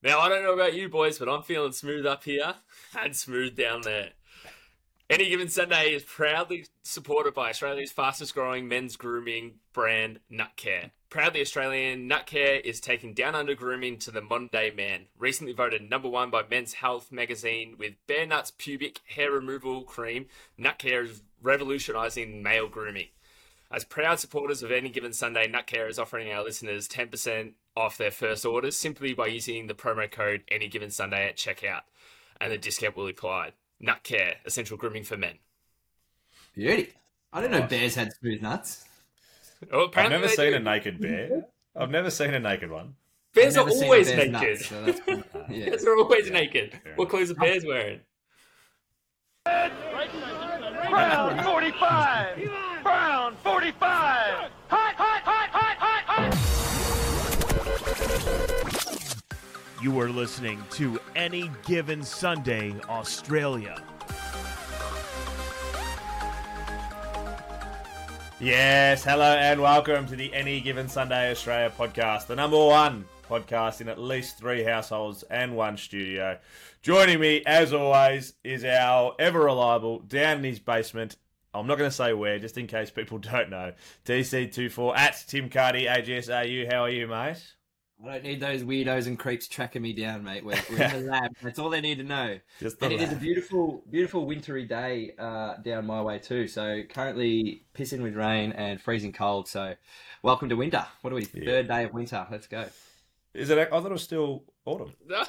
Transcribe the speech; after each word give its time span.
Now, 0.00 0.20
I 0.20 0.28
don't 0.28 0.44
know 0.44 0.54
about 0.54 0.74
you 0.74 0.88
boys, 0.88 1.18
but 1.18 1.28
I'm 1.28 1.42
feeling 1.42 1.72
smooth 1.72 2.06
up 2.06 2.22
here 2.22 2.54
and 2.96 3.16
smooth 3.16 3.56
down 3.56 3.82
there. 3.82 4.10
Any 5.10 5.28
Given 5.28 5.48
Sunday 5.48 5.94
is 5.94 6.04
proudly 6.04 6.66
supported 6.82 7.34
by 7.34 7.50
Australia's 7.50 7.90
fastest 7.90 8.32
growing 8.34 8.68
men's 8.68 8.94
grooming 8.94 9.54
brand, 9.72 10.20
Nutcare. 10.30 10.90
Proudly 11.10 11.40
Australian, 11.40 12.08
Nutcare 12.08 12.60
is 12.60 12.78
taking 12.78 13.12
down 13.12 13.34
under 13.34 13.54
grooming 13.54 13.98
to 14.00 14.12
the 14.12 14.20
modern 14.20 14.50
day 14.52 14.70
man. 14.70 15.06
Recently 15.18 15.52
voted 15.52 15.88
number 15.88 16.08
one 16.08 16.30
by 16.30 16.42
Men's 16.48 16.74
Health 16.74 17.10
magazine 17.10 17.74
with 17.76 17.94
Bare 18.06 18.26
Nuts 18.26 18.52
Pubic 18.56 19.00
Hair 19.16 19.32
Removal 19.32 19.82
Cream, 19.82 20.26
Nutcare 20.60 21.06
is 21.06 21.22
revolutionizing 21.42 22.40
male 22.40 22.68
grooming. 22.68 23.08
As 23.70 23.84
proud 23.84 24.18
supporters 24.20 24.62
of 24.62 24.70
Any 24.70 24.90
Given 24.90 25.12
Sunday, 25.12 25.46
Nutcare 25.46 25.90
is 25.90 25.98
offering 25.98 26.30
our 26.30 26.44
listeners 26.44 26.86
10% 26.86 27.52
off 27.78 27.96
their 27.96 28.10
first 28.10 28.44
orders 28.44 28.76
simply 28.76 29.14
by 29.14 29.26
using 29.26 29.66
the 29.66 29.74
promo 29.74 30.10
code 30.10 30.42
Any 30.50 30.68
Given 30.68 30.90
Sunday 30.90 31.28
at 31.28 31.36
checkout, 31.36 31.82
and 32.40 32.52
the 32.52 32.58
discount 32.58 32.96
will 32.96 33.06
apply. 33.08 33.52
Nutcare, 33.82 34.34
essential 34.44 34.76
grooming 34.76 35.04
for 35.04 35.16
men. 35.16 35.38
Beauty. 36.54 36.92
I 37.32 37.40
didn't 37.40 37.60
know 37.60 37.66
bears 37.66 37.94
had 37.94 38.12
smooth 38.14 38.42
nuts. 38.42 38.84
Oh, 39.72 39.82
I've 39.82 39.88
apparently 39.88 40.16
never 40.18 40.28
they 40.28 40.34
seen 40.34 40.50
do. 40.52 40.56
a 40.56 40.60
naked 40.60 41.00
bear. 41.00 41.46
I've 41.76 41.90
never 41.90 42.10
seen 42.10 42.34
a 42.34 42.40
naked 42.40 42.70
one. 42.70 42.94
Bears 43.34 43.56
I've 43.56 43.66
are 43.66 43.68
never 43.68 43.78
seen 43.78 43.82
a 43.82 43.86
always 43.86 44.06
bear's 44.10 44.18
naked. 44.32 44.32
nuts, 44.32 44.66
so 44.66 44.84
that's 44.84 45.00
cool. 45.00 45.22
yeah. 45.50 45.64
Bears 45.70 45.84
are 45.84 45.96
always 45.98 46.26
Yeah, 46.26 46.32
naked. 46.32 46.72
fair 46.82 46.92
What 46.96 47.04
enough. 47.04 47.10
clothes 47.10 47.30
are 47.30 47.34
bears 47.34 47.64
wearing? 47.64 48.00
Brown 50.90 51.44
45! 51.44 52.50
Brown 52.82 53.36
45! 53.44 54.17
You 59.80 60.00
are 60.00 60.08
listening 60.08 60.60
to 60.72 60.98
Any 61.14 61.52
Given 61.64 62.02
Sunday 62.02 62.74
Australia. 62.88 63.80
Yes, 68.40 69.04
hello 69.04 69.36
and 69.36 69.62
welcome 69.62 70.04
to 70.08 70.16
the 70.16 70.34
Any 70.34 70.60
Given 70.60 70.88
Sunday 70.88 71.30
Australia 71.30 71.72
podcast, 71.78 72.26
the 72.26 72.34
number 72.34 72.56
one 72.56 73.04
podcast 73.30 73.80
in 73.80 73.88
at 73.88 74.00
least 74.00 74.36
three 74.36 74.64
households 74.64 75.22
and 75.24 75.54
one 75.54 75.76
studio. 75.76 76.40
Joining 76.82 77.20
me, 77.20 77.44
as 77.46 77.72
always, 77.72 78.34
is 78.42 78.64
our 78.64 79.14
ever 79.20 79.42
reliable 79.44 80.00
down 80.00 80.38
in 80.38 80.44
his 80.44 80.58
basement. 80.58 81.16
I'm 81.54 81.68
not 81.68 81.78
going 81.78 81.90
to 81.90 81.96
say 81.96 82.12
where, 82.14 82.40
just 82.40 82.58
in 82.58 82.66
case 82.66 82.90
people 82.90 83.18
don't 83.18 83.50
know. 83.50 83.74
TC24 84.06 84.96
at 84.96 85.24
Tim 85.28 85.48
Cardy, 85.48 85.88
AGSAU. 85.88 86.72
How 86.72 86.82
are 86.82 86.90
you, 86.90 87.06
mate? 87.06 87.54
I 88.04 88.12
don't 88.12 88.22
need 88.22 88.40
those 88.40 88.62
weirdos 88.62 89.08
and 89.08 89.18
creeps 89.18 89.48
tracking 89.48 89.82
me 89.82 89.92
down, 89.92 90.22
mate. 90.22 90.44
We're, 90.44 90.60
we're 90.70 90.84
in 90.84 91.04
the 91.04 91.10
lab. 91.10 91.32
That's 91.42 91.58
all 91.58 91.68
they 91.68 91.80
need 91.80 91.98
to 91.98 92.04
know. 92.04 92.38
Just 92.60 92.78
the 92.78 92.86
And 92.86 92.94
it 92.94 93.00
is 93.00 93.12
a 93.12 93.16
beautiful, 93.16 93.82
beautiful 93.90 94.24
wintry 94.24 94.66
day 94.66 95.14
uh, 95.18 95.56
down 95.56 95.86
my 95.86 96.00
way 96.00 96.20
too. 96.20 96.46
So 96.46 96.82
currently 96.88 97.64
pissing 97.74 98.00
with 98.00 98.14
rain 98.14 98.52
and 98.52 98.80
freezing 98.80 99.12
cold. 99.12 99.48
So 99.48 99.74
welcome 100.22 100.48
to 100.48 100.54
winter. 100.54 100.86
What 101.00 101.12
are 101.12 101.16
we? 101.16 101.26
Yeah. 101.34 101.44
Third 101.44 101.68
day 101.68 101.84
of 101.84 101.92
winter. 101.92 102.24
Let's 102.30 102.46
go. 102.46 102.66
Is 103.34 103.50
it? 103.50 103.58
I 103.58 103.64
thought 103.66 103.86
it 103.86 103.92
was 103.92 104.02
still 104.02 104.44
autumn. 104.64 104.92
No, 105.06 105.24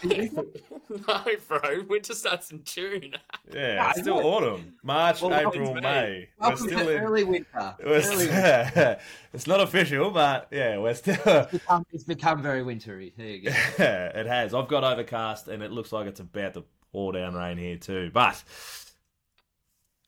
no, 1.07 1.23
bro. 1.47 1.83
Winter 1.87 2.13
starts 2.13 2.51
in 2.51 2.63
June. 2.63 3.13
Yeah, 3.53 3.89
it's 3.89 4.01
still 4.01 4.21
know. 4.21 4.27
autumn. 4.29 4.75
March, 4.83 5.21
Well, 5.23 5.33
April, 5.33 5.71
it's 5.75 5.81
May. 5.81 6.29
May. 6.39 6.49
We're 6.49 6.55
still 6.55 6.79
to 6.85 6.89
in. 6.95 7.01
early 7.01 7.23
winter. 7.23 7.75
Early 7.83 8.27
winter. 8.27 8.99
it's 9.33 9.47
not 9.47 9.59
official, 9.59 10.11
but 10.11 10.49
yeah, 10.51 10.77
we're 10.77 10.93
still. 10.93 11.15
It's 11.25 11.51
become, 11.53 11.85
it's 11.91 12.03
become 12.03 12.41
very 12.43 12.61
wintry. 12.61 13.11
There 13.17 13.25
you 13.27 13.41
go. 13.49 13.51
it 13.79 14.27
has. 14.27 14.53
I've 14.53 14.67
got 14.67 14.83
overcast, 14.83 15.47
and 15.47 15.63
it 15.63 15.71
looks 15.71 15.91
like 15.91 16.05
it's 16.05 16.19
about 16.19 16.53
to 16.55 16.63
pour 16.91 17.11
down 17.13 17.33
rain 17.33 17.57
here 17.57 17.77
too. 17.77 18.11
But 18.13 18.43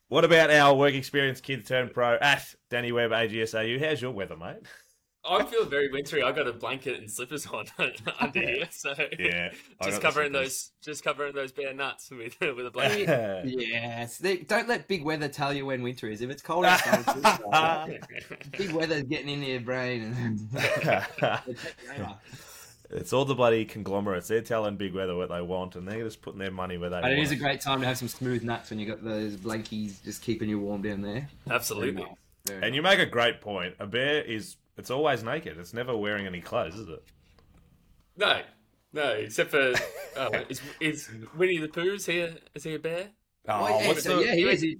what 0.07 0.23
about 0.23 0.51
our 0.51 0.75
work 0.75 0.93
experience 0.93 1.41
kids 1.41 1.67
turn 1.67 1.89
pro 1.89 2.15
at 2.21 2.53
Danny 2.69 2.91
Webb 2.91 3.09
AGSAU? 3.11 3.83
How's 3.83 4.01
your 4.03 4.11
weather, 4.11 4.37
mate? 4.37 4.57
Oh, 5.23 5.37
I'm 5.37 5.45
feeling 5.45 5.69
very 5.69 5.91
wintry. 5.91 6.23
I 6.23 6.31
got 6.31 6.47
a 6.47 6.53
blanket 6.53 6.97
and 6.97 7.09
slippers 7.09 7.45
on 7.45 7.65
under 8.19 8.39
here, 8.39 8.67
so 8.71 8.95
Yeah, 9.19 9.51
just 9.83 10.01
covering 10.01 10.31
those, 10.31 10.71
just 10.81 11.03
covering 11.03 11.35
those 11.35 11.51
bare 11.51 11.73
nuts 11.75 12.09
with 12.09 12.35
with 12.41 12.65
a 12.65 12.71
blanket. 12.71 13.45
Yes. 13.45 14.17
They, 14.17 14.37
don't 14.37 14.67
let 14.67 14.87
big 14.87 15.03
weather 15.03 15.27
tell 15.27 15.53
you 15.53 15.67
when 15.67 15.83
winter 15.83 16.09
is. 16.09 16.21
If 16.21 16.31
it's 16.31 16.41
cold 16.41 16.65
outside, 16.65 17.03
it's 17.07 17.15
winter. 17.45 18.37
big 18.57 18.71
weather's 18.71 19.03
getting 19.03 19.29
into 19.29 19.45
your 19.47 19.61
brain. 19.61 20.39
It's 22.93 23.13
all 23.13 23.23
the 23.23 23.35
bloody 23.35 23.63
conglomerates. 23.63 24.27
They're 24.27 24.41
telling 24.41 24.75
Big 24.75 24.93
Weather 24.93 25.15
what 25.15 25.29
they 25.29 25.41
want, 25.41 25.77
and 25.77 25.87
they're 25.87 26.03
just 26.03 26.21
putting 26.21 26.39
their 26.39 26.51
money 26.51 26.77
where 26.77 26.89
they 26.89 26.97
But 26.97 27.03
want. 27.03 27.13
it 27.13 27.21
is 27.21 27.31
a 27.31 27.37
great 27.37 27.61
time 27.61 27.79
to 27.79 27.87
have 27.87 27.97
some 27.97 28.09
smooth 28.09 28.43
nuts 28.43 28.69
when 28.69 28.79
you 28.79 28.85
got 28.85 29.01
those 29.01 29.37
blankies 29.37 30.03
just 30.03 30.21
keeping 30.21 30.49
you 30.49 30.59
warm 30.59 30.81
down 30.81 31.01
there. 31.01 31.29
Absolutely. 31.49 32.05
Very 32.47 32.63
And 32.63 32.75
you 32.75 32.81
make 32.81 32.99
a 32.99 33.05
great 33.05 33.39
point. 33.39 33.75
A 33.79 33.87
bear 33.87 34.21
is 34.21 34.57
it's 34.77 34.89
always 34.91 35.23
naked. 35.23 35.57
It's 35.57 35.73
never 35.73 35.95
wearing 35.95 36.25
any 36.27 36.41
clothes, 36.41 36.75
is 36.75 36.87
it? 36.89 37.03
No, 38.17 38.41
no, 38.93 39.09
except 39.11 39.51
for 39.51 39.73
uh, 40.17 40.29
is 40.49 40.61
is 40.79 41.09
Winnie 41.35 41.57
the 41.57 41.67
Pooh? 41.67 41.93
Is 41.93 42.05
he 42.05 42.19
a, 42.19 42.35
is 42.55 42.63
he 42.63 42.75
a 42.75 42.79
bear? 42.79 43.07
Oh, 43.47 43.63
Well, 43.63 43.81
yeah, 43.81 43.87
what's 43.87 44.03
so, 44.03 44.17
the- 44.17 44.25
yeah, 44.25 44.35
he 44.35 44.43
is. 44.49 44.61
He, 44.61 44.77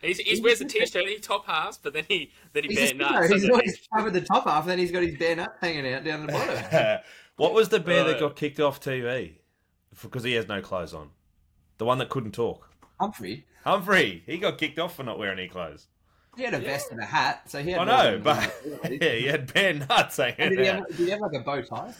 He's, 0.00 0.18
he 0.18 0.40
wears 0.40 0.60
a 0.60 0.64
t-shirt, 0.64 1.08
he 1.08 1.18
top 1.18 1.44
half, 1.46 1.80
but 1.82 1.92
then 1.92 2.04
he 2.06 2.30
then 2.52 2.62
he 2.62 2.68
he's 2.72 2.92
bare 2.92 3.10
nuts. 3.10 3.32
He's 3.32 3.50
always 3.50 3.80
covered 3.92 4.12
the 4.12 4.20
top 4.20 4.44
half, 4.44 4.62
and 4.62 4.70
then 4.70 4.78
he's 4.78 4.92
got 4.92 5.02
his 5.02 5.16
bare 5.18 5.34
nut 5.34 5.56
hanging 5.60 5.92
out 5.92 6.04
down 6.04 6.24
the 6.24 6.32
bottom. 6.32 7.00
what 7.36 7.52
was 7.52 7.68
the 7.70 7.80
bear 7.80 8.04
that 8.04 8.16
Uh, 8.18 8.20
got 8.20 8.36
kicked 8.36 8.60
off 8.60 8.80
TV 8.80 9.38
because 10.00 10.22
he 10.22 10.34
has 10.34 10.46
no 10.46 10.62
clothes 10.62 10.94
on? 10.94 11.10
The 11.78 11.84
one 11.84 11.98
that 11.98 12.10
couldn't 12.10 12.30
talk. 12.30 12.70
Humphrey, 13.00 13.44
Humphrey, 13.64 14.22
he 14.24 14.38
got 14.38 14.56
kicked 14.56 14.78
off 14.78 14.94
for 14.94 15.02
not 15.02 15.18
wearing 15.18 15.40
any 15.40 15.48
clothes. 15.48 15.88
He 16.38 16.44
had 16.44 16.54
a 16.54 16.58
vest 16.60 16.90
and 16.92 17.00
a 17.00 17.04
hat, 17.04 17.42
so 17.50 17.62
he 17.62 17.72
had. 17.72 17.80
I 17.80 17.84
know, 18.12 18.18
but 18.22 18.54
yeah, 18.90 19.12
he 19.12 19.26
had 19.26 19.52
bare 19.52 19.74
nuts 19.74 20.18
And 20.18 20.34
hanging 20.38 20.56
did, 20.56 20.64
he 20.64 20.70
out. 20.70 20.76
have, 20.78 20.88
did 20.88 20.96
he 21.04 21.10
have 21.10 21.20
like 21.20 21.34
a 21.34 21.40
bow 21.40 21.60
tie? 21.62 21.92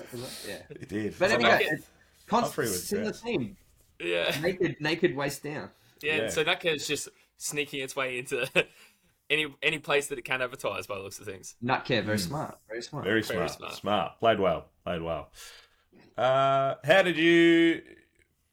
Yeah. 0.49 0.56
He 0.81 0.87
did. 0.87 1.19
But 1.19 1.28
So 1.31 1.34
anyway, 1.37 1.50
make 1.59 1.72
it's 1.72 1.87
Humphrey 2.31 2.66
constant 2.66 2.69
was 2.72 2.84
similar 2.88 3.10
dressed. 3.10 3.25
theme. 3.25 3.56
Yeah, 4.00 4.37
Naked, 4.41 4.76
naked 4.81 5.16
waist 5.16 5.43
down. 5.43 5.71
yeah. 6.00 6.16
Yeah. 6.16 6.22
and 6.25 6.32
So 6.32 6.44
that 6.44 6.65
is 6.65 6.87
just 6.87 7.09
sneaking 7.37 7.81
its 7.81 7.94
way 7.97 8.19
into 8.19 8.49
any 9.31 9.47
any 9.62 9.78
place 9.78 10.06
that 10.06 10.19
it 10.19 10.25
can 10.25 10.41
advertise 10.41 10.87
by 10.87 10.97
the 10.97 11.03
looks 11.03 11.19
of 11.19 11.26
things. 11.26 11.56
Nutcare, 11.62 12.05
very 12.05 12.19
smart, 12.19 12.59
very 12.69 12.82
smart. 12.82 13.05
Very 13.05 13.22
Very 13.22 13.49
smart, 13.49 13.50
smart. 13.50 13.75
smart. 13.75 14.20
Played 14.20 14.41
well. 14.41 14.66
Played 14.84 15.03
well. 15.03 15.31
Uh, 16.16 16.75
how 16.84 17.03
did 17.03 17.16
you? 17.16 17.82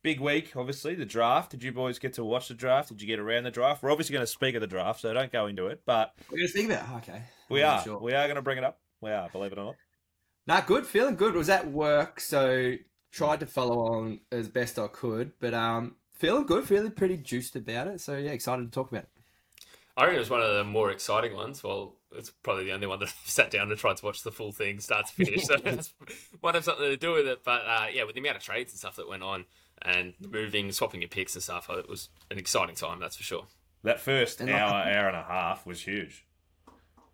Big 0.06 0.20
week, 0.20 0.52
obviously. 0.56 0.94
The 0.94 1.04
draft. 1.04 1.50
Did 1.50 1.64
you 1.64 1.72
boys 1.72 1.98
get 1.98 2.14
to 2.14 2.24
watch 2.24 2.48
the 2.48 2.54
draft? 2.54 2.90
Did 2.90 3.02
you 3.02 3.08
get 3.08 3.18
around 3.18 3.46
the 3.46 3.50
draft? 3.50 3.82
We're 3.82 3.90
obviously 3.90 4.14
going 4.14 4.22
to 4.22 4.32
speak 4.32 4.54
of 4.54 4.62
the 4.62 4.68
draft, 4.68 5.02
so 5.02 5.12
don't 5.12 5.32
go 5.32 5.48
into 5.48 5.66
it. 5.66 5.82
But 5.84 6.14
We're 6.30 6.38
gonna 6.38 6.48
speak 6.48 6.68
about. 6.68 6.98
Okay. 6.98 7.24
we 7.50 7.64
I'm 7.64 7.80
are. 7.80 7.84
Sure. 7.84 7.98
We 7.98 8.14
are 8.14 8.28
going 8.28 8.36
to 8.36 8.44
bring 8.44 8.60
it 8.60 8.64
up. 8.64 8.78
We 9.02 9.10
are. 9.10 9.30
Believe 9.30 9.54
it 9.54 9.58
or 9.58 9.64
not. 9.66 9.76
Nah, 10.46 10.62
good, 10.62 10.86
feeling 10.86 11.16
good. 11.16 11.34
Was 11.34 11.50
at 11.50 11.72
work, 11.72 12.20
so 12.20 12.76
tried 13.12 13.40
to 13.40 13.48
follow 13.48 13.80
on 13.96 14.20
as 14.32 14.48
best 14.48 14.78
I 14.78 14.86
could, 14.90 15.32
but 15.40 15.56
um, 15.56 15.96
feeling 16.14 16.46
good, 16.46 16.66
feeling 16.66 16.92
pretty 16.92 17.18
juiced 17.18 17.56
about 17.56 17.88
it. 17.88 18.00
So 18.00 18.16
yeah, 18.16 18.30
excited 18.30 18.64
to 18.64 18.70
talk 18.70 18.92
about 18.92 19.06
it. 19.06 19.10
I 19.98 20.04
reckon 20.04 20.18
it 20.18 20.20
was 20.20 20.30
one 20.30 20.42
of 20.42 20.54
the 20.54 20.64
more 20.64 20.92
exciting 20.92 21.36
ones. 21.36 21.64
Well, 21.64 21.96
it's 22.12 22.30
probably 22.30 22.66
the 22.66 22.74
only 22.74 22.86
one 22.86 23.00
that 23.00 23.06
I've 23.24 23.30
sat 23.30 23.50
down 23.50 23.72
and 23.72 23.80
tried 23.80 23.98
to 23.98 24.06
watch 24.06 24.22
the 24.22 24.32
full 24.32 24.52
thing, 24.52 24.80
start 24.80 25.08
to 25.08 25.14
finish. 25.14 25.44
So 25.48 25.58
that's 25.58 25.94
might 26.44 26.54
have 26.54 26.64
something 26.64 26.86
to 26.86 26.98
do 26.98 27.14
with 27.14 27.28
it. 27.28 27.44
But 27.44 27.64
uh, 27.66 27.88
yeah, 27.92 28.04
with 28.04 28.14
the 28.14 28.22
amount 28.22 28.38
of 28.38 28.44
trades 28.44 28.72
and 28.72 28.78
stuff 28.78 28.98
that 28.98 29.10
went 29.10 29.24
on, 29.24 29.46
and 29.82 30.14
moving, 30.20 30.72
swapping 30.72 31.02
your 31.02 31.10
picks 31.10 31.36
and 31.36 31.44
stuff, 31.44 31.70
it 31.70 31.90
was 31.90 32.10
an 32.32 32.38
exciting 32.38 32.76
time. 32.76 33.00
That's 33.00 33.16
for 33.16 33.24
sure. 33.24 33.46
That 33.84 34.00
first 34.00 34.42
And 34.42 34.50
hour, 34.50 34.72
like- 34.72 34.96
hour 34.96 35.08
and 35.08 35.18
a 35.18 35.24
half 35.24 35.66
was 35.66 35.82
huge. 35.82 36.26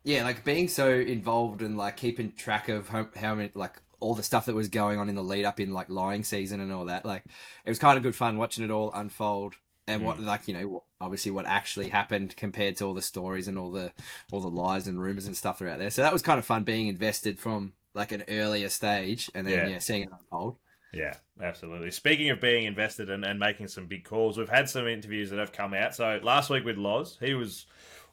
Yeah, 0.03 0.23
like 0.23 0.43
being 0.43 0.67
so 0.67 0.89
involved 0.91 1.61
and 1.61 1.77
like 1.77 1.97
keeping 1.97 2.31
track 2.31 2.69
of 2.69 2.89
how, 2.89 3.07
how 3.15 3.35
many 3.35 3.51
like 3.53 3.79
all 3.99 4.15
the 4.15 4.23
stuff 4.23 4.47
that 4.47 4.55
was 4.55 4.67
going 4.67 4.97
on 4.97 5.09
in 5.09 5.15
the 5.15 5.23
lead 5.23 5.45
up 5.45 5.59
in 5.59 5.73
like 5.73 5.89
lying 5.89 6.23
season 6.23 6.59
and 6.59 6.73
all 6.73 6.85
that. 6.85 7.05
Like 7.05 7.23
it 7.65 7.69
was 7.69 7.77
kind 7.77 7.97
of 7.97 8.03
good 8.03 8.15
fun 8.15 8.37
watching 8.37 8.63
it 8.63 8.71
all 8.71 8.91
unfold 8.93 9.55
and 9.87 10.03
what 10.03 10.17
mm. 10.17 10.25
like 10.25 10.47
you 10.47 10.53
know 10.53 10.83
obviously 10.99 11.31
what 11.31 11.45
actually 11.45 11.89
happened 11.89 12.35
compared 12.35 12.77
to 12.77 12.85
all 12.85 12.93
the 12.93 13.01
stories 13.01 13.47
and 13.47 13.57
all 13.57 13.71
the 13.71 13.91
all 14.31 14.39
the 14.39 14.49
lies 14.49 14.87
and 14.87 15.01
rumors 15.01 15.27
and 15.27 15.37
stuff 15.37 15.59
that 15.59 15.65
are 15.65 15.69
out 15.69 15.79
there. 15.79 15.91
So 15.91 16.01
that 16.01 16.13
was 16.13 16.23
kind 16.23 16.39
of 16.39 16.45
fun 16.45 16.63
being 16.63 16.87
invested 16.87 17.37
from 17.39 17.73
like 17.93 18.11
an 18.11 18.23
earlier 18.27 18.69
stage 18.69 19.29
and 19.35 19.45
then 19.45 19.53
Yeah. 19.53 19.67
yeah, 19.67 19.79
seeing 19.79 20.03
it 20.03 20.09
unfold. 20.11 20.57
Yeah, 20.93 21.15
absolutely. 21.41 21.91
Speaking 21.91 22.29
of 22.29 22.39
being 22.39 22.65
invested 22.65 23.09
and, 23.09 23.25
and 23.25 23.39
making 23.39 23.67
some 23.67 23.85
big 23.87 24.03
calls, 24.03 24.37
we've 24.37 24.49
had 24.49 24.69
some 24.69 24.87
interviews 24.87 25.29
that 25.29 25.39
have 25.39 25.51
come 25.51 25.73
out. 25.73 25.95
So 25.95 26.19
last 26.23 26.49
week 26.49 26.63
with 26.65 26.77
Loz, 26.77 27.17
he 27.19 27.33
was 27.33 27.65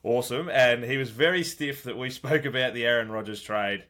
awesome, 0.03 0.49
and 0.49 0.83
he 0.83 0.97
was 0.97 1.09
very 1.09 1.43
stiff 1.43 1.83
that 1.83 1.97
we 1.97 2.09
spoke 2.09 2.45
about 2.45 2.73
the 2.73 2.85
Aaron 2.85 3.11
Rodgers 3.11 3.41
trade, 3.41 3.85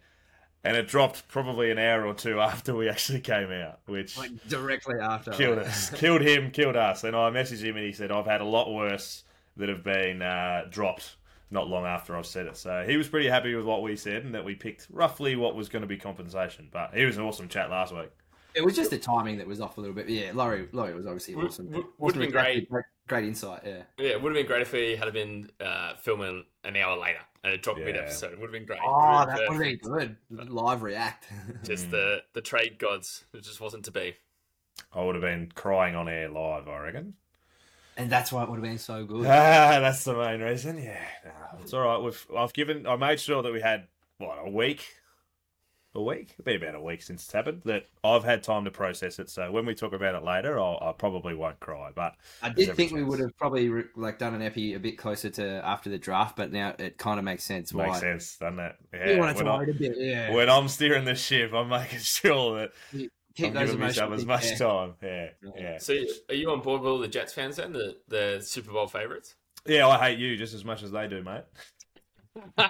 and 0.63 0.75
it 0.75 0.87
dropped 0.87 1.27
probably 1.27 1.71
an 1.71 1.79
hour 1.79 2.05
or 2.05 2.13
two 2.13 2.39
after 2.41 2.75
we 2.75 2.89
actually 2.89 3.21
came 3.21 3.51
out, 3.51 3.79
which 3.85 4.17
Like 4.17 4.31
directly 4.47 4.99
after. 4.99 5.31
killed 5.31 5.59
us, 5.59 5.89
killed 5.95 6.21
him, 6.21 6.51
killed 6.51 6.75
us. 6.75 7.03
And 7.03 7.15
I 7.15 7.29
messaged 7.29 7.63
him, 7.63 7.77
and 7.77 7.85
he 7.85 7.93
said, 7.93 8.11
"I've 8.11 8.25
had 8.25 8.41
a 8.41 8.45
lot 8.45 8.73
worse 8.73 9.23
that 9.57 9.69
have 9.69 9.83
been 9.83 10.21
uh, 10.21 10.65
dropped." 10.69 11.15
Not 11.51 11.67
long 11.67 11.83
after 11.83 12.15
I've 12.15 12.27
said 12.27 12.45
it, 12.45 12.57
so 12.57 12.85
he 12.87 12.95
was 12.95 13.07
pretty 13.07 13.27
happy 13.27 13.55
with 13.55 13.65
what 13.65 13.81
we 13.81 13.95
said 13.95 14.23
and 14.23 14.35
that 14.35 14.45
we 14.45 14.53
picked 14.53 14.85
roughly 14.91 15.35
what 15.35 15.55
was 15.55 15.67
going 15.67 15.81
to 15.81 15.87
be 15.87 15.97
compensation. 15.97 16.67
But 16.71 16.93
he 16.93 17.03
was 17.05 17.17
an 17.17 17.23
awesome 17.23 17.47
chat 17.47 17.71
last 17.71 17.91
week. 17.91 18.11
It 18.59 18.65
was 18.65 18.75
just 18.75 18.89
the 18.91 18.97
timing 18.99 19.37
that 19.37 19.47
was 19.47 19.61
off 19.61 19.77
a 19.77 19.81
little 19.81 19.95
bit. 19.95 20.09
Yeah, 20.09 20.31
Laurie, 20.33 20.67
Laurie 20.71 20.93
was 20.93 21.05
obviously 21.07 21.35
Would- 21.35 21.47
awesome. 21.47 21.71
would- 21.71 21.85
would 21.97 22.13
have 22.15 22.19
been 22.21 22.29
exactly, 22.29 22.61
great. 22.69 22.85
great. 23.07 23.23
insight. 23.25 23.61
Yeah. 23.65 23.81
Yeah, 23.97 24.09
it 24.11 24.21
would 24.21 24.29
have 24.29 24.39
been 24.39 24.45
great 24.45 24.61
if 24.61 24.71
we 24.73 24.95
had 24.95 25.11
been 25.13 25.49
uh, 25.59 25.95
filming 25.95 26.45
an 26.63 26.75
hour 26.75 26.97
later 26.97 27.19
and 27.43 27.53
it 27.53 27.61
dropped 27.63 27.79
Yeah. 27.79 27.85
mid 27.85 27.97
episode. 27.97 28.33
It 28.33 28.39
would 28.39 28.47
have 28.47 28.51
been 28.51 28.65
great. 28.65 28.79
Oh, 28.85 29.21
It 29.23 29.25
that 29.27 29.39
would've 29.47 29.59
been 29.59 29.77
been 29.77 29.79
perfect. 29.79 30.19
good. 30.29 30.49
Live 30.49 30.83
react. 30.83 31.25
Just 31.63 31.89
the 31.89 32.21
the 32.33 32.41
trade 32.41 32.77
gods. 32.79 33.23
It 33.33 33.41
just 33.43 33.59
wasn't 33.61 33.85
to 33.85 33.91
be. 33.91 34.15
I 34.93 35.03
would 35.03 35.15
have 35.15 35.21
been 35.21 35.51
crying 35.55 35.95
on 35.95 36.07
air 36.09 36.29
live, 36.29 36.67
I 36.67 36.79
reckon. 36.79 37.13
and 37.97 38.09
that's 38.09 38.31
why 38.31 38.43
it 38.43 38.49
would 38.49 38.55
have 38.57 38.63
been 38.63 38.77
so 38.77 39.05
good. 39.05 39.25
Ah, 39.25 39.79
that's 39.81 40.03
the 40.03 40.13
main 40.15 40.41
reason. 40.41 40.77
Yeah, 40.77 41.03
no, 41.25 41.31
it's 41.61 41.73
all 41.73 41.81
right. 41.81 41.97
We've 41.97 42.25
I've 42.37 42.53
given 42.53 42.85
I 42.87 42.95
made 42.95 43.19
sure 43.19 43.41
that 43.41 43.51
we 43.53 43.61
had 43.61 43.87
what 44.19 44.37
a 44.45 44.49
week, 44.49 44.85
a 45.95 46.01
week. 46.01 46.35
It'll 46.37 46.45
be 46.45 46.55
about 46.55 46.75
a 46.75 46.81
week 46.81 47.01
since 47.01 47.23
it's 47.23 47.33
happened. 47.33 47.61
That 47.65 47.87
I've 48.03 48.23
had 48.23 48.43
time 48.43 48.65
to 48.65 48.71
process 48.71 49.17
it. 49.19 49.29
So 49.29 49.51
when 49.51 49.65
we 49.65 49.73
talk 49.73 49.93
about 49.93 50.15
it 50.15 50.23
later, 50.23 50.59
I'll, 50.59 50.77
I 50.81 50.91
probably 50.91 51.33
won't 51.33 51.59
cry. 51.59 51.89
But 51.93 52.13
I 52.41 52.49
did 52.49 52.69
every 52.69 52.75
think 52.75 52.91
we 52.91 52.99
chance. 52.99 53.09
would 53.09 53.19
have 53.21 53.37
probably 53.37 53.69
re- 53.69 53.83
like 53.95 54.19
done 54.19 54.33
an 54.35 54.41
epi 54.41 54.73
a 54.75 54.79
bit 54.79 54.97
closer 54.97 55.29
to 55.31 55.65
after 55.65 55.89
the 55.89 55.97
draft, 55.97 56.35
but 56.35 56.51
now 56.51 56.75
it 56.77 56.97
kind 56.97 57.17
of 57.19 57.25
makes 57.25 57.43
sense. 57.43 57.73
Makes 57.73 57.87
why. 57.89 57.99
sense, 57.99 58.37
doesn't 58.37 58.59
it? 58.59 58.75
You 58.93 58.99
Yeah. 58.99 59.19
want 59.19 59.37
to 59.37 59.43
When, 59.43 59.53
I, 59.53 59.63
it 59.63 59.69
a 59.69 59.73
bit, 59.73 59.95
yeah. 59.97 60.31
when 60.33 60.49
I'm 60.49 60.67
steering 60.67 61.05
the 61.05 61.15
ship, 61.15 61.53
I'm 61.53 61.69
making 61.69 61.99
sure 62.03 62.59
that 62.59 62.71
Keep 63.35 63.47
I'm 63.47 63.53
those 63.53 63.65
giving 63.71 63.79
myself 63.79 64.07
emotions 64.07 64.21
as 64.21 64.27
much 64.27 64.57
there. 64.57 64.57
time. 64.57 64.93
Yeah, 65.01 65.51
yeah. 65.55 65.77
So, 65.77 65.95
are 66.29 66.35
you 66.35 66.51
on 66.51 66.61
board 66.61 66.81
with 66.81 66.89
all 66.91 66.99
the 66.99 67.07
Jets 67.07 67.33
fans 67.33 67.55
then, 67.55 67.73
the 67.73 67.97
the 68.07 68.39
Super 68.41 68.71
Bowl 68.71 68.87
favorites? 68.87 69.35
Yeah, 69.65 69.87
I 69.87 69.97
hate 70.09 70.19
you 70.19 70.35
just 70.37 70.53
as 70.53 70.65
much 70.65 70.83
as 70.83 70.91
they 70.91 71.07
do, 71.07 71.23
mate. 71.23 71.43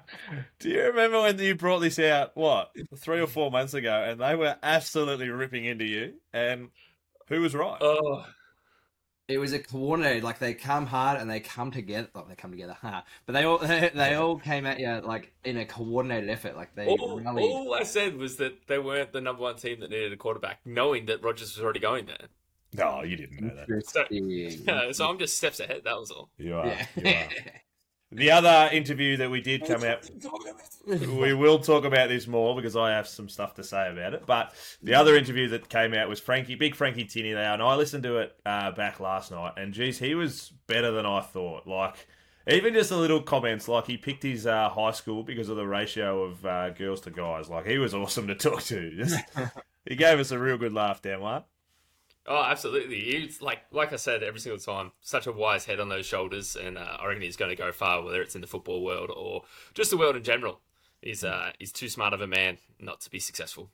Do 0.58 0.68
you 0.70 0.82
remember 0.84 1.20
when 1.22 1.38
you 1.38 1.54
brought 1.54 1.80
this 1.80 1.98
out, 1.98 2.36
what, 2.36 2.70
three 2.96 3.20
or 3.20 3.26
four 3.26 3.50
months 3.50 3.74
ago, 3.74 3.92
and 4.08 4.20
they 4.20 4.34
were 4.34 4.56
absolutely 4.62 5.28
ripping 5.30 5.64
into 5.64 5.84
you? 5.84 6.14
And 6.32 6.68
who 7.28 7.40
was 7.40 7.54
right? 7.54 7.78
oh, 7.80 8.24
It 9.28 9.38
was 9.38 9.52
a 9.52 9.58
coordinated, 9.58 10.22
like 10.22 10.38
they 10.38 10.54
come 10.54 10.86
hard 10.86 11.20
and 11.20 11.28
they 11.30 11.40
come 11.40 11.70
together. 11.72 12.08
Like 12.14 12.28
they 12.28 12.34
come 12.36 12.52
together, 12.52 12.76
huh? 12.82 13.02
But 13.26 13.32
they 13.32 13.44
all 13.44 13.58
they, 13.58 14.14
all 14.14 14.38
came 14.38 14.66
at 14.66 14.78
you 14.78 15.00
like 15.04 15.32
in 15.44 15.56
a 15.56 15.64
coordinated 15.64 16.30
effort. 16.30 16.56
Like 16.56 16.74
they 16.74 16.86
all, 16.86 17.20
rallied. 17.20 17.44
all 17.44 17.74
I 17.74 17.82
said 17.82 18.16
was 18.16 18.36
that 18.36 18.66
they 18.68 18.78
weren't 18.78 19.12
the 19.12 19.20
number 19.20 19.42
one 19.42 19.56
team 19.56 19.80
that 19.80 19.90
needed 19.90 20.12
a 20.12 20.16
quarterback, 20.16 20.60
knowing 20.64 21.06
that 21.06 21.22
Rodgers 21.24 21.56
was 21.56 21.62
already 21.64 21.80
going 21.80 22.06
there. 22.06 22.28
No, 22.72 23.02
you 23.02 23.16
didn't 23.16 23.40
know 23.40 23.54
that. 23.54 23.86
So, 23.88 24.04
Yeah. 24.10 24.92
so 24.92 25.08
I'm 25.08 25.18
just 25.18 25.36
steps 25.38 25.60
ahead. 25.60 25.82
That 25.84 25.98
was 25.98 26.10
all. 26.10 26.28
You 26.36 26.56
are. 26.56 26.66
Yeah. 26.66 26.86
You 26.96 27.08
are. 27.10 27.28
The 28.12 28.30
other 28.30 28.68
interview 28.72 29.16
that 29.16 29.30
we 29.30 29.40
did 29.40 29.66
come 29.66 29.82
out, 29.82 30.08
we 30.86 31.34
will 31.34 31.58
talk 31.58 31.84
about 31.84 32.08
this 32.08 32.28
more 32.28 32.54
because 32.54 32.76
I 32.76 32.90
have 32.90 33.08
some 33.08 33.28
stuff 33.28 33.54
to 33.54 33.64
say 33.64 33.90
about 33.90 34.14
it. 34.14 34.24
But 34.26 34.54
the 34.80 34.94
other 34.94 35.16
interview 35.16 35.48
that 35.48 35.68
came 35.68 35.92
out 35.92 36.08
was 36.08 36.20
Frankie, 36.20 36.54
big 36.54 36.76
Frankie 36.76 37.04
Tinney 37.04 37.32
there, 37.32 37.52
and 37.52 37.62
I 37.62 37.74
listened 37.74 38.04
to 38.04 38.18
it 38.18 38.36
uh, 38.46 38.70
back 38.70 39.00
last 39.00 39.32
night, 39.32 39.54
and 39.56 39.74
geez, 39.74 39.98
he 39.98 40.14
was 40.14 40.52
better 40.68 40.92
than 40.92 41.04
I 41.04 41.20
thought. 41.20 41.66
Like 41.66 41.96
even 42.48 42.74
just 42.74 42.90
the 42.90 42.96
little 42.96 43.22
comments, 43.22 43.66
like 43.66 43.86
he 43.86 43.96
picked 43.96 44.22
his 44.22 44.46
uh, 44.46 44.68
high 44.68 44.92
school 44.92 45.24
because 45.24 45.48
of 45.48 45.56
the 45.56 45.66
ratio 45.66 46.22
of 46.22 46.46
uh, 46.46 46.70
girls 46.70 47.00
to 47.02 47.10
guys. 47.10 47.48
Like 47.48 47.66
he 47.66 47.78
was 47.78 47.92
awesome 47.92 48.28
to 48.28 48.36
talk 48.36 48.62
to. 48.64 48.96
Just, 48.96 49.18
he 49.84 49.96
gave 49.96 50.20
us 50.20 50.30
a 50.30 50.38
real 50.38 50.58
good 50.58 50.72
laugh, 50.72 51.02
Dan. 51.02 51.20
What? 51.20 51.46
Oh, 52.28 52.42
absolutely. 52.42 53.00
He's 53.00 53.40
like, 53.40 53.60
like 53.70 53.92
I 53.92 53.96
said, 53.96 54.22
every 54.22 54.40
single 54.40 54.58
time, 54.58 54.92
such 55.00 55.26
a 55.26 55.32
wise 55.32 55.64
head 55.64 55.78
on 55.80 55.88
those 55.88 56.06
shoulders, 56.06 56.56
and 56.56 56.76
uh, 56.76 56.96
I 57.00 57.06
reckon 57.06 57.22
he's 57.22 57.36
going 57.36 57.50
to 57.50 57.56
go 57.56 57.70
far, 57.72 58.02
whether 58.02 58.20
it's 58.20 58.34
in 58.34 58.40
the 58.40 58.46
football 58.46 58.82
world 58.84 59.10
or 59.14 59.44
just 59.74 59.90
the 59.90 59.96
world 59.96 60.16
in 60.16 60.24
general. 60.24 60.60
He's 61.02 61.22
uh, 61.22 61.52
he's 61.58 61.72
too 61.72 61.88
smart 61.88 62.12
of 62.14 62.20
a 62.20 62.26
man 62.26 62.58
not 62.80 63.00
to 63.02 63.10
be 63.10 63.20
successful. 63.20 63.70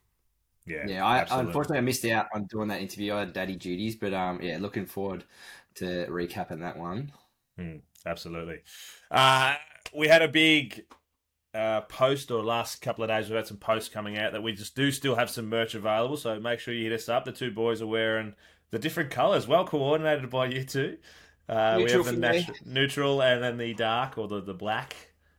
Yeah, 0.66 0.86
Yeah, 0.86 1.04
I 1.06 1.18
absolutely. 1.18 1.48
unfortunately 1.48 1.78
I 1.78 1.82
missed 1.82 2.04
out 2.04 2.26
on 2.34 2.44
doing 2.44 2.68
that 2.68 2.80
interview. 2.80 3.14
I 3.14 3.20
had 3.20 3.32
daddy 3.32 3.56
duties, 3.56 3.96
but 3.96 4.12
um, 4.12 4.40
yeah, 4.42 4.58
looking 4.60 4.86
forward 4.86 5.24
to 5.76 6.06
recapping 6.08 6.60
that 6.60 6.76
one. 6.76 7.12
Absolutely. 8.04 8.58
Uh, 9.10 9.54
we 9.94 10.08
had 10.08 10.22
a 10.22 10.28
big 10.28 10.84
uh, 11.54 11.82
post, 11.82 12.30
or 12.30 12.42
last 12.42 12.80
couple 12.80 13.04
of 13.04 13.10
days, 13.10 13.28
we've 13.28 13.36
had 13.36 13.46
some 13.46 13.58
posts 13.58 13.88
coming 13.88 14.16
out 14.18 14.32
that 14.32 14.42
we 14.42 14.52
just 14.52 14.74
do 14.74 14.90
still 14.90 15.16
have 15.16 15.30
some 15.30 15.48
merch 15.48 15.74
available. 15.74 16.16
So 16.16 16.38
make 16.40 16.60
sure 16.60 16.72
you 16.72 16.84
hit 16.84 16.92
us 16.92 17.08
up. 17.08 17.24
The 17.24 17.32
two 17.32 17.50
boys 17.50 17.82
are 17.82 17.86
wearing 17.86 18.34
the 18.70 18.78
different 18.78 19.10
colours, 19.10 19.46
well 19.46 19.66
coordinated 19.66 20.30
by 20.30 20.46
you 20.46 20.64
two. 20.64 20.98
Uh, 21.48 21.74
we 21.76 21.90
have 21.90 22.04
the 22.04 22.12
for 22.12 22.18
me. 22.18 22.28
natu- 22.28 22.66
neutral 22.66 23.20
and 23.22 23.42
then 23.42 23.58
the 23.58 23.74
dark 23.74 24.16
or 24.16 24.28
the, 24.28 24.40
the 24.40 24.54
black 24.54 24.96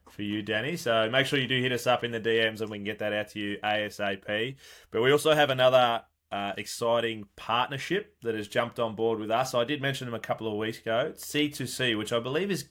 for 0.09 0.21
you, 0.21 0.43
Danny. 0.43 0.77
So 0.77 1.09
make 1.09 1.25
sure 1.25 1.39
you 1.39 1.47
do 1.47 1.59
hit 1.59 1.71
us 1.71 1.87
up 1.87 2.03
in 2.03 2.11
the 2.11 2.19
DMs 2.19 2.61
and 2.61 2.69
we 2.69 2.77
can 2.77 2.85
get 2.85 2.99
that 2.99 3.13
out 3.13 3.29
to 3.29 3.39
you 3.39 3.57
ASAP. 3.63 4.55
But 4.91 5.01
we 5.01 5.11
also 5.11 5.33
have 5.33 5.49
another 5.49 6.03
uh, 6.31 6.53
exciting 6.57 7.25
partnership 7.35 8.15
that 8.21 8.35
has 8.35 8.47
jumped 8.47 8.79
on 8.79 8.95
board 8.95 9.19
with 9.19 9.31
us. 9.31 9.55
I 9.55 9.63
did 9.63 9.81
mention 9.81 10.05
them 10.05 10.13
a 10.13 10.19
couple 10.19 10.47
of 10.47 10.57
weeks 10.57 10.79
ago. 10.79 11.13
C2C, 11.15 11.97
which 11.97 12.13
I 12.13 12.19
believe 12.19 12.51
is 12.51 12.65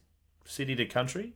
city 0.44 0.76
to 0.76 0.84
country. 0.84 1.34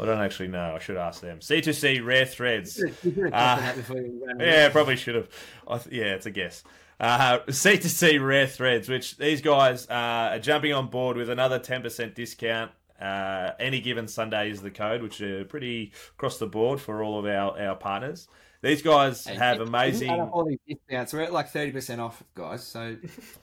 I 0.00 0.04
don't 0.04 0.20
actually 0.20 0.48
know. 0.48 0.74
I 0.76 0.78
should 0.78 0.96
ask 0.96 1.20
them. 1.20 1.38
C2C 1.40 2.04
Rare 2.04 2.24
Threads. 2.26 2.78
You 2.78 2.86
could 2.86 2.94
have 3.04 3.14
taken 3.14 3.30
that 3.32 3.76
before 3.76 3.96
you 3.98 4.22
ran 4.26 4.36
away. 4.36 4.46
Yeah, 4.50 4.68
probably 4.68 4.96
should 4.96 5.14
have. 5.16 5.28
I 5.66 5.78
th- 5.78 5.94
yeah, 5.94 6.14
it's 6.14 6.26
a 6.26 6.30
guess. 6.30 6.62
Uh, 7.00 7.38
C2C 7.48 8.24
Rare 8.24 8.46
Threads, 8.46 8.88
which 8.88 9.16
these 9.16 9.40
guys 9.40 9.88
uh, 9.88 9.92
are 10.32 10.38
jumping 10.38 10.72
on 10.72 10.88
board 10.88 11.16
with 11.16 11.30
another 11.30 11.58
10% 11.58 12.14
discount. 12.14 12.70
Uh, 13.00 13.52
any 13.60 13.80
given 13.80 14.08
Sunday 14.08 14.50
is 14.50 14.60
the 14.60 14.70
code, 14.72 15.02
which 15.02 15.20
are 15.20 15.44
pretty 15.44 15.92
across 16.16 16.38
the 16.38 16.46
board 16.48 16.80
for 16.80 17.02
all 17.02 17.18
of 17.18 17.26
our, 17.26 17.56
our 17.60 17.76
partners. 17.76 18.26
These 18.60 18.82
guys 18.82 19.24
Hey, 19.24 19.36
have 19.36 19.56
if- 19.56 19.60
if 19.62 19.68
you 19.68 19.74
amazing. 19.74 20.10
all 20.10 20.44
these 20.44 20.58
discounts. 20.68 21.12
We're 21.12 21.20
at 21.22 21.32
like 21.32 21.48
thirty 21.50 21.70
percent 21.70 22.00
off, 22.00 22.24
guys. 22.34 22.64
So 22.64 22.96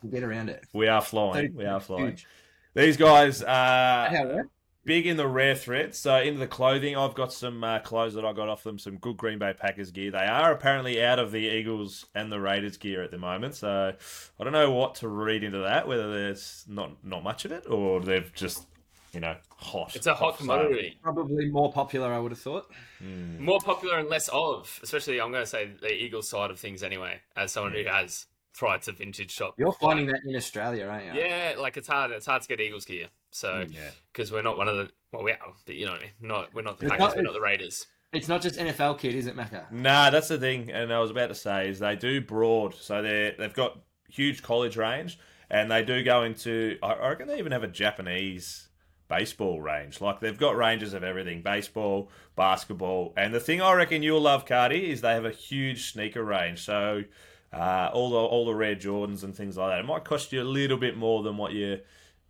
we'll 0.04 0.12
get 0.12 0.24
around 0.24 0.50
it. 0.50 0.66
We 0.74 0.90
are 0.90 1.02
flying. 1.02 1.56
We 1.56 1.64
are 1.66 1.80
flying. 1.80 2.08
huge. 2.08 2.28
These 2.74 2.98
guys 2.98 3.42
are 3.42 4.10
How, 4.10 4.26
right? 4.26 4.46
Big 4.86 5.06
in 5.06 5.18
the 5.18 5.28
rare 5.28 5.56
threads. 5.56 5.98
So 5.98 6.16
uh, 6.16 6.22
into 6.22 6.40
the 6.40 6.48
clothing, 6.48 6.96
I've 6.96 7.16
got 7.16 7.34
some 7.34 7.64
uh, 7.64 7.80
clothes 7.80 8.14
that 8.14 8.24
I 8.24 8.32
got 8.32 8.48
off 8.48 8.64
them, 8.64 8.80
some 8.80 8.98
good 8.98 9.18
Green 9.18 9.40
Bay 9.40 9.54
Packers 9.54 9.92
gear. 9.92 10.12
They 10.12 10.26
are 10.26 10.52
apparently 10.52 11.04
out 11.04 11.20
of 11.20 11.32
the 11.32 11.40
Eagles 11.40 12.06
and 12.16 12.32
the 12.32 12.40
Raiders 12.40 12.78
gear 12.78 13.04
at 13.04 13.12
the 13.12 13.18
moment. 13.18 13.56
So 13.56 13.94
I 14.40 14.44
don't 14.44 14.54
know 14.54 14.72
what 14.72 14.96
to 14.96 15.10
read 15.10 15.44
into 15.44 15.60
that. 15.60 15.88
Whether 15.88 16.12
there's 16.14 16.64
not 16.68 17.04
not 17.04 17.24
much 17.24 17.44
of 17.46 17.52
it, 17.52 17.70
or 17.70 18.00
they've 18.00 18.32
just 18.34 18.66
you 19.12 19.20
know 19.20 19.36
hot. 19.58 19.96
It's 19.96 20.08
a 20.08 20.14
hot 20.14 20.34
off 20.34 20.40
sale. 20.40 20.48
commodity. 20.48 20.98
Probably 21.02 21.50
more 21.50 21.72
popular, 21.72 22.14
I 22.14 22.20
would 22.20 22.32
have 22.32 22.40
thought. 22.40 22.72
Hmm. 23.00 23.44
More 23.44 23.60
popular 23.60 23.98
and 23.98 24.10
less 24.10 24.30
of, 24.30 24.80
especially 24.84 25.20
I'm 25.20 25.32
going 25.32 25.44
to 25.44 25.50
say 25.50 25.72
the 25.82 25.92
Eagles 25.92 26.30
side 26.30 26.52
of 26.52 26.60
things 26.60 26.84
anyway, 26.84 27.20
as 27.36 27.52
someone 27.52 27.74
who 27.74 27.84
hmm. 27.84 27.90
has 27.90 28.28
tried 28.54 28.82
to 28.84 28.92
vintage 28.94 29.32
shop. 29.32 29.56
You're 29.58 29.74
finding 29.74 30.08
that 30.08 30.22
in 30.26 30.36
Australia, 30.36 30.88
aren't 30.88 31.06
you? 31.06 31.22
Yeah, 31.22 31.56
like 31.60 31.78
it's 31.78 31.88
hard. 31.88 32.12
It's 32.12 32.26
hard 32.26 32.42
to 32.42 32.48
get 32.48 32.62
Eagles 32.62 32.86
gear. 32.86 33.08
So 33.36 33.66
Yeah. 33.70 33.90
because 34.14 34.32
we're 34.32 34.42
not 34.44 34.58
one 34.58 34.70
of 34.70 34.78
the 34.78 34.90
well, 35.12 35.24
we 35.24 35.32
are, 35.32 35.38
but 35.66 35.76
you 35.76 35.86
know 35.86 35.92
what 35.92 36.02
I 36.02 36.04
mean. 36.04 36.12
Not 36.22 36.54
we're 36.54 36.62
not 36.62 36.80
the 36.80 36.86
Packers, 36.88 37.00
not- 37.00 37.16
we're 37.18 37.22
not 37.24 37.34
the 37.34 37.42
Raiders. 37.42 37.86
It's 38.14 38.30
not 38.30 38.42
just 38.42 38.58
NFL 38.58 38.98
kid, 38.98 39.14
is 39.14 39.28
it, 39.28 39.36
Macca? 39.36 39.70
Nah, 39.72 40.10
that's 40.10 40.30
the 40.30 40.38
thing, 40.38 40.72
and 40.72 40.94
I 40.94 41.00
was 41.00 41.12
about 41.12 41.28
to 41.28 41.36
say 41.36 41.68
is 41.68 41.80
they 41.80 41.98
do 41.98 42.22
broad, 42.22 42.74
so 42.76 43.02
they 43.02 43.36
they've 43.38 43.54
got 43.54 43.78
huge 44.10 44.42
college 44.42 44.78
range, 44.78 45.20
and 45.50 45.70
they 45.70 45.84
do 45.84 46.02
go 46.04 46.24
into. 46.24 46.78
I 46.82 46.94
I 46.94 47.10
reckon 47.10 47.28
they 47.28 47.38
even 47.40 47.52
have 47.52 47.64
a 47.64 47.68
Japanese 47.68 48.70
baseball 49.10 49.60
range. 49.62 50.00
Like 50.00 50.22
they've 50.22 50.38
got 50.38 50.56
ranges 50.56 50.94
of 50.94 51.04
everything: 51.04 51.42
baseball, 51.42 52.10
basketball, 52.38 53.14
and 53.18 53.34
the 53.34 53.42
thing 53.42 53.62
I 53.62 53.74
reckon 53.74 54.02
you'll 54.02 54.22
love, 54.22 54.46
Cardi, 54.46 54.90
is 54.92 55.02
they 55.02 55.14
have 55.14 55.26
a 55.26 55.32
huge 55.32 55.92
sneaker 55.92 56.24
range. 56.24 56.64
So 56.64 57.04
uh, 57.52 57.90
all 57.94 58.10
the 58.12 58.18
all 58.18 58.46
the 58.46 58.56
rare 58.56 58.76
Jordans 58.78 59.24
and 59.26 59.36
things 59.36 59.58
like 59.58 59.72
that. 59.72 59.80
It 59.80 59.86
might 59.86 60.06
cost 60.06 60.32
you 60.32 60.42
a 60.42 60.44
little 60.46 60.78
bit 60.78 60.96
more 60.96 61.22
than 61.22 61.36
what 61.36 61.52
you're 61.52 61.80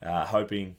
uh, 0.02 0.26
hoping, 0.26 0.76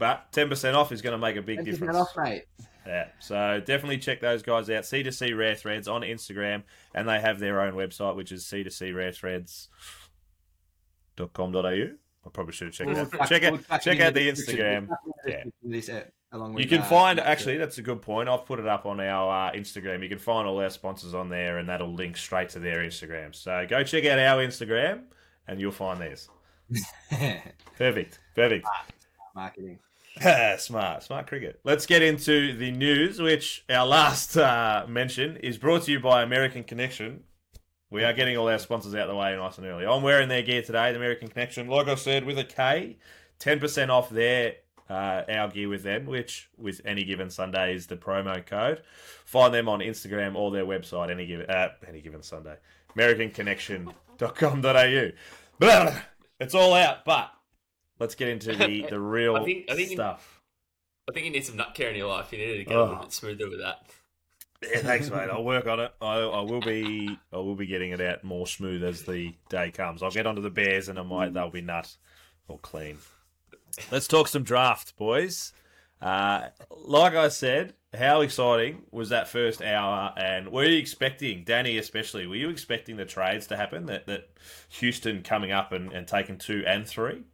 but 0.00 0.32
ten 0.32 0.48
percent 0.48 0.74
off 0.76 0.90
is 0.90 1.00
going 1.02 1.12
to 1.12 1.18
make 1.18 1.36
a 1.36 1.42
big 1.42 1.64
difference. 1.64 1.96
off, 1.96 2.16
mate. 2.16 2.46
Yeah, 2.86 3.06
so 3.20 3.60
definitely 3.64 3.98
check 3.98 4.20
those 4.20 4.42
guys 4.42 4.68
out. 4.70 4.82
C2C 4.84 5.36
Rare 5.38 5.54
Threads 5.54 5.86
on 5.86 6.00
Instagram, 6.00 6.64
and 6.94 7.08
they 7.08 7.20
have 7.20 7.38
their 7.38 7.60
own 7.60 7.74
website, 7.74 8.16
which 8.16 8.32
is 8.32 8.44
c2crareThreads.com.au. 11.18 11.88
I 12.26 12.28
probably 12.32 12.52
should 12.52 12.66
have 12.68 12.74
checked 12.74 12.90
We'll 12.90 13.04
that. 13.04 13.18
tuck- 13.18 13.28
Check 13.28 13.42
we'll 13.42 13.60
out, 13.70 13.80
check 13.82 13.96
in 13.98 14.02
out 14.02 14.14
the 14.14 14.30
description. 14.30 14.66
Instagram. 14.66 14.88
We'll 14.88 14.96
tuck 14.96 15.04
in 15.06 15.12
the 15.24 15.30
Yeah. 15.30 15.44
description 15.44 15.52
of 15.64 15.70
this, 15.72 15.88
uh, 15.88 16.04
along 16.36 16.58
You 16.58 16.66
can 16.66 16.80
uh, 16.82 16.84
find, 16.84 17.20
actually, 17.20 17.56
that's 17.58 17.78
a 17.78 17.82
good 17.82 18.02
point. 18.02 18.28
I've 18.28 18.44
put 18.44 18.58
it 18.58 18.66
up 18.66 18.84
on 18.86 19.00
our 19.00 19.48
uh, 19.48 19.52
Instagram. 19.52 20.02
You 20.02 20.08
can 20.08 20.18
find 20.18 20.46
all 20.48 20.58
our 20.60 20.70
sponsors 20.70 21.14
on 21.14 21.28
there, 21.28 21.58
and 21.58 21.68
that'll 21.68 21.92
link 21.94 22.16
straight 22.16 22.48
to 22.50 22.58
their 22.58 22.78
Instagram. 22.80 23.34
So 23.34 23.66
go 23.68 23.82
check 23.84 24.04
out 24.06 24.18
our 24.18 24.38
Instagram, 24.44 25.04
and 25.48 25.60
you'll 25.60 25.72
find 25.72 26.00
theirs. 26.00 26.28
Perfect. 27.76 28.18
Perfect. 28.34 28.66
marketing. 29.34 29.78
smart, 30.58 31.02
smart 31.02 31.26
cricket. 31.26 31.60
Let's 31.64 31.86
get 31.86 32.02
into 32.02 32.54
the 32.56 32.70
news, 32.70 33.20
which 33.20 33.64
our 33.70 33.86
last 33.86 34.36
uh, 34.36 34.84
mention 34.88 35.36
is 35.36 35.56
brought 35.56 35.84
to 35.84 35.92
you 35.92 36.00
by 36.00 36.22
American 36.22 36.64
Connection. 36.64 37.22
We 37.90 38.04
are 38.04 38.12
getting 38.12 38.36
all 38.36 38.48
our 38.48 38.58
sponsors 38.58 38.94
out 38.94 39.02
of 39.02 39.08
the 39.08 39.16
way 39.16 39.34
nice 39.36 39.58
and 39.58 39.66
early. 39.66 39.86
I'm 39.86 40.02
wearing 40.02 40.28
their 40.28 40.42
gear 40.42 40.62
today, 40.62 40.92
the 40.92 40.98
American 40.98 41.28
Connection, 41.28 41.68
like 41.68 41.88
I 41.88 41.94
said, 41.94 42.24
with 42.24 42.38
a 42.38 42.44
K, 42.44 42.98
10% 43.40 43.88
off 43.88 44.10
their 44.10 44.56
uh, 44.88 45.22
our 45.28 45.48
gear 45.48 45.68
with 45.68 45.84
them, 45.84 46.06
which 46.06 46.48
with 46.58 46.80
any 46.84 47.04
given 47.04 47.30
Sunday 47.30 47.74
is 47.74 47.86
the 47.86 47.96
promo 47.96 48.44
code. 48.44 48.82
Find 49.24 49.54
them 49.54 49.68
on 49.68 49.78
Instagram 49.78 50.34
or 50.34 50.50
their 50.50 50.66
website 50.66 51.10
any 51.10 51.26
given 51.26 51.48
uh, 51.48 51.68
any 51.86 52.00
given 52.00 52.22
Sunday. 52.22 52.56
AmericanConnection.com.au. 52.96 55.10
Blah, 55.60 55.94
it's 56.40 56.54
all 56.54 56.74
out, 56.74 57.04
but 57.04 57.30
let's 58.00 58.16
get 58.16 58.28
into 58.28 58.56
the, 58.56 58.86
the 58.90 58.98
real 58.98 59.36
I 59.36 59.44
think- 59.44 59.70
I 59.70 59.76
think- 59.76 59.90
stuff. 59.92 60.38
I 61.08 61.12
think 61.12 61.26
you 61.26 61.32
need 61.32 61.44
some 61.44 61.56
nut 61.56 61.74
care 61.74 61.90
in 61.90 61.96
your 61.96 62.08
life. 62.08 62.30
You 62.32 62.38
need 62.38 62.58
to 62.58 62.64
get 62.64 62.76
a 62.76 62.78
Oh. 62.78 62.84
little 62.84 63.02
bit 63.02 63.12
smoother 63.12 63.48
with 63.50 63.58
that. 63.60 63.82
Yeah, 64.62 64.78
thanks, 64.80 65.10
mate. 65.10 65.28
I'll 65.32 65.42
work 65.42 65.66
on 65.66 65.80
it. 65.80 65.92
I, 66.00 66.18
I 66.18 66.40
will 66.42 66.60
be. 66.60 67.18
I 67.32 67.36
will 67.38 67.56
be 67.56 67.66
getting 67.66 67.90
it 67.90 68.00
out 68.00 68.22
more 68.22 68.46
smooth 68.46 68.84
as 68.84 69.02
the 69.02 69.34
day 69.48 69.70
comes. 69.72 70.02
I'll 70.04 70.10
get 70.12 70.26
onto 70.26 70.42
the 70.42 70.50
Bears, 70.50 70.88
and 70.88 70.98
I 71.00 71.02
might 71.02 71.34
they'll 71.34 71.50
be 71.50 71.62
nut 71.62 71.96
or 72.46 72.58
clean. 72.58 72.98
Let's 73.90 74.06
talk 74.06 74.28
some 74.28 74.44
draft, 74.44 74.96
boys. 74.96 75.52
Uh, 76.00 76.48
like 76.70 77.14
I 77.14 77.28
said, 77.28 77.74
how 77.98 78.20
exciting 78.20 78.82
was 78.92 79.08
that 79.08 79.26
first 79.28 79.62
hour? 79.62 80.12
And 80.16 80.52
were 80.52 80.64
you 80.64 80.78
expecting, 80.78 81.42
Danny 81.44 81.76
especially, 81.78 82.26
were 82.28 82.36
you 82.36 82.50
expecting 82.50 82.96
the 82.98 83.04
trades 83.04 83.48
to 83.48 83.56
happen? 83.56 83.86
That 83.86 84.06
that 84.06 84.28
Houston 84.68 85.22
coming 85.22 85.50
up 85.50 85.72
and, 85.72 85.92
and 85.92 86.06
taking 86.06 86.38
two 86.38 86.62
and 86.66 86.86
three? 86.86 87.24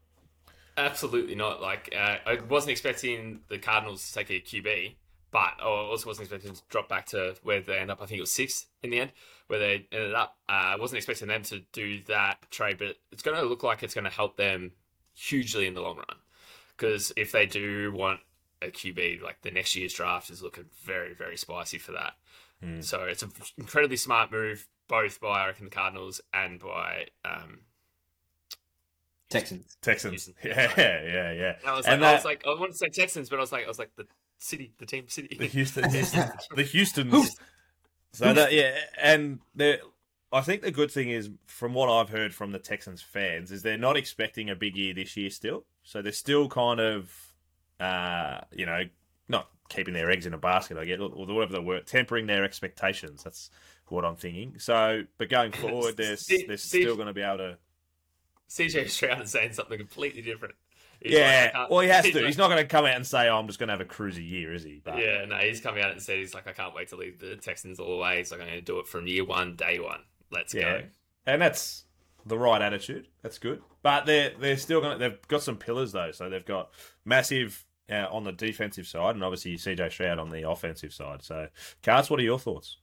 Absolutely 0.76 1.34
not. 1.34 1.62
Like 1.62 1.94
uh, 1.96 2.16
I 2.26 2.38
wasn't 2.48 2.72
expecting 2.72 3.40
the 3.48 3.58
Cardinals 3.58 4.06
to 4.08 4.14
take 4.14 4.30
a 4.30 4.40
QB, 4.40 4.94
but 5.30 5.54
I 5.60 5.64
also 5.64 6.08
wasn't 6.08 6.26
expecting 6.26 6.54
to 6.54 6.62
drop 6.68 6.88
back 6.88 7.06
to 7.06 7.34
where 7.42 7.60
they 7.60 7.78
end 7.78 7.90
up. 7.90 8.02
I 8.02 8.06
think 8.06 8.18
it 8.18 8.22
was 8.22 8.32
sixth 8.32 8.66
in 8.82 8.90
the 8.90 9.00
end, 9.00 9.12
where 9.46 9.58
they 9.58 9.86
ended 9.90 10.14
up. 10.14 10.36
Uh, 10.48 10.52
I 10.52 10.76
wasn't 10.76 10.98
expecting 10.98 11.28
them 11.28 11.42
to 11.44 11.60
do 11.72 12.00
that 12.08 12.50
trade, 12.50 12.78
but 12.78 12.96
it's 13.10 13.22
going 13.22 13.36
to 13.36 13.44
look 13.46 13.62
like 13.62 13.82
it's 13.82 13.94
going 13.94 14.04
to 14.04 14.10
help 14.10 14.36
them 14.36 14.72
hugely 15.14 15.66
in 15.66 15.74
the 15.74 15.80
long 15.80 15.96
run. 15.96 16.18
Because 16.76 17.12
if 17.16 17.32
they 17.32 17.46
do 17.46 17.92
want 17.92 18.20
a 18.60 18.66
QB, 18.66 19.22
like 19.22 19.40
the 19.42 19.50
next 19.50 19.74
year's 19.76 19.94
draft 19.94 20.30
is 20.30 20.42
looking 20.42 20.66
very, 20.84 21.14
very 21.14 21.36
spicy 21.36 21.78
for 21.78 21.92
that. 21.92 22.12
So 22.82 23.04
it's 23.04 23.22
an 23.22 23.32
incredibly 23.58 23.96
smart 23.96 24.30
move, 24.32 24.66
both 24.88 25.20
by 25.20 25.42
I 25.42 25.46
reckon 25.48 25.66
the 25.66 25.70
Cardinals 25.70 26.20
and 26.32 26.58
by 26.58 27.06
um, 27.24 27.60
Texans. 29.28 29.76
Texans. 29.82 30.12
Houston. 30.12 30.34
Yeah, 30.44 30.72
yeah, 30.76 31.32
yeah. 31.32 31.56
I 31.66 31.76
was 31.76 31.84
like, 31.84 31.92
And 31.94 32.04
I 32.04 32.08
that- 32.10 32.14
was 32.16 32.24
like, 32.24 32.44
I 32.46 32.50
wanted 32.50 32.72
to 32.72 32.78
say 32.78 32.88
Texans, 32.88 33.28
but 33.28 33.38
I 33.38 33.40
was 33.40 33.52
like, 33.52 33.64
I 33.64 33.68
was 33.68 33.78
like 33.78 33.90
the 33.96 34.06
city, 34.38 34.72
the 34.78 34.86
team 34.86 35.08
city. 35.08 35.36
The 35.38 35.46
Houston, 35.46 35.82
the 36.54 36.62
Houston's. 36.62 37.36
So 38.12 38.32
that 38.32 38.52
yeah, 38.52 38.76
and 39.00 39.40
they 39.54 39.78
I 40.32 40.40
think 40.40 40.62
the 40.62 40.70
good 40.70 40.90
thing 40.90 41.10
is, 41.10 41.30
from 41.46 41.74
what 41.74 41.88
I've 41.88 42.08
heard 42.08 42.34
from 42.34 42.52
the 42.52 42.58
Texans 42.58 43.02
fans, 43.02 43.52
is 43.52 43.62
they're 43.62 43.78
not 43.78 43.96
expecting 43.96 44.50
a 44.50 44.54
big 44.56 44.76
year 44.76 44.94
this 44.94 45.16
year 45.16 45.30
still. 45.30 45.64
So 45.82 46.02
they're 46.02 46.12
still 46.12 46.48
kind 46.48 46.80
of, 46.80 47.12
uh, 47.78 48.40
you 48.52 48.66
know, 48.66 48.82
not 49.28 49.48
keeping 49.68 49.94
their 49.94 50.10
eggs 50.10 50.26
in 50.26 50.34
a 50.34 50.38
basket. 50.38 50.78
I 50.78 50.84
get 50.84 51.00
or 51.00 51.08
whatever 51.10 51.52
the 51.52 51.62
word, 51.62 51.86
tempering 51.86 52.26
their 52.26 52.42
expectations. 52.44 53.22
That's 53.22 53.50
what 53.88 54.04
I'm 54.04 54.16
thinking. 54.16 54.58
So, 54.58 55.02
but 55.18 55.28
going 55.28 55.52
forward, 55.52 55.96
they're 55.96 56.16
they're 56.48 56.56
still 56.56 56.96
going 56.96 57.08
to 57.08 57.12
be 57.14 57.22
able 57.22 57.38
to. 57.38 57.58
CJ 58.48 58.88
Stroud 58.90 59.22
is 59.22 59.30
saying 59.30 59.52
something 59.52 59.78
completely 59.78 60.22
different. 60.22 60.54
He's 61.00 61.12
Yeah, 61.12 61.50
can't- 61.50 61.70
well, 61.70 61.80
he 61.80 61.88
has 61.88 62.04
to. 62.10 62.14
like- 62.14 62.24
He's 62.26 62.38
not 62.38 62.48
going 62.48 62.62
to 62.62 62.66
come 62.68 62.84
out 62.86 62.96
and 62.96 63.06
say, 63.06 63.28
"Oh, 63.28 63.36
I'm 63.38 63.46
just 63.46 63.58
going 63.58 63.68
to 63.68 63.72
have 63.74 63.80
a 63.80 63.84
cruisy 63.84 64.28
year," 64.28 64.54
is 64.54 64.62
he? 64.64 64.80
But, 64.82 64.98
Yeah, 64.98 65.24
no, 65.26 65.36
he's 65.36 65.60
coming 65.60 65.82
out 65.82 65.92
and 65.92 66.00
said 66.02 66.18
he's 66.18 66.34
like, 66.34 66.46
I 66.48 66.52
can't 66.52 66.74
wait 66.74 66.88
to 66.88 66.96
leave 66.96 67.18
the 67.18 67.36
Texans 67.36 67.78
all 67.78 67.90
the 67.90 68.02
way. 68.02 68.18
He's 68.18 68.30
like, 68.30 68.40
I'm 68.40 68.46
going 68.46 68.58
to 68.58 68.64
do 68.64 68.78
it 68.78 68.86
from 68.86 69.06
year 69.06 69.24
one, 69.24 69.56
day 69.56 69.78
one. 69.78 70.00
Let's 70.30 70.54
Yeah, 70.54 70.78
go. 70.80 70.84
and 71.26 71.42
that's 71.42 71.84
the 72.24 72.38
right 72.38 72.60
attitude. 72.62 73.08
That's 73.22 73.38
good. 73.38 73.62
But 73.82 74.06
they're 74.06 74.32
they're 74.40 74.56
still 74.56 74.80
going. 74.80 74.98
to 74.98 74.98
They've 74.98 75.28
got 75.28 75.42
some 75.42 75.56
pillars 75.56 75.92
though. 75.92 76.10
So 76.12 76.28
they've 76.30 76.44
got 76.44 76.70
massive 77.04 77.64
uh, 77.90 78.06
on 78.10 78.24
the 78.24 78.32
defensive 78.32 78.86
side, 78.86 79.14
and 79.14 79.22
obviously 79.22 79.56
CJ 79.56 79.92
Stroud 79.92 80.18
on 80.18 80.30
the 80.30 80.48
offensive 80.48 80.92
side. 80.92 81.22
So, 81.22 81.48
Carts, 81.82 82.10
what 82.10 82.18
are 82.18 82.24
your 82.24 82.38
thoughts? 82.38 82.78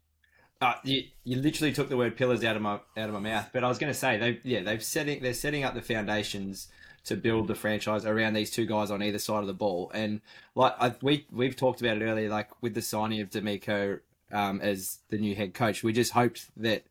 Uh, 0.63 0.75
you, 0.85 1.03
you 1.25 1.35
literally 1.35 1.73
took 1.73 1.89
the 1.89 1.97
word 1.97 2.15
pillars 2.15 2.41
out 2.41 2.55
of 2.55 2.61
my 2.61 2.75
out 2.95 3.09
of 3.09 3.13
my 3.13 3.19
mouth, 3.19 3.49
but 3.51 3.65
I 3.65 3.67
was 3.67 3.77
going 3.77 3.91
to 3.91 3.99
say 3.99 4.17
they 4.17 4.39
yeah 4.43 4.61
they've 4.61 4.81
setting 4.81 5.21
they're 5.21 5.33
setting 5.33 5.65
up 5.65 5.73
the 5.73 5.81
foundations 5.81 6.69
to 7.03 7.17
build 7.17 7.49
the 7.49 7.55
franchise 7.55 8.05
around 8.05 8.33
these 8.33 8.49
two 8.49 8.65
guys 8.65 8.89
on 8.89 9.03
either 9.03 9.19
side 9.19 9.41
of 9.41 9.47
the 9.47 9.53
ball, 9.53 9.91
and 9.93 10.21
like 10.55 10.73
I, 10.79 10.95
we 11.01 11.27
we've 11.33 11.57
talked 11.57 11.81
about 11.81 11.97
it 11.97 12.05
earlier, 12.05 12.29
like 12.29 12.49
with 12.61 12.75
the 12.75 12.81
signing 12.81 13.19
of 13.19 13.29
DeMeco 13.29 13.99
um, 14.31 14.61
as 14.61 14.99
the 15.09 15.17
new 15.17 15.35
head 15.35 15.53
coach, 15.53 15.83
we 15.83 15.91
just 15.91 16.13
hoped 16.13 16.49
that 16.55 16.85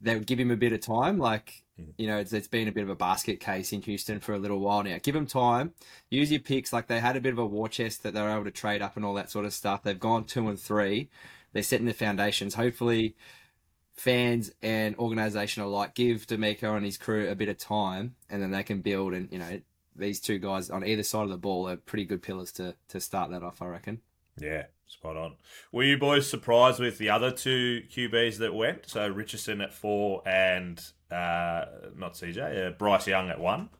they 0.00 0.14
would 0.14 0.28
give 0.28 0.38
him 0.38 0.52
a 0.52 0.56
bit 0.56 0.72
of 0.72 0.80
time, 0.80 1.18
like. 1.18 1.64
You 1.98 2.06
know, 2.06 2.16
it's, 2.16 2.32
it's 2.32 2.48
been 2.48 2.68
a 2.68 2.72
bit 2.72 2.84
of 2.84 2.88
a 2.88 2.94
basket 2.94 3.38
case 3.38 3.70
in 3.70 3.82
Houston 3.82 4.18
for 4.18 4.32
a 4.32 4.38
little 4.38 4.60
while 4.60 4.82
now. 4.82 4.96
Give 5.02 5.14
them 5.14 5.26
time. 5.26 5.74
Use 6.08 6.30
your 6.32 6.40
picks. 6.40 6.72
Like 6.72 6.86
they 6.86 7.00
had 7.00 7.16
a 7.16 7.20
bit 7.20 7.34
of 7.34 7.38
a 7.38 7.44
war 7.44 7.68
chest 7.68 8.02
that 8.02 8.14
they 8.14 8.22
were 8.22 8.30
able 8.30 8.44
to 8.44 8.50
trade 8.50 8.80
up 8.80 8.96
and 8.96 9.04
all 9.04 9.12
that 9.12 9.30
sort 9.30 9.44
of 9.44 9.52
stuff. 9.52 9.82
They've 9.82 10.00
gone 10.00 10.24
two 10.24 10.48
and 10.48 10.58
three. 10.58 11.10
They're 11.56 11.62
setting 11.62 11.86
the 11.86 11.94
foundations. 11.94 12.54
Hopefully, 12.54 13.16
fans 13.94 14.52
and 14.60 14.94
organization 14.98 15.62
alike 15.62 15.94
give 15.94 16.26
DeMeco 16.26 16.76
and 16.76 16.84
his 16.84 16.98
crew 16.98 17.30
a 17.30 17.34
bit 17.34 17.48
of 17.48 17.56
time, 17.56 18.14
and 18.28 18.42
then 18.42 18.50
they 18.50 18.62
can 18.62 18.82
build. 18.82 19.14
And 19.14 19.32
you 19.32 19.38
know, 19.38 19.62
these 19.96 20.20
two 20.20 20.38
guys 20.38 20.68
on 20.68 20.84
either 20.84 21.02
side 21.02 21.22
of 21.22 21.30
the 21.30 21.38
ball 21.38 21.66
are 21.66 21.78
pretty 21.78 22.04
good 22.04 22.20
pillars 22.20 22.52
to 22.52 22.74
to 22.88 23.00
start 23.00 23.30
that 23.30 23.42
off. 23.42 23.62
I 23.62 23.68
reckon. 23.68 24.02
Yeah, 24.38 24.64
spot 24.86 25.16
on. 25.16 25.36
Were 25.72 25.84
you 25.84 25.96
boys 25.96 26.28
surprised 26.28 26.78
with 26.78 26.98
the 26.98 27.08
other 27.08 27.30
two 27.30 27.84
QBs 27.90 28.36
that 28.36 28.54
went? 28.54 28.90
So 28.90 29.08
Richardson 29.08 29.62
at 29.62 29.72
four 29.72 30.20
and 30.28 30.78
uh, 31.10 31.64
not 31.96 32.16
CJ, 32.16 32.66
uh, 32.66 32.70
Bryce 32.72 33.06
Young 33.06 33.30
at 33.30 33.40
one. 33.40 33.70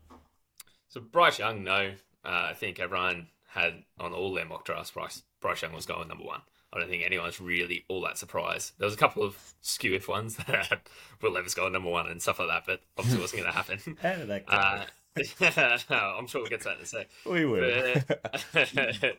So 0.88 1.02
Bryce 1.02 1.38
Young, 1.38 1.62
no. 1.62 1.92
Uh, 2.25 2.49
I 2.52 2.54
think 2.54 2.80
everyone 2.80 3.26
had 3.49 3.83
on 4.00 4.14
all 4.14 4.33
their 4.33 4.47
mock 4.47 4.64
drafts, 4.64 4.92
Bryce, 4.92 5.25
Bryce 5.42 5.61
Young 5.61 5.75
was 5.75 5.85
going 5.85 6.09
number 6.09 6.25
one. 6.25 6.40
I 6.76 6.80
don't 6.80 6.90
think 6.90 7.04
anyone's 7.04 7.40
really 7.40 7.85
all 7.88 8.02
that 8.02 8.18
surprised. 8.18 8.73
There 8.78 8.87
was 8.87 8.95
a 8.95 8.99
couple 8.99 9.23
of 9.23 9.54
skew 9.61 9.95
if 9.95 10.09
ones 10.09 10.37
that 10.47 10.88
Will 11.23 11.33
Levis 11.33 11.54
going 11.54 11.73
number 11.73 11.90
one 11.90 12.06
and 12.09 12.21
stuff 12.21 12.38
like 12.38 12.49
that, 12.49 12.64
but 12.66 12.80
obviously 12.99 13.18
it 13.18 13.23
wasn't 13.23 13.42
going 13.42 13.52
to 13.52 13.56
happen. 13.56 13.97
How 14.02 14.14
did 14.14 14.28
that 14.28 14.47
go? 14.47 14.52
Uh, 14.52 14.85
I'm 16.18 16.26
sure 16.26 16.42
we'll 16.42 16.50
get 16.50 16.61
to 16.61 16.68
that 16.68 16.76
in 16.76 16.83
a 16.83 16.87
sec. 16.87 17.09
we 17.25 17.47
will. 17.47 17.95
But, 18.52 19.18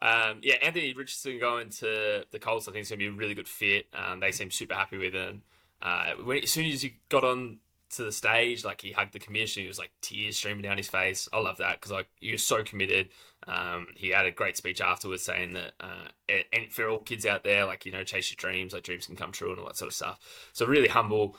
um, 0.00 0.40
yeah, 0.42 0.56
Anthony 0.62 0.92
Richardson 0.92 1.38
going 1.38 1.70
to 1.70 2.24
the 2.30 2.38
Colts, 2.38 2.68
I 2.68 2.72
think 2.72 2.82
is 2.82 2.90
going 2.90 3.00
to 3.00 3.04
be 3.04 3.08
a 3.08 3.18
really 3.18 3.34
good 3.34 3.48
fit. 3.48 3.86
Um, 3.92 4.20
they 4.20 4.32
seem 4.32 4.50
super 4.50 4.74
happy 4.74 4.98
with 4.98 5.14
him. 5.14 5.42
Uh, 5.82 6.12
when, 6.22 6.42
as 6.42 6.50
soon 6.50 6.66
as 6.66 6.82
he 6.82 6.96
got 7.08 7.24
on 7.24 7.58
to 7.96 8.04
the 8.04 8.12
stage, 8.12 8.64
like 8.64 8.80
he 8.80 8.92
hugged 8.92 9.12
the 9.12 9.18
commissioner, 9.18 9.62
he 9.62 9.68
was 9.68 9.78
like 9.78 9.92
tears 10.00 10.36
streaming 10.36 10.62
down 10.62 10.76
his 10.76 10.88
face. 10.88 11.28
I 11.32 11.40
love 11.40 11.58
that 11.58 11.80
because 11.80 11.92
like 11.92 12.08
he 12.20 12.32
was 12.32 12.44
so 12.44 12.62
committed. 12.62 13.08
Um, 13.46 13.88
he 13.94 14.10
had 14.10 14.26
a 14.26 14.30
great 14.30 14.56
speech 14.56 14.80
afterwards 14.80 15.22
saying 15.22 15.52
that 15.54 15.72
uh, 15.80 16.08
and 16.52 16.72
for 16.72 16.88
all 16.88 16.98
kids 16.98 17.26
out 17.26 17.44
there, 17.44 17.64
like 17.64 17.84
you 17.86 17.92
know, 17.92 18.04
chase 18.04 18.30
your 18.30 18.36
dreams, 18.36 18.72
like 18.72 18.82
dreams 18.82 19.06
can 19.06 19.16
come 19.16 19.32
true 19.32 19.50
and 19.50 19.58
all 19.60 19.66
that 19.66 19.76
sort 19.76 19.88
of 19.88 19.94
stuff. 19.94 20.50
So 20.52 20.66
really 20.66 20.88
humble, 20.88 21.36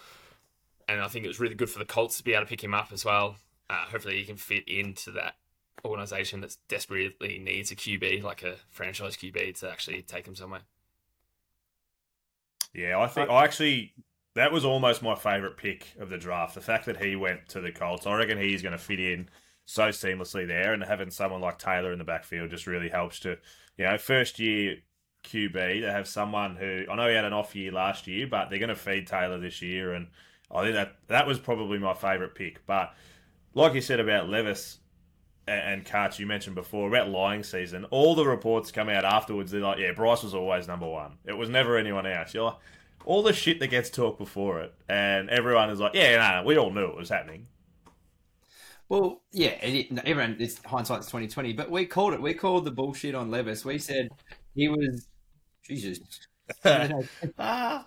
and 0.87 1.01
I 1.01 1.07
think 1.07 1.25
it 1.25 1.29
was 1.29 1.39
really 1.39 1.55
good 1.55 1.69
for 1.69 1.79
the 1.79 1.85
Colts 1.85 2.17
to 2.17 2.23
be 2.23 2.33
able 2.33 2.45
to 2.45 2.49
pick 2.49 2.63
him 2.63 2.73
up 2.73 2.89
as 2.91 3.03
well. 3.05 3.37
Uh, 3.69 3.85
hopefully, 3.85 4.17
he 4.17 4.25
can 4.25 4.37
fit 4.37 4.67
into 4.67 5.11
that 5.11 5.35
organization 5.83 6.41
that 6.41 6.55
desperately 6.67 7.39
needs 7.39 7.71
a 7.71 7.75
QB, 7.75 8.23
like 8.23 8.43
a 8.43 8.55
franchise 8.69 9.15
QB, 9.15 9.59
to 9.59 9.69
actually 9.69 10.01
take 10.01 10.27
him 10.27 10.35
somewhere. 10.35 10.61
Yeah, 12.73 12.99
I 12.99 13.07
think 13.07 13.29
I 13.29 13.43
actually 13.43 13.93
that 14.35 14.51
was 14.51 14.65
almost 14.65 15.01
my 15.01 15.15
favourite 15.15 15.57
pick 15.57 15.87
of 15.99 16.09
the 16.09 16.17
draft. 16.17 16.55
The 16.55 16.61
fact 16.61 16.85
that 16.85 17.01
he 17.01 17.15
went 17.15 17.49
to 17.49 17.61
the 17.61 17.71
Colts, 17.71 18.05
I 18.05 18.15
reckon 18.15 18.37
he's 18.37 18.61
going 18.61 18.73
to 18.73 18.77
fit 18.77 18.99
in 18.99 19.29
so 19.65 19.89
seamlessly 19.89 20.47
there, 20.47 20.73
and 20.73 20.83
having 20.83 21.09
someone 21.09 21.41
like 21.41 21.57
Taylor 21.57 21.91
in 21.91 21.97
the 21.97 22.05
backfield 22.05 22.51
just 22.51 22.67
really 22.67 22.89
helps 22.89 23.19
to, 23.21 23.37
you 23.77 23.85
know, 23.85 23.97
first 23.97 24.39
year 24.39 24.77
QB 25.23 25.81
to 25.81 25.91
have 25.91 26.07
someone 26.07 26.55
who 26.55 26.83
I 26.89 26.95
know 26.95 27.07
he 27.07 27.15
had 27.15 27.25
an 27.25 27.33
off 27.33 27.55
year 27.55 27.71
last 27.71 28.05
year, 28.07 28.27
but 28.27 28.49
they're 28.49 28.59
going 28.59 28.69
to 28.69 28.75
feed 28.75 29.07
Taylor 29.07 29.39
this 29.39 29.61
year, 29.61 29.93
and 29.93 30.07
I 30.51 30.61
think 30.63 30.75
that 30.75 30.95
that 31.07 31.25
was 31.25 31.39
probably 31.39 31.79
my 31.79 31.93
favourite 31.93 32.35
pick. 32.35 32.65
But 32.67 32.93
like 33.53 33.73
you 33.73 33.81
said 33.81 33.99
about 33.99 34.29
Levis, 34.29 34.79
and 35.47 35.85
Karch, 35.85 36.17
you 36.19 36.25
mentioned 36.25 36.55
before 36.55 36.87
about 36.87 37.09
lying 37.09 37.43
season, 37.43 37.85
all 37.85 38.15
the 38.15 38.25
reports 38.25 38.71
come 38.71 38.89
out 38.89 39.05
afterwards. 39.05 39.51
They're 39.51 39.61
like, 39.61 39.77
yeah, 39.77 39.91
Bryce 39.91 40.23
was 40.23 40.33
always 40.33 40.67
number 40.67 40.87
one. 40.87 41.19
It 41.25 41.37
was 41.37 41.49
never 41.49 41.77
anyone 41.77 42.07
else. 42.07 42.33
You're 42.33 42.45
like, 42.45 42.57
all 43.05 43.23
the 43.23 43.33
shit 43.33 43.59
that 43.59 43.67
gets 43.67 43.89
talked 43.89 44.19
before 44.19 44.61
it, 44.61 44.73
and 44.89 45.29
everyone 45.29 45.69
is 45.69 45.79
like, 45.79 45.93
yeah, 45.93 46.17
no, 46.17 46.41
no, 46.41 46.47
we 46.47 46.57
all 46.57 46.71
knew 46.71 46.85
it 46.85 46.95
was 46.95 47.09
happening. 47.09 47.47
Well, 48.87 49.23
yeah, 49.31 49.49
it, 49.61 49.91
no, 49.91 50.01
everyone. 50.05 50.37
It's 50.39 50.63
hindsight's 50.63 51.07
twenty 51.07 51.27
twenty, 51.27 51.53
but 51.53 51.71
we 51.71 51.85
called 51.85 52.13
it. 52.13 52.21
We 52.21 52.33
called 52.33 52.65
the 52.65 52.71
bullshit 52.71 53.15
on 53.15 53.31
Levis. 53.31 53.65
We 53.65 53.79
said 53.79 54.09
he 54.53 54.67
was 54.67 55.07
Jesus. 55.63 55.99
ah, 57.39 57.85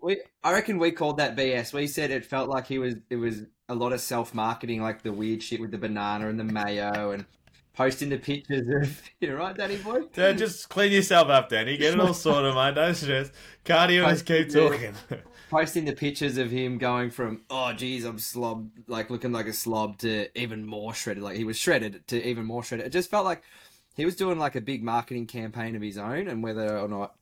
We, 0.00 0.20
I 0.42 0.52
reckon 0.52 0.78
we 0.78 0.90
called 0.90 1.18
that 1.18 1.36
BS. 1.36 1.72
We 1.72 1.86
said 1.86 2.10
it 2.10 2.24
felt 2.24 2.48
like 2.48 2.66
he 2.66 2.78
was. 2.78 2.96
It 3.10 3.16
was 3.16 3.42
a 3.68 3.74
lot 3.74 3.92
of 3.92 4.00
self 4.00 4.34
marketing, 4.34 4.82
like 4.82 5.02
the 5.02 5.12
weird 5.12 5.42
shit 5.42 5.60
with 5.60 5.70
the 5.70 5.78
banana 5.78 6.28
and 6.28 6.38
the 6.38 6.44
mayo, 6.44 7.12
and 7.12 7.24
posting 7.74 8.08
the 8.08 8.18
pictures 8.18 8.66
of. 8.68 9.02
You're 9.20 9.36
right, 9.36 9.56
Danny 9.56 9.76
boy. 9.76 10.02
Dude, 10.12 10.38
just 10.38 10.68
clean 10.68 10.92
yourself 10.92 11.28
up, 11.28 11.48
Danny. 11.48 11.76
Get 11.76 11.94
it 11.94 12.00
all 12.00 12.14
sorted, 12.14 12.54
mate. 12.54 12.74
Don't 12.74 12.94
stress. 12.94 13.30
Cardio, 13.64 14.08
just 14.08 14.26
keep 14.26 14.50
talking. 14.50 14.94
posting 15.50 15.84
the 15.84 15.92
pictures 15.92 16.38
of 16.38 16.50
him 16.50 16.78
going 16.78 17.10
from 17.10 17.42
oh 17.48 17.72
geez 17.72 18.04
I'm 18.04 18.18
slob 18.18 18.70
like 18.88 19.10
looking 19.10 19.30
like 19.30 19.46
a 19.46 19.52
slob 19.52 19.98
to 19.98 20.26
even 20.36 20.66
more 20.66 20.94
shredded 20.94 21.22
like 21.22 21.36
he 21.36 21.44
was 21.44 21.56
shredded 21.56 22.04
to 22.08 22.28
even 22.28 22.44
more 22.44 22.64
shredded 22.64 22.86
it 22.86 22.90
just 22.90 23.10
felt 23.10 23.24
like 23.24 23.42
he 23.94 24.04
was 24.04 24.16
doing 24.16 24.38
like 24.38 24.56
a 24.56 24.60
big 24.60 24.82
marketing 24.82 25.26
campaign 25.26 25.76
of 25.76 25.82
his 25.82 25.98
own 25.98 26.26
and 26.26 26.42
whether 26.42 26.76
or 26.76 26.88
not 26.88 27.14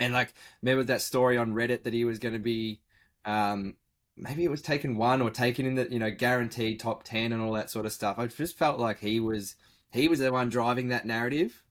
and 0.00 0.12
like 0.12 0.34
remember 0.62 0.82
that 0.82 1.02
story 1.02 1.36
on 1.36 1.52
Reddit 1.52 1.84
that 1.84 1.92
he 1.92 2.04
was 2.04 2.18
going 2.18 2.34
to 2.34 2.40
be 2.40 2.80
um 3.24 3.76
maybe 4.16 4.44
it 4.44 4.50
was 4.50 4.62
taken 4.62 4.96
one 4.96 5.22
or 5.22 5.30
taken 5.30 5.66
in 5.66 5.74
the 5.74 5.88
you 5.90 5.98
know 5.98 6.10
guaranteed 6.10 6.80
top 6.80 7.02
ten 7.04 7.32
and 7.32 7.42
all 7.42 7.52
that 7.52 7.70
sort 7.70 7.86
of 7.86 7.92
stuff. 7.92 8.18
I 8.18 8.26
just 8.26 8.58
felt 8.58 8.78
like 8.78 8.98
he 9.00 9.20
was 9.20 9.54
he 9.92 10.08
was 10.08 10.18
the 10.20 10.32
one 10.32 10.48
driving 10.48 10.88
that 10.88 11.06
narrative, 11.06 11.62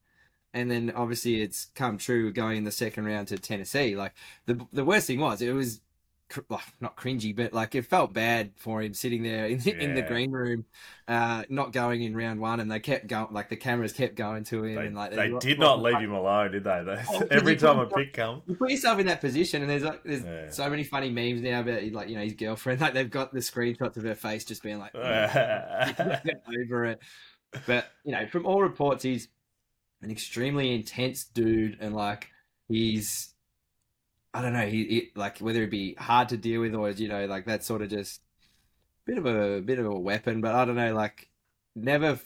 and 0.54 0.70
then 0.70 0.92
obviously 0.94 1.42
it's 1.42 1.66
come 1.74 1.98
true 1.98 2.32
going 2.32 2.58
in 2.58 2.64
the 2.64 2.70
second 2.72 3.04
round 3.04 3.28
to 3.28 3.38
Tennessee. 3.38 3.96
Like 3.96 4.12
the 4.46 4.64
the 4.72 4.84
worst 4.84 5.06
thing 5.06 5.20
was 5.20 5.40
it 5.42 5.52
was 5.52 5.80
cr- 6.28 6.40
like, 6.48 6.62
not 6.80 6.96
cringy, 6.96 7.34
but 7.34 7.52
like 7.52 7.74
it 7.74 7.86
felt 7.86 8.12
bad 8.12 8.52
for 8.56 8.80
him 8.82 8.94
sitting 8.94 9.22
there 9.22 9.46
in 9.46 9.58
the, 9.58 9.82
in 9.82 9.94
the 9.94 10.02
green 10.02 10.30
room, 10.30 10.64
uh, 11.08 11.42
not 11.48 11.72
going 11.72 12.02
in 12.02 12.16
round 12.16 12.40
one, 12.40 12.60
and 12.60 12.70
they 12.70 12.80
kept 12.80 13.06
going 13.06 13.28
like 13.32 13.48
the 13.48 13.56
cameras 13.56 13.92
kept 13.92 14.14
going 14.14 14.44
to 14.44 14.64
him, 14.64 14.74
They, 14.76 14.86
and 14.86 14.94
like 14.96 15.12
they 15.12 15.30
were- 15.30 15.40
did 15.40 15.58
not 15.58 15.82
leave 15.82 15.96
him 15.98 16.12
alone, 16.12 16.52
did 16.52 16.64
they? 16.64 16.82
They- 16.86 17.02
Oh, 17.12 17.26
Every 17.30 17.56
time 17.56 17.78
a 17.78 17.86
pick 17.86 18.12
come. 18.14 18.42
you 18.46 18.54
put 18.54 18.70
yourself 18.70 18.98
in 18.98 19.06
that 19.06 19.20
position, 19.20 19.62
and 19.62 19.70
there's 19.70 19.82
like 19.84 20.02
there's 20.04 20.22
Yeah. 20.24 20.50
so 20.50 20.68
many 20.70 20.84
funny 20.84 21.10
memes 21.10 21.40
now 21.42 21.60
about 21.60 21.82
like 21.92 22.08
you 22.08 22.16
know 22.16 22.22
his 22.22 22.34
girlfriend. 22.34 22.80
Like 22.82 22.94
they've 22.94 23.10
got 23.10 23.32
the 23.32 23.40
screenshots 23.40 23.96
of 23.96 24.04
her 24.04 24.14
face 24.14 24.44
just 24.44 24.62
being 24.62 24.78
like 24.78 24.94
over 26.60 26.84
it. 26.86 27.00
But 27.66 27.90
you 28.04 28.12
know, 28.12 28.26
from 28.26 28.46
all 28.46 28.62
reports, 28.62 29.02
he's 29.02 29.28
an 30.02 30.10
extremely 30.10 30.74
intense 30.74 31.24
dude, 31.24 31.78
and 31.80 31.94
like 31.94 32.28
he's 32.68 33.34
I 34.34 34.40
don't 34.40 34.54
know, 34.54 34.66
he, 34.66 34.84
he 34.84 35.10
like 35.14 35.38
whether 35.38 35.62
it 35.62 35.70
be 35.70 35.94
hard 35.94 36.30
to 36.30 36.36
deal 36.36 36.62
with 36.62 36.74
or 36.74 36.90
you 36.90 37.08
know 37.08 37.26
like 37.26 37.46
that 37.46 37.64
sort 37.64 37.82
of 37.82 37.90
just 37.90 38.22
bit 39.04 39.18
of 39.18 39.26
a 39.26 39.60
bit 39.60 39.78
of 39.78 39.86
a 39.86 39.98
weapon. 39.98 40.40
But 40.40 40.54
I 40.54 40.64
don't 40.64 40.76
know, 40.76 40.94
like 40.94 41.28
never 41.74 42.18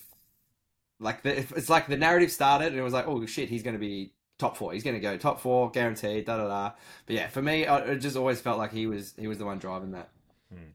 like 1.00 1.22
the, 1.22 1.36
it's 1.38 1.68
like 1.68 1.88
the 1.88 1.96
narrative 1.96 2.32
started 2.32 2.68
and 2.68 2.78
it 2.78 2.82
was 2.82 2.92
like 2.92 3.06
oh 3.06 3.26
shit 3.26 3.48
he's 3.48 3.62
going 3.62 3.74
to 3.74 3.80
be 3.80 4.12
top 4.38 4.56
four. 4.56 4.72
He's 4.72 4.84
going 4.84 4.96
to 4.96 5.00
go 5.00 5.16
top 5.16 5.40
four 5.40 5.70
guaranteed 5.70 6.26
da 6.26 6.36
da 6.36 6.48
da. 6.48 6.72
But 7.06 7.16
yeah 7.16 7.28
for 7.28 7.42
me 7.42 7.66
I, 7.66 7.78
it 7.80 7.98
just 7.98 8.16
always 8.16 8.40
felt 8.40 8.58
like 8.58 8.72
he 8.72 8.86
was 8.86 9.14
he 9.18 9.26
was 9.26 9.38
the 9.38 9.44
one 9.44 9.58
driving 9.58 9.92
that 9.92 10.10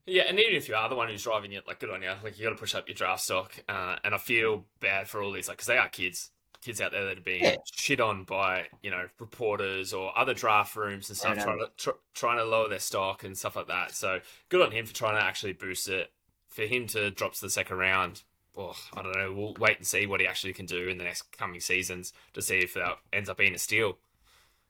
Yeah, 0.05 0.23
and 0.27 0.39
even 0.39 0.55
if 0.55 0.67
you 0.67 0.75
are 0.75 0.89
the 0.89 0.95
one 0.95 1.07
who's 1.09 1.23
driving 1.23 1.53
it, 1.53 1.67
like 1.67 1.79
good 1.79 1.89
on 1.89 2.01
you. 2.01 2.11
Like 2.23 2.37
you 2.37 2.43
got 2.43 2.49
to 2.49 2.55
push 2.59 2.75
up 2.75 2.87
your 2.87 2.95
draft 2.95 3.21
stock, 3.21 3.53
uh, 3.69 3.95
and 4.03 4.13
I 4.13 4.17
feel 4.17 4.65
bad 4.79 5.07
for 5.07 5.21
all 5.21 5.31
these, 5.31 5.47
like 5.47 5.57
because 5.57 5.67
they 5.67 5.77
are 5.77 5.87
kids, 5.87 6.31
kids 6.61 6.81
out 6.81 6.91
there 6.91 7.05
that 7.05 7.17
are 7.17 7.21
being 7.21 7.43
Yeah. 7.43 7.55
shit 7.73 7.99
on 8.01 8.23
by 8.23 8.67
you 8.83 8.91
know 8.91 9.07
reporters 9.19 9.93
or 9.93 10.17
other 10.17 10.33
draft 10.33 10.75
rooms 10.75 11.09
and 11.09 11.17
stuff, 11.17 11.37
trying 11.37 11.59
to 11.59 11.69
tr- 11.77 11.99
trying 12.13 12.37
to 12.37 12.43
lower 12.45 12.67
their 12.67 12.79
stock 12.79 13.23
and 13.23 13.37
stuff 13.37 13.55
like 13.55 13.67
that. 13.67 13.91
So 13.91 14.19
good 14.49 14.61
on 14.61 14.71
him 14.71 14.85
for 14.85 14.93
trying 14.93 15.15
to 15.15 15.23
actually 15.23 15.53
boost 15.53 15.87
it. 15.87 16.11
For 16.49 16.63
him 16.63 16.85
to 16.87 17.11
drop 17.11 17.33
to 17.35 17.41
the 17.41 17.49
second 17.49 17.77
round, 17.77 18.23
well, 18.55 18.75
I 18.93 19.01
don't 19.03 19.15
know. 19.15 19.31
We'll 19.31 19.53
wait 19.53 19.77
and 19.77 19.87
see 19.87 20.05
what 20.05 20.19
he 20.19 20.27
actually 20.27 20.51
can 20.51 20.65
do 20.65 20.89
in 20.89 20.97
the 20.97 21.05
next 21.05 21.37
coming 21.37 21.61
seasons 21.61 22.11
to 22.33 22.41
see 22.41 22.57
if 22.57 22.73
that 22.73 22.97
ends 23.13 23.29
up 23.29 23.37
being 23.37 23.55
a 23.55 23.57
steal 23.57 23.97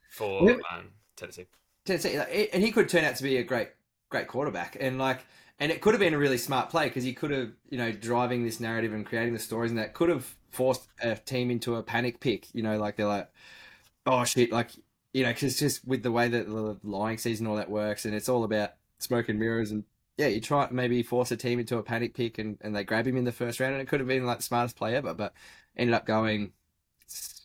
for 0.08 0.50
um, 0.70 0.90
Tennessee. 1.16 1.46
Tennessee, 1.84 2.14
and 2.52 2.62
he 2.62 2.70
could 2.70 2.88
turn 2.88 3.04
out 3.04 3.16
to 3.16 3.24
be 3.24 3.38
a 3.38 3.42
great, 3.42 3.70
great 4.12 4.28
quarterback, 4.28 4.76
and 4.78 4.98
like, 4.98 5.24
and 5.58 5.72
it 5.72 5.80
could 5.80 5.94
have 5.94 6.00
been 6.00 6.14
a 6.14 6.18
really 6.18 6.38
smart 6.38 6.70
play 6.70 6.86
because 6.86 7.02
he 7.02 7.12
could 7.12 7.32
have, 7.32 7.50
you 7.68 7.78
know, 7.78 7.90
driving 7.90 8.44
this 8.44 8.60
narrative 8.60 8.92
and 8.92 9.04
creating 9.04 9.32
the 9.32 9.40
stories, 9.40 9.72
and 9.72 9.78
that 9.78 9.94
could 9.94 10.08
have 10.08 10.36
forced 10.50 10.86
a 11.02 11.16
team 11.16 11.50
into 11.50 11.74
a 11.74 11.82
panic 11.82 12.20
pick. 12.20 12.54
You 12.54 12.62
know, 12.62 12.78
like 12.78 12.96
they're 12.96 13.06
like, 13.06 13.28
oh 14.06 14.24
shit, 14.24 14.52
like 14.52 14.70
you 15.12 15.24
know, 15.24 15.30
because 15.30 15.58
just 15.58 15.86
with 15.86 16.02
the 16.02 16.12
way 16.12 16.28
that 16.28 16.46
the 16.46 16.78
lying 16.84 17.18
season 17.18 17.46
all 17.46 17.56
that 17.56 17.70
works, 17.70 18.04
and 18.04 18.14
it's 18.14 18.28
all 18.28 18.44
about 18.44 18.74
smoke 18.98 19.28
and 19.28 19.40
mirrors, 19.40 19.72
and 19.72 19.84
yeah, 20.16 20.28
you 20.28 20.40
try 20.40 20.68
maybe 20.70 21.02
force 21.02 21.32
a 21.32 21.36
team 21.36 21.58
into 21.58 21.78
a 21.78 21.82
panic 21.82 22.14
pick, 22.14 22.38
and 22.38 22.58
and 22.60 22.76
they 22.76 22.84
grab 22.84 23.06
him 23.06 23.16
in 23.16 23.24
the 23.24 23.32
first 23.32 23.58
round, 23.58 23.72
and 23.72 23.82
it 23.82 23.88
could 23.88 24.00
have 24.00 24.08
been 24.08 24.26
like 24.26 24.38
the 24.38 24.44
smartest 24.44 24.76
play 24.76 24.94
ever, 24.94 25.14
but 25.14 25.32
ended 25.76 25.94
up 25.94 26.06
going. 26.06 26.52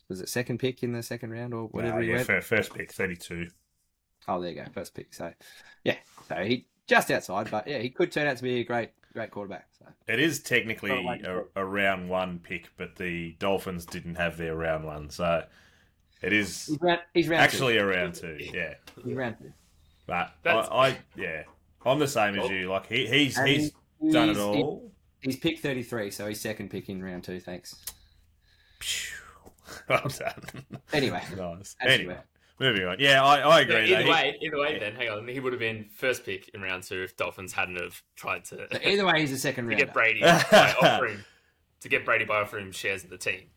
Was 0.08 0.22
it 0.22 0.30
second 0.30 0.58
pick 0.58 0.82
in 0.82 0.92
the 0.92 1.02
second 1.02 1.32
round 1.32 1.52
or 1.52 1.64
whatever 1.64 2.00
he 2.00 2.08
yeah, 2.08 2.24
went? 2.26 2.44
first 2.44 2.72
pick, 2.72 2.90
32. 2.90 3.48
Oh, 4.26 4.40
there 4.40 4.50
you 4.50 4.56
go, 4.56 4.64
first 4.72 4.94
pick. 4.94 5.14
So, 5.14 5.32
yeah, 5.84 5.96
so 6.28 6.36
he 6.36 6.66
just 6.86 7.10
outside, 7.10 7.50
but 7.50 7.66
yeah, 7.68 7.78
he 7.78 7.90
could 7.90 8.10
turn 8.12 8.26
out 8.26 8.36
to 8.38 8.42
be 8.42 8.60
a 8.60 8.64
great, 8.64 8.90
great 9.12 9.30
quarterback. 9.30 9.66
So, 9.78 9.86
It 10.06 10.18
is 10.20 10.40
technically 10.40 10.90
Well, 10.90 11.44
a, 11.54 11.60
a 11.62 11.64
round 11.64 12.08
one 12.08 12.38
pick, 12.38 12.68
but 12.76 12.96
the 12.96 13.32
Dolphins 13.38 13.86
didn't 13.86 14.16
have 14.16 14.36
their 14.36 14.54
round 14.56 14.84
one, 14.84 15.10
so 15.10 15.44
it 16.20 16.32
is 16.32 16.66
he's 16.66 16.80
round, 16.80 17.00
he's 17.14 17.28
round 17.28 17.42
actually 17.42 17.76
a 17.78 17.86
round 17.86 18.14
two. 18.14 18.36
Yeah. 18.38 18.74
He's 19.04 19.14
round 19.14 19.36
two. 19.38 19.52
but 20.06 20.32
I, 20.44 20.50
I 20.50 20.98
yeah, 21.16 21.44
I'm 21.86 21.98
the 21.98 22.08
same 22.08 22.38
as 22.38 22.50
you. 22.50 22.68
Like 22.68 22.86
he, 22.86 23.06
he's 23.06 23.38
And 23.38 23.48
he's 23.48 23.70
done 24.12 24.30
it 24.30 24.36
he's- 24.36 24.38
all. 24.38 24.90
He's 25.20 25.36
pick 25.36 25.58
thirty 25.58 25.82
three, 25.82 26.10
so 26.12 26.28
he's 26.28 26.40
second 26.40 26.70
pick 26.70 26.88
in 26.88 27.02
round 27.02 27.24
two. 27.24 27.40
Thanks. 27.40 27.74
well 29.88 30.06
done. 30.18 30.64
Anyway, 30.92 31.22
nice. 31.36 31.74
Anyway, 31.80 32.14
were. 32.14 32.22
Moving 32.58 32.84
on. 32.86 32.96
Yeah, 32.98 33.22
I, 33.24 33.38
I 33.40 33.60
Yeah, 33.60 33.64
agree. 33.64 33.76
either 33.84 33.94
though. 33.96 34.02
He- 34.04 34.10
way, 34.10 34.38
either 34.42 34.58
way, 34.58 34.78
then 34.78 34.94
hang 34.94 35.08
on, 35.10 35.28
he 35.28 35.40
would 35.40 35.52
have 35.52 35.60
been 35.60 35.88
first 35.94 36.24
pick 36.24 36.48
in 36.54 36.60
round 36.62 36.82
two 36.84 37.02
if 37.02 37.16
Dolphins 37.16 37.52
hadn't 37.52 37.76
have 37.80 38.02
tried 38.16 38.44
to, 38.46 38.66
so 38.72 38.78
either 38.84 39.04
way, 39.06 39.20
he's 39.20 39.32
a 39.32 39.38
second 39.38 39.66
round. 39.68 39.78
to 39.78 39.84
get 39.86 39.94
Brady 39.94 40.20
by 40.22 40.74
offering 40.82 41.18
to 41.80 41.88
get 41.88 42.04
Brady 42.04 42.24
by 42.24 42.40
offering 42.40 42.70
shares 42.72 43.04
of 43.04 43.10
the 43.10 43.18
team. 43.18 43.50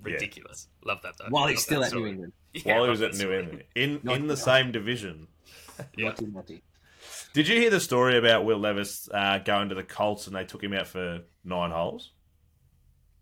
Ridiculous. 0.00 0.68
Love 0.84 1.02
that 1.02 1.14
though. 1.18 1.26
while 1.30 1.48
he's 1.48 1.62
still 1.62 1.80
that 1.80 1.92
at 1.92 1.98
New. 1.98 2.06
England. 2.06 2.32
Yeah, 2.54 2.76
while 2.76 2.84
he 2.84 2.90
was 2.90 3.02
at 3.02 3.14
New. 3.14 3.30
England 3.32 3.64
in 3.74 4.00
Not 4.02 4.16
in 4.16 4.22
the 4.26 4.34
now. 4.34 4.40
same 4.40 4.72
division. 4.72 5.28
Yeah. 5.96 6.06
Naughty, 6.08 6.26
naughty. 6.26 6.62
Did 7.34 7.46
you 7.46 7.60
hear 7.60 7.68
the 7.70 7.78
story 7.78 8.16
about 8.16 8.44
Will 8.46 8.58
Levis 8.58 9.08
uh, 9.12 9.38
going 9.38 9.68
to 9.68 9.74
the 9.74 9.82
Colts 9.84 10.26
and 10.26 10.34
they 10.34 10.44
took 10.44 10.62
him 10.64 10.72
out 10.72 10.86
for 10.86 11.20
nine 11.44 11.70
holes? 11.70 12.12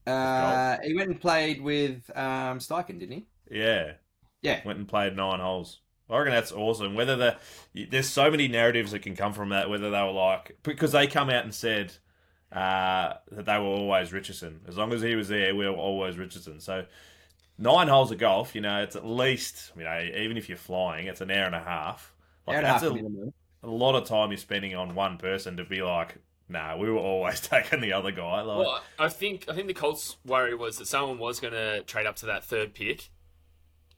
Uh, 0.07 0.77
he 0.85 0.95
went 0.95 1.11
and 1.11 1.21
played 1.21 1.61
with 1.61 2.09
um, 2.17 2.59
Steichen, 2.61 3.01
didn't 3.01 3.13
he? 3.13 3.27
Yeah, 3.51 3.93
Yeah. 4.47 4.61
went 4.65 4.79
and 4.79 4.89
played 4.89 5.17
nine 5.17 5.41
holes. 5.41 5.81
I 6.09 6.19
reckon 6.19 6.33
that's 6.33 6.53
awesome. 6.53 6.95
Whether 6.95 7.17
the 7.17 7.37
there's 7.91 8.09
so 8.09 8.31
many 8.31 8.47
narratives 8.47 8.93
that 8.93 9.01
can 9.01 9.17
come 9.17 9.33
from 9.33 9.49
that. 9.49 9.69
Whether 9.69 9.91
they 9.91 10.03
were 10.03 10.13
like 10.13 10.57
because 10.63 10.93
they 10.93 11.07
come 11.09 11.31
out 11.31 11.45
and 11.45 11.55
said 11.55 11.93
uh, 12.53 13.15
that 13.33 13.45
they 13.45 13.59
were 13.59 13.65
always 13.65 14.13
Richardson. 14.13 14.61
As 14.69 14.77
long 14.77 14.93
as 14.93 15.03
he 15.03 15.17
was 15.17 15.29
there, 15.29 15.55
we 15.55 15.67
were 15.67 15.75
always 15.75 16.17
Richardson. 16.17 16.61
So 16.61 16.87
nine 17.59 17.89
holes 17.89 18.13
of 18.13 18.19
golf, 18.19 18.55
you 18.55 18.61
know, 18.61 18.83
it's 18.83 18.95
at 18.95 19.05
least 19.05 19.73
you 19.77 19.83
know 19.83 20.01
even 20.17 20.37
if 20.37 20.49
you're 20.49 20.59
flying, 20.59 21.07
it's 21.09 21.21
an 21.21 21.31
hour 21.31 21.47
and 21.47 21.55
a 21.57 21.61
half. 21.61 22.15
Like 22.47 22.55
Hour 22.55 22.59
and 22.59 22.67
a 22.67 22.71
half 22.71 22.81
that's 22.83 22.95
a, 22.95 23.33
a 23.67 23.71
lot 23.71 23.97
of 23.97 24.07
time 24.07 24.31
you're 24.31 24.39
spending 24.39 24.77
on 24.77 24.95
one 24.95 25.19
person 25.19 25.57
to 25.57 25.65
be 25.65 25.83
like, 25.83 26.19
nah, 26.49 26.77
we 26.77 26.89
were 26.89 26.99
always 26.99 27.41
taking 27.49 27.81
the 27.81 27.93
other 27.93 28.13
guy. 28.13 28.43
Like, 28.43 28.59
Well, 28.59 28.83
I 28.99 29.09
think 29.09 29.47
I 29.49 29.55
think 29.55 29.67
the 29.67 29.75
Colts' 29.75 30.17
worry 30.25 30.55
was 30.55 30.79
that 30.79 30.87
someone 30.87 31.19
was 31.19 31.41
going 31.41 31.55
to 31.55 31.83
trade 31.83 32.07
up 32.07 32.17
to 32.17 32.27
that 32.27 32.45
third 32.45 32.75
pick, 32.75 33.11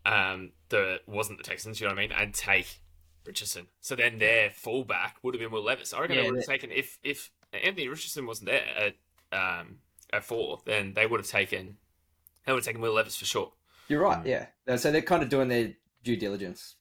um, 0.09 0.53
that 0.71 1.01
wasn't 1.07 1.39
the 1.39 1.45
Texans. 1.45 1.81
You 1.81 1.87
know 1.87 1.95
what 1.95 1.99
I 2.01 2.03
mean? 2.09 2.13
And 2.13 2.35
take 2.35 2.81
Richardson. 3.27 3.67
So 3.81 3.95
then 3.95 4.19
their 4.19 4.51
fullback 4.51 5.17
would 5.23 5.35
have 5.35 5.41
been 5.41 5.51
Will 5.51 5.65
Levis. 5.65 5.93
I 5.93 6.01
reckon 6.01 6.17
Yeah, 6.17 6.23
they 6.23 6.31
would 6.31 6.41
have 6.41 6.47
taken 6.47 6.71
if 6.71 6.99
if 7.03 7.31
Anthony 7.53 7.89
Richardson 7.89 8.27
wasn't 8.27 8.51
there 8.51 8.65
at 8.77 8.95
um 9.39 9.79
at 10.13 10.25
four, 10.25 10.61
then 10.65 10.95
they 10.95 11.07
would 11.07 11.21
have 11.21 11.29
taken 11.29 11.77
they 12.47 12.53
would 12.53 12.61
have 12.61 12.67
taken 12.67 12.81
Will 12.81 12.95
Levis 12.95 13.17
for 13.17 13.27
sure. 13.27 13.53
You're 13.89 14.01
right. 14.03 14.25
Mm. 14.25 14.47
Yeah. 14.67 14.77
So 14.77 14.91
they're 14.91 15.03
kind 15.03 15.23
of 15.23 15.29
doing 15.29 15.49
their 15.49 15.75
due 16.03 16.17
diligence. 16.17 16.77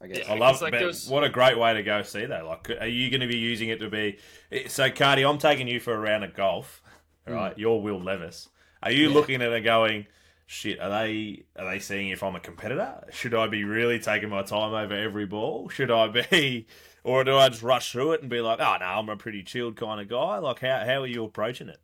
I 0.00 0.06
guess. 0.08 0.18
Yeah. 0.26 0.32
I 0.34 0.36
love 0.38 0.54
It's 0.54 0.62
like 0.62 0.72
but 0.72 0.80
those- 0.80 1.08
What 1.08 1.24
a 1.24 1.28
great 1.28 1.58
way 1.58 1.74
to 1.74 1.82
go 1.82 2.02
see 2.02 2.26
that. 2.26 2.44
Like, 2.44 2.68
are 2.80 2.86
you 2.86 3.08
going 3.10 3.20
to 3.20 3.26
be 3.28 3.36
using 3.38 3.68
it 3.68 3.78
to 3.80 3.88
be? 3.88 4.18
So, 4.66 4.90
Cardi, 4.90 5.24
I'm 5.24 5.38
taking 5.38 5.68
you 5.68 5.78
for 5.78 5.94
a 5.94 5.98
round 5.98 6.24
of 6.24 6.34
golf. 6.34 6.82
All 7.28 7.34
right, 7.34 7.56
you're 7.56 7.80
Will 7.80 8.02
Levis. 8.02 8.48
Are 8.82 8.90
you 8.90 9.08
Yeah. 9.08 9.14
looking 9.14 9.42
at 9.42 9.52
it 9.52 9.60
going? 9.60 10.06
Shit, 10.46 10.80
are 10.80 10.90
they 10.90 11.44
are 11.56 11.64
they 11.64 11.78
seeing 11.78 12.10
if 12.10 12.22
I'm 12.22 12.36
a 12.36 12.40
competitor? 12.40 13.04
Should 13.10 13.34
I 13.34 13.46
be 13.46 13.64
really 13.64 13.98
taking 13.98 14.28
my 14.28 14.42
time 14.42 14.74
over 14.74 14.94
every 14.94 15.26
ball? 15.26 15.68
Should 15.68 15.90
I 15.90 16.08
be, 16.08 16.66
or 17.04 17.24
do 17.24 17.36
I 17.36 17.48
just 17.48 17.62
rush 17.62 17.92
through 17.92 18.12
it 18.12 18.20
and 18.20 18.30
be 18.30 18.40
like, 18.40 18.60
oh 18.60 18.76
no, 18.78 18.86
I'm 18.86 19.08
a 19.08 19.16
pretty 19.16 19.42
chilled 19.42 19.76
kind 19.76 20.00
of 20.00 20.08
guy? 20.08 20.38
Like, 20.38 20.60
how 20.60 20.84
how 20.84 21.02
are 21.02 21.06
you 21.06 21.24
approaching 21.24 21.68
it? 21.68 21.80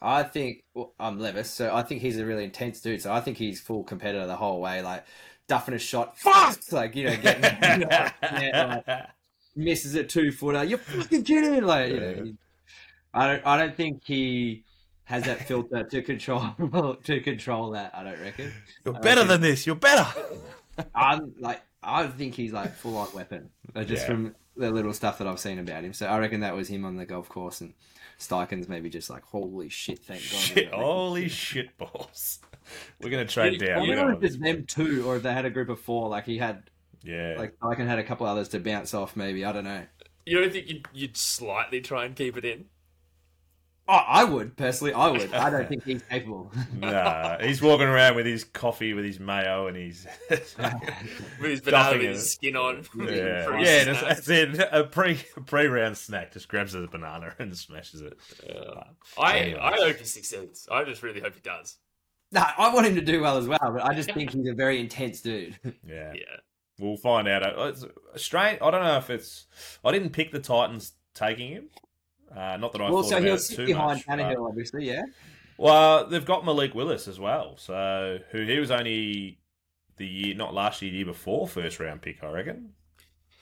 I 0.00 0.22
think 0.22 0.64
well, 0.74 0.94
I'm 0.98 1.18
Levis, 1.18 1.50
so 1.50 1.74
I 1.74 1.82
think 1.82 2.02
he's 2.02 2.18
a 2.18 2.26
really 2.26 2.44
intense 2.44 2.80
dude. 2.80 3.02
So 3.02 3.12
I 3.12 3.20
think 3.20 3.36
he's 3.36 3.60
full 3.60 3.84
competitor 3.84 4.26
the 4.26 4.36
whole 4.36 4.60
way, 4.60 4.82
like 4.82 5.04
duffing 5.48 5.74
a 5.74 5.78
shot, 5.78 6.18
fuck, 6.18 6.58
like 6.72 6.94
you 6.94 7.04
know, 7.04 7.16
getting 7.16 7.82
yeah, 7.82 8.82
like, 8.86 9.06
misses 9.56 9.94
it 9.94 10.08
two 10.08 10.30
footer. 10.30 10.64
you're 10.64 10.78
fucking 10.78 11.24
kidding? 11.24 11.64
Like 11.64 11.90
you 11.90 12.00
know, 12.00 12.32
I 13.12 13.26
don't, 13.26 13.46
I 13.46 13.58
don't 13.58 13.76
think 13.76 14.02
he 14.04 14.64
has 15.08 15.24
that 15.24 15.46
filter 15.48 15.84
to 15.84 16.02
control 16.02 16.96
to 17.04 17.20
control 17.20 17.70
that. 17.70 17.94
I 17.94 18.04
don't 18.04 18.20
reckon. 18.20 18.52
You're 18.84 18.94
I 18.96 19.00
better 19.00 19.22
reckon- 19.22 19.28
than 19.28 19.40
this. 19.40 19.66
You're 19.66 19.74
better. 19.76 20.06
I'm 20.94 21.32
like, 21.40 21.62
I 21.82 22.06
think 22.06 22.34
he's 22.34 22.52
like 22.52 22.74
full 22.74 22.96
on 22.98 23.08
weapon, 23.14 23.48
uh, 23.74 23.84
just 23.84 24.02
Yeah. 24.02 24.06
from 24.06 24.34
the 24.56 24.70
little 24.70 24.92
stuff 24.92 25.18
that 25.18 25.26
I've 25.26 25.40
seen 25.40 25.58
about 25.58 25.82
him. 25.82 25.92
So 25.94 26.06
I 26.06 26.18
reckon 26.18 26.40
that 26.40 26.54
was 26.54 26.68
him 26.68 26.84
on 26.84 26.96
the 26.96 27.06
golf 27.06 27.28
course, 27.28 27.60
and 27.62 27.72
Steichen's 28.18 28.68
maybe 28.68 28.90
just 28.90 29.08
like, 29.08 29.22
holy 29.24 29.68
shit, 29.70 30.00
thank 30.00 30.20
God. 30.30 30.38
Shit, 30.40 30.72
holy 30.74 31.28
shit 31.28 31.76
balls. 31.78 32.40
We're 33.00 33.08
gonna 33.10 33.24
trade 33.24 33.62
I 33.62 33.66
down. 33.66 33.82
You 33.84 33.90
wonder 33.90 33.96
know 33.96 34.08
if 34.08 34.14
what 34.16 34.20
this 34.20 34.34
it's 34.34 34.42
them 34.42 34.66
two, 34.66 35.08
or 35.08 35.16
if 35.16 35.22
they 35.22 35.32
had 35.32 35.46
a 35.46 35.50
group 35.50 35.70
of 35.70 35.80
four. 35.80 36.08
Like 36.10 36.26
he 36.26 36.36
had, 36.38 36.64
Yeah. 37.02 37.36
like 37.38 37.58
Steichen 37.60 37.86
had 37.86 37.98
a 37.98 38.04
couple 38.04 38.26
others 38.26 38.48
to 38.50 38.60
bounce 38.60 38.92
off. 38.92 39.16
Maybe 39.16 39.44
I 39.44 39.52
don't 39.52 39.64
know. 39.64 39.82
You 40.26 40.40
don't 40.40 40.52
think 40.52 40.68
you'd, 40.68 40.86
you'd 40.92 41.16
slightly 41.16 41.80
try 41.80 42.04
and 42.04 42.14
keep 42.14 42.36
it 42.36 42.44
in? 42.44 42.66
Oh, 43.90 43.94
I 43.94 44.22
would 44.22 44.54
personally. 44.54 44.92
I 44.92 45.08
would. 45.08 45.32
I 45.32 45.48
don't 45.48 45.66
think 45.66 45.82
he's 45.84 46.02
capable. 46.02 46.52
nah, 46.78 47.38
he's 47.38 47.62
walking 47.62 47.86
around 47.86 48.16
with 48.16 48.26
his 48.26 48.44
coffee, 48.44 48.92
with 48.92 49.06
his 49.06 49.18
mayo, 49.18 49.66
and 49.66 49.76
his 49.78 50.06
With 50.28 51.50
his 51.50 51.60
banana 51.62 51.96
with 51.96 52.02
his 52.06 52.32
skin 52.34 52.54
on. 52.54 52.76
yeah, 52.98 53.44
For 53.46 53.56
his 53.56 53.68
yeah. 53.68 53.84
Just, 53.84 54.00
snacks. 54.00 54.26
that's 54.26 54.28
it. 54.28 54.68
A 54.72 54.84
pre 54.84 55.18
pre 55.46 55.66
round 55.68 55.96
snack. 55.96 56.32
Just 56.34 56.48
grabs 56.48 56.74
a 56.74 56.86
banana 56.86 57.34
and 57.38 57.56
smashes 57.56 58.02
it. 58.02 58.18
I, 59.16 59.38
Anyway. 59.38 59.58
I 59.60 59.76
hope 59.76 59.96
he 59.96 60.04
succeeds. 60.04 60.68
I 60.70 60.84
just 60.84 61.02
really 61.02 61.20
hope 61.20 61.34
he 61.34 61.40
does. 61.40 61.76
no, 62.30 62.42
I 62.58 62.74
want 62.74 62.86
him 62.86 62.94
to 62.96 63.00
do 63.00 63.22
well 63.22 63.38
as 63.38 63.48
well, 63.48 63.58
but 63.62 63.82
I 63.84 63.94
just 63.94 64.12
think 64.12 64.32
he's 64.32 64.48
a 64.48 64.54
very 64.54 64.80
intense 64.80 65.22
dude. 65.22 65.58
Yeah. 65.86 66.12
Yeah. 66.14 66.20
We'll 66.78 66.96
find 66.98 67.26
out. 67.26 67.42
Uh, 67.42 67.72
It's 67.72 67.84
strange. 68.22 68.58
I 68.60 68.70
don't 68.70 68.84
know 68.84 68.98
if 68.98 69.08
it's. 69.08 69.46
I 69.82 69.92
didn't 69.92 70.10
pick 70.10 70.30
the 70.30 70.38
Titans 70.40 70.92
taking 71.14 71.52
him. 71.52 71.68
Uh, 72.34 72.56
not 72.58 72.72
that 72.72 72.80
I 72.80 72.90
well, 72.90 73.02
thought 73.02 73.08
so 73.10 73.16
about 73.16 73.26
he'll 73.26 73.38
sit 73.38 73.56
too 73.56 73.66
behind 73.66 73.98
much. 73.98 74.06
but- 74.06 74.18
Tannehill, 74.18 74.48
obviously. 74.48 74.86
Yeah. 74.86 75.02
Well, 75.56 76.06
they've 76.06 76.24
got 76.24 76.44
Malik 76.44 76.74
Willis 76.74 77.08
as 77.08 77.18
well. 77.18 77.56
So 77.56 78.18
who 78.30 78.44
he 78.44 78.58
was 78.60 78.70
only 78.70 79.38
the 79.96 80.06
year, 80.06 80.34
not 80.36 80.54
last 80.54 80.82
year, 80.82 80.92
year 80.92 81.04
before 81.06 81.48
first 81.48 81.80
round 81.80 82.00
pick, 82.02 82.22
I 82.22 82.30
reckon. 82.30 82.74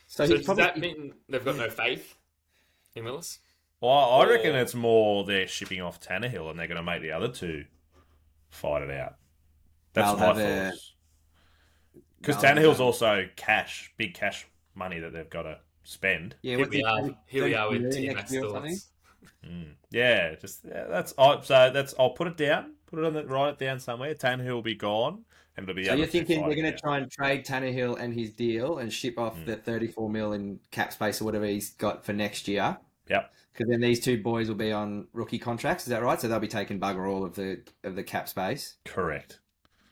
So, 0.07 0.25
So 0.25 0.31
he's 0.33 0.38
does 0.38 0.44
probably. 0.46 0.64
that 0.64 0.79
mean 0.79 1.12
they've 1.29 1.44
got 1.44 1.57
no 1.57 1.68
faith 1.68 2.16
in 2.94 3.05
Willis? 3.05 3.38
Well, 3.81 3.92
I 3.92 4.25
reckon 4.27 4.55
it's 4.55 4.75
more 4.75 5.25
they're 5.25 5.46
shipping 5.46 5.83
off 5.83 6.01
Tannehill 6.01 6.49
and 6.49 6.59
they're 6.59 6.66
going 6.68 6.77
to 6.79 6.83
make 6.83 7.03
the 7.03 7.12
other 7.12 7.29
two 7.29 7.66
fight 8.49 8.83
it 8.83 8.90
out. 8.90 9.16
That's 9.92 10.18
my 10.18 10.27
have 10.27 10.37
thoughts. 10.70 10.94
Because 12.18 12.40
they'll 12.40 12.55
have 12.55 12.59
Tannehill's 12.59 12.81
also 12.81 13.29
cash, 13.37 13.92
big 13.99 14.14
cash 14.14 14.46
money 14.75 14.99
that 15.01 15.12
they've 15.12 15.29
got 15.29 15.42
to 15.42 15.59
spend. 15.87 16.35
yeah, 16.42 16.57
Here 16.57 16.68
we 16.68 16.83
are. 16.85 17.01
paying? 17.01 17.16
Here 17.27 17.44
we 17.44 17.55
are 17.55 17.70
with 17.70 17.83
million 17.83 18.09
T 18.09 18.14
Max 18.14 18.33
year 18.33 18.44
or 18.44 18.61
thoughts. 18.61 18.88
Mm. 19.46 19.72
Yeah, 19.90 20.35
just 20.35 20.64
yeah, 20.64 20.85
that's 20.88 21.14
I 21.16 21.40
so 21.42 21.70
that's 21.72 21.94
I'll 21.99 22.11
put 22.11 22.27
it 22.27 22.37
down, 22.37 22.75
put 22.87 22.99
it 22.99 23.05
on 23.05 23.12
the 23.14 23.25
write 23.25 23.51
it 23.55 23.59
down 23.59 23.79
somewhere. 23.79 24.14
Tannehill 24.14 24.53
will 24.55 24.62
be 24.62 24.75
gone, 24.75 25.25
and 25.57 25.64
it'll 25.64 25.75
be. 25.77 25.83
the 25.85 25.88
So 25.90 25.94
you're 25.94 26.07
thinking 26.07 26.40
they're 26.46 26.57
going 26.57 26.72
to 26.72 26.79
try 26.79 26.99
and 26.99 27.11
trade 27.11 27.46
Tannehill 27.46 27.99
and 28.01 28.12
his 28.12 28.33
deal 28.33 28.79
and 28.79 28.92
ship 28.92 29.18
off 29.18 29.37
Mm. 29.38 29.46
the 29.46 29.57
34 29.57 30.11
mil 30.11 30.33
in 30.33 30.59
cap 30.70 30.92
space 30.92 31.20
or 31.22 31.25
whatever 31.27 31.46
he's 31.46 31.70
got 31.70 32.05
for 32.05 32.12
next 32.12 32.49
year? 32.49 32.77
Yep. 33.09 33.33
Because 33.53 33.70
then 33.70 33.81
these 33.81 34.01
two 34.01 34.20
boys 34.22 34.49
will 34.49 34.57
be 34.57 34.72
on 34.72 35.07
rookie 35.12 35.38
contracts. 35.38 35.85
Is 35.85 35.90
that 35.90 36.03
right? 36.03 36.20
So 36.20 36.27
they'll 36.29 36.40
be 36.40 36.49
taking 36.49 36.81
bugger 36.81 37.09
all 37.09 37.25
of 37.25 37.35
the 37.37 37.62
of 37.85 37.94
the 37.94 38.03
cap 38.03 38.29
space. 38.29 38.77
Correct. 38.85 39.38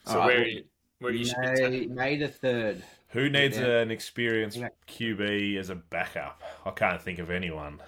So 0.07 0.21
All 0.21 0.29
right, 0.29 0.37
where, 0.37 0.37
well, 1.01 1.11
are 1.11 1.15
you, 1.15 1.33
where 1.35 1.55
do 1.55 1.73
you 1.79 1.89
May, 1.89 1.95
May 1.95 2.17
the 2.19 2.29
third. 2.29 2.83
Who 3.15 3.31
needs 3.31 3.57
Yeah. 3.57 3.79
an 3.79 3.91
experienced 3.91 4.59
Yeah. 4.59 4.69
QB 4.87 5.57
as 5.57 5.71
a 5.71 5.77
backup? 5.77 6.43
I 6.67 6.71
can't 6.73 7.01
think 7.01 7.19
of 7.19 7.31
anyone. 7.31 7.81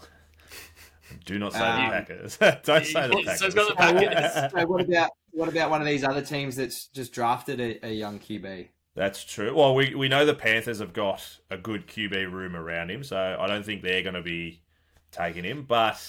Do 1.26 1.38
not 1.38 1.52
say 1.52 1.58
Um, 1.60 1.84
the 1.86 1.92
Packers. 1.92 2.36
Don't 2.64 2.86
say 2.86 3.08
the 3.08 3.22
Packers. 3.24 3.42
it's 3.42 3.54
the 3.54 3.74
Packers. 3.76 4.50
So 4.52 4.66
what 4.66 4.80
about 4.80 5.10
what 5.32 5.48
about 5.48 5.70
one 5.70 5.80
of 5.80 5.86
these 5.86 6.04
other 6.04 6.22
teams 6.22 6.56
that's 6.56 6.86
just 6.86 7.12
drafted 7.12 7.60
a, 7.60 7.86
a 7.86 7.92
young 7.92 8.18
QB? 8.18 8.68
That's 8.94 9.24
true. 9.24 9.54
Well, 9.54 9.74
we 9.74 9.94
we 9.94 10.08
know 10.08 10.24
the 10.24 10.34
Panthers 10.34 10.78
have 10.78 10.92
got 10.92 11.38
a 11.50 11.56
good 11.56 11.86
QB 11.86 12.30
room 12.32 12.54
around 12.56 12.90
him, 12.90 13.02
so 13.04 13.36
I 13.38 13.46
don't 13.46 13.64
think 13.64 13.82
they're 13.82 14.02
going 14.02 14.14
to 14.14 14.22
be 14.22 14.62
taking 15.10 15.44
him. 15.44 15.64
But 15.64 16.00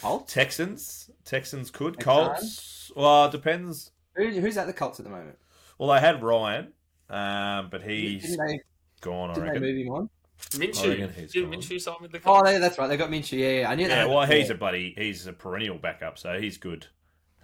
Colts? 0.00 0.32
Texans, 0.32 1.10
Texans 1.24 1.70
could. 1.70 1.94
Next 1.94 2.04
Colts. 2.04 2.92
Well, 2.96 3.26
it 3.26 3.32
depends. 3.32 3.90
Who, 4.14 4.28
who's 4.28 4.56
at 4.56 4.66
the 4.66 4.72
Colts 4.72 4.98
at 5.00 5.04
the 5.04 5.10
moment? 5.10 5.38
Well, 5.78 5.90
they 5.90 6.00
had 6.00 6.22
Ryan, 6.22 6.72
um, 7.10 7.68
but 7.70 7.82
he's 7.82 8.22
Didn't 8.22 8.46
they, 8.46 8.60
gone. 9.00 9.30
I 9.30 9.34
didn't 9.34 9.44
they 9.46 9.50
reckon. 9.52 9.62
move 9.62 9.86
him 9.86 9.92
on? 9.92 10.10
I 10.52 10.56
Minshew. 10.56 10.88
reckon 10.90 11.12
he's 11.14 11.32
Did 11.32 11.50
gone. 11.50 11.52
Minshew 11.60 11.80
sign 11.80 11.94
with 12.00 12.12
the 12.12 12.18
Oh, 12.18 12.20
Colts? 12.20 12.50
they, 12.50 12.58
that's 12.58 12.78
right. 12.78 12.88
They 12.88 12.96
got 12.96 13.10
Minshew. 13.10 13.38
Yeah, 13.38 13.60
yeah. 13.60 13.70
I 13.70 13.74
knew 13.74 13.84
Yeah, 13.88 14.04
that. 14.04 14.10
well, 14.10 14.26
he's 14.26 14.50
a 14.50 14.54
buddy. 14.54 14.94
He's 14.96 15.26
a 15.26 15.32
perennial 15.32 15.78
backup, 15.78 16.18
so 16.18 16.38
he's 16.38 16.58
good. 16.58 16.86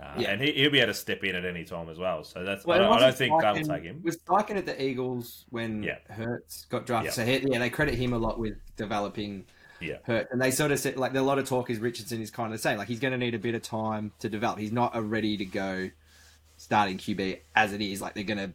Uh, 0.01 0.15
Yeah. 0.19 0.31
and 0.33 0.43
he, 0.43 0.53
he'll 0.53 0.71
be 0.71 0.81
able 0.81 0.93
to 0.93 0.99
step 0.99 1.23
in 1.25 1.35
at 1.37 1.45
any 1.45 1.65
time 1.65 1.89
as 1.89 1.99
well. 1.99 2.25
So 2.25 2.45
that's. 2.45 2.65
Well, 2.67 2.79
I, 2.79 2.83
don't, 2.83 2.93
I 2.93 3.01
don't 3.01 3.15
think 3.17 3.41
they'll 3.41 3.55
take 3.77 3.85
him. 3.85 4.01
Was 4.05 4.17
Steichen 4.19 4.57
at 4.57 4.67
the 4.67 4.83
Eagles 4.83 5.45
when 5.51 5.83
Yeah. 5.83 5.99
Hurts 6.09 6.65
got 6.67 6.87
drafted? 6.87 7.11
Yeah. 7.11 7.13
So 7.13 7.25
he, 7.25 7.51
yeah, 7.53 7.59
they 7.61 7.71
credit 7.71 7.95
him 7.95 8.13
a 8.13 8.19
lot 8.19 8.39
with 8.39 8.55
developing 8.77 9.47
Yeah. 9.81 9.97
Hurt, 10.05 10.29
and 10.33 10.41
they 10.43 10.51
sort 10.51 10.71
of 10.73 10.79
said 10.79 10.97
like 10.97 11.15
a 11.15 11.21
lot 11.23 11.39
of 11.39 11.49
talk 11.49 11.71
is 11.71 11.79
Richardson 11.79 12.21
is 12.21 12.31
kind 12.31 12.53
of 12.53 12.61
saying 12.61 12.79
like 12.79 12.89
he's 12.89 13.01
going 13.01 13.13
to 13.13 13.19
need 13.19 13.35
a 13.35 13.39
bit 13.39 13.55
of 13.55 13.63
time 13.63 14.13
to 14.19 14.29
develop. 14.29 14.59
He's 14.59 14.73
not 14.73 14.95
a 14.97 15.01
ready 15.03 15.37
to 15.39 15.45
go 15.45 15.91
starting 16.57 16.99
QB 16.99 17.39
as 17.57 17.73
it 17.73 17.81
is. 17.81 18.01
Like 18.03 18.15
they're 18.15 18.25
going 18.25 18.39
to 18.39 18.53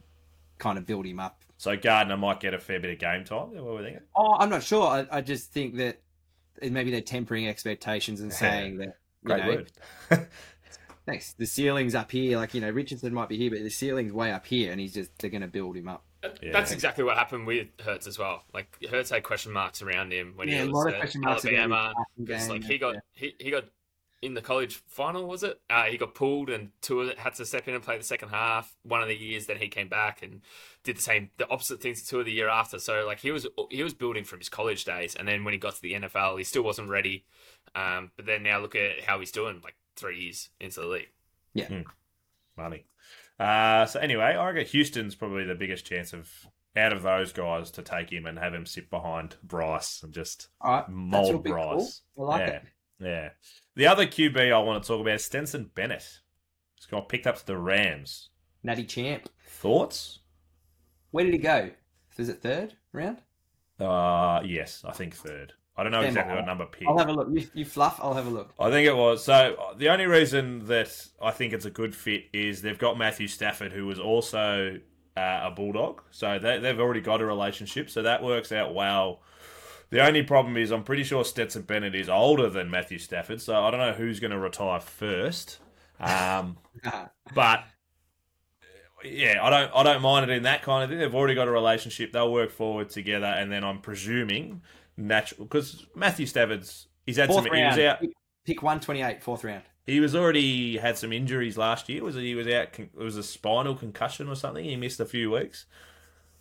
kind 0.58 0.78
of 0.78 0.86
build 0.86 1.06
him 1.06 1.20
up. 1.20 1.42
So 1.56 1.76
Gardner 1.76 2.16
might 2.16 2.40
get 2.40 2.54
a 2.54 2.58
fair 2.58 2.78
bit 2.78 2.92
of 2.92 2.98
game 2.98 3.24
time. 3.24 3.48
Is 3.48 3.54
that 3.54 3.64
What 3.64 3.74
we're 3.74 3.82
thinking? 3.82 4.02
Oh, 4.14 4.36
I'm 4.38 4.48
not 4.48 4.62
sure. 4.62 4.86
I, 4.86 5.06
I 5.10 5.20
just 5.20 5.52
think 5.52 5.76
that 5.76 6.00
maybe 6.62 6.90
they're 6.90 7.00
tempering 7.00 7.48
expectations 7.48 8.20
and 8.20 8.32
saying 8.44 8.78
that 8.78 8.96
you 9.22 9.26
Great 9.34 9.44
know, 9.44 9.48
word. 9.48 9.72
thanks. 11.06 11.32
The 11.34 11.46
ceiling's 11.46 11.94
up 11.94 12.10
here. 12.10 12.36
Like 12.38 12.54
you 12.54 12.60
know, 12.60 12.70
Richardson 12.70 13.12
might 13.12 13.28
be 13.28 13.36
here, 13.36 13.50
but 13.50 13.60
the 13.60 13.70
ceiling's 13.70 14.12
way 14.12 14.30
up 14.32 14.46
here, 14.46 14.70
and 14.70 14.80
he's 14.80 14.94
just 14.94 15.10
they're 15.18 15.30
going 15.30 15.42
to 15.42 15.48
build 15.48 15.76
him 15.76 15.88
up. 15.88 16.04
Uh, 16.22 16.30
yeah. 16.42 16.52
That's 16.52 16.72
exactly 16.72 17.04
what 17.04 17.16
happened 17.16 17.46
with 17.46 17.68
Hurts 17.80 18.06
as 18.06 18.18
well. 18.18 18.42
Like 18.52 18.76
Hurts 18.90 19.10
had 19.10 19.22
question 19.22 19.52
marks 19.52 19.82
around 19.82 20.12
him 20.12 20.32
when 20.36 20.48
Yeah, 20.48 20.62
a 20.62 20.66
he 20.66 20.68
lot 20.68 20.86
was 20.86 20.86
of 20.86 20.94
at 20.94 21.00
question 21.00 21.20
marks 21.20 21.44
Alabama. 21.44 21.92
passing 21.96 22.24
game, 22.24 22.48
like 22.48 22.64
he 22.64 22.78
got 22.78 22.94
yeah. 22.94 23.00
he, 23.12 23.34
he 23.38 23.50
got 23.50 23.64
in 24.20 24.34
the 24.34 24.42
college 24.42 24.82
final, 24.88 25.26
was 25.26 25.42
it? 25.42 25.60
Uh, 25.70 25.84
he 25.84 25.96
got 25.96 26.14
pulled 26.14 26.50
and 26.50 26.70
Tua 26.80 27.12
had 27.16 27.34
to 27.34 27.46
step 27.46 27.68
in 27.68 27.74
and 27.74 27.82
play 27.82 27.96
the 27.96 28.04
second 28.04 28.30
half. 28.30 28.76
One 28.82 29.02
of 29.02 29.08
the 29.08 29.16
years, 29.16 29.46
then 29.46 29.58
he 29.58 29.68
came 29.68 29.88
back 29.88 30.22
and 30.22 30.40
did 30.82 30.96
the 30.96 31.02
same, 31.02 31.30
the 31.36 31.48
opposite 31.48 31.80
things 31.80 32.02
to 32.02 32.08
Tua 32.08 32.24
the 32.24 32.32
year 32.32 32.48
after. 32.48 32.78
So 32.78 33.04
like 33.06 33.20
he 33.20 33.30
was 33.30 33.46
he 33.70 33.82
was 33.82 33.94
building 33.94 34.24
from 34.24 34.40
his 34.40 34.48
college 34.48 34.84
days, 34.84 35.14
and 35.14 35.28
then 35.28 35.44
when 35.44 35.52
he 35.52 35.58
got 35.58 35.76
to 35.76 35.82
the 35.82 35.94
NFL, 35.94 36.38
he 36.38 36.44
still 36.44 36.62
wasn't 36.62 36.88
ready. 36.88 37.24
Um, 37.74 38.10
but 38.16 38.26
then 38.26 38.42
now 38.42 38.58
look 38.60 38.74
at 38.74 39.04
how 39.04 39.20
he's 39.20 39.30
doing, 39.30 39.60
like 39.62 39.76
three 39.94 40.20
years 40.20 40.48
into 40.60 40.80
the 40.80 40.86
league. 40.86 41.10
Yeah. 41.54 41.82
Money. 42.56 42.86
Uh, 43.38 43.86
so 43.86 44.00
anyway, 44.00 44.24
I 44.24 44.50
reckon 44.50 44.66
Houston's 44.66 45.14
probably 45.14 45.44
the 45.44 45.54
biggest 45.54 45.86
chance 45.86 46.12
of 46.12 46.28
out 46.76 46.92
of 46.92 47.02
those 47.02 47.32
guys 47.32 47.70
to 47.72 47.82
take 47.82 48.10
him 48.10 48.26
and 48.26 48.38
have 48.38 48.54
him 48.54 48.66
sit 48.66 48.90
behind 48.90 49.36
Bryce 49.42 50.02
and 50.02 50.12
just 50.12 50.48
All 50.60 50.72
right, 50.72 50.84
that's 50.86 50.90
mold 50.90 51.44
Bryce. 51.44 52.02
cool. 52.16 52.30
I 52.30 52.36
like 52.36 52.40
yeah, 52.40 52.54
it. 52.54 52.62
Yeah. 53.00 53.30
The 53.76 53.86
other 53.86 54.06
QB 54.06 54.52
I 54.52 54.58
want 54.58 54.82
to 54.82 54.86
talk 54.86 55.00
about 55.00 55.14
is 55.14 55.24
Stetson 55.24 55.70
Bennett. 55.74 56.20
He's 56.76 56.86
got 56.86 57.08
picked 57.08 57.26
up 57.26 57.38
to 57.38 57.46
the 57.46 57.56
Rams. 57.56 58.30
Natty 58.62 58.84
Champ. 58.84 59.28
Thoughts? 59.46 60.20
Where 61.10 61.24
did 61.24 61.32
he 61.32 61.38
go? 61.38 61.70
Is 62.16 62.28
it 62.28 62.42
third 62.42 62.74
round? 62.92 63.18
Uh, 63.78 64.42
yes, 64.44 64.84
I 64.86 64.92
think 64.92 65.14
third. 65.14 65.52
I 65.76 65.84
don't 65.84 65.92
know 65.92 66.00
Stand 66.00 66.16
exactly 66.16 66.34
what 66.34 66.46
number 66.46 66.66
pick. 66.66 66.88
I'll 66.88 66.98
have 66.98 67.08
a 67.08 67.12
look. 67.12 67.28
You, 67.30 67.46
you 67.54 67.64
fluff. 67.64 68.00
I'll 68.02 68.14
have 68.14 68.26
a 68.26 68.30
look. 68.30 68.52
I 68.58 68.68
think 68.70 68.88
it 68.88 68.96
was. 68.96 69.22
So 69.22 69.32
uh, 69.54 69.74
the 69.74 69.90
only 69.90 70.06
reason 70.06 70.66
that 70.66 71.06
I 71.22 71.30
think 71.30 71.52
it's 71.52 71.64
a 71.64 71.70
good 71.70 71.94
fit 71.94 72.24
is 72.32 72.62
they've 72.62 72.78
got 72.78 72.98
Matthew 72.98 73.28
Stafford, 73.28 73.72
who 73.72 73.86
was 73.86 74.00
also 74.00 74.80
uh, 75.16 75.40
a 75.44 75.52
bulldog. 75.54 76.02
So 76.10 76.40
they, 76.40 76.58
they've 76.58 76.80
already 76.80 77.00
got 77.00 77.20
a 77.20 77.24
relationship. 77.24 77.90
So 77.90 78.02
that 78.02 78.24
works 78.24 78.50
out 78.50 78.74
well. 78.74 79.20
The 79.90 80.04
only 80.06 80.22
problem 80.22 80.56
is 80.56 80.70
I'm 80.70 80.84
pretty 80.84 81.04
sure 81.04 81.24
Stetson 81.24 81.62
Bennett 81.62 81.94
is 81.94 82.08
older 82.08 82.50
than 82.50 82.70
Matthew 82.70 82.98
Stafford. 82.98 83.40
So 83.40 83.54
I 83.54 83.70
don't 83.70 83.80
know 83.80 83.92
who's 83.92 84.20
going 84.20 84.32
to 84.32 84.38
retire 84.38 84.80
first. 84.80 85.60
Um, 85.98 86.58
but 87.34 87.64
yeah, 89.04 89.38
I 89.42 89.50
don't 89.50 89.70
I 89.74 89.82
don't 89.82 90.02
mind 90.02 90.30
it 90.30 90.34
in 90.36 90.42
that 90.42 90.62
kind 90.62 90.84
of 90.84 90.90
thing. 90.90 90.98
They've 90.98 91.14
already 91.14 91.34
got 91.34 91.48
a 91.48 91.52
relationship. 91.52 92.12
They'll 92.12 92.32
work 92.32 92.50
forward 92.50 92.90
together, 92.90 93.26
and 93.26 93.50
then 93.50 93.64
I'm 93.64 93.80
presuming 93.80 94.62
natural 94.96 95.46
because 95.46 95.86
Matthew 95.94 96.26
Stafford's 96.26 96.88
he's 97.06 97.16
had 97.16 97.28
Fourth 97.28 97.44
some 97.44 97.54
he 97.54 97.62
was 97.62 97.78
out 97.78 98.00
Pick, 98.00 98.10
pick 98.44 98.62
128, 98.62 99.22
fourth 99.22 99.44
round. 99.44 99.62
he 99.86 100.00
was 100.00 100.14
already 100.16 100.76
had 100.78 100.98
some 100.98 101.12
injuries 101.12 101.56
last 101.56 101.88
year. 101.88 102.02
Was? 102.02 102.16
He 102.16 102.34
was 102.34 102.48
out. 102.48 102.78
It 102.78 102.90
was 102.94 103.16
a 103.16 103.22
spinal 103.22 103.74
concussion 103.76 104.28
or 104.28 104.34
something. 104.34 104.64
He 104.64 104.76
missed 104.76 105.00
a 105.00 105.06
few 105.06 105.30
weeks 105.30 105.66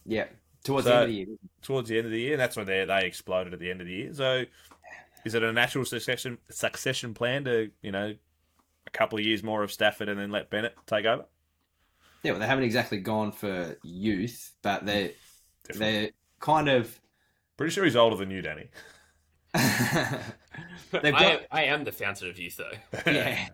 Yeah. 0.06 0.26
Towards 0.64 0.86
So- 0.86 0.92
the 0.92 0.96
end 0.96 1.04
of 1.04 1.10
the 1.10 1.16
year. 1.16 1.28
towards 1.62 1.90
the 1.90 1.98
end 1.98 2.06
of 2.06 2.12
the 2.12 2.20
year. 2.20 2.32
And 2.34 2.42
that's 2.42 2.56
when 2.58 2.66
they 2.66 2.84
they 2.86 3.06
exploded 3.06 3.54
at 3.54 3.60
the 3.60 3.70
end 3.70 3.82
of 3.82 3.88
the 3.88 3.94
year. 3.94 4.14
So, 4.14 4.44
is 5.26 5.34
it 5.34 5.44
a 5.44 5.52
natural 5.54 5.86
succession 5.86 6.38
succession 6.50 7.14
plan 7.14 7.44
to 7.46 7.72
you 7.82 7.92
know 7.92 8.16
a 8.86 8.90
couple 8.92 9.20
of 9.20 9.26
years 9.26 9.44
more 9.44 9.64
of 9.64 9.72
Stafford 9.72 10.10
and 10.10 10.20
then 10.20 10.32
let 10.32 10.50
Bennett 10.50 10.76
take 10.86 11.06
over? 11.06 11.26
Yeah, 12.24 12.32
well, 12.32 12.40
they 12.42 12.48
haven't 12.48 12.64
exactly 12.66 12.98
gone 13.00 13.32
for 13.32 13.78
youth, 13.84 14.54
but 14.62 14.86
they're, 14.86 15.12
Definitely. 15.68 16.00
they're 16.02 16.10
kind 16.40 16.68
of. 16.68 17.00
Pretty 17.58 17.72
sure 17.72 17.84
he's 17.86 17.96
older 17.96 18.16
than 18.16 18.32
you, 18.32 18.42
Danny. 18.42 18.70
They've 20.92 21.14
I, 21.14 21.46
I 21.52 21.64
am 21.64 21.84
the 21.84 21.92
fountain 21.92 22.30
of 22.30 22.40
youth, 22.40 22.58
though. 22.58 23.02
yeah. 23.12 23.48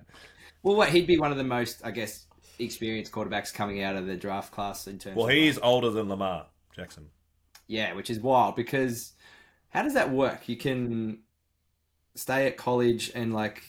Well, 0.61 0.75
what 0.75 0.89
he'd 0.89 1.07
be 1.07 1.17
one 1.17 1.31
of 1.31 1.37
the 1.37 1.43
most, 1.43 1.81
I 1.83 1.91
guess, 1.91 2.25
experienced 2.59 3.11
quarterbacks 3.11 3.53
coming 3.53 3.83
out 3.83 3.95
of 3.95 4.05
the 4.07 4.15
draft 4.15 4.51
class 4.53 4.87
in 4.87 4.97
terms. 4.99 5.17
Well, 5.17 5.27
of, 5.27 5.31
he 5.33 5.51
like- 5.51 5.63
older 5.63 5.89
than 5.89 6.09
Lamar 6.09 6.47
Jackson. 6.75 7.07
Yeah, 7.67 7.93
which 7.93 8.09
is 8.09 8.19
wild 8.19 8.55
because 8.55 9.13
how 9.69 9.83
does 9.83 9.93
that 9.93 10.11
work? 10.11 10.47
You 10.49 10.57
can 10.57 11.19
stay 12.15 12.47
at 12.47 12.57
college 12.57 13.11
and 13.15 13.33
like 13.33 13.63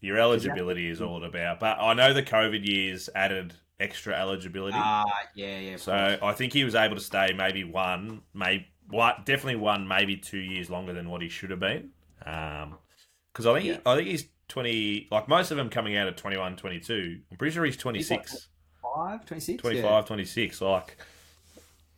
Your 0.00 0.18
eligibility 0.18 0.88
is 0.88 1.00
all 1.00 1.24
about. 1.24 1.60
But 1.60 1.78
I 1.80 1.92
know 1.94 2.12
the 2.12 2.22
COVID 2.22 2.66
years 2.66 3.08
added 3.14 3.54
extra 3.78 4.14
eligibility. 4.14 4.76
ah 4.78 5.04
yeah 5.34 5.58
yeah. 5.58 5.76
So. 5.76 6.18
I 6.22 6.32
think 6.32 6.52
he 6.52 6.64
was 6.64 6.74
able 6.74 6.96
to 6.96 7.02
stay 7.02 7.32
maybe 7.36 7.64
one, 7.64 8.22
maybe 8.34 8.66
what 8.88 9.24
definitely 9.24 9.56
one, 9.56 9.86
maybe 9.86 10.16
two 10.16 10.38
years 10.38 10.68
longer 10.70 10.92
than 10.92 11.08
what 11.10 11.22
he 11.22 11.28
should 11.28 11.50
have 11.50 11.60
been. 11.60 11.90
Because 12.18 13.46
I 13.46 13.54
think 13.54 13.64
Yeah. 13.66 13.78
I 13.86 13.96
think 13.96 14.08
he's 14.08 14.24
twenty. 14.48 15.06
Like 15.10 15.28
most 15.28 15.50
of 15.50 15.56
them 15.56 15.70
coming 15.70 15.96
out 15.96 16.08
at 16.08 16.16
21, 16.16 16.56
22. 16.56 17.20
I'm 17.30 17.36
pretty 17.36 17.54
sure 17.54 17.64
he's 17.64 17.76
twenty 17.76 18.02
six. 18.02 18.48
5, 18.82 19.24
26? 19.26 19.60
25, 19.62 19.84
Yeah. 19.84 20.00
26. 20.00 20.60
Like, 20.62 20.96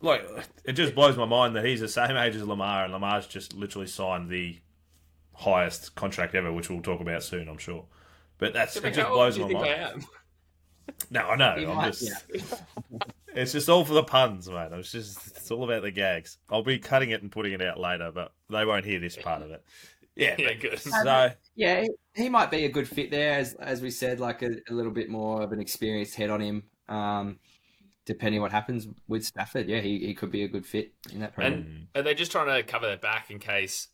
like 0.03 0.29
it 0.65 0.73
just 0.73 0.93
blows 0.93 1.17
my 1.17 1.25
mind 1.25 1.55
that 1.55 1.65
he's 1.65 1.79
the 1.79 1.87
same 1.87 2.15
age 2.17 2.35
as 2.35 2.43
Lamar, 2.43 2.83
and 2.83 2.93
Lamar's 2.93 3.25
just 3.25 3.53
literally 3.53 3.87
signed 3.87 4.29
the 4.29 4.59
highest 5.33 5.95
contract 5.95 6.35
ever, 6.35 6.51
which 6.51 6.69
we'll 6.69 6.81
talk 6.81 7.01
about 7.01 7.23
soon, 7.23 7.47
I'm 7.47 7.57
sure. 7.57 7.85
But 8.37 8.53
that's 8.53 8.75
it 8.75 8.93
just 8.93 9.09
blows 9.09 9.39
my 9.39 9.47
mind. 9.51 10.05
No, 11.09 11.21
I 11.21 11.35
know. 11.35 11.55
You 11.55 11.69
I'm 11.69 11.75
might, 11.77 11.93
just, 11.93 12.23
yeah. 12.33 12.99
it's 13.33 13.53
just 13.53 13.69
all 13.69 13.85
for 13.85 13.93
the 13.93 14.03
puns, 14.03 14.49
mate. 14.49 14.69
It's 14.73 14.91
just 14.91 15.17
it's 15.37 15.49
all 15.49 15.63
about 15.63 15.81
the 15.83 15.91
gags. 15.91 16.37
I'll 16.49 16.63
be 16.63 16.77
cutting 16.79 17.11
it 17.11 17.21
and 17.21 17.31
putting 17.31 17.53
it 17.53 17.61
out 17.61 17.79
later, 17.79 18.11
but 18.13 18.33
they 18.49 18.65
won't 18.65 18.85
hear 18.85 18.99
this 18.99 19.15
part 19.15 19.41
of 19.41 19.51
it. 19.51 19.63
Yeah, 20.15 20.35
Yeah, 20.39 20.47
but- 20.49 20.59
good. 20.59 20.79
So 20.79 21.31
Yeah, 21.55 21.81
he, 21.81 21.89
he 22.23 22.29
might 22.29 22.51
be 22.51 22.65
a 22.65 22.69
good 22.69 22.87
fit 22.87 23.11
there, 23.11 23.33
as 23.39 23.53
as 23.55 23.81
we 23.81 23.91
said, 23.91 24.19
like 24.19 24.41
a, 24.41 24.49
a 24.69 24.73
little 24.73 24.91
bit 24.91 25.09
more 25.09 25.41
of 25.41 25.53
an 25.53 25.61
experienced 25.61 26.15
head 26.15 26.29
on 26.29 26.41
him. 26.41 26.63
Um, 26.89 27.39
depending 28.05 28.41
what 28.41 28.51
happens 28.51 28.87
with 29.07 29.23
Stafford, 29.25 29.67
yeah, 29.67 29.79
he, 29.81 29.99
he 29.99 30.13
could 30.13 30.31
be 30.31 30.43
a 30.43 30.47
good 30.47 30.65
fit 30.65 30.93
in 31.11 31.19
that 31.21 31.33
program. 31.33 31.53
And 31.53 31.87
are 31.95 32.01
they 32.03 32.13
just 32.13 32.31
trying 32.31 32.47
to 32.47 32.63
cover 32.63 32.87
their 32.87 32.97
back 32.97 33.29
in 33.31 33.39
case? 33.39 33.87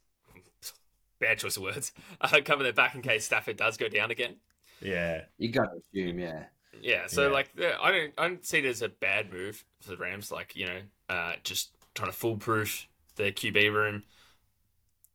Bad 1.20 1.38
choice 1.40 1.58
of 1.58 1.64
words. 1.64 1.92
Uh, 2.22 2.40
cover 2.44 2.64
their 2.64 2.74
back 2.74 2.96
in 2.96 3.02
case 3.02 3.26
Stafford 3.26 3.58
does 3.58 3.78
go 3.78 3.88
down 3.90 4.12
again. 4.12 4.36
yeah, 4.82 5.22
you 5.38 5.50
got 5.52 5.66
to 5.72 5.78
assume, 5.78 6.20
yeah. 6.20 6.44
Yeah, 6.82 7.08
so 7.08 7.28
Yeah. 7.28 7.34
like 7.34 7.50
I 7.60 7.92
don't 7.92 8.14
I 8.18 8.28
don't 8.28 8.46
see 8.46 8.60
it 8.60 8.66
as 8.66 8.82
a 8.82 8.90
bad 8.90 9.32
move 9.34 9.66
for 9.82 9.90
the 9.92 9.98
Rams. 9.98 10.32
Like 10.32 10.56
you 10.56 10.66
know, 10.66 10.80
uh, 11.10 11.34
just 11.44 11.72
trying 11.96 12.12
to 12.12 12.16
foolproof 12.18 12.88
their 13.16 13.32
QB 13.32 13.74
room. 13.74 14.04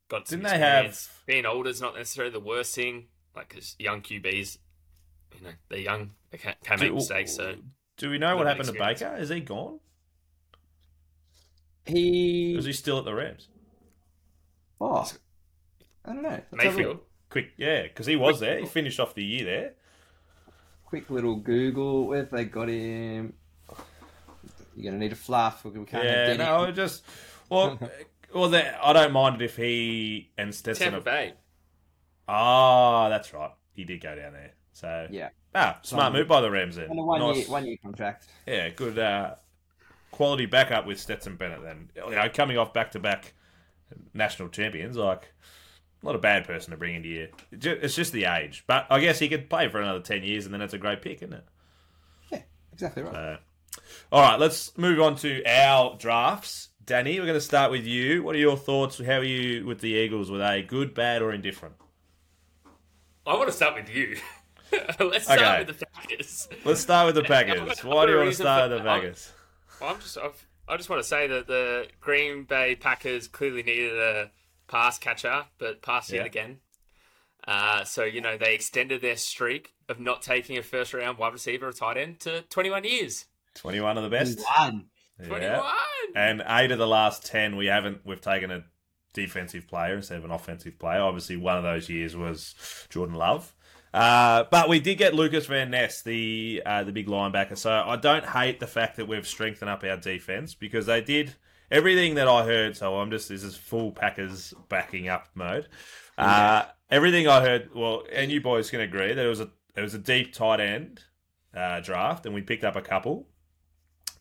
Got 0.09 0.28
some 0.28 0.40
Didn't 0.40 0.52
they 0.52 0.59
have- 0.59 1.09
being 1.26 1.46
older 1.46 1.70
is 1.70 1.80
not 1.80 1.94
necessarily 1.96 2.33
the 2.33 2.40
worst 2.40 2.74
thing. 2.74 3.07
Like 3.35 3.48
because 3.48 3.74
young 3.78 4.02
QBs, 4.02 4.59
you 5.37 5.44
know, 5.44 5.52
they're 5.70 5.78
young, 5.78 6.11
they 6.30 6.38
can, 6.38 6.54
can 6.62 6.80
make 6.80 6.92
mistakes. 6.94 7.35
So 7.35 7.54
do 7.96 8.11
we 8.11 8.18
know 8.18 8.37
what 8.37 8.46
Little 8.46 8.64
happened 8.64 8.76
to. 8.76 8.78
Baker? 9.04 9.16
Is 9.18 9.28
he 9.28 9.40
gone? 9.40 9.80
He, 11.87 12.54
Or 12.54 12.59
is 12.59 12.64
he 12.64 12.72
still 12.72 12.98
at 12.98 13.04
the 13.04 13.14
Rams? 13.14 13.48
oh, 14.80 15.11
I 16.04 16.12
don't 16.12 16.22
know. 16.22 16.40
Let's 16.52 16.52
Mayfield. 16.52 16.87
look. 16.96 17.07
Quick, 17.30 17.52
yeah, 17.57 17.83
because 17.83 18.07
he 18.07 18.16
was 18.16 18.40
there. 18.40 18.59
He 18.61 18.66
finished 18.66 19.00
off 19.00 19.14
the 19.14 19.24
year 19.24 19.44
there. 19.44 19.72
quick 20.85 21.11
little 21.11 21.37
Google. 21.37 22.07
Where 22.07 22.18
have 22.20 22.30
they 22.30 22.44
got 22.44 22.68
him? 22.68 23.35
You're 24.76 24.90
gonna 24.92 24.98
need 24.98 25.12
a 25.12 25.16
fluff. 25.16 25.64
We 25.64 25.72
can't 25.85 26.04
yeah, 26.04 26.28
have 26.28 26.38
no, 26.38 26.64
it 26.64 26.72
just 26.72 27.04
well, 27.48 27.78
well, 28.35 28.48
there, 28.48 28.78
I 28.83 28.92
don't 28.92 29.12
mind 29.12 29.40
it 29.40 29.44
if 29.44 29.57
he 29.57 30.30
and 30.38 30.54
Stetson. 30.54 30.92
Tampa 30.92 30.96
Have, 30.96 31.04
Bay. 31.04 31.35
ah, 32.28 33.09
that's 33.09 33.33
right. 33.33 33.52
He 33.72 33.85
did 33.85 34.00
go 34.00 34.14
down 34.14 34.33
there. 34.33 34.52
So 34.72 35.07
Yeah, 35.11 35.30
ah, 35.54 35.78
smart 35.82 36.12
move 36.12 36.28
by 36.28 36.40
the 36.40 36.50
Rams 36.50 36.76
then. 36.76 36.90
and 36.90 36.98
a 36.98 37.02
one 37.02 37.20
Nice. 37.20 37.36
year 37.38 37.46
one 37.48 37.66
year 37.66 37.76
contract. 37.82 38.26
Yeah, 38.46 38.68
good 38.70 38.98
uh, 38.98 39.34
quality 40.10 40.46
backup 40.46 40.86
with 40.86 40.98
Stetson 41.00 41.36
Bennett. 41.36 41.62
Then 41.62 41.90
you 41.96 42.10
know, 42.14 42.28
coming 42.32 42.58
off 42.58 42.72
back 42.72 42.92
to 42.92 42.98
back 42.98 43.34
national 44.12 44.48
champions, 44.48 44.96
like 44.96 45.32
not 46.02 46.14
a 46.14 46.18
bad 46.18 46.46
person 46.46 46.70
to 46.72 46.76
bring 46.76 46.94
into 46.94 47.08
you. 47.08 47.28
It's 47.52 47.94
just 47.94 48.12
the 48.12 48.24
age, 48.26 48.64
but 48.66 48.86
I 48.90 49.00
guess 49.00 49.18
he 49.18 49.28
could 49.28 49.48
play 49.48 49.68
for 49.68 49.80
another 49.80 50.00
ten 50.00 50.22
years, 50.22 50.44
and 50.44 50.52
then 50.54 50.60
it's 50.60 50.74
a 50.74 50.78
great 50.78 51.02
pick, 51.02 51.22
isn't 51.22 51.32
it? 51.32 51.44
Yeah, 52.30 52.42
exactly 52.72 53.02
right. 53.02 53.14
Uh, 53.14 53.36
all 54.12 54.22
right, 54.22 54.38
let's 54.38 54.76
move 54.78 55.00
on 55.00 55.16
to 55.16 55.42
our 55.46 55.96
drafts. 55.96 56.68
Danny, 56.84 57.18
we're 57.18 57.24
going 57.26 57.38
to 57.38 57.40
start 57.40 57.70
with 57.70 57.86
you. 57.86 58.22
What 58.22 58.34
are 58.36 58.38
your 58.38 58.58
thoughts? 58.58 58.98
How 59.02 59.14
are 59.14 59.24
you 59.24 59.64
with 59.64 59.80
the 59.80 59.88
Eagles? 59.88 60.30
Were 60.30 60.36
they 60.38 60.62
good, 60.62 60.92
bad, 60.94 61.22
or 61.22 61.32
indifferent? 61.32 61.74
I 63.26 63.34
want 63.34 63.46
to 63.46 63.52
start 63.52 63.74
with 63.74 63.88
you. 63.88 64.18
Let's 65.00 65.24
start 65.24 65.40
Okay. 65.40 65.64
with 65.66 65.79
the 65.79 65.87
Packers. 65.87 66.48
Let's 66.64 66.81
start 66.81 67.07
with 67.07 67.14
the 67.16 67.22
Packers. 67.29 67.85
Why 67.85 68.07
do 68.07 68.12
you 68.12 68.18
want 68.18 68.31
to 68.31 68.35
start 68.37 68.70
with 68.70 68.83
the 68.83 68.88
I'm- 68.88 69.00
Packers? 69.00 69.33
Well, 69.81 69.90
I'm 69.94 70.00
just 70.00 70.16
I've, 70.18 70.46
I 70.68 70.77
just 70.77 70.88
want 70.88 71.03
to 71.03 71.09
say 71.09 71.27
that 71.27 71.46
the 71.46 71.88
Green 72.00 72.44
Bay 72.44 72.74
Packers 72.77 73.29
clearly 73.29 73.62
needed 73.62 73.96
a 73.98 74.31
pass 74.68 74.98
catcher, 74.98 75.44
but 75.59 75.83
passed 75.83 76.11
Yeah. 76.11 76.18
yet 76.18 76.27
again. 76.27 76.59
Uh, 77.46 77.85
so 77.85 78.05
you 78.05 78.20
know 78.20 78.38
they 78.38 78.55
extended 78.55 79.03
their 79.03 79.16
streak 79.16 79.74
of 79.88 80.00
not 80.00 80.22
taking 80.22 80.57
a 80.57 80.62
first 80.62 80.94
round 80.94 81.18
wide 81.18 81.33
receiver 81.35 81.68
or 81.68 81.72
tight 81.72 81.96
end 81.98 82.20
to 82.20 82.42
21 82.42 82.85
years. 82.85 83.27
21 83.57 83.98
of 83.98 84.03
the 84.05 84.09
best. 84.11 84.40
21. 85.18 85.42
Yeah. 85.42 85.62
And 86.16 86.42
eight 86.48 86.70
of 86.70 86.79
the 86.79 86.87
last 86.88 87.24
10, 87.27 87.57
we 87.57 87.66
haven't, 87.66 88.00
we've 88.05 88.20
taken 88.20 88.50
a 88.50 88.64
defensive 89.12 89.68
player 89.68 89.96
instead 89.96 90.18
of 90.18 90.24
an 90.24 90.31
offensive 90.31 90.79
player. 90.79 91.00
Obviously, 91.00 91.37
one 91.37 91.57
of 91.59 91.62
those 91.62 91.88
years 91.88 92.16
was 92.16 92.55
Jordan 92.88 93.14
Love. 93.16 93.55
Uh, 93.94 94.42
but 94.50 94.68
we 94.68 94.80
did 94.80 94.98
get 94.98 95.14
Lukas 95.14 95.46
Van 95.46 95.70
Ness, 95.70 96.02
the 96.02 96.61
uh, 96.66 96.83
the 96.83 96.90
big 96.90 97.07
linebacker. 97.07 97.57
So 97.57 97.70
I 97.70 97.94
don't 97.94 98.26
hate 98.26 98.59
the 98.59 98.66
fact 98.66 98.96
that 98.96 99.07
we've 99.07 99.26
strengthened 99.26 99.70
up 99.70 99.85
our 99.85 99.96
defense 99.96 100.52
because 100.52 100.87
they 100.87 101.00
did 101.00 101.37
everything 101.70 102.16
that 102.16 102.26
I 102.26 102.44
heard. 102.44 102.76
So 102.76 102.96
I'm 102.96 103.12
just 103.12 103.28
this 103.28 103.44
is 103.44 103.57
full 103.57 103.92
Packers 103.92 104.52
backing 104.68 105.09
up 105.09 105.28
mode. 105.37 105.68
Uh, 106.18 106.64
everything 106.90 107.28
I 107.28 107.40
heard, 107.40 107.70
well, 107.72 108.02
and 108.12 108.33
you 108.33 108.40
boys 108.40 108.68
can 108.68 108.80
agree 108.80 109.14
that 109.14 109.24
it 109.24 109.28
was 109.28 109.40
a 109.40 109.50
it 109.76 109.80
was 109.80 109.94
a 109.94 109.98
deep 109.98 110.33
tight 110.33 110.59
end 110.59 111.04
uh, 111.54 111.78
draft, 111.78 112.26
and 112.26 112.35
we 112.35 112.42
picked 112.42 112.64
up 112.64 112.74
a 112.74 112.83
couple. 112.83 113.28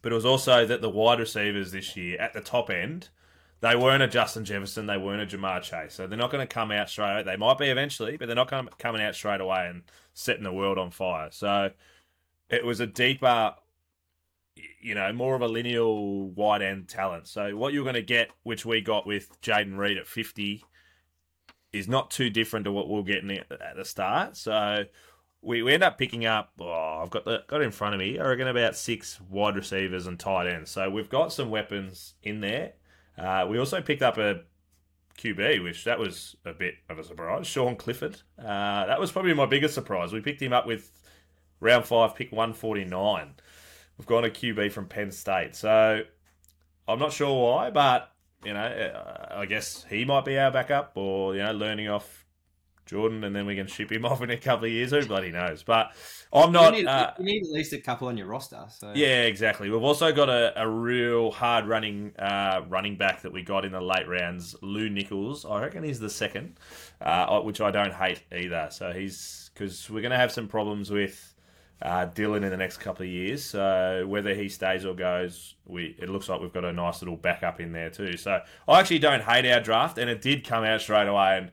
But 0.03 0.11
it 0.11 0.15
was 0.15 0.25
also 0.25 0.67
that 0.67 0.81
the 0.81 0.89
wide 0.89 1.19
receivers 1.19 1.71
this 1.71 1.97
year 1.97 2.19
at 2.19 2.33
the 2.33 2.41
top 2.41 2.69
end, 2.69 3.09
they 3.63 3.77
weren't 3.77 4.03
a 4.03 4.09
Justin 4.09 4.43
Jefferson, 4.43 4.87
they 4.87 4.97
weren't 4.97 5.21
a 5.21 5.37
Ja'Marr 5.37 5.61
Chase. 5.61 5.93
So 5.93 6.05
they're 6.05 6.17
not 6.17 6.31
going 6.31 6.45
to 6.45 6.53
come 6.53 6.69
out 6.69 6.89
straight 6.89 7.13
away. 7.13 7.23
They 7.23 7.37
might 7.37 7.57
be 7.57 7.67
eventually, 7.67 8.17
but 8.17 8.25
they're 8.25 8.35
not 8.35 8.49
com- 8.49 8.69
coming 8.77 9.01
out 9.01 9.15
straight 9.15 9.39
away 9.39 9.67
and 9.69 9.83
setting 10.13 10.43
the 10.43 10.51
world 10.51 10.77
on 10.77 10.91
fire. 10.91 11.29
So 11.31 11.71
it 12.49 12.65
was 12.65 12.81
a 12.81 12.85
deeper, 12.85 13.55
you 14.81 14.95
know, 14.95 15.13
more 15.13 15.33
of 15.33 15.41
a 15.41 15.47
lineal 15.47 16.27
wide 16.31 16.61
end 16.61 16.89
talent. 16.89 17.29
So 17.29 17.55
what 17.55 17.71
you're 17.71 17.85
going 17.85 17.95
to 17.95 18.01
get, 18.01 18.31
which 18.43 18.65
we 18.65 18.81
got 18.81 19.07
with 19.07 19.41
Jayden 19.41 19.77
Reed 19.77 19.97
at 19.97 20.07
50, 20.07 20.61
is 21.71 21.87
not 21.87 22.11
too 22.11 22.29
different 22.29 22.65
to 22.65 22.71
what 22.73 22.89
we'll 22.89 23.03
get 23.03 23.25
the, 23.25 23.45
at 23.49 23.77
the 23.77 23.85
start. 23.85 24.35
So 24.35 24.83
we, 25.41 25.63
we 25.63 25.73
end 25.73 25.83
up 25.83 25.97
picking 25.97 26.25
up. 26.25 26.51
Oh, 26.59 26.99
I've 27.01 27.09
got 27.09 27.23
the, 27.23 27.45
got 27.47 27.61
in 27.61 27.71
front 27.71 27.95
of 27.95 27.99
me. 27.99 28.19
I 28.19 28.27
reckon 28.27 28.49
about 28.49 28.75
six 28.75 29.21
wide 29.29 29.55
receivers 29.55 30.05
and 30.05 30.19
tight 30.19 30.47
ends. 30.47 30.69
So 30.69 30.89
we've 30.89 31.09
got 31.09 31.31
some 31.31 31.49
weapons 31.49 32.15
in 32.23 32.41
there. 32.41 32.73
Uh, 33.17 33.45
we 33.49 33.59
also 33.59 33.81
picked 33.81 34.01
up 34.01 34.17
a 34.17 34.41
QB, 35.17 35.63
which 35.63 35.83
that 35.83 35.99
was 35.99 36.35
a 36.45 36.53
bit 36.53 36.75
of 36.89 36.99
a 36.99 37.03
surprise. 37.03 37.47
Sean 37.47 37.75
Clifford. 37.75 38.21
Uh, 38.39 38.85
that 38.85 38.99
was 38.99 39.11
probably 39.11 39.33
my 39.33 39.45
biggest 39.45 39.73
surprise. 39.73 40.11
We 40.11 40.21
picked 40.21 40.41
him 40.41 40.53
up 40.53 40.65
with 40.65 40.91
round 41.59 41.85
five, 41.85 42.15
pick 42.15 42.31
one 42.31 42.53
forty 42.53 42.83
nine. 42.83 43.35
We've 43.97 44.07
got 44.07 44.25
a 44.25 44.29
QB 44.29 44.71
from 44.71 44.87
Penn 44.87 45.11
State. 45.11 45.55
So 45.55 46.01
I'm 46.87 46.99
not 46.99 47.13
sure 47.13 47.43
why, 47.43 47.69
but 47.69 48.11
you 48.43 48.53
know, 48.53 48.65
uh, 48.65 49.27
I 49.31 49.45
guess 49.45 49.85
he 49.89 50.03
might 50.03 50.25
be 50.25 50.37
our 50.37 50.51
backup, 50.51 50.93
or 50.95 51.35
you 51.35 51.43
know, 51.43 51.53
learning 51.53 51.89
off 51.89 52.22
Jordan, 52.85 53.23
and 53.23 53.35
then 53.35 53.45
we 53.45 53.55
can 53.55 53.67
ship 53.67 53.91
him 53.91 54.05
off 54.05 54.21
in 54.21 54.29
a 54.29 54.37
couple 54.37 54.65
of 54.65 54.71
years. 54.71 54.91
Who 54.91 55.05
bloody 55.05 55.31
knows? 55.31 55.63
But 55.63 55.91
I'm 56.31 56.51
not. 56.51 56.73
you, 56.73 56.81
need, 56.81 56.87
uh, 56.87 57.13
you 57.19 57.25
need 57.25 57.43
at 57.43 57.51
least 57.51 57.73
a 57.73 57.79
couple 57.79 58.07
on 58.07 58.17
your 58.17 58.27
roster. 58.27 58.65
So 58.69 58.91
yeah, 58.95 59.23
exactly. 59.23 59.69
We've 59.69 59.83
also 59.83 60.11
got 60.11 60.29
a, 60.29 60.53
a 60.61 60.67
real 60.67 61.31
hard 61.31 61.67
running 61.67 62.13
uh, 62.17 62.61
running 62.67 62.97
back 62.97 63.21
that 63.21 63.31
we 63.31 63.43
got 63.43 63.65
in 63.65 63.71
the 63.71 63.81
late 63.81 64.07
rounds, 64.07 64.55
Lew 64.61 64.89
Nichols. 64.89 65.45
I 65.45 65.61
reckon 65.61 65.83
he's 65.83 65.99
the 65.99 66.09
second, 66.09 66.59
uh, 67.01 67.39
which 67.41 67.61
I 67.61 67.71
don't 67.71 67.93
hate 67.93 68.23
either. 68.31 68.69
So 68.71 68.91
he's 68.91 69.51
because 69.53 69.89
we're 69.89 70.01
going 70.01 70.11
to 70.11 70.17
have 70.17 70.31
some 70.31 70.47
problems 70.47 70.89
with 70.89 71.33
uh, 71.83 72.05
Dillon 72.05 72.43
in 72.43 72.49
the 72.49 72.57
next 72.57 72.77
couple 72.77 73.03
of 73.03 73.11
years. 73.11 73.43
So 73.43 74.05
whether 74.07 74.33
he 74.33 74.49
stays 74.49 74.85
or 74.85 74.95
goes, 74.95 75.55
we 75.65 75.95
it 75.99 76.09
looks 76.09 76.29
like 76.29 76.41
we've 76.41 76.53
got 76.53 76.65
a 76.65 76.73
nice 76.73 77.01
little 77.01 77.17
backup 77.17 77.59
in 77.59 77.73
there 77.73 77.89
too. 77.89 78.17
So 78.17 78.41
I 78.67 78.79
actually 78.79 78.99
don't 78.99 79.21
hate 79.21 79.45
our 79.45 79.59
draft, 79.59 79.97
and 79.97 80.09
it 80.09 80.21
did 80.21 80.45
come 80.45 80.63
out 80.63 80.81
straight 80.81 81.07
away 81.07 81.37
and. 81.37 81.51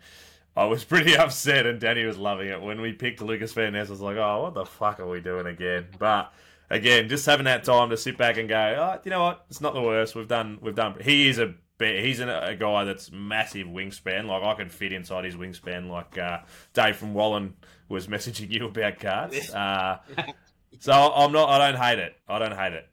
I 0.57 0.65
was 0.65 0.85
pretty 0.85 1.17
upset, 1.19 1.67
and 1.67 1.81
Danny 1.81 2.05
was 2.05 2.19
loving 2.19 2.49
it 2.49 2.61
when 2.61 2.81
we 2.81 2.93
picked 2.93 3.21
Lukas 3.21 3.53
Van 3.53 3.73
Ness. 3.73 3.89
I 3.89 3.93
was 3.93 4.01
like, 4.01 4.17
"Oh, 4.17 4.43
what 4.43 4.55
the 4.55 4.65
fuck 4.65 5.01
are 5.01 5.09
we 5.09 5.21
doing 5.21 5.47
again?" 5.47 5.87
But 5.99 6.33
again, 6.69 7.09
just 7.09 7.27
having 7.27 7.45
that 7.45 7.65
time 7.65 7.91
to 7.91 7.97
sit 7.97 8.17
back 8.17 8.37
and 8.37 8.49
go, 8.49 8.57
"Oh, 8.57 9.01
you 9.05 9.11
know 9.11 9.23
what? 9.23 9.45
It's 9.49 9.61
not 9.61 9.75
the 9.75 9.83
worst. 9.83 10.15
We've 10.15 10.29
done. 10.29 10.59
We've 10.61 10.75
done." 10.75 10.97
He 11.01 11.29
is 11.29 11.39
a 11.39 11.55
he's 11.79 12.21
a 12.21 12.57
guy 12.59 12.85
that's 12.85 13.11
massive 13.11 13.67
wingspan. 13.67 14.27
Like 14.27 14.43
I 14.43 14.55
can 14.55 14.69
fit 14.69 14.93
inside 14.93 15.25
his 15.25 15.35
wingspan. 15.35 15.89
Like 15.89 16.19
uh, 16.19 16.41
Dave 16.75 16.97
from 16.97 17.15
Wallen 17.15 17.55
was 17.89 18.07
messaging 18.09 18.51
you 18.51 18.67
about 18.67 18.99
cards. 18.99 19.51
Uh, 19.51 19.99
so 20.79 20.93
I'm 20.93 21.33
not. 21.33 21.49
I 21.49 21.71
don't 21.71 21.81
hate 21.81 21.99
it. 21.99 22.17
I 22.29 22.39
don't 22.39 22.57
hate 22.57 22.73
it. 22.73 22.87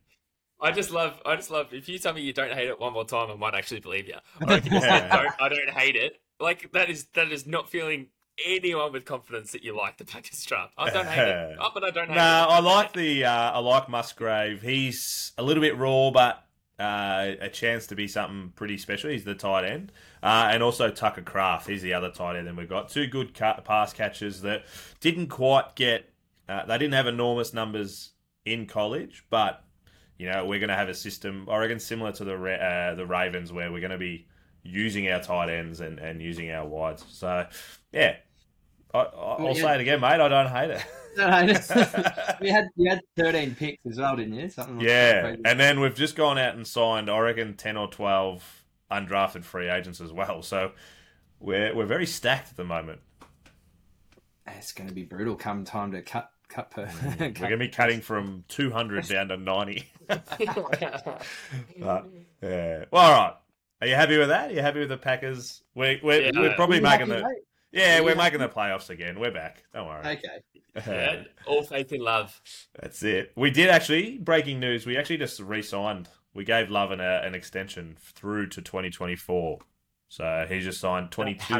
I 0.60 0.72
just 0.72 0.90
love, 0.90 1.22
I 1.24 1.36
just 1.36 1.52
love. 1.52 1.72
If 1.72 1.88
you 1.88 2.00
tell 2.00 2.14
me 2.14 2.22
you 2.22 2.34
don't 2.34 2.52
hate 2.52 2.68
it 2.68 2.80
one 2.80 2.94
more 2.94 3.06
time, 3.06 3.30
I 3.30 3.36
might 3.36 3.54
actually 3.54 3.80
believe 3.80 4.08
you. 4.08 4.16
I 4.42 4.56
reckon 4.56 4.72
don't, 4.72 4.84
I 4.84 5.50
don't 5.50 5.70
hate 5.70 5.96
it. 5.96 6.20
Like 6.40 6.72
that 6.74 6.90
is 6.90 7.06
that 7.16 7.32
is 7.32 7.48
not 7.48 7.70
feeling 7.70 8.08
anyone 8.46 8.92
with 8.92 9.06
confidence 9.06 9.52
that 9.52 9.64
you 9.64 9.76
like 9.76 9.98
the 9.98 10.06
Packers 10.06 10.44
draft. 10.46 10.74
I 10.78 10.90
don't 10.92 11.08
hate 11.08 11.28
it. 11.28 11.58
Oh, 11.60 11.70
but 11.74 11.84
I 11.84 11.90
don't 11.90 12.08
hate 12.08 12.16
Nah, 12.16 12.44
it. 12.46 12.52
I 12.52 12.60
like 12.60 12.94
the 12.94 13.26
uh, 13.26 13.52
I 13.54 13.60
like 13.60 13.90
Musgrave. 13.90 14.62
He's 14.62 15.32
a 15.38 15.44
little 15.44 15.62
bit 15.62 15.76
raw, 15.78 16.12
but 16.12 16.44
uh, 16.80 17.32
a 17.42 17.50
chance 17.50 17.88
to 17.88 17.96
be 17.96 18.08
something 18.08 18.54
pretty 18.56 18.78
special. 18.78 19.10
He's 19.10 19.24
the 19.24 19.34
tight 19.34 19.66
end, 19.66 19.92
uh, 20.22 20.50
and 20.52 20.62
also 20.62 20.92
Tucker 20.92 21.24
Kraft. 21.24 21.68
He's 21.68 21.82
the 21.82 21.94
other 21.96 22.12
tight 22.12 22.36
end. 22.38 22.46
Then 22.46 22.56
we've 22.56 22.70
got 22.70 22.90
two 22.90 23.08
good 23.08 23.34
ca- 23.34 23.62
pass 23.62 23.94
catchers 23.94 24.42
that 24.42 24.66
didn't 25.00 25.28
quite 25.30 25.76
get. 25.76 26.12
Uh, 26.48 26.66
they 26.66 26.78
didn't 26.78 26.94
have 26.94 27.08
enormous 27.08 27.52
numbers 27.54 28.12
in 28.46 28.68
college, 28.68 29.26
but 29.32 29.64
you 30.20 30.30
know 30.30 30.46
we're 30.46 30.60
going 30.60 30.70
to 30.70 30.76
have 30.76 30.90
a 30.90 30.94
system. 30.94 31.48
I 31.50 31.58
reckon 31.58 31.80
similar 31.80 32.12
to 32.12 32.24
the 32.24 32.36
uh, 32.36 32.94
the 32.94 33.08
Ravens, 33.08 33.52
where 33.52 33.72
we're 33.72 33.82
going 33.82 33.90
to 33.92 33.98
be 33.98 34.28
using 34.68 35.10
our 35.10 35.22
tight 35.22 35.50
ends 35.50 35.80
and, 35.80 36.00
and 36.00 36.22
using 36.22 36.52
our 36.52 36.66
wides. 36.68 37.06
So 37.10 37.48
yeah, 37.92 38.18
I, 38.94 39.00
I, 39.00 39.04
I'll 39.46 39.56
yeah. 39.56 39.62
say 39.62 39.76
it 39.76 39.82
again, 39.82 40.02
mate. 40.02 40.20
I 40.22 40.28
don't 40.28 40.48
hate 40.50 40.72
it. 40.72 40.84
we 42.42 42.50
had 42.50 42.68
you 42.76 42.90
had 42.90 43.02
thirteen 43.16 43.56
picks 43.56 43.84
as 43.88 43.98
well, 43.98 44.16
didn't 44.16 44.34
you? 44.36 44.50
Something 44.50 44.78
like 44.78 44.88
Yeah, 44.88 45.22
crazy. 45.22 45.42
and 45.46 45.60
then 45.60 45.80
we've 45.80 45.96
just 45.96 46.16
gone 46.16 46.38
out 46.38 46.56
and 46.56 46.66
signed, 46.68 47.10
I 47.10 47.18
reckon, 47.20 47.56
ten 47.56 47.76
or 47.78 47.88
twelve 47.88 48.44
undrafted 48.92 49.44
free 49.44 49.68
agents 49.68 50.00
as 50.00 50.12
well. 50.14 50.44
So 50.44 50.74
we're 51.40 51.76
we're 51.76 51.86
very 51.88 52.06
stacked 52.06 52.52
at 52.52 52.58
the 52.58 52.64
moment. 52.64 53.00
it's 54.48 54.72
going 54.74 54.90
to 54.90 54.94
be 54.96 55.04
brutal 55.04 55.36
come 55.36 55.66
time 55.66 55.92
to 55.94 56.02
cut 56.04 56.30
cut 56.50 56.70
per. 56.72 56.86
Mm. 56.86 57.20
We're 57.20 57.50
going 57.50 57.52
to 57.52 57.58
be 57.58 57.70
cutting 57.70 58.02
from 58.02 58.44
two 58.48 58.72
hundred 58.72 59.08
down 59.08 59.30
to 59.30 59.38
ninety. 59.38 59.90
But, 60.08 62.06
yeah. 62.42 62.86
Well, 62.92 63.04
all 63.04 63.12
right. 63.12 63.34
Are 63.82 63.88
you 63.88 63.96
happy 63.96 64.18
with 64.18 64.30
that? 64.30 64.50
Are 64.50 64.54
you 64.54 64.62
happy 64.62 64.80
with 64.80 64.90
the 64.90 64.98
Packers? 64.98 65.64
We're 65.76 66.00
we're, 66.02 66.22
Yeah. 66.22 66.32
we're 66.36 66.56
probably 66.56 66.78
You 66.78 66.84
making 66.84 67.08
happy, 67.08 67.22
the 67.22 67.28
mate? 67.28 67.38
yeah 67.72 67.98
You 67.98 68.04
we're 68.06 68.16
making 68.16 68.40
the 68.40 68.50
playoffs 68.50 68.90
again. 68.90 69.20
We're 69.20 69.32
back. 69.32 69.64
Don't 69.74 69.88
worry. 69.88 70.06
Okay. 70.18 70.42
yeah, 70.88 71.24
all 71.48 71.64
faith 71.64 71.92
in 71.92 72.02
love. 72.02 72.40
That's 72.80 73.02
it. 73.04 73.32
We 73.36 73.50
did 73.50 73.70
actually 73.70 74.20
breaking 74.20 74.60
news. 74.60 74.86
We 74.86 74.96
actually 74.98 75.18
just 75.18 75.40
re-signed. 75.40 76.08
We 76.36 76.44
gave 76.44 76.70
Love 76.70 76.92
an, 76.92 77.02
uh, 77.02 77.22
an 77.24 77.34
extension 77.34 77.98
through 78.00 78.50
to 78.50 78.62
2024. 78.62 79.58
So 80.10 80.46
he 80.48 80.60
just 80.60 80.80
signed 80.80 81.10
22, 81.10 81.54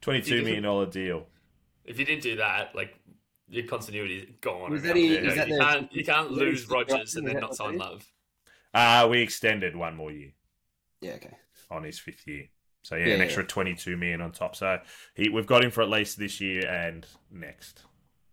$22 0.00 0.44
million 0.44 0.90
deal. 0.90 1.26
If 1.84 1.98
you 1.98 2.04
didn't 2.04 2.22
do 2.22 2.36
that, 2.36 2.76
like 2.76 2.94
your 3.48 3.64
continuity 3.66 4.18
is 4.18 4.26
gone. 4.40 4.70
Was 4.70 4.82
that 4.84 4.94
he- 4.94 5.16
you, 5.16 5.20
know, 5.20 5.30
is 5.30 5.36
you 5.36 5.44
the- 5.56 5.58
can't 5.64 5.92
you 5.92 6.04
can't 6.04 6.30
lose 6.30 6.68
Rogers 6.68 7.16
and 7.16 7.26
then 7.26 7.40
not 7.40 7.56
sign? 7.56 7.76
Love. 7.78 8.06
Uh, 8.72 9.08
we 9.10 9.20
extended 9.20 9.74
one 9.74 9.96
more 9.96 10.12
year 10.12 10.30
Yeah. 11.00 11.12
Okay. 11.12 11.36
on 11.70 11.84
his 11.84 11.98
fifth 11.98 12.26
year. 12.26 12.44
So 12.82 12.96
yeah, 12.96 13.06
Yeah, 13.06 13.12
an 13.14 13.18
yeah. 13.20 13.24
extra 13.26 13.44
22 13.44 13.96
million 13.96 14.20
on 14.20 14.32
top. 14.32 14.56
So 14.56 14.78
he, 15.14 15.28
we've 15.28 15.46
got 15.46 15.62
him 15.64 15.70
for 15.70 15.82
at 15.82 15.90
least 15.90 16.18
this 16.18 16.40
year 16.40 16.66
and 16.68 17.06
next, 17.30 17.82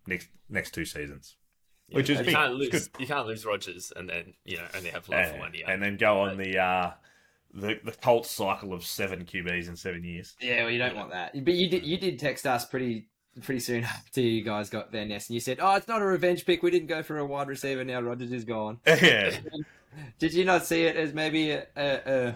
next, 0.07 0.29
next 0.49 0.71
two 0.73 0.85
seasons, 0.85 1.35
which 1.89 2.09
is 2.09 2.19
you 2.19 2.25
big. 2.25 2.33
can't 2.35 2.53
lose. 2.53 2.69
good. 2.69 3.01
You 3.01 3.07
can't 3.07 3.27
lose 3.27 3.45
Rodgers 3.45 3.91
and 3.95 4.09
then 4.09 4.33
you 4.45 4.57
know 4.57 4.65
only 4.75 4.89
have 4.91 5.07
Love 5.09 5.31
for 5.31 5.39
one 5.39 5.53
year. 5.53 5.65
and 5.67 5.81
then 5.81 5.97
go 5.97 6.21
on 6.21 6.37
the 6.37 6.57
uh, 6.57 6.91
the 7.53 7.79
the 7.83 7.91
Colts 7.91 8.29
cycle 8.31 8.73
of 8.73 8.85
seven 8.85 9.25
QBs 9.25 9.67
in 9.67 9.75
seven 9.75 10.03
years. 10.03 10.35
Yeah. 10.39 10.63
Well, 10.63 10.71
you 10.71 10.79
don't 10.79 10.95
want 10.95 11.11
that. 11.11 11.33
But 11.43 11.53
you 11.55 11.69
did 11.69 11.83
you 11.85 11.97
did 11.97 12.19
text 12.19 12.45
us 12.47 12.65
pretty 12.65 13.07
pretty 13.41 13.59
soon 13.59 13.83
after 13.85 14.21
you 14.21 14.43
guys 14.43 14.69
got 14.69 14.91
their 14.91 15.05
Ness, 15.05 15.27
and 15.27 15.33
you 15.33 15.39
said, 15.41 15.57
"Oh, 15.59 15.75
it's 15.75 15.87
not 15.87 16.01
a 16.01 16.05
revenge 16.05 16.45
pick. 16.45 16.63
We 16.63 16.71
didn't 16.71 16.87
go 16.87 17.03
for 17.03 17.17
a 17.17 17.25
wide 17.25 17.47
receiver. 17.47 17.83
Now 17.83 17.99
Rodgers 18.01 18.31
is 18.31 18.45
gone." 18.45 18.79
yeah, 18.87 19.37
Did 20.19 20.33
you 20.33 20.43
not 20.45 20.65
see 20.65 20.83
it 20.83 20.95
as 20.97 21.13
maybe 21.13 21.51
a, 21.51 21.65
a, 21.77 22.27
a 22.27 22.35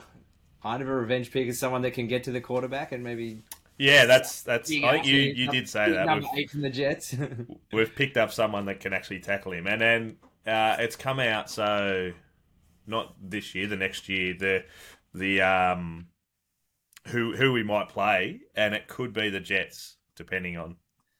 kind 0.61 0.81
of 0.81 0.89
a 0.89 0.93
revenge 0.93 1.31
pick 1.31 1.47
as 1.47 1.59
someone 1.59 1.81
that 1.83 1.91
can 1.91 2.07
get 2.07 2.23
to 2.25 2.31
the 2.31 2.41
quarterback 2.41 2.91
and 2.91 3.03
maybe? 3.03 3.43
yeah. 3.77 4.05
That's 4.05 4.41
that's. 4.41 4.71
I 4.71 4.91
think 4.91 5.05
you 5.05 5.17
you 5.17 5.49
did 5.49 5.67
say 5.67 5.91
that. 5.91 6.05
Number 6.05 6.27
We've, 6.33 6.43
eight 6.43 6.49
from 6.49 6.61
the 6.61 6.69
Jets. 6.69 7.15
we've 7.73 7.95
picked 7.95 8.17
up 8.17 8.31
someone 8.31 8.65
that 8.65 8.79
can 8.79 8.93
actually 8.93 9.19
tackle 9.19 9.53
him, 9.53 9.67
and 9.67 9.81
then 9.81 10.17
uh, 10.45 10.77
it's 10.79 10.95
come 10.95 11.19
out. 11.19 11.49
So 11.49 12.11
not 12.87 13.15
this 13.21 13.55
year, 13.55 13.67
the 13.67 13.77
next 13.77 14.09
year, 14.09 14.33
the 14.37 14.65
the 15.13 15.41
um 15.41 16.07
who 17.07 17.35
who 17.35 17.53
we 17.53 17.63
might 17.63 17.89
play, 17.89 18.41
and 18.55 18.73
it 18.73 18.87
could 18.87 19.13
be 19.13 19.29
the 19.29 19.39
Jets, 19.39 19.97
depending 20.15 20.57
on 20.57 20.75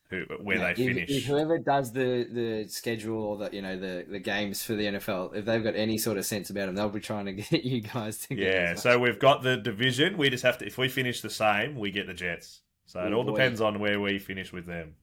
who 0.09 0.23
where 0.41 0.57
Yeah, 0.57 0.73
they 0.73 0.83
if- 0.83 0.87
finish. 0.95 1.09
if 1.09 1.25
whoever 1.25 1.57
does 1.59 1.91
the, 1.91 2.27
the 2.31 2.65
schedule 2.67 3.21
or 3.21 3.37
the 3.37 3.55
you 3.55 3.61
know 3.61 3.77
the, 3.79 4.05
the 4.09 4.19
games 4.19 4.63
for 4.63 4.73
the 4.73 4.85
NFL, 4.85 5.35
if 5.35 5.45
they've 5.45 5.63
got 5.63 5.75
any 5.75 5.97
sort 5.97 6.17
of 6.17 6.25
sense 6.25 6.49
about 6.49 6.65
them, 6.67 6.75
they'll 6.75 6.89
be 6.89 6.99
trying 6.99 7.25
to 7.25 7.33
get 7.49 7.63
you 7.63 7.81
guys 7.81 8.17
to 8.27 8.35
Yeah, 8.35 8.75
so 8.75 8.97
we've 8.99 9.19
got 9.19 9.43
the 9.43 9.57
division. 9.57 10.17
We 10.17 10.29
just 10.29 10.43
have 10.43 10.57
to, 10.59 10.65
if 10.65 10.77
we 10.77 10.87
finish 10.89 11.21
the 11.21 11.29
same, 11.29 11.75
we 11.77 11.91
get 11.91 12.07
the 12.07 12.13
Jets. 12.13 12.61
So 12.87 12.99
it 13.01 13.11
Oh, 13.13 13.17
all 13.17 13.23
boy. 13.23 13.31
depends 13.33 13.61
on 13.61 13.79
where 13.79 13.99
we 14.01 14.17
finish 14.17 14.51
with 14.51 14.65
them. 14.65 14.95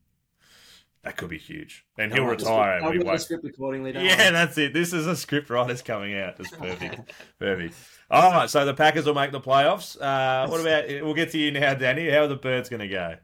That 1.04 1.16
could 1.16 1.30
be 1.30 1.38
huge. 1.38 1.84
And 1.96 2.12
he'll 2.12 2.24
retire. 2.24 2.80
script- 2.80 2.90
and 2.94 2.98
we 2.98 3.04
won't. 3.04 3.20
script 3.20 3.44
accordingly. 3.46 3.92
Yeah, 3.92 4.32
that's 4.32 4.58
it. 4.58 4.72
This 4.74 4.92
is 4.92 5.06
a 5.06 5.14
script 5.14 5.50
writer's 5.50 5.80
coming 5.82 6.18
out. 6.18 6.34
It's 6.40 6.50
perfect. 6.50 7.12
perfect. 7.38 7.74
All 8.10 8.32
right, 8.32 8.50
so 8.50 8.64
the 8.64 8.74
Packers 8.74 9.06
will 9.06 9.14
make 9.14 9.30
the 9.30 9.40
playoffs. 9.40 9.96
Uh, 10.00 10.48
what 10.48 10.60
about, 10.60 10.88
we'll 11.04 11.14
get 11.14 11.30
to 11.30 11.38
you 11.38 11.52
now, 11.52 11.74
Danny. 11.74 12.10
How 12.10 12.22
are 12.22 12.26
the 12.26 12.34
Birds 12.34 12.68
going 12.68 12.80
to 12.80 12.88
go? 12.88 13.14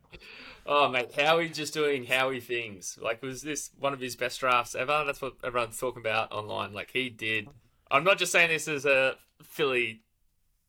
Oh 0.64 0.88
mate, 0.88 1.12
Howie 1.12 1.48
just 1.48 1.75
doing 1.75 2.05
Howie 2.05 2.40
things. 2.40 2.98
Like 3.01 3.22
was 3.22 3.42
this 3.42 3.70
one 3.79 3.92
of 3.92 4.01
his 4.01 4.16
best 4.16 4.40
drafts 4.40 4.75
ever? 4.75 5.05
That's 5.05 5.20
what 5.20 5.35
everyone's 5.42 5.79
talking 5.79 6.03
about 6.03 6.33
online. 6.33 6.72
Like 6.72 6.90
he 6.92 7.11
did. 7.11 7.48
I'm 7.90 8.05
not 8.05 8.18
just 8.18 8.33
saying 8.33 8.48
this 8.48 8.68
as 8.68 8.87
a 8.87 9.16
Philly 9.42 10.03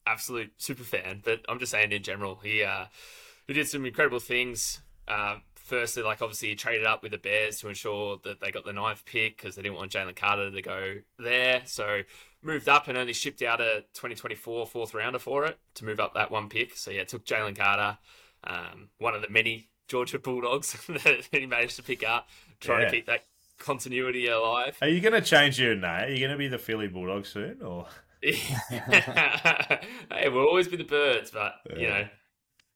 absolute 0.06 0.52
super 0.58 0.84
fan, 0.84 1.22
but 1.24 1.42
I'm 1.48 1.60
just 1.60 1.72
saying 1.72 1.92
in 1.92 2.04
general, 2.04 2.40
he 2.44 2.64
uh, 2.64 2.86
he 3.48 3.54
did 3.54 3.68
some 3.68 3.86
incredible 3.86 4.20
things. 4.20 4.82
Uh, 5.08 5.38
firstly, 5.56 6.04
like 6.04 6.22
obviously 6.22 6.50
he 6.50 6.56
traded 6.56 6.86
up 6.86 7.04
with 7.04 7.12
the 7.12 7.18
Bears 7.18 7.60
to 7.60 7.70
ensure 7.70 8.20
that 8.24 8.40
they 8.42 8.52
got 8.52 8.66
the 8.66 8.74
ninth 8.74 9.06
pick 9.06 9.38
because 9.38 9.56
they 9.56 9.62
didn't 9.62 9.78
want 9.78 9.92
Jalen 9.92 10.16
Carter 10.16 10.50
to 10.50 10.62
go 10.62 10.96
there. 11.20 11.62
So 11.66 12.02
moved 12.42 12.68
up 12.68 12.88
and 12.88 12.98
only 12.98 13.14
shipped 13.14 13.42
out 13.42 13.62
a 13.62 13.86
2024 13.94 14.68
fourth 14.68 14.94
rounder 14.94 15.20
for 15.20 15.46
it 15.46 15.58
to 15.76 15.86
move 15.86 16.00
up 16.00 16.14
that 16.16 16.32
one 16.32 16.50
pick. 16.50 16.76
So 16.76 16.92
yeah, 16.92 17.04
took 17.04 17.26
Jalen 17.26 17.58
Carter, 17.58 17.98
um, 18.44 18.90
one 18.98 19.14
of 19.16 19.22
the 19.22 19.30
many 19.30 19.70
Georgia 19.94 20.18
Bulldogs 20.18 20.74
that 20.88 21.28
he 21.32 21.46
managed 21.46 21.76
to 21.76 21.84
pick 21.84 22.04
up, 22.04 22.28
trying 22.60 22.82
Yeah. 22.82 22.90
to 22.90 22.96
keep 22.96 23.06
that 23.06 23.26
continuity 23.60 24.26
alive. 24.28 24.76
Are 24.82 24.88
you 24.88 25.00
going 25.02 25.14
to 25.14 25.22
change 25.22 25.60
your 25.60 25.76
name? 25.76 25.84
Are 25.86 26.10
you 26.10 26.18
going 26.18 26.32
to 26.32 26.38
be 26.38 26.48
the 26.48 26.58
Philly 26.58 26.88
Bulldogs 26.88 27.30
soon? 27.30 27.62
Or 27.62 27.86
hey, 28.24 28.34
we'll 30.30 30.48
always 30.48 30.68
be 30.68 30.78
the 30.78 30.84
birds, 30.84 31.30
but 31.30 31.58
you 31.78 31.88
know, 31.88 32.08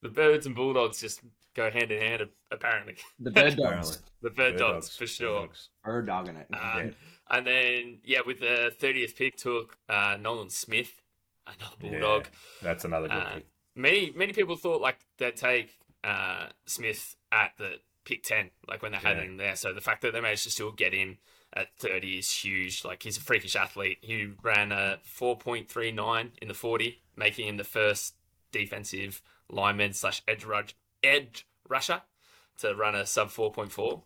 the 0.03 0.09
birds 0.09 0.45
and 0.45 0.53
bulldogs 0.55 1.01
just 1.01 1.21
go 1.55 1.71
hand 1.71 1.89
in 1.91 1.99
hand. 2.01 2.27
Apparently, 2.51 2.97
The 3.19 3.31
bird 3.31 3.57
dogs. 3.57 4.03
The 4.21 4.29
bird, 4.29 4.53
Bird 4.53 4.59
dogs, 4.59 4.95
for 4.95 5.03
Bird 5.05 5.09
sure. 5.09 5.39
dogs. 5.41 5.69
Bird 5.83 6.05
dogging 6.05 6.35
it. 6.35 6.47
Um, 6.53 6.59
Yeah. 6.77 6.89
And 7.29 7.45
then 7.47 7.97
yeah, 8.05 8.19
with 8.25 8.39
the 8.41 8.71
thirtieth 8.79 9.15
pick, 9.17 9.35
took 9.37 9.75
uh, 9.89 10.17
Nolan 10.21 10.49
Smith, 10.51 11.01
another 11.47 11.75
bulldog. 11.79 12.23
Yeah, 12.25 12.29
that's 12.61 12.85
another 12.85 13.07
good 13.09 13.17
Uh, 13.17 13.33
pick. 13.35 13.45
many 13.75 14.13
many 14.15 14.31
people 14.33 14.55
thought 14.55 14.81
like 14.81 14.99
they'd 15.17 15.35
take 15.35 15.77
uh, 16.03 16.47
Smith 16.65 17.15
at 17.31 17.51
the 17.57 17.75
pick 18.05 18.23
ten, 18.23 18.51
like 18.67 18.81
when 18.81 18.91
they 18.91 18.97
had 18.97 19.17
Yeah. 19.17 19.23
him 19.23 19.37
there. 19.37 19.55
So 19.55 19.73
the 19.73 19.81
fact 19.81 20.01
that 20.01 20.13
they 20.13 20.21
managed 20.21 20.43
to 20.43 20.51
still 20.51 20.71
get 20.71 20.93
him 20.93 21.17
at 21.53 21.75
thirty 21.77 22.17
is 22.19 22.31
huge. 22.31 22.83
Like 22.85 23.03
he's 23.03 23.17
a 23.17 23.21
freakish 23.21 23.55
athlete. 23.55 23.97
He 24.01 24.29
ran 24.43 24.71
a 24.71 24.99
four 25.03 25.37
point 25.37 25.69
three 25.69 25.91
nine 25.91 26.31
in 26.41 26.47
the 26.47 26.53
forty, 26.53 27.01
making 27.15 27.47
him 27.47 27.57
the 27.57 27.63
first 27.63 28.15
defensive 28.51 29.21
lineman 29.49 29.93
slash 29.93 30.21
edge 30.27 30.43
rush 30.45 30.75
edge 31.03 31.47
rusher 31.69 32.01
to 32.59 32.73
run 32.75 32.95
a 32.95 33.05
sub 33.05 33.29
four 33.29 33.51
point 33.51 33.71
four. 33.71 34.03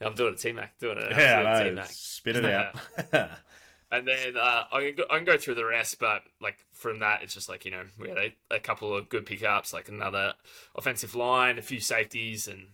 I'm 0.00 0.14
doing 0.14 0.34
a 0.34 0.36
T 0.36 0.52
Mac, 0.52 0.78
doing 0.80 0.98
it. 0.98 1.10
Yeah, 1.12 1.16
absolute 1.16 1.46
I 1.46 1.62
know. 1.62 1.68
T-Mac. 1.70 1.86
Spit 1.90 2.36
it 2.36 2.44
out. 2.44 2.74
And 3.92 4.08
then 4.08 4.38
uh, 4.38 4.64
I, 4.72 4.94
can 5.08 5.24
go, 5.26 5.32
go 5.34 5.38
through 5.38 5.56
the 5.56 5.66
rest, 5.66 5.98
but 6.00 6.22
like 6.40 6.64
from 6.72 7.00
that, 7.00 7.22
it's 7.22 7.34
just 7.34 7.50
like 7.50 7.66
you 7.66 7.70
know 7.70 7.84
we 8.00 8.08
had 8.08 8.16
a, 8.16 8.34
a 8.50 8.58
couple 8.58 8.96
of 8.96 9.10
good 9.10 9.26
pickups, 9.26 9.74
like 9.74 9.90
another 9.90 10.32
offensive 10.74 11.14
line, 11.14 11.58
a 11.58 11.62
few 11.62 11.78
safeties, 11.78 12.48
and 12.48 12.68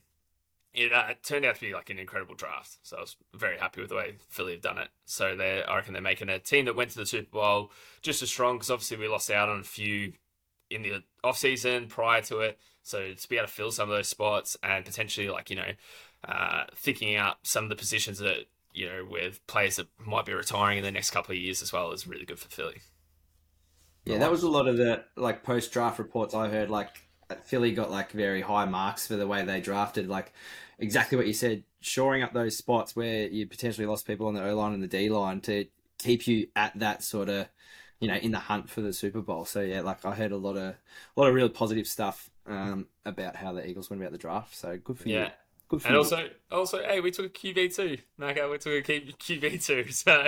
it, 0.72 0.92
uh, 0.92 1.14
turned 1.24 1.44
out 1.44 1.56
to 1.56 1.60
be 1.60 1.74
like 1.74 1.90
an 1.90 1.98
incredible 1.98 2.36
draft. 2.36 2.78
So 2.84 2.98
I 2.98 3.00
was 3.00 3.16
very 3.34 3.58
happy 3.58 3.80
with 3.80 3.90
the 3.90 3.96
way 3.96 4.14
Philly 4.28 4.52
have 4.52 4.62
done 4.62 4.78
it. 4.78 4.90
So 5.06 5.34
they, 5.34 5.64
I 5.64 5.74
reckon 5.74 5.92
they're 5.92 6.00
making 6.00 6.28
a 6.28 6.38
team 6.38 6.66
that 6.66 6.76
went 6.76 6.90
to 6.92 6.98
the 6.98 7.06
Super 7.06 7.30
Bowl 7.32 7.72
just 8.00 8.22
as 8.22 8.30
strong 8.30 8.54
because 8.54 8.70
obviously 8.70 8.98
we 8.98 9.08
lost 9.08 9.28
out 9.28 9.48
on 9.48 9.58
a 9.58 9.64
few 9.64 10.12
in 10.70 10.82
the 10.82 11.02
off 11.24 11.38
season 11.38 11.88
prior 11.88 12.22
to 12.22 12.38
it. 12.38 12.60
So 12.84 13.12
to 13.12 13.28
be 13.28 13.38
able 13.38 13.48
to 13.48 13.52
fill 13.52 13.72
some 13.72 13.90
of 13.90 13.96
those 13.96 14.08
spots 14.08 14.56
and 14.62 14.84
potentially 14.84 15.28
like 15.28 15.50
you 15.50 15.56
know 15.56 15.72
uh, 16.28 16.64
thinking 16.76 17.16
out 17.16 17.38
some 17.42 17.64
of 17.64 17.70
the 17.70 17.76
positions 17.76 18.18
that 18.18 18.46
you 18.72 18.86
know 18.86 19.04
with 19.04 19.44
players 19.46 19.76
that 19.76 19.88
might 19.98 20.26
be 20.26 20.32
retiring 20.34 20.78
in 20.78 20.84
the 20.84 20.90
next 20.92 21.10
couple 21.10 21.32
of 21.32 21.38
years 21.38 21.62
as 21.62 21.72
well 21.72 21.92
is 21.92 22.06
really 22.06 22.24
good 22.24 22.38
for 22.38 22.48
Philly. 22.48 22.80
Yeah, 24.04 24.18
that 24.18 24.30
was 24.30 24.42
a 24.42 24.48
lot 24.48 24.68
of 24.68 24.76
the 24.76 25.04
like 25.16 25.42
post 25.42 25.72
draft 25.72 25.98
reports 25.98 26.34
I 26.34 26.48
heard. 26.48 26.70
Like 26.70 26.88
Philly 27.44 27.72
got 27.72 27.90
like 27.90 28.12
very 28.12 28.40
high 28.40 28.64
marks 28.64 29.06
for 29.06 29.16
the 29.16 29.26
way 29.26 29.44
they 29.44 29.60
drafted. 29.60 30.08
Like 30.08 30.32
exactly 30.78 31.16
what 31.18 31.26
you 31.26 31.34
said, 31.34 31.64
shoring 31.80 32.22
up 32.22 32.32
those 32.32 32.56
spots 32.56 32.96
where 32.96 33.28
you 33.28 33.46
potentially 33.46 33.86
lost 33.86 34.06
people 34.06 34.26
on 34.26 34.34
the 34.34 34.44
O 34.48 34.56
line 34.56 34.72
and 34.72 34.82
the 34.82 34.86
D 34.88 35.08
line 35.10 35.40
to 35.42 35.66
keep 35.98 36.26
you 36.26 36.48
at 36.56 36.78
that 36.78 37.02
sort 37.02 37.28
of, 37.28 37.48
you 38.00 38.08
know, 38.08 38.14
in 38.16 38.30
the 38.30 38.38
hunt 38.38 38.70
for 38.70 38.80
the 38.80 38.92
Super 38.92 39.20
Bowl. 39.20 39.44
So 39.44 39.60
yeah, 39.60 39.82
like 39.82 40.04
I 40.04 40.14
heard 40.14 40.32
a 40.32 40.36
lot 40.38 40.56
of 40.56 40.62
a 40.74 40.76
lot 41.16 41.28
of 41.28 41.34
really 41.34 41.48
positive 41.50 41.86
stuff 41.86 42.30
um, 42.46 42.86
about 43.04 43.36
how 43.36 43.52
the 43.52 43.66
Eagles 43.66 43.90
went 43.90 44.00
about 44.00 44.12
the 44.12 44.18
draft. 44.18 44.54
So 44.56 44.78
good 44.78 44.98
for 44.98 45.08
Yeah. 45.08 45.10
you. 45.10 45.30
Good 45.68 45.82
for 45.82 45.88
And 45.88 45.94
you. 45.94 45.98
also, 45.98 46.28
also, 46.50 46.78
hey, 46.82 47.00
we 47.00 47.10
took 47.10 47.26
a 47.26 47.28
QB 47.28 47.74
too. 47.76 47.98
Naka, 48.16 48.48
we 48.48 48.56
took 48.58 48.88
a 48.88 49.00
QB 49.00 49.64
too. 49.64 49.84
So 49.92 50.26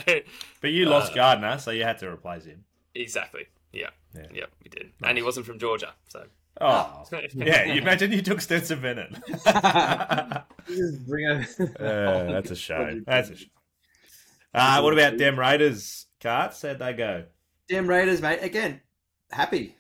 But 0.61 0.70
you 0.72 0.84
lost 0.86 1.12
Uh, 1.12 1.14
Gardner, 1.16 1.59
so 1.59 1.70
you 1.70 1.82
had 1.84 1.99
to 1.99 2.11
replace 2.11 2.45
him. 2.45 2.64
exactly, 2.95 3.47
yeah, 3.72 3.88
Yeah. 4.14 4.26
yeah, 4.34 4.45
we 4.62 4.68
did. 4.68 4.93
And 5.03 5.16
he 5.16 5.22
wasn't 5.24 5.47
from 5.47 5.59
Georgia, 5.59 5.95
so 6.09 6.24
Oh, 6.61 7.05
yeah. 7.34 7.64
You 7.64 7.80
imagine 7.80 8.12
you 8.12 8.20
took 8.20 8.41
Stetson 8.43 8.82
Bennett. 8.82 9.14
Just 10.68 11.07
bring 11.07 11.26
a- 11.26 11.47
Uh, 11.82 12.32
that's 12.32 12.51
a 12.51 12.57
shame. 12.57 13.05
That's 13.07 13.30
a 13.30 13.36
shame. 13.36 13.51
Uh, 14.53 14.80
what 14.80 14.93
about 14.93 15.16
Dem 15.16 15.38
Raiders, 15.38 16.07
Carts? 16.20 16.61
How'd 16.62 16.80
they 16.80 16.93
go? 16.93 17.24
Damn 17.68 17.86
Raiders, 17.88 18.20
mate. 18.20 18.41
Again, 18.43 18.80
happy. 19.30 19.76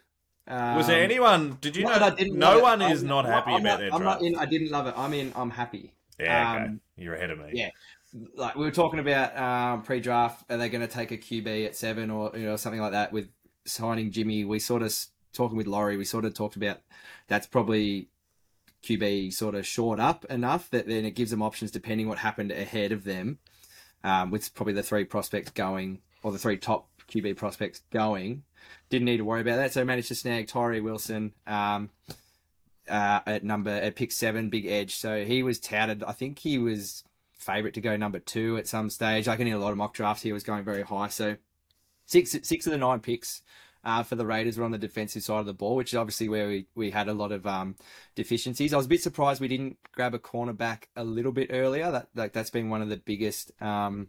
Um, 0.50 0.76
Was 0.76 0.88
there 0.88 1.02
anyone? 1.02 1.58
Did 1.60 1.76
you 1.76 1.84
know? 1.84 1.90
that 1.90 2.02
I 2.02 2.14
didn't 2.16 2.36
no 2.38 2.48
love 2.48 2.58
it. 2.58 2.62
one 2.62 2.82
I'm- 2.82 2.92
is 2.92 3.02
not 3.04 3.24
happy 3.24 3.52
I'm 3.52 3.60
about 3.60 3.70
not, 3.74 3.78
their 3.80 3.94
I'm 3.94 4.00
draft. 4.02 4.20
not 4.22 4.26
in. 4.28 4.36
I 4.36 4.46
didn't 4.46 4.70
love 4.70 4.86
it. 4.88 4.94
I'm 4.96 5.14
in. 5.14 5.32
I'm 5.36 5.50
happy. 5.50 5.94
Yeah, 6.18 6.54
okay. 6.54 6.64
Um, 6.64 6.80
You're 6.96 7.14
ahead 7.14 7.30
of 7.30 7.38
me. 7.38 7.50
yeah. 7.54 7.70
Like 8.34 8.56
we 8.56 8.64
were 8.64 8.72
talking 8.72 8.98
about 8.98 9.36
um, 9.38 9.82
pre-draft, 9.82 10.44
are 10.50 10.56
they 10.56 10.68
going 10.68 10.80
to 10.80 10.92
take 10.92 11.12
a 11.12 11.16
QB 11.16 11.64
at 11.66 11.76
seven 11.76 12.10
or 12.10 12.32
you 12.34 12.44
know 12.44 12.56
something 12.56 12.80
like 12.80 12.90
that 12.92 13.12
with 13.12 13.28
signing 13.64 14.10
Jimmy? 14.10 14.44
We 14.44 14.58
sort 14.58 14.82
of 14.82 14.92
talking 15.32 15.56
with 15.56 15.68
Laurie. 15.68 15.96
We 15.96 16.04
sort 16.04 16.24
of 16.24 16.34
talked 16.34 16.56
about 16.56 16.78
that's 17.28 17.46
probably 17.46 18.08
QB 18.82 19.32
sort 19.32 19.54
of 19.54 19.64
short 19.66 20.00
up 20.00 20.24
enough 20.26 20.68
that 20.70 20.88
then 20.88 21.04
it 21.04 21.12
gives 21.12 21.30
them 21.30 21.42
options 21.42 21.70
depending 21.70 22.08
what 22.08 22.18
happened 22.18 22.50
ahead 22.50 22.92
of 22.92 23.04
them. 23.04 23.38
Um, 24.02 24.30
with 24.30 24.52
probably 24.54 24.72
the 24.72 24.82
three 24.82 25.04
prospects 25.04 25.50
going 25.50 26.00
or 26.22 26.32
the 26.32 26.38
three 26.38 26.56
top 26.56 26.88
QB 27.10 27.36
prospects 27.36 27.82
going, 27.90 28.44
didn't 28.88 29.06
need 29.06 29.18
to 29.18 29.24
worry 29.24 29.40
about 29.40 29.56
that. 29.56 29.72
So 29.72 29.84
managed 29.84 30.08
to 30.08 30.14
snag 30.14 30.48
Tyree 30.48 30.80
Wilson. 30.80 31.32
Um, 31.46 31.90
uh, 32.88 33.20
at 33.26 33.44
number 33.44 33.70
at 33.70 33.94
pick 33.94 34.12
seven, 34.12 34.50
big 34.50 34.66
edge. 34.66 34.96
So 34.96 35.24
he 35.24 35.42
was 35.42 35.60
touted. 35.60 36.02
I 36.02 36.12
think 36.12 36.40
he 36.40 36.58
was 36.58 37.04
favorite 37.38 37.74
to 37.74 37.80
go 37.80 37.96
number 37.96 38.18
two 38.18 38.56
at 38.56 38.66
some 38.66 38.90
stage. 38.90 39.26
Like 39.26 39.40
in 39.40 39.48
a 39.48 39.58
lot 39.58 39.70
of 39.70 39.78
mock 39.78 39.94
drafts, 39.94 40.22
he 40.22 40.32
was 40.32 40.42
going 40.42 40.64
very 40.64 40.82
high. 40.82 41.08
So 41.08 41.36
six 42.06 42.36
six 42.42 42.66
of 42.66 42.72
the 42.72 42.78
nine 42.78 43.00
picks 43.00 43.42
uh, 43.84 44.02
for 44.02 44.16
the 44.16 44.26
Raiders 44.26 44.58
were 44.58 44.64
on 44.64 44.72
the 44.72 44.78
defensive 44.78 45.22
side 45.22 45.40
of 45.40 45.46
the 45.46 45.54
ball, 45.54 45.76
which 45.76 45.92
is 45.92 45.96
obviously 45.96 46.28
where 46.28 46.48
we, 46.48 46.66
we 46.74 46.90
had 46.90 47.08
a 47.08 47.14
lot 47.14 47.32
of 47.32 47.46
um, 47.46 47.76
deficiencies. 48.14 48.74
I 48.74 48.76
was 48.76 48.86
a 48.86 48.90
bit 48.90 49.02
surprised 49.02 49.40
we 49.40 49.48
didn't 49.48 49.78
grab 49.92 50.14
a 50.14 50.18
cornerback 50.18 50.84
a 50.96 51.04
little 51.04 51.32
bit 51.32 51.48
earlier. 51.50 51.90
That 51.90 52.08
like 52.14 52.32
that's 52.32 52.50
been 52.50 52.68
one 52.68 52.82
of 52.82 52.88
the 52.88 52.98
biggest 52.98 53.52
um, 53.62 54.08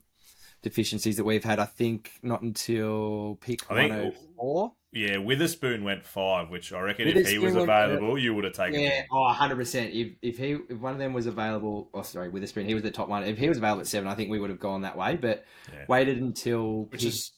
deficiencies 0.62 1.18
that 1.18 1.24
we've 1.24 1.43
had. 1.43 1.59
I 1.59 1.66
think 1.66 2.12
not 2.22 2.41
until 2.41 3.38
pick 3.41 3.70
I 3.72 3.76
think- 3.76 3.89
one 3.91 3.99
hundred 3.99 4.16
four. 4.38 4.74
Yeah, 4.93 5.20
Witherspoon 5.20 5.86
went 5.86 6.03
five, 6.05 6.49
which 6.49 6.74
I 6.74 6.82
reckon 6.82 7.07
if 7.07 7.14
he 7.14 7.20
Witherspoon 7.39 7.41
was 7.45 7.53
went- 7.55 7.70
available, 7.70 8.18
you 8.18 8.34
would 8.36 8.43
have 8.43 8.51
taken 8.51 8.78
Yeah, 8.82 8.89
him. 8.89 9.05
oh, 9.09 9.34
100%. 9.34 9.89
If, 9.93 10.18
if 10.22 10.38
he 10.38 10.57
if 10.70 10.80
one 10.80 10.91
of 10.91 10.99
them 10.99 11.14
was 11.14 11.28
available, 11.28 11.89
oh, 11.93 12.01
sorry, 12.01 12.28
Witherspoon, 12.28 12.66
he 12.66 12.74
was 12.74 12.84
the 12.84 12.91
top 12.91 13.07
one. 13.07 13.24
If 13.24 13.38
he 13.38 13.47
was 13.47 13.57
available 13.57 13.80
at 13.80 13.88
seven, 13.88 14.09
I 14.09 14.16
think 14.16 14.30
we 14.30 14.38
would 14.38 14.49
have 14.49 14.59
gone 14.59 14.82
that 14.82 14.97
way, 14.97 15.16
but 15.16 15.45
Yeah. 15.72 15.86
waited 15.88 16.18
until. 16.18 16.84
which 16.91 17.01
pick- 17.03 17.09
is 17.09 17.32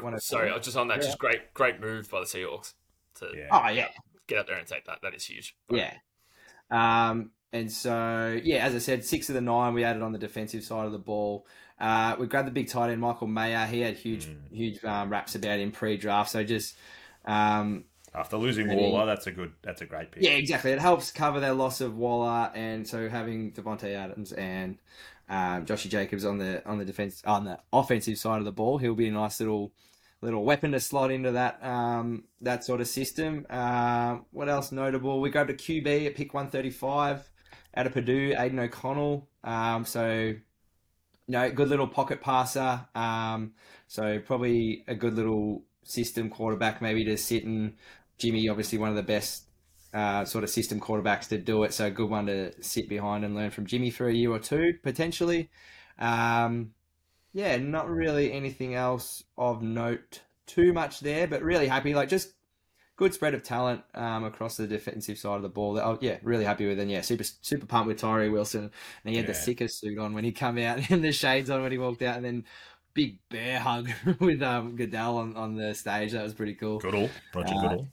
One 0.00 0.12
of 0.14 0.22
sorry, 0.24 0.48
four. 0.48 0.58
I 0.58 0.60
just 0.60 0.76
on 0.76 0.88
that, 0.88 0.96
Yeah. 0.98 1.04
just 1.04 1.18
great, 1.18 1.54
great 1.54 1.80
move 1.80 2.10
by 2.10 2.18
the 2.18 2.26
Seahawks 2.26 2.74
to 3.20 3.30
Yeah. 3.32 3.46
Oh, 3.52 3.68
yeah. 3.68 3.90
get 4.26 4.38
out 4.40 4.48
there 4.48 4.58
and 4.58 4.66
take 4.66 4.84
that. 4.86 4.98
That 5.02 5.14
is 5.14 5.24
huge. 5.24 5.56
Yeah. 5.70 5.94
Um, 6.70 7.30
and 7.52 7.70
so, 7.70 8.38
yeah, 8.42 8.64
as 8.66 8.74
I 8.74 8.78
said, 8.78 9.04
six 9.04 9.28
of 9.28 9.34
the 9.36 9.40
nine 9.40 9.72
we 9.72 9.84
added 9.84 10.02
on 10.02 10.12
the 10.12 10.18
defensive 10.18 10.64
side 10.64 10.84
of 10.86 10.92
the 10.92 10.98
ball. 10.98 11.46
Uh, 11.80 12.16
we 12.18 12.26
grabbed 12.26 12.48
the 12.48 12.52
big 12.52 12.68
tight 12.68 12.90
end, 12.90 13.00
Michael 13.00 13.26
Mayer. 13.28 13.64
He 13.66 13.80
had 13.80 13.96
huge, 13.96 14.26
Mm. 14.26 14.36
huge 14.52 14.84
um, 14.84 15.10
raps 15.10 15.34
about 15.34 15.58
him 15.60 15.70
pre 15.70 15.96
draft. 15.96 16.30
So 16.30 16.42
just. 16.44 16.76
Um, 17.24 17.84
After 18.14 18.36
losing 18.36 18.70
Any- 18.70 18.80
Waller, 18.90 19.06
that's 19.06 19.26
a 19.26 19.30
good. 19.32 19.52
That's 19.62 19.80
a 19.82 19.86
great 19.86 20.10
pick. 20.10 20.22
Yeah, 20.22 20.30
exactly. 20.30 20.72
It 20.72 20.78
helps 20.80 21.12
cover 21.12 21.40
their 21.40 21.52
loss 21.52 21.80
of 21.80 21.96
Waller, 21.96 22.50
and 22.54 22.86
so 22.88 23.08
having 23.08 23.52
Davante 23.52 23.94
Adams 23.94 24.32
and 24.32 24.78
um, 25.28 25.66
Joshy 25.66 25.88
Jacobs 25.90 26.24
on 26.24 26.38
the 26.38 26.66
on 26.66 26.78
the 26.78 26.84
defense 26.86 27.22
on 27.26 27.44
the 27.44 27.58
offensive 27.72 28.16
side 28.18 28.38
of 28.38 28.44
the 28.46 28.52
ball, 28.52 28.78
he'll 28.78 28.94
be 28.94 29.08
a 29.08 29.12
nice 29.12 29.38
little 29.40 29.72
little 30.22 30.42
weapon 30.42 30.72
to 30.72 30.80
slot 30.80 31.10
into 31.12 31.32
that 31.32 31.62
um, 31.62 32.24
that 32.40 32.64
sort 32.64 32.80
of 32.80 32.88
system. 32.88 33.46
Um, 33.50 34.24
what 34.32 34.48
else 34.48 34.72
notable? 34.72 35.20
We 35.20 35.28
grabbed 35.30 35.50
a 35.50 35.54
QB 35.54 36.06
at 36.06 36.14
pick 36.16 36.32
one 36.32 36.48
thirty 36.48 36.70
five 36.70 37.28
out 37.76 37.86
of 37.86 37.92
Purdue, 37.92 38.34
Aidan 38.38 38.58
O'Connell. 38.58 39.28
Um, 39.44 39.84
so 39.84 40.34
you 41.28 41.32
know, 41.32 41.50
good 41.50 41.68
little 41.68 41.86
pocket 41.86 42.22
passer. 42.22 42.86
Um, 42.94 43.52
so 43.86 44.18
probably 44.18 44.84
a 44.88 44.94
good 44.94 45.14
little 45.14 45.62
system 45.84 46.30
quarterback, 46.30 46.82
maybe 46.82 47.04
to 47.04 47.16
sit 47.16 47.44
and 47.44 47.74
Jimmy, 48.18 48.48
obviously 48.48 48.78
one 48.78 48.90
of 48.90 48.96
the 48.96 49.02
best 49.02 49.44
uh, 49.92 50.24
sort 50.24 50.42
of 50.42 50.50
system 50.50 50.80
quarterbacks 50.80 51.28
to 51.28 51.38
do 51.38 51.62
it. 51.64 51.72
So 51.74 51.86
a 51.86 51.90
good 51.90 52.10
one 52.10 52.26
to 52.26 52.52
sit 52.62 52.88
behind 52.88 53.24
and 53.24 53.34
learn 53.34 53.50
from 53.50 53.66
Jimmy 53.66 53.90
for 53.90 54.08
a 54.08 54.14
year 54.14 54.32
or 54.32 54.38
two 54.38 54.74
potentially. 54.82 55.50
Um, 55.98 56.72
yeah, 57.34 57.58
not 57.58 57.90
really 57.90 58.32
anything 58.32 58.74
else 58.74 59.22
of 59.36 59.62
note 59.62 60.22
too 60.46 60.72
much 60.72 61.00
there, 61.00 61.26
but 61.26 61.42
really 61.42 61.68
happy. 61.68 61.94
Like 61.94 62.08
just 62.08 62.32
good 62.98 63.14
spread 63.14 63.32
of 63.32 63.42
talent 63.42 63.82
um, 63.94 64.24
across 64.24 64.56
the 64.58 64.66
defensive 64.66 65.16
side 65.18 65.36
of 65.36 65.42
the 65.42 65.48
ball. 65.48 65.78
Oh, 65.78 65.96
yeah, 66.02 66.18
really 66.22 66.44
happy 66.44 66.66
with. 66.66 66.78
And 66.78 66.90
yeah, 66.90 67.00
super 67.00 67.24
super 67.24 67.64
pumped 67.64 67.86
with 67.88 67.98
Tyree 67.98 68.28
Wilson. 68.28 68.70
And 69.04 69.10
he 69.10 69.16
had 69.16 69.26
the 69.26 69.32
Yeah. 69.32 69.38
sickest 69.38 69.80
suit 69.80 69.98
on 69.98 70.12
when 70.12 70.24
he 70.24 70.32
come 70.32 70.58
out 70.58 70.90
and 70.90 71.02
the 71.02 71.12
shades 71.12 71.48
on 71.48 71.62
when 71.62 71.72
he 71.72 71.78
walked 71.78 72.02
out, 72.02 72.16
and 72.16 72.24
then 72.24 72.44
big 72.92 73.18
bear 73.30 73.60
hug 73.60 73.88
with 74.20 74.42
um, 74.42 74.76
Goodell 74.76 75.16
on, 75.16 75.36
on 75.36 75.56
the 75.56 75.74
stage. 75.74 76.12
That 76.12 76.24
was 76.24 76.34
pretty 76.34 76.54
cool. 76.54 76.78
Goodall, 76.78 77.08
Roger 77.34 77.54
Uh, 77.54 77.60
Goodall. 77.62 77.88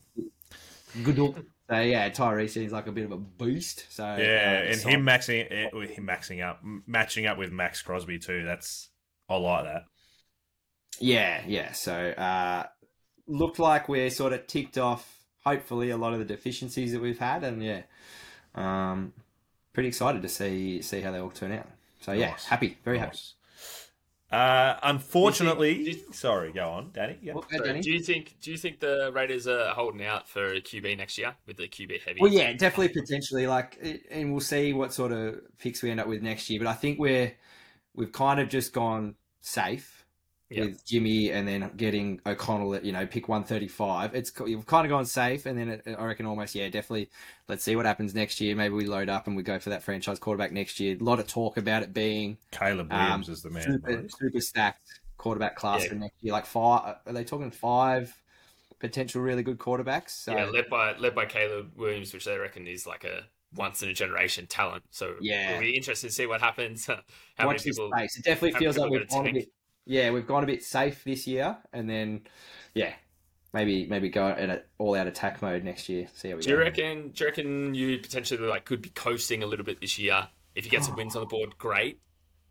Goodell. 1.03 1.35
So 1.69 1.79
yeah, 1.79 2.09
Tyree 2.09 2.47
seems 2.47 2.71
like 2.71 2.87
a 2.87 2.91
bit 2.91 3.05
of 3.05 3.11
a 3.11 3.17
beast. 3.17 3.85
So 3.89 4.03
Yeah, 4.03 4.61
uh, 4.67 4.71
and 4.71 4.81
him 4.81 5.03
maxing, 5.05 5.47
eh, 5.49 5.69
him 5.87 6.05
maxing 6.07 6.43
up, 6.43 6.59
matching 6.85 7.25
up 7.25 7.37
with 7.37 7.51
Maxx 7.51 7.81
Crosby 7.81 8.19
too. 8.19 8.43
That's 8.43 8.89
I 9.29 9.35
like 9.37 9.63
that. 9.65 9.83
Yeah, 10.99 11.43
yeah. 11.45 11.71
So 11.73 11.93
uh, 11.93 12.67
looked 13.27 13.59
like 13.59 13.87
we're 13.89 14.09
sort 14.09 14.33
of 14.33 14.47
ticked 14.47 14.77
off. 14.77 15.19
Hopefully, 15.45 15.89
a 15.91 15.97
lot 15.97 16.13
of 16.13 16.19
the 16.19 16.25
deficiencies 16.25 16.91
that 16.91 17.01
we've 17.01 17.19
had, 17.19 17.43
and 17.43 17.63
yeah, 17.63 17.81
um, 18.55 19.13
pretty 19.73 19.89
excited 19.89 20.21
to 20.23 20.29
see 20.29 20.81
see 20.81 21.01
how 21.01 21.11
they 21.11 21.19
all 21.19 21.29
turn 21.29 21.51
out. 21.51 21.67
So 22.01 22.11
yeah, 22.13 22.31
Nice. 22.31 22.45
happy, 22.45 22.77
very 22.83 22.97
happy. 22.99 23.17
Uh, 24.31 24.77
unfortunately, 24.83 25.75
Do 25.75 25.81
you 25.83 25.93
think- 25.93 26.13
sorry, 26.15 26.51
go 26.51 26.67
on, 26.69 26.91
Danny. 26.93 27.17
Yeah. 27.21 27.33
Well, 27.33 27.45
go, 27.49 27.57
So 27.57 27.63
Danny. 27.63 27.81
do 27.81 27.91
you 27.91 27.99
think? 27.99 28.35
Do 28.41 28.51
you 28.51 28.57
think 28.57 28.79
the 28.79 29.11
Raiders 29.13 29.47
are 29.47 29.73
holding 29.73 30.03
out 30.03 30.27
for 30.27 30.53
a 30.53 30.59
QB 30.61 30.97
next 30.97 31.17
year 31.17 31.35
with 31.45 31.57
the 31.57 31.67
QB 31.67 32.01
heavy? 32.05 32.19
Well, 32.19 32.31
yeah, 32.31 32.51
definitely 32.53 32.89
potentially. 32.89 33.45
Like, 33.47 33.77
and 34.09 34.31
we'll 34.31 34.41
see 34.41 34.73
what 34.73 34.93
sort 34.93 35.11
of 35.11 35.41
picks 35.59 35.83
we 35.83 35.91
end 35.91 35.99
up 35.99 36.07
with 36.07 36.21
next 36.23 36.49
year. 36.49 36.59
But 36.59 36.67
I 36.67 36.73
think 36.73 36.97
we're 36.99 37.33
we've 37.93 38.11
kind 38.11 38.39
of 38.39 38.49
just 38.49 38.73
gone 38.73 39.15
safe 39.41 40.04
Yeah. 40.49 40.65
with 40.65 40.85
Jimmy, 40.85 41.31
and 41.31 41.47
then 41.47 41.71
getting 41.75 42.21
O'Connell 42.25 42.75
at 42.75 42.85
you 42.85 42.91
know 42.91 43.05
pick 43.07 43.27
one 43.27 43.43
thirty 43.43 43.67
five. 43.67 44.13
It's 44.13 44.31
you've 44.45 44.67
kind 44.67 44.85
of 44.85 44.89
gone 44.89 45.05
safe, 45.05 45.45
and 45.47 45.57
then 45.57 45.69
it, 45.69 45.95
I 45.97 46.05
reckon 46.05 46.25
almost 46.27 46.53
yeah, 46.53 46.65
definitely. 46.69 47.09
Let's 47.47 47.63
see 47.63 47.75
what 47.75 47.85
happens 47.85 48.13
next 48.13 48.39
year. 48.39 48.55
Maybe 48.55 48.75
we 48.75 48.85
load 48.85 49.09
up 49.09 49.25
and 49.27 49.35
we 49.35 49.41
go 49.43 49.57
for 49.59 49.71
that 49.71 49.81
franchise 49.83 50.19
quarterback 50.19 50.51
next 50.51 50.79
year. 50.79 50.97
A 50.99 51.03
lot 51.03 51.19
of 51.19 51.27
talk 51.27 51.57
about 51.57 51.81
it 51.83 51.93
being 51.93 52.37
Caleb 52.51 52.91
um, 52.91 52.99
Williams 52.99 53.29
is 53.29 53.41
the 53.41 53.49
man. 53.49 53.63
super, 53.63 54.05
super 54.19 54.39
stacked 54.39 54.99
quarterback 55.17 55.55
class 55.55 55.83
Yeah. 55.83 55.89
for 55.89 55.95
next 55.95 56.15
year. 56.21 56.33
Like 56.33 56.45
five, 56.45 56.95
are 57.05 57.13
they 57.13 57.23
talking 57.23 57.49
five 57.49 58.15
potential 58.79 59.21
really 59.21 59.41
good 59.43 59.57
quarterbacks? 59.57 60.09
So, 60.11 60.31
yeah, 60.35 60.45
led 60.45 60.69
by 60.69 60.95
led 60.97 61.15
by 61.15 61.25
Caleb 61.25 61.71
Williams, 61.75 62.13
which 62.13 62.25
they 62.25 62.37
reckon 62.37 62.67
is 62.67 62.85
like 62.85 63.03
a 63.03 63.23
once 63.55 63.81
in 63.81 63.89
a 63.89 63.93
generation 63.93 64.45
talent. 64.47 64.83
So 64.91 65.15
Yeah. 65.21 65.51
it'll 65.51 65.61
be 65.61 65.75
interesting 65.75 66.09
to 66.09 66.13
see 66.13 66.27
what 66.27 66.41
happens. 66.41 66.85
How 66.87 66.95
many 67.39 67.47
watch 67.47 67.63
this 67.63 67.77
people? 67.77 67.91
space. 67.95 68.17
It 68.17 68.25
definitely 68.25 68.59
feels 68.59 68.77
like 68.77 68.91
we've 68.91 69.07
gonna 69.07 69.23
gone 69.23 69.27
a 69.27 69.33
bit. 69.39 69.49
Yeah, 69.85 70.11
we've 70.11 70.27
gone 70.27 70.43
a 70.43 70.47
bit 70.47 70.63
safe 70.63 71.03
this 71.03 71.27
year, 71.27 71.57
and 71.71 71.89
then 71.89 72.21
yeah, 72.73 72.93
maybe 73.53 73.85
maybe 73.87 74.09
go 74.09 74.27
in 74.29 74.49
an 74.49 74.61
all 74.77 74.95
out 74.95 75.07
attack 75.07 75.41
mode 75.41 75.63
next 75.63 75.87
year. 75.89 76.07
See 76.13 76.29
how 76.29 76.35
we 76.37 76.41
Do 76.41 76.49
you 76.49 76.57
reckon? 76.57 77.09
Do 77.09 77.23
you 77.23 77.29
reckon 77.29 77.75
you 77.75 77.99
potentially 77.99 78.39
like 78.47 78.65
could 78.65 78.81
be 78.81 78.89
coasting 78.89 79.43
a 79.43 79.45
little 79.45 79.65
bit 79.65 79.81
this 79.81 79.99
year 79.99 80.27
if 80.55 80.65
you 80.65 80.71
get 80.71 80.83
some 80.83 80.95
wins 80.95 81.15
on 81.15 81.21
the 81.21 81.27
board? 81.27 81.57
Great, 81.57 81.99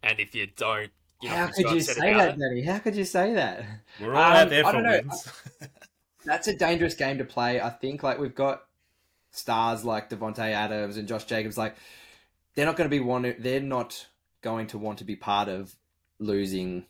and 0.03 0.20
if 0.20 0.35
you 0.35 0.47
don't, 0.57 0.91
you 1.20 1.28
know, 1.28 1.37
How 1.37 1.47
could 1.49 1.70
you 1.70 1.80
say 1.80 2.14
that, 2.14 2.35
it, 2.35 2.39
Danny? 2.39 2.62
How 2.62 2.78
could 2.78 2.95
you 2.95 3.05
say 3.05 3.35
that? 3.35 3.64
We're 4.01 4.14
all 4.14 4.22
out 4.22 4.43
Um, 4.45 4.49
there 4.51 4.64
I 4.64 4.70
for 4.70 4.72
don't 4.76 4.82
know. 4.85 5.01
wins. 5.03 5.32
That's 6.24 6.49
a 6.49 6.57
dangerous 6.57 6.95
game 6.95 7.18
to 7.18 7.24
play. 7.24 7.61
I 7.61 7.68
think 7.70 8.03
like 8.03 8.18
we've 8.18 8.35
got 8.35 8.62
stars 9.32 9.85
like 9.85 10.09
Davante 10.09 10.39
Adams 10.53 10.97
and 10.97 11.09
Josh 11.09 11.24
Jacobs. 11.24 11.59
Like 11.59 11.74
they're 12.55 12.64
not 12.64 12.76
going 12.76 12.89
to 12.89 12.97
be 12.97 13.01
one. 13.01 13.35
They're 13.39 13.61
not 13.61 14.07
going 14.41 14.68
to 14.68 14.78
want 14.78 14.99
to 14.99 15.05
be 15.05 15.16
part 15.16 15.49
of 15.49 15.74
losing 16.18 16.87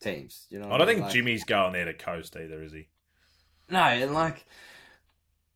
teams. 0.00 0.46
You 0.50 0.58
know, 0.60 0.70
I 0.70 0.78
don't 0.78 0.86
mean? 0.86 0.96
think 0.96 1.00
Like- 1.04 1.12
Jimmy's 1.12 1.44
going 1.44 1.72
there 1.72 1.84
to 1.84 1.94
coast 1.94 2.36
either, 2.36 2.62
is 2.62 2.72
he? 2.72 2.88
No, 3.70 3.82
and 3.82 4.12
like 4.14 4.46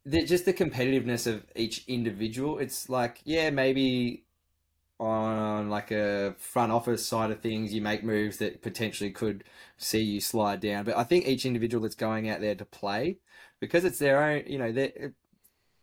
the, 0.07 0.25
just 0.25 0.45
the 0.45 0.53
competitiveness 0.53 1.27
of 1.27 1.45
each 1.57 1.85
individual. 1.89 2.59
It's 2.59 2.89
like, 2.89 3.21
yeah, 3.25 3.51
maybe 3.51 4.25
on 5.01 5.69
like 5.71 5.91
a 5.91 6.35
front 6.39 6.71
office 6.71 7.05
side 7.05 7.31
of 7.33 7.41
things, 7.41 7.75
you 7.75 7.83
make 7.83 8.05
moves 8.05 8.37
that 8.37 8.63
potentially 8.63 9.11
could 9.11 9.43
see 9.77 10.01
you 10.01 10.21
slide 10.21 10.61
down. 10.61 10.85
But 10.85 10.97
I 10.97 11.05
think 11.05 11.27
each 11.27 11.45
individual 11.45 11.83
that's 11.83 11.97
going 11.97 12.29
out 12.29 12.41
there 12.41 12.55
to 12.55 12.65
play, 12.65 13.19
because 13.61 13.85
it's 13.85 13.99
their 13.99 14.23
own, 14.23 14.45
you 14.47 14.59
know, 14.59 14.71
they 14.71 14.93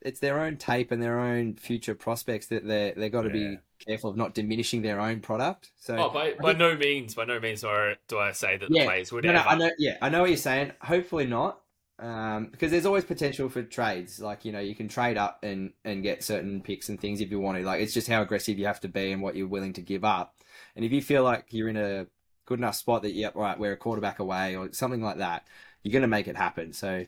it's 0.02 0.20
their 0.20 0.40
own 0.40 0.58
tape 0.58 0.92
and 0.92 1.02
their 1.02 1.20
own 1.20 1.56
future 1.56 1.96
prospects 1.96 2.48
that 2.48 2.66
they 2.68 2.94
they 2.96 3.10
got 3.10 3.22
to 3.24 3.28
Yeah. 3.30 3.34
be 3.56 3.58
careful 3.86 4.10
of 4.12 4.18
not 4.18 4.34
diminishing 4.34 4.82
their 4.82 5.00
own 5.00 5.20
product. 5.22 5.72
So 5.78 5.98
Oh, 5.98 6.10
by, 6.10 6.34
by 6.34 6.50
think- 6.50 6.60
no 6.60 6.76
means, 6.76 7.16
by 7.16 7.26
no 7.26 7.40
means 7.40 7.62
do 7.62 7.68
I, 7.70 7.96
do 8.08 8.20
I 8.20 8.32
say 8.32 8.58
that 8.58 8.70
the 8.70 8.84
players 8.86 9.12
would 9.12 9.24
no, 9.24 9.34
no, 9.34 9.40
ever. 9.40 9.50
I 9.50 9.56
know, 9.58 9.72
yeah, 9.78 9.98
I 10.02 10.10
know 10.10 10.22
what 10.22 10.30
you're 10.30 10.38
saying. 10.38 10.72
Hopefully 10.82 11.26
not, 11.26 11.60
um, 12.00 12.48
because 12.52 12.72
there's 12.72 12.86
always 12.86 13.06
potential 13.06 13.50
for 13.50 13.64
trades. 13.64 14.20
Like 14.20 14.46
you 14.46 14.52
know, 14.52 14.60
you 14.60 14.76
can 14.76 14.88
trade 14.88 15.18
up 15.18 15.44
and 15.44 15.74
and 15.84 16.04
get 16.04 16.24
certain 16.24 16.62
picks 16.62 16.90
and 16.90 17.00
things 17.00 17.22
if 17.22 17.32
you 17.32 17.40
want 17.40 17.58
to. 17.58 17.64
Like 17.64 17.82
it's 17.82 17.94
just 17.94 18.08
how 18.08 18.22
aggressive 18.22 18.58
you 18.60 18.66
have 18.66 18.80
to 18.82 18.88
be 18.88 19.12
and 19.12 19.22
what 19.22 19.36
you're 19.36 19.48
willing 19.48 19.74
to 19.74 19.82
give 19.82 20.04
up. 20.04 20.36
And 20.76 20.86
if 20.86 20.92
you 20.92 21.02
feel 21.02 21.24
like 21.24 21.46
you're 21.52 21.70
in 21.70 21.78
a 21.78 22.08
good 22.46 22.60
enough 22.60 22.76
spot 22.76 23.04
that 23.04 23.14
yep, 23.14 23.36
right, 23.36 23.58
we're 23.60 23.74
a 23.74 23.78
quarterback 23.78 24.20
away 24.20 24.56
or 24.56 24.72
something 24.74 25.02
like 25.02 25.18
that, 25.18 25.46
you're 25.84 25.92
going 25.92 26.02
to 26.02 26.08
make 26.08 26.28
it 26.28 26.36
happen. 26.36 26.74
So 26.74 27.06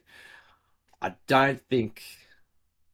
I 1.01 1.13
don't 1.27 1.61
think. 1.69 2.01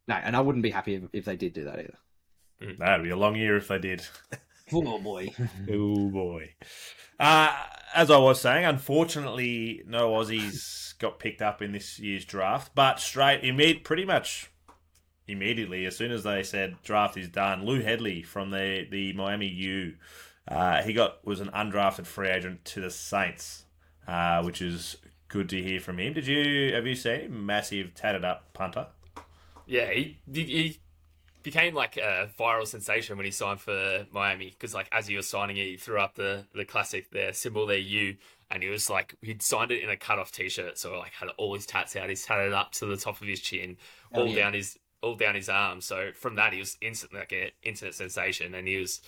No, 0.10 0.16
and 0.16 0.36
I 0.36 0.42
wouldn't 0.42 0.64
be 0.64 0.72
happy 0.72 0.96
if, 0.96 1.04
if 1.14 1.26
they 1.26 1.36
did 1.36 1.54
do 1.54 1.66
that 1.66 1.78
either. 1.80 2.76
That'd 2.80 3.04
be 3.04 3.12
a 3.12 3.16
long 3.16 3.36
year 3.36 3.56
if 3.56 3.70
they 3.70 3.80
did. 3.80 4.06
Oh 4.72 5.00
boy. 5.00 5.30
Oh 5.72 6.10
boy. 6.10 6.54
Uh, 7.20 7.52
as 7.96 8.12
I 8.12 8.18
was 8.18 8.40
saying, 8.40 8.66
unfortunately, 8.66 9.82
no 9.88 10.12
Aussies 10.12 10.96
got 11.00 11.18
picked 11.18 11.42
up 11.42 11.64
in 11.64 11.72
this 11.72 11.98
year's 11.98 12.24
draft. 12.24 12.76
But 12.76 13.00
straight, 13.00 13.42
imme- 13.42 13.84
pretty 13.84 14.06
much 14.06 14.52
immediately, 15.28 15.88
as 15.88 15.98
soon 15.98 16.12
as 16.12 16.24
they 16.24 16.44
said 16.44 16.76
draft 16.84 17.18
is 17.18 17.30
done, 17.30 17.66
Lou 17.66 17.82
Hedley 17.82 18.22
from 18.22 18.52
the 18.52 18.86
the 18.92 19.12
Miami 19.14 19.48
U, 19.48 19.96
uh, 20.48 20.84
he 20.84 20.94
got 20.94 21.26
was 21.26 21.40
an 21.40 21.50
undrafted 21.50 22.06
free 22.06 22.30
agent 22.30 22.64
to 22.66 22.80
the 22.80 22.92
Saints, 22.92 23.66
uh, 24.08 24.44
which 24.44 24.62
is 24.62 24.98
good 25.30 25.50
to 25.50 25.64
hear 25.64 25.80
from 25.80 26.00
him. 26.00 26.14
Did 26.14 26.28
you 26.28 26.76
have 26.76 26.86
you 26.86 26.94
seen 26.94 27.22
him? 27.22 27.46
Massive 27.48 27.96
tatted 27.96 28.24
up 28.24 28.54
punter. 28.54 28.86
Yeah, 29.70 29.92
he, 29.92 30.18
he 30.34 30.80
became 31.44 31.76
like 31.76 31.96
a 31.96 32.28
viral 32.40 32.66
sensation 32.68 33.16
when 33.18 33.26
he 33.26 33.32
signed 33.32 33.62
for 33.62 34.06
Miami 34.12 34.50
because 34.50 34.74
like 34.74 34.90
as 34.92 35.06
he 35.08 35.16
was 35.16 35.30
signing 35.30 35.58
it, 35.58 35.66
he 35.66 35.78
threw 35.78 36.00
up 36.00 36.16
the 36.16 36.46
the 36.56 36.66
classic 36.66 37.12
their 37.12 37.34
symbol 37.34 37.68
their 37.68 37.78
U, 37.78 38.18
and 38.50 38.64
he 38.64 38.70
was 38.70 38.90
like 38.90 39.16
he'd 39.22 39.44
signed 39.44 39.72
it 39.72 39.84
in 39.84 39.90
a 39.92 39.96
cut 39.96 40.18
off 40.18 40.32
t 40.32 40.50
shirt, 40.50 40.80
so 40.80 40.98
like 40.98 41.12
had 41.14 41.30
all 41.38 41.54
his 41.54 41.68
tats 41.68 41.96
out, 41.96 42.10
he's 42.10 42.26
tatted 42.26 42.52
up 42.52 42.72
to 42.74 42.88
the 42.88 42.98
top 42.98 43.22
of 43.22 43.28
his 43.28 43.42
chin, 43.42 43.78
Oh, 44.14 44.22
all 44.22 44.28
yeah. 44.28 44.36
down 44.44 44.54
his 44.54 44.78
all 45.04 45.16
down 45.16 45.36
his 45.36 45.50
arm. 45.50 45.82
So 45.82 46.10
from 46.14 46.34
that, 46.36 46.52
he 46.52 46.60
was 46.60 46.76
instantly 46.82 47.20
like 47.20 47.32
an 47.32 47.50
internet 47.62 47.94
sensation, 47.94 48.56
and 48.56 48.68
he 48.68 48.78
was, 48.78 49.02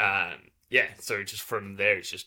um, 0.00 0.50
yeah. 0.68 0.88
So 0.98 1.22
just 1.22 1.42
from 1.42 1.76
there, 1.76 1.96
it's 1.96 2.10
just 2.10 2.26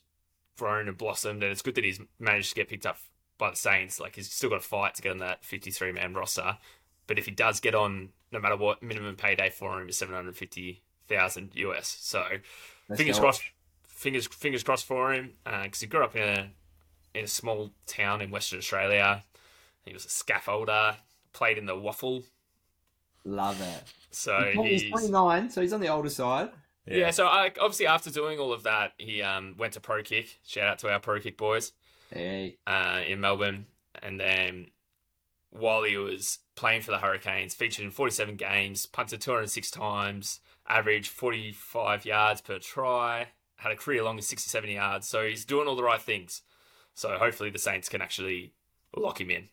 grown 0.58 0.88
and 0.88 0.98
blossomed, 0.98 1.44
and 1.44 1.52
it's 1.52 1.62
good 1.62 1.76
that 1.76 1.84
he's 1.84 2.00
managed 2.20 2.50
to 2.50 2.56
get 2.56 2.70
picked 2.70 2.86
up 2.86 2.98
by 3.38 3.50
the 3.52 3.56
Saints. 3.56 4.00
Like 4.00 4.16
he's 4.16 4.32
still 4.32 4.50
got 4.50 4.56
a 4.60 4.62
fight 4.62 4.96
to 4.96 5.02
get 5.02 5.12
on 5.12 5.18
that 5.20 5.44
fifty 5.44 5.72
three 5.72 5.92
man 5.92 6.14
roster. 6.14 6.58
But 7.08 7.18
if 7.18 7.26
he 7.26 7.32
does 7.32 7.60
get 7.60 7.74
on, 7.74 8.10
no 8.32 8.40
matter 8.40 8.58
what, 8.58 8.84
minimum 8.84 9.16
payday 9.16 9.50
for 9.50 9.82
him 9.82 9.90
is 9.90 9.98
seven 9.98 10.14
hundred 10.16 10.36
fifty 10.36 10.84
thousand 11.08 11.52
US. 11.56 11.98
So 12.02 12.24
Let's 12.90 13.00
fingers 13.00 13.20
crossed. 13.20 13.42
Fingers 13.88 14.28
fingers 14.28 14.64
crossed 14.64 14.86
for 14.86 15.14
him 15.14 15.34
because 15.64 15.80
he 15.80 15.88
grew 15.88 16.04
up 16.04 16.16
in 16.16 16.22
a 16.22 16.50
in 17.18 17.24
a 17.26 17.28
small 17.28 17.72
town 17.88 18.22
in 18.22 18.30
Western 18.30 18.60
Australia. 18.60 19.24
He 19.86 19.94
was 19.94 20.06
a 20.06 20.10
scaffolder, 20.10 20.98
played 21.34 21.58
in 21.58 21.66
the 21.66 21.74
WAFL. 21.76 22.24
Love 23.24 23.60
it. 23.62 23.84
So 24.12 24.52
He's 24.64 24.84
he's 24.84 24.92
29, 24.92 25.50
so 25.50 25.62
he's 25.62 25.74
on 25.74 25.80
the 25.80 25.88
older 25.88 26.10
side. 26.10 26.50
yeah. 26.86 27.12
So 27.12 27.26
I, 27.28 27.52
obviously 27.60 27.88
after 27.88 28.10
doing 28.12 28.40
all 28.40 28.54
of 28.54 28.64
that, 28.64 28.94
he 28.98 29.22
um, 29.22 29.56
went 29.58 29.74
to 29.74 29.80
Pro 29.80 30.04
Kick. 30.04 30.40
Shout 30.46 30.68
out 30.68 30.80
to 30.80 30.92
our 30.92 31.00
Pro 31.00 31.20
Kick 31.20 31.38
boys. 31.38 31.72
Hey, 32.12 32.58
uh, 32.66 33.02
in 33.06 33.20
Melbourne, 33.20 33.66
and 34.02 34.20
then 34.20 34.68
while 35.50 35.84
he 35.84 35.98
was 35.98 36.40
playing 36.58 36.82
for 36.82 36.92
the 36.92 37.00
Hurricanes, 37.00 37.56
featured 37.56 37.86
in 37.86 37.92
47 37.92 38.36
games, 38.36 38.86
punted 38.86 39.22
206 39.22 39.72
times, 39.72 40.42
averaged 40.68 41.10
45 41.10 42.06
yards 42.06 42.42
per 42.42 42.60
try, 42.60 43.30
had 43.58 43.72
a 43.72 43.78
career 43.78 44.04
long 44.04 44.18
of 44.20 44.26
67 44.26 44.70
yards. 44.70 45.08
So 45.08 45.26
he's 45.26 45.46
doing 45.46 45.68
all 45.70 45.78
the 45.78 45.84
right 45.84 46.02
things. 46.02 46.42
So 46.96 47.18
hopefully 47.18 47.52
the 47.52 47.60
Saints 47.60 47.90
can 47.90 48.02
actually 48.02 48.54
lock 48.96 49.22
him 49.22 49.32
in. 49.32 49.50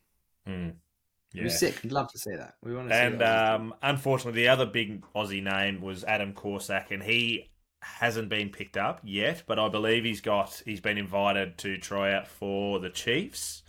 It'd 1.34 1.42
be 1.42 1.50
sick. 1.50 1.82
We'd 1.82 1.92
love 1.92 2.11
to 2.12 2.18
see 2.18 2.34
that. 2.36 2.55
We 2.62 2.74
want 2.74 2.88
to 2.88 2.94
see 2.94 3.09
And 3.09 3.16
that. 3.16 3.22
um, 3.22 3.74
unfortunately, 3.82 4.42
the 4.42 4.48
other 4.48 4.66
big 4.66 5.02
Aussie 5.14 5.42
name 5.42 5.80
was 5.80 6.05
Adam 6.05 6.32
Korsak, 6.32 6.90
and 6.90 7.02
he 7.02 7.50
hasn't 7.80 8.28
been 8.28 8.50
picked 8.50 8.76
up 8.76 9.00
yet. 9.02 9.42
But 9.46 9.59
I 9.59 9.68
believe 9.68 10.05
he's 10.05 10.20
got 10.20 10.62
he's 10.64 10.80
been 10.80 10.98
invited 10.98 11.59
to 11.59 11.78
try 11.78 12.12
out 12.12 12.28
for 12.28 12.78
the 12.78 12.90
Chiefs 12.90 13.62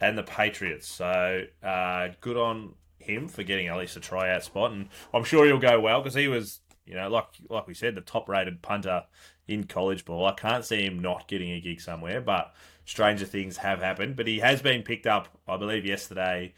and 0.00 0.16
the 0.16 0.22
Patriots. 0.22 0.88
So 0.88 1.44
uh, 1.62 2.08
good 2.20 2.36
on 2.36 2.74
him 2.98 3.28
for 3.28 3.42
getting 3.42 3.68
at 3.68 3.76
least 3.76 3.96
a 3.96 4.00
tryout 4.00 4.44
spot, 4.44 4.72
and 4.72 4.88
I'm 5.12 5.24
sure 5.24 5.46
he'll 5.46 5.58
go 5.58 5.80
well 5.80 6.00
because 6.00 6.14
he 6.14 6.28
was, 6.28 6.60
you 6.86 6.94
know, 6.94 7.08
like 7.08 7.26
like 7.48 7.66
we 7.66 7.74
said, 7.74 7.94
the 7.94 8.00
top 8.00 8.28
rated 8.28 8.62
punter 8.62 9.04
in 9.46 9.64
college 9.64 10.04
ball. 10.04 10.26
I 10.26 10.32
can't 10.32 10.64
see 10.64 10.84
him 10.84 11.00
not 11.00 11.26
getting 11.26 11.50
a 11.50 11.60
gig 11.60 11.80
somewhere, 11.80 12.20
but 12.20 12.54
stranger 12.84 13.24
things 13.24 13.58
have 13.58 13.80
happened. 13.80 14.16
But 14.16 14.26
he 14.26 14.38
has 14.40 14.62
been 14.62 14.82
picked 14.82 15.06
up, 15.06 15.28
I 15.48 15.56
believe, 15.56 15.84
yesterday 15.84 16.54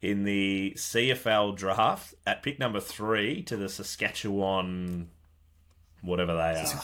in 0.00 0.24
the 0.24 0.74
CFL 0.76 1.56
draft 1.56 2.14
at 2.26 2.42
pick 2.42 2.58
number 2.58 2.80
three 2.80 3.42
to 3.44 3.56
the 3.56 3.68
Saskatchewan, 3.70 5.08
whatever 6.02 6.34
they 6.34 6.60
are. 6.60 6.82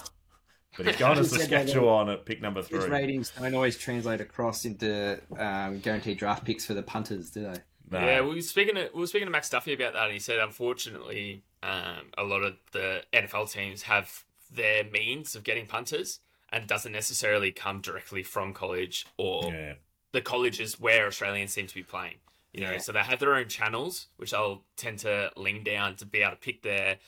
But 0.77 0.87
he's 0.87 0.97
gone 0.97 1.17
to 1.17 1.23
You 1.23 1.29
said 1.29 1.41
that, 1.41 1.69
Saskatchewan 1.69 2.09
at 2.09 2.25
pick 2.25 2.41
number 2.41 2.61
His 2.61 2.69
three. 2.69 2.89
ratings 2.89 3.33
don't 3.39 3.55
always 3.55 3.77
translate 3.77 4.21
across 4.21 4.65
into 4.65 5.21
um, 5.39 5.81
guaranteed 5.81 6.19
draft 6.19 6.45
picks 6.45 6.65
for 6.65 6.75
the 6.75 6.83
punters, 6.83 7.31
do 7.31 7.43
they? 7.43 7.55
No. 7.91 7.99
Yeah, 7.99 8.21
we 8.23 8.37
were 8.37 8.41
speaking 8.41 8.77
to, 8.77 8.89
we 8.95 9.01
were 9.01 9.07
speaking 9.07 9.27
to 9.27 9.33
Max 9.33 9.51
Duffy 9.51 9.73
about 9.75 9.95
that, 9.95 10.05
and 10.05 10.13
he 10.13 10.21
said 10.21 10.39
unfortunately, 10.39 11.43
um, 11.63 12.07
a 12.17 12.23
lot 12.23 12.43
of 12.43 12.55
the 12.73 13.03
NFL 13.13 13.51
teams 13.51 13.83
have 13.83 14.25
their 14.53 14.85
means 14.85 15.35
of 15.35 15.43
getting 15.43 15.67
punters, 15.67 16.21
and 16.53 16.63
it 16.63 16.69
doesn't 16.69 16.93
necessarily 16.93 17.51
come 17.51 17.81
directly 17.81 18.23
from 18.23 18.53
college 18.53 19.07
or 19.17 19.53
yeah. 19.53 19.73
the 20.13 20.21
colleges 20.21 20.79
where 20.79 21.07
Australians 21.07 21.53
seem 21.53 21.67
to 21.67 21.75
be 21.75 21.83
playing. 21.83 22.17
You 22.53 22.63
know, 22.63 22.73
Yeah. 22.73 22.79
so 22.79 22.93
they 22.93 23.01
have 23.01 23.19
their 23.19 23.35
own 23.35 23.49
channels, 23.49 24.07
which 24.17 24.31
they'll 24.33 24.63
tend 24.77 25.01
to 25.01 25.31
lean 25.37 25.63
down 25.65 25.97
to 25.97 26.07
be 26.07 26.21
able 26.23 26.33
to 26.33 26.37
pick 26.37 26.63
their 26.63 26.99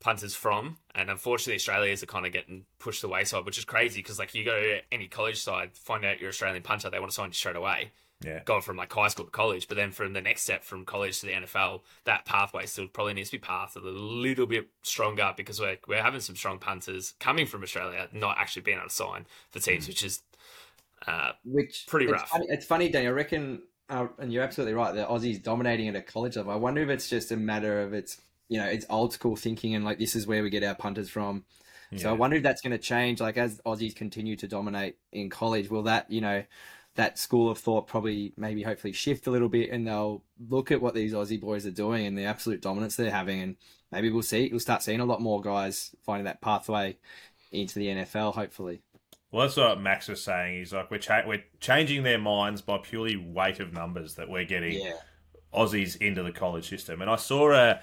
punters 0.00 0.34
from. 0.34 0.78
And 0.94 1.10
unfortunately, 1.10 1.56
Australians 1.56 2.02
are 2.02 2.06
kind 2.06 2.26
of 2.26 2.32
getting 2.32 2.64
pushed 2.78 3.00
to 3.00 3.06
the 3.06 3.12
wayside, 3.12 3.44
which 3.44 3.58
is 3.58 3.64
crazy 3.64 4.00
because, 4.00 4.18
like, 4.18 4.34
you 4.34 4.44
go 4.44 4.60
to 4.60 4.80
any 4.92 5.08
college 5.08 5.40
side, 5.40 5.70
find 5.76 6.04
out 6.04 6.20
you're 6.20 6.30
Australian 6.30 6.62
punter, 6.62 6.90
they 6.90 7.00
want 7.00 7.10
to 7.10 7.14
sign 7.14 7.28
you 7.28 7.34
straight 7.34 7.56
away. 7.56 7.92
Yeah. 8.20 8.40
Going 8.44 8.62
from 8.62 8.76
like 8.76 8.92
high 8.92 9.06
school 9.06 9.26
to 9.26 9.30
college, 9.30 9.68
but 9.68 9.76
then 9.76 9.92
from 9.92 10.12
the 10.12 10.20
next 10.20 10.42
step 10.42 10.64
from 10.64 10.84
college 10.84 11.20
to 11.20 11.26
the 11.26 11.32
NFL, 11.32 11.82
that 12.02 12.24
pathway 12.24 12.66
still 12.66 12.88
probably 12.88 13.14
needs 13.14 13.30
to 13.30 13.36
be 13.36 13.40
pathed 13.40 13.76
a 13.76 13.80
little 13.80 14.46
bit 14.46 14.66
stronger 14.82 15.32
because 15.36 15.60
we're 15.60 15.76
we're 15.86 16.02
having 16.02 16.18
some 16.18 16.34
strong 16.34 16.58
punters 16.58 17.14
coming 17.20 17.46
from 17.46 17.62
Australia, 17.62 18.08
not 18.12 18.36
actually 18.36 18.62
being 18.62 18.78
able 18.78 18.88
to 18.88 18.92
sign 18.92 19.24
for 19.52 19.60
teams, 19.60 19.86
which 19.86 20.02
is 20.02 20.22
uh, 21.06 21.32
Which 21.44 21.86
Pretty 21.86 22.06
it's 22.06 22.12
rough. 22.12 22.28
Funny, 22.28 22.46
it's 22.48 22.66
funny, 22.66 22.88
Danny. 22.88 23.06
I 23.06 23.10
reckon, 23.10 23.62
uh, 23.88 24.08
and 24.18 24.32
you're 24.32 24.42
absolutely 24.42 24.74
right. 24.74 24.94
The 24.94 25.04
Aussies 25.04 25.40
dominating 25.40 25.88
at 25.88 25.96
a 25.96 26.02
college 26.02 26.36
level. 26.36 26.52
I 26.52 26.56
wonder 26.56 26.82
if 26.82 26.88
it's 26.88 27.08
just 27.08 27.30
a 27.30 27.36
matter 27.36 27.82
of 27.82 27.92
it's 27.92 28.20
you 28.48 28.58
know 28.58 28.66
it's 28.66 28.86
old 28.90 29.12
school 29.12 29.36
thinking 29.36 29.74
and 29.74 29.84
like 29.84 29.98
this 29.98 30.14
is 30.16 30.26
where 30.26 30.42
we 30.42 30.50
get 30.50 30.64
our 30.64 30.74
punters 30.74 31.08
from. 31.08 31.44
So 31.96 32.10
I 32.10 32.12
wonder 32.12 32.36
if 32.36 32.42
that's 32.42 32.60
going 32.60 32.72
to 32.72 32.78
change. 32.78 33.18
Like 33.18 33.38
as 33.38 33.62
Aussies 33.64 33.96
continue 33.96 34.36
to 34.36 34.46
dominate 34.46 34.96
in 35.10 35.30
college, 35.30 35.70
will 35.70 35.84
that 35.84 36.10
you 36.10 36.20
know 36.20 36.44
that 36.96 37.16
school 37.18 37.50
of 37.50 37.56
thought 37.58 37.86
probably 37.86 38.34
maybe 38.36 38.62
hopefully 38.62 38.92
shift 38.92 39.26
a 39.26 39.30
little 39.30 39.48
bit, 39.48 39.70
and 39.70 39.86
they'll 39.86 40.22
look 40.50 40.70
at 40.70 40.82
what 40.82 40.94
these 40.94 41.14
Aussie 41.14 41.40
boys 41.40 41.64
are 41.64 41.70
doing 41.70 42.04
and 42.04 42.18
the 42.18 42.24
absolute 42.24 42.60
dominance 42.60 42.96
they're 42.96 43.10
having, 43.10 43.40
and 43.40 43.56
maybe 43.90 44.10
we'll 44.10 44.22
see 44.22 44.48
we'll 44.50 44.60
start 44.60 44.82
seeing 44.82 45.00
a 45.00 45.06
lot 45.06 45.22
more 45.22 45.40
guys 45.40 45.94
finding 46.04 46.26
that 46.26 46.42
pathway 46.42 46.98
into 47.52 47.78
the 47.78 47.86
NFL. 47.86 48.34
Hopefully. 48.34 48.82
Well, 49.30 49.46
that's 49.46 49.56
what 49.56 49.80
Max 49.80 50.08
was 50.08 50.22
saying. 50.22 50.58
He's 50.58 50.72
like, 50.72 50.90
we're, 50.90 50.98
cha- 50.98 51.26
we're 51.26 51.44
changing 51.60 52.02
their 52.02 52.18
minds 52.18 52.62
by 52.62 52.78
purely 52.78 53.16
weight 53.16 53.60
of 53.60 53.74
numbers 53.74 54.14
that 54.14 54.28
we're 54.30 54.44
getting 54.46 54.80
Yeah. 54.80 54.92
Aussies 55.54 55.96
into 56.00 56.22
the 56.22 56.32
college 56.32 56.66
system. 56.66 57.02
And 57.02 57.10
I 57.10 57.16
saw 57.16 57.52
a, 57.52 57.80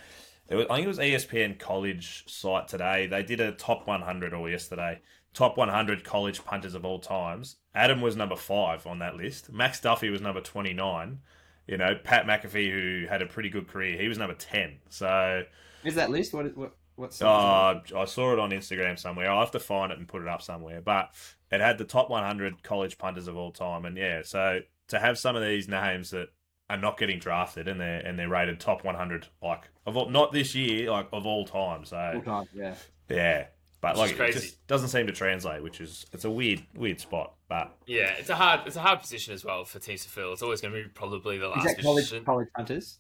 it 0.48 0.56
was, 0.56 0.66
I 0.70 0.76
think 0.76 0.86
it 0.86 0.88
was 0.88 1.00
ESPN 1.00 1.60
college 1.60 2.24
site 2.28 2.68
today. 2.68 3.08
They 3.08 3.24
did 3.24 3.40
a 3.40 3.52
top 3.52 3.88
100 3.88 4.34
or 4.34 4.50
yesterday, 4.50 5.02
top 5.34 5.58
100 5.58 6.04
college 6.04 6.44
punters 6.46 6.76
of 6.76 6.86
all 6.86 7.00
times. 7.00 7.58
Adam 7.74 8.02
was 8.02 8.16
number 8.16 8.36
five 8.36 8.86
on 8.86 9.00
that 9.00 9.16
list. 9.16 9.52
Max 9.52 9.80
Duffy 9.80 10.10
was 10.10 10.22
number 10.22 10.42
29. 10.42 11.20
You 11.68 11.78
know, 11.78 11.96
Pat 12.04 12.26
McAfee, 12.26 12.72
who 12.72 13.08
had 13.08 13.22
a 13.22 13.26
pretty 13.26 13.50
good 13.50 13.68
career, 13.68 14.00
he 14.00 14.08
was 14.08 14.20
number 14.20 14.36
10. 14.36 14.78
So, 14.90 15.44
Is 15.84 15.96
that 15.96 16.12
list? 16.12 16.34
What? 16.34 16.56
What? 16.56 16.76
What's? 16.96 17.22
uh, 17.22 17.82
I 17.96 18.06
saw 18.06 18.32
it 18.32 18.40
on 18.40 18.52
Instagram 18.52 18.98
somewhere. 18.98 19.30
I'll 19.30 19.42
have 19.42 19.52
to 19.52 19.60
find 19.60 19.92
it 19.92 19.98
and 19.98 20.08
put 20.08 20.22
it 20.22 20.28
up 20.30 20.42
somewhere. 20.42 20.80
But 20.80 21.10
it 21.52 21.60
had 21.60 21.78
the 21.78 21.84
top 21.84 22.10
100 22.10 22.64
college 22.64 22.98
punters 22.98 23.28
of 23.28 23.36
all 23.36 23.52
time. 23.52 23.84
And 23.84 23.98
yeah, 23.98 24.22
so 24.24 24.62
to 24.88 25.00
have 25.00 25.18
some 25.18 25.36
of 25.36 25.44
these 25.44 25.68
names 25.68 26.12
that 26.12 26.30
are 26.70 26.78
not 26.78 26.98
getting 26.98 27.20
drafted 27.20 27.68
and 27.68 27.80
they're 27.80 28.00
and 28.00 28.18
they're 28.18 28.30
rated 28.30 28.60
top 28.60 28.84
100 28.84 29.28
like 29.42 29.70
of 29.86 29.96
all, 29.98 30.10
not 30.10 30.32
this 30.32 30.56
year 30.56 30.90
like 30.92 31.08
of 31.14 31.26
all 31.26 31.46
time. 31.46 31.86
So 31.86 32.10
Full 32.14 32.22
time, 32.24 32.46
yeah. 32.54 32.76
yeah, 33.10 33.46
but 33.82 33.98
Which 33.98 34.18
like 34.18 34.30
is 34.30 34.36
it 34.36 34.40
just 34.42 34.68
doesn't 34.68 34.90
seem 34.90 35.06
to 35.08 35.14
translate, 35.14 35.62
which 35.62 35.80
is 35.80 36.06
it's 36.12 36.26
a 36.26 36.32
weird 36.32 36.64
weird 36.76 37.00
spot. 37.00 37.34
But 37.48 37.76
Yeah, 37.86 38.14
it's 38.18 38.30
a 38.30 38.36
hard 38.36 38.62
it's 38.66 38.76
a 38.78 38.82
hard 38.82 39.00
position 39.00 39.34
as 39.34 39.46
well 39.46 39.64
for 39.66 39.78
teams 39.80 40.04
to 40.04 40.10
fill. 40.10 40.34
It's 40.34 40.42
always 40.42 40.60
going 40.62 40.74
to 40.74 40.82
be 40.84 40.90
probably 40.90 41.38
the 41.38 41.52
Is 41.52 41.56
last 41.56 41.66
that 41.78 41.82
college 41.84 42.06
position. 42.06 42.26
college 42.26 42.48
hunters? 42.56 42.98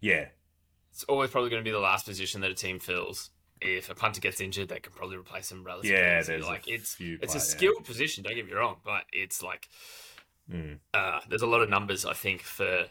yeah, 0.00 0.26
it's 0.92 1.02
always 1.04 1.30
probably 1.30 1.50
going 1.50 1.62
to 1.62 1.68
be 1.68 1.72
the 1.72 1.80
last 1.80 2.06
position 2.06 2.40
that 2.42 2.50
a 2.50 2.54
team 2.54 2.78
fills. 2.78 3.30
If 3.60 3.90
a 3.90 3.94
punter 3.96 4.20
gets 4.20 4.40
injured, 4.40 4.68
they 4.68 4.78
can 4.78 4.92
probably 4.92 5.16
replace 5.16 5.50
him 5.50 5.64
relatively. 5.64 5.96
Yeah, 5.96 6.20
easily. 6.20 6.36
there's 6.36 6.46
a 6.46 6.50
like 6.50 6.68
it's 6.68 6.94
few 6.94 7.18
it's 7.20 7.34
a 7.34 7.38
play- 7.38 7.44
yeah. 7.44 7.56
skilled 7.72 7.84
position. 7.84 8.22
Don't 8.22 8.36
get 8.36 8.46
me 8.46 8.52
wrong, 8.52 8.76
but 8.84 9.02
it's 9.12 9.42
like 9.42 9.68
Mm. 10.50 10.78
uh, 10.94 11.20
there's 11.28 11.42
a 11.42 11.46
lot 11.46 11.60
of 11.60 11.68
numbers. 11.68 12.06
I 12.06 12.14
think 12.14 12.40
for 12.42 12.86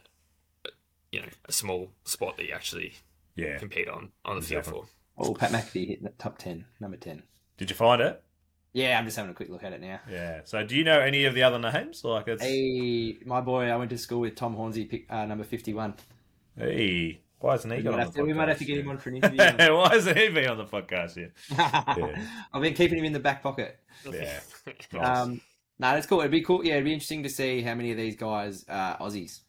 you 1.11 1.21
know 1.21 1.27
a 1.45 1.51
small 1.51 1.91
spot 2.03 2.37
that 2.37 2.45
you 2.47 2.53
actually 2.53 2.93
Yeah. 3.35 3.57
compete 3.57 3.87
on 3.87 4.11
on 4.25 4.35
the 4.37 4.41
field 4.41 4.65
for. 4.65 4.85
Oh, 5.17 5.33
Pat 5.33 5.51
McAfee 5.51 5.87
hit 5.87 6.03
the 6.03 6.09
top 6.09 6.37
ten, 6.37 6.65
number 6.79 6.97
ten. 6.97 7.23
Did 7.57 7.69
you 7.69 7.75
find 7.75 8.01
it? 8.01 8.23
Yeah, 8.73 8.99
I'm 8.99 9.05
just 9.05 9.17
having 9.17 9.31
a 9.31 9.33
quick 9.33 9.49
look 9.49 9.63
at 9.63 9.73
it 9.73 9.81
now. 9.81 9.99
Yeah. 10.09 10.41
So 10.43 10.63
do 10.63 10.75
you 10.75 10.83
know 10.83 10.99
any 10.99 11.25
of 11.25 11.33
the 11.33 11.41
other 11.41 11.57
names? 11.57 12.03
Like 12.03 12.27
it's 12.27 12.43
Hey, 12.43 13.17
my 13.25 13.41
boy, 13.41 13.65
I 13.71 13.75
went 13.77 13.89
to 13.89 13.97
school 13.97 14.19
with 14.19 14.35
Tom 14.35 14.53
Hornsey, 14.55 14.85
pick, 14.85 15.11
uh, 15.11 15.25
number 15.25 15.43
fifty-one. 15.43 15.95
hey, 16.57 17.19
why 17.39 17.55
isn't 17.55 17.69
he 17.71 17.77
We 17.77 17.83
got 17.83 17.99
on 17.99 18.05
the 18.07 18.11
to, 18.13 18.23
we 18.23 18.33
might 18.33 18.49
have 18.49 18.57
to 18.59 18.65
get 18.65 18.77
him 18.79 18.89
on 18.89 18.97
for 18.99 19.09
an 19.09 19.17
interview. 19.17 19.37
why 19.75 19.89
hasn't 19.89 20.17
he 20.17 20.29
been 20.29 20.49
on 20.49 20.57
the 20.57 20.65
podcast 20.65 21.15
yet? 21.15 21.31
I've 22.53 22.61
been 22.61 22.73
keeping 22.73 22.99
him 22.99 23.05
in 23.05 23.13
the 23.13 23.19
back 23.19 23.41
pocket. 23.43 23.79
Yeah. 24.11 24.39
Nice. 24.93 25.17
Um, 25.17 25.41
no, 25.79 25.91
that's 25.93 26.05
cool. 26.07 26.19
It'd 26.19 26.31
be 26.31 26.41
cool. 26.41 26.65
Yeah, 26.65 26.73
it'd 26.73 26.85
be 26.85 26.93
interesting 26.93 27.23
to 27.23 27.29
see 27.29 27.61
how 27.61 27.73
many 27.75 27.91
of 27.91 27.97
these 27.97 28.15
guys 28.15 28.65
are 28.67 28.97
Aussies. 28.97 29.39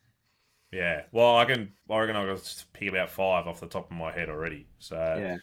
Yeah. 0.73 1.03
Well, 1.13 1.37
I 1.37 1.45
can. 1.45 1.73
I 1.91 1.99
reckon 1.99 2.17
I 2.17 2.27
got 2.27 2.65
pick 2.73 2.89
about 2.89 3.11
five 3.11 3.47
off 3.47 3.61
the 3.61 3.67
top 3.67 3.91
of 3.91 3.97
my 3.97 4.13
head 4.13 4.29
already. 4.29 4.67
So, 4.79 4.97
Yeah. 4.97 5.39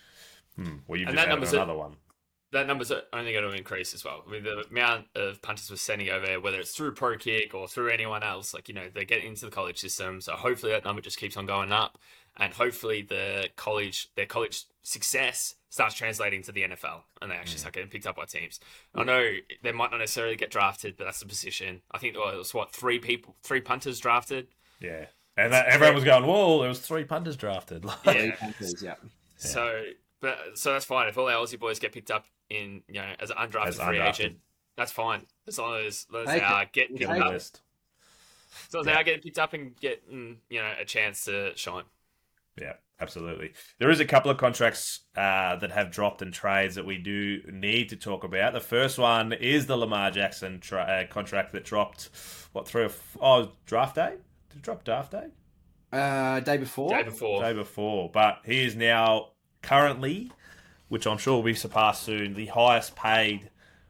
hmm, 0.55 0.77
well, 0.87 0.99
you've 0.99 1.09
And 1.09 1.17
just 1.17 1.25
that 1.25 1.29
added 1.29 1.29
number's 1.29 1.53
another 1.53 1.73
one. 1.75 1.97
that 2.51 2.67
number's 2.67 2.91
only 3.11 3.33
going 3.33 3.43
to 3.43 3.57
increase 3.57 3.93
as 3.93 4.05
well 4.05 4.23
with 4.29 4.43
the 4.43 4.65
amount 4.69 5.07
of 5.15 5.41
punters 5.41 5.69
we're 5.69 5.75
sending 5.77 6.09
over 6.09 6.25
there, 6.25 6.39
whether 6.39 6.59
it's 6.59 6.75
through 6.75 6.93
pro 6.93 7.17
kick 7.17 7.53
or 7.53 7.67
through 7.67 7.89
anyone 7.89 8.23
else. 8.23 8.53
Like 8.53 8.67
you 8.69 8.73
know, 8.73 8.87
they 8.93 9.03
get 9.05 9.23
into 9.23 9.45
the 9.45 9.51
college 9.51 9.79
system, 9.79 10.21
so 10.21 10.33
hopefully 10.33 10.71
that 10.71 10.85
number 10.85 11.01
just 11.01 11.17
keeps 11.19 11.35
on 11.37 11.45
going 11.45 11.71
up, 11.71 11.97
and 12.37 12.53
hopefully 12.53 13.01
the 13.01 13.49
college 13.55 14.09
their 14.15 14.25
college 14.27 14.65
success 14.83 15.55
starts 15.69 15.95
translating 15.95 16.41
to 16.43 16.53
the 16.53 16.61
NFL, 16.61 17.01
and 17.21 17.29
they 17.29 17.35
actually 17.35 17.57
start 17.57 17.73
getting 17.73 17.89
picked 17.89 18.07
up 18.07 18.15
by 18.15 18.23
teams. 18.25 18.59
I 18.93 19.03
know 19.03 19.33
they 19.63 19.73
might 19.73 19.91
not 19.91 19.97
necessarily 19.97 20.37
get 20.37 20.51
drafted, 20.51 20.95
but 20.95 21.03
that's 21.05 21.19
the 21.19 21.25
position. 21.25 21.81
I 21.91 21.97
think 21.97 22.15
well, 22.15 22.29
it 22.33 22.37
was 22.37 22.53
what 22.53 22.71
three 22.73 22.99
people, 22.99 23.35
three 23.43 23.59
punters 23.59 23.99
drafted. 23.99 24.47
Yeah. 24.79 25.05
And 25.37 25.51
that, 25.51 25.67
everyone 25.67 25.95
was 25.95 26.03
going, 26.03 26.25
"Whoa, 26.25 26.59
there 26.59 26.69
was 26.69 26.79
three 26.79 27.03
punters 27.03 27.35
drafted." 27.35 27.83
Like, 27.85 27.97
Yeah. 28.05 28.35
Panthers, 28.35 28.81
yeah. 28.81 28.95
So, 29.37 29.83
but 30.21 30.37
so 30.55 30.73
that's 30.73 30.85
fine. 30.85 31.07
If 31.09 31.17
all 31.17 31.27
our 31.27 31.33
Aussie 31.45 31.59
boys 31.59 31.77
get 31.79 31.91
picked 31.91 32.09
up 32.11 32.25
in, 32.49 32.81
you 32.87 33.01
know, 33.01 33.11
as 33.19 33.31
an 33.31 33.37
undrafted 33.37 33.67
As 33.67 33.75
free 33.75 33.97
undrafted. 33.97 34.09
agent, 34.09 34.37
that's 34.77 34.91
fine. 34.93 35.23
As 35.47 35.57
long 35.59 35.75
as, 35.77 35.85
as 35.85 36.07
long 36.11 36.25
They 36.25 36.39
they 36.39 36.41
are 36.45 36.61
can- 36.61 36.69
getting 36.73 36.95
Get 36.95 37.09
picked 37.09 37.21
up, 37.21 37.33
list. 37.33 37.61
as 38.67 38.73
long 38.73 38.81
as 38.81 38.85
they 38.85 38.93
are 38.93 39.03
getting 39.03 39.21
picked 39.21 39.39
up 39.39 39.53
and 39.53 39.75
getting, 39.79 40.37
you 40.49 40.61
know, 40.61 40.71
a 40.79 40.85
chance 40.85 41.25
to 41.25 41.51
shine. 41.57 41.83
Yeah, 42.59 42.73
absolutely. 43.01 43.51
There 43.79 43.89
is 43.89 43.99
a 43.99 44.05
couple 44.05 44.31
of 44.31 44.37
contracts 44.37 45.01
uh, 45.17 45.57
that 45.57 45.71
have 45.73 45.91
dropped 45.91 46.21
in 46.21 46.31
trades 46.31 46.75
that 46.75 46.85
we 46.85 46.97
do 46.97 47.41
need 47.51 47.89
to 47.89 47.97
talk 47.97 48.23
about. 48.23 48.53
The 48.53 48.61
first 48.61 48.97
one 48.97 49.33
is 49.33 49.65
the 49.67 49.75
Lamar 49.75 50.11
Jackson 50.11 50.61
tra- 50.61 50.83
uh, 51.09 51.11
contract 51.13 51.51
that 51.51 51.65
dropped, 51.65 52.09
what, 52.53 52.65
three 52.65 52.83
or 52.83 52.85
f- 52.85 53.17
oh, 53.21 53.51
draft 53.65 53.95
day? 53.95 54.13
Did 54.55 54.59
it 54.59 54.63
drop 54.63 54.85
draft 54.85 55.11
day? 55.11 55.27
Uh, 55.91 56.39
day 56.39 56.55
before. 56.55 56.89
Day 56.89 57.03
before, 57.03 57.41
Day 57.41 57.51
before. 57.53 58.09
But 58.09 58.39
he 58.45 58.63
is 58.63 58.73
now 58.75 59.31
currently, 59.61 60.31
which 60.87 61.05
I'm 61.05 61.17
sure 61.17 61.35
will 61.35 61.43
be 61.43 61.53
surpassed 61.53 62.03
soon, 62.03 62.35
the 62.35 62.45
highest 62.45 62.95
paid 62.95 63.49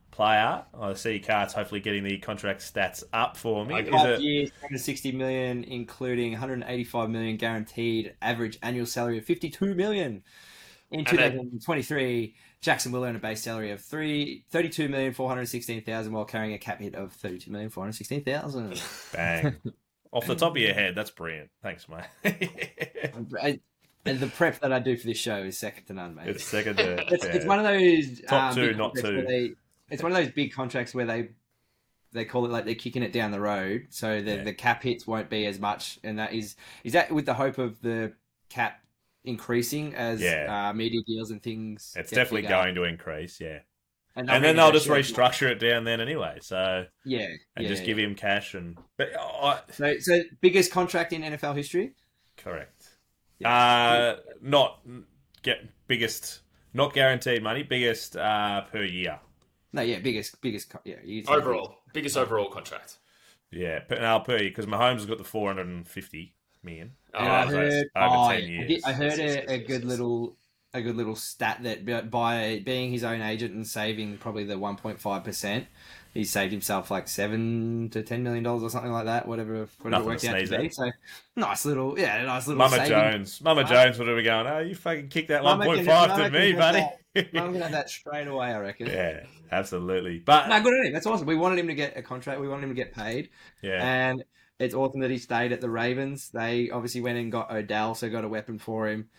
player. 0.10 0.64
I 0.80 0.94
see 0.96 1.20
Carts 1.20 1.54
hopefully 1.54 1.82
getting 1.82 2.04
the 2.04 2.18
contract 2.18 2.62
stats 2.62 3.04
up 3.14 3.38
for 3.38 3.64
me. 3.64 3.80
Is 3.80 3.90
Five 3.90 4.10
it- 4.10 4.22
years, 4.22 4.50
160 4.62 5.12
million, 5.12 5.64
including 5.66 6.32
185 6.32 7.12
million 7.12 7.38
guaranteed, 7.38 8.16
average 8.24 8.58
annual 8.64 8.88
salary 8.88 9.20
of 9.20 9.26
52 9.26 9.76
million. 9.76 10.24
In 10.90 11.00
And 11.02 11.08
then- 11.08 11.32
2023, 11.34 12.36
Jackson 12.62 12.92
will 12.92 13.04
earn 13.04 13.16
a 13.16 13.20
base 13.20 13.44
salary 13.44 13.70
of 13.72 13.82
three, 13.82 14.46
32 14.50 14.90
million 14.90 15.14
416,000 15.14 16.12
while 16.12 16.26
carrying 16.26 16.54
a 16.54 16.58
cap 16.58 16.80
hit 16.82 16.96
of 16.96 17.12
32 17.14 17.52
million 17.52 17.70
416,000. 17.70 18.82
Bang. 19.14 19.56
Off 20.16 20.26
the 20.28 20.36
top 20.36 20.52
of 20.52 20.58
your 20.58 20.74
head, 20.74 20.96
that's 20.96 21.12
brilliant. 21.12 21.50
Thanks, 21.62 21.88
mate. 21.90 22.06
And- 23.42 23.62
the 24.06 24.28
prep 24.28 24.60
that 24.60 24.72
I 24.72 24.78
do 24.78 24.96
for 24.98 25.08
this 25.08 25.18
show 25.18 25.38
is 25.38 25.58
second 25.58 25.86
to 25.86 25.94
none, 25.94 26.14
mate. 26.14 26.28
it's 26.28 26.44
second 26.44 26.78
to. 26.78 27.12
It's, 27.12 27.26
yeah. 27.26 27.32
it's 27.32 27.46
one 27.46 27.58
of 27.58 27.66
those 27.66 28.22
Top 28.28 28.52
um, 28.52 28.56
two, 28.56 28.68
big 28.68 28.78
not 28.78 28.94
contracts 28.94 29.02
two. 29.10 29.16
where 29.16 29.26
They, 29.26 29.52
it's 29.90 30.04
one 30.04 30.12
of 30.12 30.18
those 30.18 30.30
big 30.32 30.54
contracts 30.54 30.94
where 30.94 31.06
they 31.08 31.30
they 32.12 32.24
call 32.24 32.46
it 32.46 32.52
like 32.52 32.66
they're 32.66 32.76
kicking 32.76 33.02
it 33.02 33.12
down 33.12 33.32
the 33.32 33.40
road, 33.42 33.88
so 33.90 34.22
the 34.22 34.36
Yeah. 34.36 34.44
the 34.44 34.54
cap 34.54 34.84
hits 34.84 35.08
won't 35.08 35.30
be 35.32 35.48
as 35.48 35.60
much, 35.60 36.00
and 36.04 36.20
that 36.20 36.34
is 36.34 36.56
is 36.84 36.94
that 36.94 37.12
with 37.12 37.26
the 37.26 37.34
hope 37.34 37.58
of 37.58 37.82
the 37.82 38.14
cap 38.50 38.80
increasing 39.24 39.96
as 39.96 40.22
Yeah. 40.22 40.70
uh, 40.70 40.74
media 40.74 41.02
deals 41.08 41.32
and 41.32 41.42
things. 41.42 41.94
It's 41.98 42.12
definitely 42.12 42.44
bigger. 42.44 42.54
going 42.54 42.76
to 42.76 42.84
increase, 42.84 43.42
yeah. 43.42 43.60
And, 44.16 44.30
And 44.30 44.44
then 44.44 44.56
they'll 44.56 44.72
just 44.72 44.88
restructure 44.88 45.50
it 45.50 45.60
down 45.60 45.84
then 45.84 46.00
anyway. 46.02 46.38
So 46.42 46.86
Yeah, 47.04 47.28
and 47.56 47.64
yeah, 47.64 47.68
just 47.68 47.82
yeah. 47.82 47.86
give 47.88 48.00
him 48.00 48.16
cash 48.16 48.54
and. 48.54 48.78
But 48.98 49.10
oh, 49.20 49.60
So, 49.72 49.96
so 50.00 50.22
biggest 50.42 50.72
contract 50.72 51.14
in 51.14 51.22
NFL 51.22 51.56
history. 51.56 51.94
correct. 52.38 52.90
Yeah. 53.40 53.54
Uh, 53.54 54.18
not 54.42 54.80
get 55.44 55.58
biggest, 55.88 56.40
not 56.74 56.94
guaranteed 56.94 57.44
money. 57.44 57.64
Biggest 57.64 58.16
uh, 58.16 58.62
per 58.72 58.84
year. 58.84 59.20
No, 59.74 59.82
yeah, 59.82 60.00
biggest, 60.00 60.40
biggest. 60.42 60.74
Yeah, 60.86 60.96
you- 61.04 61.24
overall, 61.28 61.76
biggest 61.94 62.16
overall 62.16 62.48
contract. 62.50 62.98
Yeah, 63.52 63.80
per, 63.80 64.00
no, 64.00 64.22
per 64.22 64.38
year 64.38 64.50
because 64.50 64.66
Mahomes 64.68 64.96
has 64.96 65.06
got 65.06 65.18
the 65.18 65.26
four 65.26 65.50
hundred 65.50 65.68
and 65.68 65.86
fifty 65.86 66.34
million. 66.64 66.94
Oh, 67.14 67.20
I 67.26 67.46
heard, 67.46 67.74
over 67.96 68.16
oh, 68.16 68.30
10 68.32 68.40
yeah, 68.40 68.46
I, 68.46 68.50
years. 68.50 68.68
did- 68.70 68.84
I 68.86 68.92
heard 68.94 69.18
Yes, 69.18 69.20
yes, 69.20 69.46
a, 69.50 69.54
a 69.54 69.58
good 69.60 69.84
little 69.86 70.38
a 70.76 70.82
good 70.82 70.96
little 70.96 71.16
stat 71.16 71.64
that 71.64 72.10
by- 72.12 72.62
being 72.64 72.92
his 72.92 73.04
own 73.04 73.22
agent 73.22 73.54
and 73.54 73.66
saving 73.68 74.18
probably 74.18 74.44
the 74.44 74.56
1.5 74.56 75.24
percent, 75.24 75.68
he 76.14 76.24
saved 76.24 76.52
himself 76.52 76.90
like 76.92 77.08
seven 77.08 77.90
to 77.92 78.02
ten 78.02 78.24
million 78.24 78.44
dollars 78.44 78.64
or 78.64 78.70
something 78.70 78.92
like 78.92 79.06
that. 79.06 79.28
Whatever, 79.28 79.68
whatever 79.82 80.04
it 80.04 80.06
worked 80.06 80.22
to 80.22 80.30
out 80.30 80.40
to 80.40 80.58
be. 80.58 80.66
at. 80.68 80.74
So 80.74 80.90
nice 81.36 81.66
little, 81.66 82.00
yeah, 82.00 82.24
nice 82.24 82.48
little. 82.48 82.58
Mama 82.60 82.78
saving. 82.78 82.90
Jones, 82.90 83.42
Mama 83.42 83.64
Huh? 83.66 83.74
Jones 83.74 84.00
would 84.00 84.08
have 84.08 84.16
been 84.18 84.26
going. 84.26 84.48
Oh, 84.48 84.60
you 84.60 84.76
fucking 84.76 85.10
kicked 85.10 85.28
that 85.30 85.44
one 85.44 85.62
point 85.62 85.86
five 85.86 86.16
to 86.18 86.30
me, 86.30 86.54
buddy. 86.54 86.86
I'm 87.16 87.28
gonna 87.54 87.60
have 87.60 87.72
that 87.72 87.90
straight 87.90 88.28
away. 88.28 88.48
I 88.48 88.60
reckon. 88.60 88.88
yeah, 88.92 89.26
absolutely. 89.52 90.20
But 90.20 90.48
No, 90.48 90.62
good 90.62 90.74
on 90.80 90.86
him. 90.88 90.94
That's 90.94 91.06
awesome. 91.06 91.28
We 91.28 91.36
wanted 91.36 91.60
him 91.60 91.68
to 91.68 91.76
get 91.76 91.98
a 91.98 92.02
contract. 92.02 92.40
We 92.42 92.48
wanted 92.48 92.64
him 92.64 92.70
to 92.70 92.76
get 92.76 92.94
paid. 92.94 93.30
yeah, 93.62 94.10
And 94.10 94.24
it's 94.60 94.74
awesome 94.76 95.02
that 95.02 95.12
he 95.12 95.18
stayed 95.18 95.52
at 95.52 95.60
the 95.62 95.70
Ravens. 95.70 96.30
They 96.30 96.70
obviously 96.70 97.02
went 97.02 97.18
and 97.18 97.30
got 97.32 97.52
Odell, 97.52 97.94
so 97.96 98.10
got 98.10 98.24
a 98.24 98.30
weapon 98.30 98.58
for 98.58 98.88
him. 98.88 99.10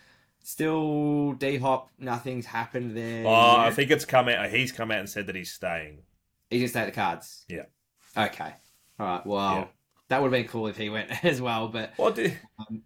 Still, 0.46 1.32
D 1.32 1.56
Hop, 1.56 1.90
nothing's 1.98 2.46
happened 2.46 2.96
there. 2.96 3.26
oh, 3.26 3.56
I 3.56 3.72
think 3.72 3.90
it's 3.90 4.04
come 4.04 4.28
out. 4.28 4.48
He's 4.48 4.70
come 4.70 4.92
out 4.92 5.00
and 5.00 5.10
said 5.10 5.26
that 5.26 5.34
he's 5.34 5.50
staying. 5.50 6.02
He's 6.50 6.60
gonna 6.60 6.68
stay 6.68 6.80
at 6.82 6.86
the 6.86 6.92
cards. 6.92 7.44
Yeah. 7.48 7.64
Okay. 8.16 8.52
All 9.00 9.06
right. 9.06 9.26
Well, 9.26 9.54
Yeah. 9.56 9.66
that 10.06 10.22
would 10.22 10.32
have 10.32 10.40
been 10.40 10.48
cool 10.48 10.68
if 10.68 10.76
he 10.76 10.88
went 10.88 11.10
as 11.24 11.42
well. 11.42 11.66
But 11.66 11.94
What 11.96 12.14
did? 12.14 12.38
Um, 12.60 12.82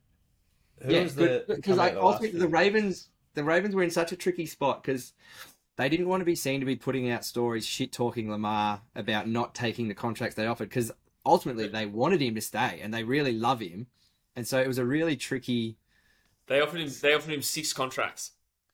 Who 0.82 0.90
yeah, 0.94 1.02
was 1.02 1.14
the? 1.14 1.44
because 1.48 1.62
come 1.62 1.72
out 1.74 1.78
like 1.78 1.92
the 1.96 2.00
ultimately 2.02 2.40
the 2.40 2.48
Ravens, 2.48 3.10
the 3.34 3.44
Ravens 3.44 3.74
were 3.74 3.82
in 3.82 3.90
such 3.90 4.10
a 4.10 4.16
tricky 4.16 4.46
spot 4.46 4.82
because 4.82 5.12
they 5.76 5.90
didn't 5.90 6.08
want 6.08 6.22
to 6.22 6.24
be 6.24 6.34
seen 6.36 6.60
to 6.60 6.66
be 6.66 6.76
putting 6.76 7.10
out 7.10 7.26
stories 7.26 7.66
shit 7.66 7.92
talking 7.92 8.30
Lamar 8.30 8.80
about 8.96 9.28
not 9.28 9.54
taking 9.54 9.86
the 9.88 9.94
contracts 9.94 10.34
they 10.34 10.46
offered 10.46 10.70
because 10.70 10.90
ultimately 11.26 11.68
they 11.68 11.84
wanted 11.84 12.22
him 12.22 12.34
to 12.36 12.40
stay 12.40 12.80
and 12.82 12.94
they 12.94 13.04
really 13.04 13.34
love 13.34 13.60
him, 13.60 13.86
and 14.34 14.48
so 14.48 14.58
it 14.58 14.66
was 14.66 14.78
a 14.78 14.84
really 14.86 15.14
tricky. 15.14 15.76
They 16.50 16.60
offered 16.60 16.80
him. 16.80 16.90
They 17.00 17.14
offered 17.14 17.32
him 17.32 17.40
six 17.42 17.72
contracts 17.72 18.32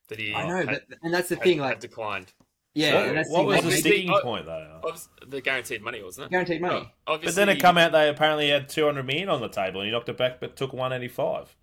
that 0.09 0.19
he. 0.19 0.35
I 0.35 0.49
know, 0.49 0.57
had, 0.67 0.83
but, 0.89 0.99
and 1.03 1.15
that's 1.15 1.29
the 1.29 1.37
had- 1.37 1.45
thing. 1.45 1.59
had 1.59 1.65
Like, 1.65 1.81
declined. 1.81 2.33
yeah, 2.75 2.95
What, 3.07 3.15
that's 3.15 3.31
what 3.31 3.39
the 3.43 3.47
was 3.49 3.63
the 3.65 3.71
sticking 3.73 4.11
oh, 4.11 4.21
point 4.23 4.47
though? 4.47 4.83
The 5.29 5.41
guaranteed 5.43 5.83
money, 5.83 6.03
wasn't 6.03 6.27
it? 6.27 6.31
guaranteed 6.31 6.63
money. 6.63 6.91
Oh, 7.07 7.19
But 7.19 7.35
then 7.35 7.49
it 7.51 7.61
come 7.61 7.77
out 7.79 7.93
they 7.93 8.09
apparently 8.09 8.49
had 8.49 8.69
two 8.69 8.85
hundred 8.87 9.05
million 9.07 9.29
on 9.29 9.41
the 9.41 9.49
table 9.49 9.81
and 9.83 9.87
he 9.87 9.93
knocked 9.93 10.09
it 10.09 10.17
back, 10.17 10.41
but 10.41 10.57
took 10.57 10.73
one 10.73 10.93
eighty 10.93 11.07
five. 11.09 11.55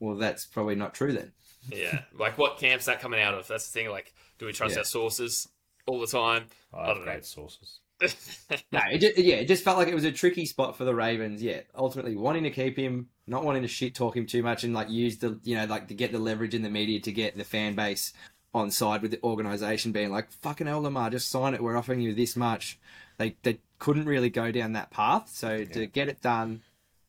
Well, 0.00 0.16
that's 0.16 0.46
probably 0.46 0.76
not 0.76 0.94
true 0.94 1.12
then. 1.12 1.32
Yeah, 1.70 2.02
like 2.18 2.38
what 2.38 2.58
camp's 2.58 2.86
that 2.86 3.00
coming 3.00 3.20
out 3.20 3.34
of? 3.34 3.46
That's 3.48 3.70
the 3.70 3.78
thing. 3.80 3.90
Like, 3.90 4.14
do 4.38 4.46
we 4.46 4.52
trust 4.52 4.74
Yeah. 4.74 4.78
our 4.80 4.84
sources 4.84 5.46
all 5.86 6.00
the 6.00 6.06
time? 6.06 6.46
I 6.72 6.78
I 6.78 6.86
don't 6.88 6.98
know. 7.00 7.04
great 7.04 7.24
sources. 7.26 7.80
No, 8.72 8.80
it 8.90 8.98
just, 8.98 9.18
yeah, 9.18 9.36
it 9.36 9.48
just 9.48 9.64
felt 9.64 9.76
like 9.76 9.88
it 9.88 9.94
was 9.94 10.04
a 10.04 10.12
tricky 10.12 10.46
spot 10.46 10.76
for 10.76 10.84
the 10.84 10.94
Ravens. 10.94 11.42
Yeah, 11.42 11.60
ultimately 11.74 12.16
wanting 12.16 12.44
to 12.44 12.50
keep 12.50 12.76
him, 12.78 13.08
not 13.28 13.44
wanting 13.44 13.62
to 13.62 13.68
shit 13.68 13.94
talk 13.94 14.16
him 14.16 14.26
too 14.26 14.42
much, 14.42 14.64
and 14.64 14.74
like 14.74 14.90
use 14.90 15.18
the 15.18 15.38
you 15.44 15.56
know 15.56 15.66
like 15.66 15.88
to 15.88 15.94
get 15.94 16.12
the 16.12 16.18
leverage 16.18 16.54
in 16.54 16.62
the 16.62 16.70
media 16.70 17.00
to 17.00 17.12
get 17.12 17.36
the 17.36 17.44
fan 17.44 17.74
base 17.74 18.12
on 18.54 18.70
side 18.70 19.02
with 19.02 19.10
the 19.10 19.22
organization, 19.22 19.92
being 19.92 20.10
like 20.10 20.30
fucking 20.32 20.66
hell, 20.66 20.80
Lamar, 20.82 21.10
just 21.10 21.28
sign 21.28 21.54
it. 21.54 21.62
We're 21.62 21.76
offering 21.76 22.00
you 22.00 22.14
this 22.14 22.34
much. 22.36 22.78
They 23.18 23.36
they 23.42 23.60
couldn't 23.78 24.06
really 24.06 24.30
go 24.30 24.50
down 24.50 24.72
that 24.72 24.90
path, 24.90 25.30
so 25.32 25.64
to 25.64 25.86
get 25.86 26.08
it 26.08 26.20
done 26.20 26.62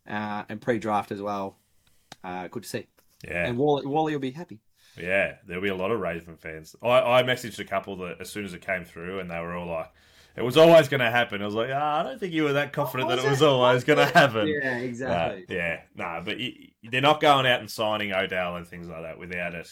uh, 0.07 0.43
and 0.49 0.61
pre-draft 0.61 1.11
as 1.11 1.21
well, 1.21 1.55
uh, 2.23 2.47
good 2.47 2.63
to 2.63 2.69
see. 2.69 2.87
Yeah, 3.27 3.47
And 3.47 3.57
Wally, 3.57 3.85
Wally 3.85 4.13
will 4.13 4.19
be 4.19 4.31
happy. 4.31 4.59
yeah, 4.97 5.35
there'll 5.45 5.63
be 5.63 5.69
a 5.69 5.75
lot 5.75 5.91
of 5.91 5.99
Raven 5.99 6.37
fans. 6.37 6.75
I, 6.81 7.19
I 7.19 7.23
messaged 7.23 7.59
a 7.59 7.65
couple 7.65 7.95
that 7.97 8.21
as 8.21 8.29
soon 8.29 8.45
as 8.45 8.53
it 8.53 8.61
came 8.65 8.85
through, 8.85 9.19
and 9.19 9.29
they 9.29 9.39
were 9.39 9.55
all 9.55 9.67
like, 9.67 9.91
"It 10.35 10.43
was 10.43 10.57
always 10.57 10.87
going 10.87 11.01
to 11.01 11.09
happen." 11.11 11.41
I 11.41 11.45
was 11.45 11.55
like, 11.55 11.69
ah, 11.73 11.99
"I 11.99 12.03
don't 12.03 12.19
think 12.19 12.33
you 12.33 12.43
were 12.43 12.53
that 12.53 12.73
confident 12.73 13.09
that 13.09 13.19
it 13.19 13.29
was 13.29 13.41
always 13.41 13.83
going 13.83 13.99
to 13.99 14.05
happen." 14.05 14.47
Yeah, 14.47 14.75
Uh, 14.75 14.77
exactly. 14.79 15.45
yeah, 15.55 15.81
nah, 15.95 16.21
but 16.21 16.37
y 16.37 16.69
they're 16.83 17.01
not 17.01 17.19
going 17.21 17.45
out 17.45 17.59
and 17.59 17.69
signing 17.69 18.13
Odell 18.13 18.55
and 18.55 18.67
things 18.67 18.87
like 18.87 19.01
that 19.03 19.17
without 19.19 19.53
it. 19.55 19.69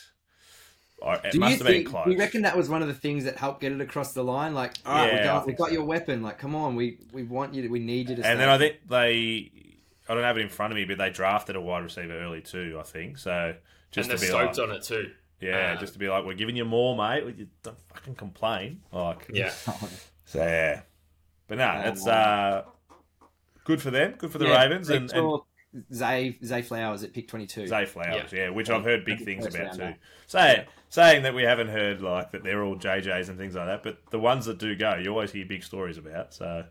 Or 1.00 1.14
it 1.24 1.32
Do 1.32 1.40
must 1.40 1.52
you 1.52 1.58
have 1.60 1.68
been 1.68 1.76
think? 1.84 1.90
close. 1.90 2.06
Do 2.06 2.12
you 2.12 2.18
reckon 2.18 2.42
that 2.42 2.58
was 2.58 2.70
one 2.70 2.82
of 2.82 2.88
the 2.88 2.94
things 2.96 3.26
that 3.26 3.38
helped 3.38 3.62
get 3.62 3.72
it 3.72 3.80
across 3.82 4.14
the 4.14 4.24
line? 4.24 4.56
Like, 4.56 4.74
all 4.84 4.96
right, 4.96 5.08
Yeah, 5.08 5.14
we 5.14 5.20
I 5.20 5.24
got, 5.26 5.42
we 5.46 5.46
think 5.52 5.58
got 5.60 5.68
so. 5.68 5.74
your 5.74 5.84
weapon. 5.86 6.24
Like, 6.24 6.40
come 6.40 6.56
on, 6.56 6.76
we 6.76 6.98
we 7.14 7.22
want 7.24 7.54
you. 7.54 7.62
To, 7.64 7.68
we 7.70 7.78
need 7.80 8.10
you 8.10 8.16
to. 8.16 8.22
and 8.24 8.26
stay. 8.26 8.36
then 8.36 8.50
I 8.50 8.58
think 8.58 8.78
they, 8.90 9.52
I 10.10 10.16
don't 10.16 10.24
have 10.24 10.38
it 10.38 10.42
in 10.42 10.50
front 10.50 10.74
of 10.74 10.78
me, 10.78 10.86
but 10.86 10.98
they 10.98 11.12
drafted 11.12 11.56
a 11.56 11.62
wide 11.62 11.84
receiver 11.84 12.14
early 12.20 12.42
too. 12.42 12.78
I 12.80 12.84
think 12.84 13.20
so. 13.20 13.54
Just 13.92 14.10
and 14.10 14.20
to 14.20 14.26
they're 14.26 14.36
be 14.36 14.46
like, 14.48 14.58
on 14.58 14.72
it 14.72 14.82
too. 14.84 15.12
yeah, 15.40 15.76
Uh, 15.76 15.80
just 15.80 15.94
to 15.94 16.00
be 16.00 16.10
like, 16.10 16.26
we're 16.26 16.34
giving 16.34 16.56
you 16.56 16.66
more, 16.66 16.96
mate. 16.98 17.24
You 17.38 17.48
don't 17.62 17.78
fucking 17.94 18.16
complain. 18.16 18.82
Like, 18.92 19.28
Yeah. 19.32 19.54
So 20.28 20.40
yeah, 20.44 20.82
but 21.48 21.58
no, 21.58 21.82
Oh, 21.86 21.90
it's 21.90 22.06
wow. 22.06 22.12
uh, 22.12 22.64
good 23.64 23.82
for 23.82 23.92
them. 23.92 24.14
Good 24.18 24.32
for 24.32 24.38
the 24.38 24.46
Yeah, 24.48 24.62
Ravens 24.62 24.90
and, 24.90 25.12
and 25.14 25.40
Zay 25.94 26.38
Zay 26.44 26.62
Flowers 26.62 27.04
at 27.04 27.14
pick 27.14 27.28
twenty 27.28 27.46
two. 27.48 27.66
Zay 27.68 27.86
Flowers, 27.86 28.32
yeah. 28.34 28.50
which 28.50 28.70
Yeah. 28.70 28.76
I've 28.78 28.84
heard 28.84 29.06
big 29.06 29.24
things 29.24 29.46
about 29.46 29.74
too. 29.74 29.82
rounder. 29.82 29.98
Say, 30.28 30.66
saying 30.90 31.24
that 31.24 31.34
we 31.34 31.44
haven't 31.44 31.70
heard 31.70 32.02
like 32.02 32.32
that 32.32 32.44
they're 32.44 32.64
all 32.64 32.76
JJs 32.76 33.30
and 33.30 33.38
things 33.38 33.56
like 33.56 33.68
that, 33.68 33.84
but 33.84 34.00
the 34.12 34.20
ones 34.20 34.46
that 34.46 34.58
do 34.60 34.76
go, 34.76 34.96
you 34.96 35.10
always 35.12 35.32
hear 35.32 35.46
big 35.46 35.64
stories 35.64 35.98
about. 35.98 36.34
So 36.34 36.66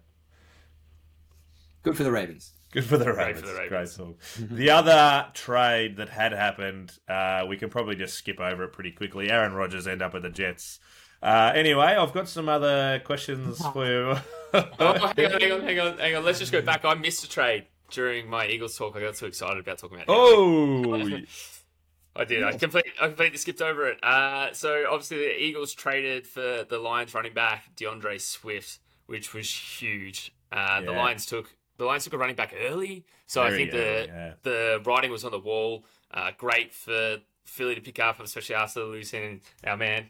Good 1.83 1.97
for 1.97 2.03
the 2.05 2.11
Ravens. 2.11 2.53
good 2.73 2.85
for 2.85 2.99
the 2.99 3.13
Ravens. 3.13 3.41
for 3.41 3.47
the 3.47 3.61
Ravens. 3.61 3.97
Great 3.97 4.07
talk. 4.07 4.51
the 4.51 4.71
other 4.71 5.29
trade 5.35 5.97
that 5.99 6.09
had 6.09 6.33
happened, 6.33 6.93
uh, 7.09 7.45
we 7.49 7.57
can 7.57 7.71
probably 7.71 7.95
just 7.95 8.15
skip 8.15 8.41
over 8.41 8.65
it 8.65 8.73
pretty 8.73 8.91
quickly. 8.91 9.31
Aaron 9.31 9.53
Rodgers 9.53 9.87
end 9.87 10.03
up 10.03 10.15
at 10.15 10.23
the 10.23 10.31
Jets. 10.31 10.81
Uh, 11.27 11.53
anyway, 11.55 11.87
I've 11.87 12.13
got 12.13 12.29
some 12.29 12.49
other 12.49 13.01
questions 13.05 13.65
for 13.73 13.87
you. 13.87 14.17
Oh, 14.55 14.93
hang 14.95 15.33
on, 15.33 15.41
hang 15.41 15.53
on, 15.53 15.61
hang 15.61 15.81
on, 15.81 15.99
hang 15.99 16.15
on. 16.17 16.25
Let's 16.25 16.39
just 16.39 16.51
go 16.53 16.63
back. 16.63 16.83
I 16.85 16.95
missed 16.95 17.23
a 17.25 17.29
trade 17.29 17.67
during 17.91 18.31
my 18.31 18.47
Eagles 18.47 18.79
talk. 18.79 18.97
I 18.97 19.01
got 19.01 19.15
too 19.15 19.27
excited 19.27 19.59
about 19.59 19.77
talking 19.79 20.01
about. 20.01 20.09
it. 20.09 20.17
oh, 20.17 20.95
I 22.17 22.25
did. 22.25 22.43
I 22.43 22.53
completely, 22.53 22.93
I 22.99 23.09
completely 23.09 23.37
skipped 23.37 23.61
over 23.61 23.89
it. 23.89 24.03
Uh, 24.03 24.53
so 24.55 24.85
obviously 24.89 25.19
the 25.19 25.43
Eagles 25.43 25.75
traded 25.75 26.27
for 26.27 26.65
the 26.67 26.79
Lions 26.79 27.13
running 27.13 27.35
back 27.35 27.65
D'Andre 27.77 28.17
Swift, 28.17 28.79
which 29.07 29.35
was 29.35 29.51
huge. 29.51 30.33
Uh, 30.51 30.81
The 30.81 30.93
Lions 30.93 31.27
took 31.27 31.55
the 31.77 31.85
Lions 31.85 32.05
took 32.05 32.15
a 32.15 32.19
running 32.19 32.37
back 32.37 32.55
early, 32.59 33.05
so 33.27 33.43
I 33.43 33.51
Very 33.51 33.59
think 33.59 33.73
the 33.73 34.07
yeah. 34.09 34.33
the 34.43 34.83
writing 34.87 35.11
was 35.11 35.25
on 35.25 35.33
the 35.33 35.39
wall. 35.41 35.85
Uh, 36.11 36.31
great 36.39 36.73
for 36.73 37.19
Philly 37.45 37.75
to 37.75 37.81
pick 37.83 37.99
up, 37.99 38.21
especially 38.21 38.55
after 38.55 38.85
losing 38.85 39.43
our 39.65 39.77
man, 39.77 40.07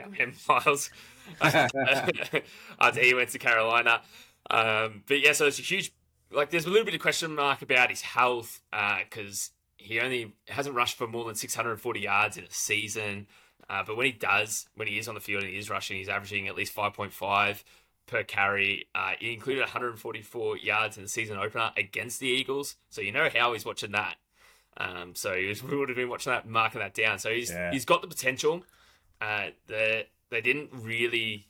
our 0.00 0.08
man 0.18 0.34
Miles. 0.48 0.90
after 2.80 3.00
he 3.00 3.14
went 3.14 3.30
to 3.30 3.38
Carolina. 3.38 4.02
Um, 4.50 5.02
but 5.06 5.20
yeah, 5.20 5.32
so 5.32 5.46
it's 5.46 5.58
a 5.58 5.62
huge 5.62 5.92
like. 6.30 6.50
There's 6.50 6.66
a 6.66 6.70
little 6.70 6.84
bit 6.84 6.94
of 6.94 7.00
question 7.00 7.34
mark 7.34 7.62
about 7.62 7.90
his 7.90 8.02
health 8.02 8.60
because 9.04 9.50
he 9.76 10.00
only 10.00 10.34
hasn't 10.48 10.74
rushed 10.74 10.96
for 10.96 11.06
more 11.06 11.24
than 11.24 11.34
640 11.34 12.00
yards 12.00 12.36
in 12.36 12.44
a 12.44 12.50
season. 12.50 13.26
Uh, 13.70 13.82
but 13.86 13.96
when 13.96 14.06
he 14.06 14.12
does, 14.12 14.66
when 14.76 14.88
he 14.88 14.98
is 14.98 15.08
on 15.08 15.14
the 15.14 15.20
field 15.20 15.42
and 15.42 15.52
he 15.52 15.58
is 15.58 15.68
rushing, 15.68 15.98
he's 15.98 16.08
averaging 16.08 16.48
at 16.48 16.56
least 16.56 16.74
5.5 16.74 17.62
per 18.06 18.22
carry. 18.24 18.88
Uh, 18.94 19.12
he 19.20 19.34
included 19.34 19.60
144 19.60 20.56
yards 20.56 20.96
in 20.96 21.02
the 21.02 21.08
season 21.08 21.36
opener 21.36 21.70
against 21.76 22.18
the 22.18 22.28
Eagles, 22.28 22.76
so 22.88 23.02
you 23.02 23.12
know 23.12 23.28
how 23.34 23.52
he's 23.52 23.66
watching 23.66 23.92
that. 23.92 24.16
Um, 24.78 25.14
so 25.14 25.34
he 25.34 25.46
was, 25.48 25.62
we 25.62 25.76
would 25.76 25.90
have 25.90 25.96
been 25.96 26.08
watching 26.08 26.32
that, 26.32 26.48
marking 26.48 26.80
that 26.80 26.94
down. 26.94 27.18
So 27.18 27.30
he's 27.30 27.50
Yeah. 27.50 27.70
he's 27.70 27.84
got 27.84 28.00
the 28.00 28.08
potential. 28.08 28.62
Uh, 29.20 29.48
the 29.66 30.06
they 30.30 30.40
didn't 30.40 30.70
really 30.72 31.46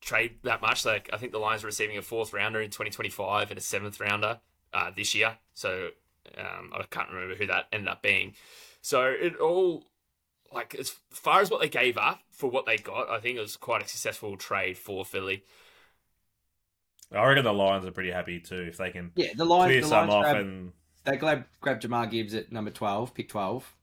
trade 0.00 0.36
that 0.42 0.60
much. 0.60 0.84
Like 0.84 1.10
I 1.12 1.16
think 1.16 1.32
the 1.32 1.38
Lions 1.38 1.64
are 1.64 1.66
receiving 1.68 1.96
a 1.98 2.02
fourth 2.02 2.32
rounder 2.32 2.60
in 2.60 2.70
2025 2.70 3.50
and 3.50 3.58
a 3.58 3.62
seventh 3.62 4.00
rounder 4.00 4.40
uh, 4.72 4.90
this 4.94 5.14
year. 5.14 5.38
So 5.54 5.88
um, 6.38 6.72
I 6.74 6.82
can't 6.90 7.10
remember 7.10 7.34
who 7.34 7.46
that 7.46 7.66
ended 7.72 7.88
up 7.88 8.02
being. 8.02 8.34
So 8.80 9.04
it 9.06 9.36
all 9.36 9.84
like 10.52 10.74
as 10.74 10.94
far 11.10 11.40
as 11.40 11.50
what 11.50 11.60
they 11.60 11.68
gave 11.68 11.96
up 11.96 12.20
for 12.30 12.50
what 12.50 12.66
they 12.66 12.76
got, 12.76 13.08
I 13.08 13.20
think 13.20 13.38
it 13.38 13.40
was 13.40 13.56
quite 13.56 13.82
a 13.82 13.88
successful 13.88 14.36
trade 14.36 14.76
for 14.76 15.04
Philly. 15.04 15.44
I 17.10 17.24
reckon 17.26 17.44
the 17.44 17.52
Lions 17.52 17.84
are 17.86 17.92
pretty 17.92 18.10
happy 18.10 18.40
too 18.40 18.62
if 18.68 18.78
they 18.78 18.90
can 18.90 19.12
Yeah, 19.14 19.28
the 19.36 19.44
Lions. 19.44 19.70
clear 19.70 19.80
the 19.82 19.86
some 19.88 20.08
Lions 20.08 20.14
off 20.14 20.22
grab, 20.22 20.36
and 20.36 20.72
they 21.04 21.16
grab, 21.16 21.44
grab 21.60 21.80
Jahmyr 21.80 22.10
Gibbs 22.10 22.34
at 22.34 22.52
number 22.52 22.70
twelve, 22.70 23.14
pick 23.14 23.28
twelve. 23.28 23.74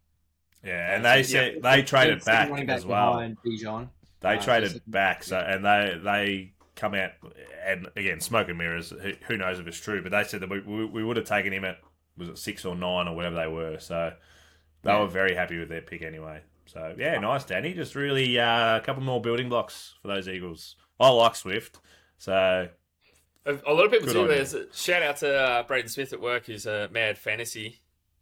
Yeah, 0.64 0.96
and 0.96 1.06
they 1.06 1.18
Yeah. 1.18 1.24
said 1.24 1.62
they 1.64 1.82
traded 1.84 2.24
Second 2.24 2.40
back 2.40 2.50
running 2.50 2.70
as 2.70 2.86
well. 2.86 3.14
behind 3.14 3.38
Bijan. 3.46 3.90
They 4.22 4.38
Uh, 4.38 4.42
traded 4.42 4.72
so- 4.74 4.80
back, 4.88 5.24
so 5.24 5.38
and 5.38 5.64
they 5.66 6.00
they 6.04 6.54
come 6.76 6.94
out 6.94 7.12
and 7.66 7.88
again 7.96 8.20
smoke 8.20 8.48
and 8.50 8.58
mirrors. 8.58 8.90
Who, 8.92 9.12
who 9.28 9.38
knows 9.38 9.60
if 9.60 9.68
it's 9.68 9.80
true? 9.80 10.02
But 10.02 10.12
they 10.12 10.24
said 10.24 10.42
that 10.42 10.50
we, 10.50 10.60
we, 10.62 10.86
we 10.86 11.04
would 11.04 11.18
have 11.18 11.26
taken 11.26 11.52
him 11.54 11.66
at 11.66 11.80
was 12.18 12.30
it 12.30 12.38
six 12.38 12.66
or 12.66 12.76
nine 12.76 13.08
or 13.08 13.16
whatever 13.16 13.36
they 13.36 13.48
were. 13.48 13.80
So 13.80 14.14
they 14.84 14.92
Yeah. 14.92 15.00
were 15.00 15.08
very 15.08 15.36
happy 15.36 15.58
with 15.58 15.70
their 15.70 15.82
pick 15.82 16.02
anyway. 16.02 16.42
So 16.66 16.94
yeah, 16.98 17.18
nice, 17.20 17.46
Danny. 17.46 17.74
Just 17.74 17.96
really 17.96 18.38
uh, 18.40 18.78
a 18.78 18.82
couple 18.82 19.02
more 19.04 19.22
building 19.22 19.50
blocks 19.50 19.96
for 20.02 20.08
those 20.10 20.28
Eagles. 20.28 20.76
I 21.00 21.10
like 21.10 21.36
Swift, 21.36 21.80
so 22.18 22.68
A, 23.46 23.54
a 23.66 23.74
lot 23.74 23.86
of 23.86 23.92
people 23.92 24.08
Good 24.08 24.14
too. 24.14 24.28
There's 24.28 24.54
a 24.54 24.72
shout 24.74 25.02
out 25.02 25.18
to 25.18 25.34
uh, 25.34 25.64
Braden 25.64 25.90
Smith 25.90 26.12
at 26.14 26.20
work, 26.20 26.46
who's 26.46 26.66
a 26.66 26.90
mad 26.92 27.18
fantasy 27.18 27.80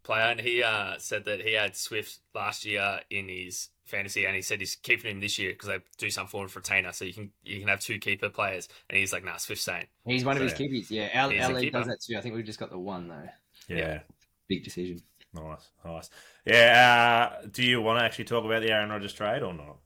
player, 0.07 0.23
and 0.23 0.41
he 0.41 0.63
uh, 0.63 0.95
said 0.97 1.25
that 1.25 1.41
he 1.41 1.53
had 1.53 1.75
Swift 1.75 2.19
last 2.33 2.65
year 2.65 3.01
in 3.09 3.29
his 3.29 3.69
fantasy, 3.85 4.25
and 4.25 4.35
he 4.35 4.41
said 4.41 4.59
he's 4.59 4.75
keeping 4.75 5.11
him 5.11 5.19
this 5.19 5.37
year 5.37 5.51
because 5.51 5.69
they 5.69 5.77
do 5.97 6.09
some 6.09 6.25
form 6.27 6.45
of 6.45 6.55
retainer, 6.55 6.91
so 6.91 7.05
you 7.05 7.13
can 7.13 7.31
you 7.43 7.59
can 7.59 7.67
have 7.67 7.79
two 7.79 7.99
keeper 7.99 8.29
players, 8.29 8.67
and 8.89 8.97
he's 8.97 9.13
like, 9.13 9.23
nah, 9.23 9.37
Swift's 9.37 9.63
staying. 9.63 9.85
He's 10.05 10.25
one 10.25 10.35
of 10.37 10.41
his 10.41 10.53
So- 10.53 10.57
keepers. 10.57 10.89
Yeah, 10.89 11.09
our, 11.13 11.33
our 11.43 11.53
league 11.53 11.73
does 11.73 11.85
that 11.85 12.01
too. 12.01 12.17
I 12.17 12.21
think 12.21 12.35
we've 12.35 12.45
just 12.45 12.59
got 12.59 12.71
the 12.71 12.79
one 12.79 13.07
though. 13.07 13.29
yeah. 13.67 13.99
Big 14.47 14.63
decision. 14.63 15.01
Nice, 15.33 15.69
nice. 15.83 16.09
Yeah. 16.45 17.29
Uh, 17.43 17.47
do 17.51 17.63
you 17.63 17.81
want 17.81 17.99
to 17.99 18.05
actually 18.05 18.25
talk 18.25 18.45
about 18.45 18.61
the 18.61 18.71
Aaron 18.71 18.89
Rodgers 18.89 19.13
trade 19.13 19.43
or 19.43 19.53
not? 19.53 19.77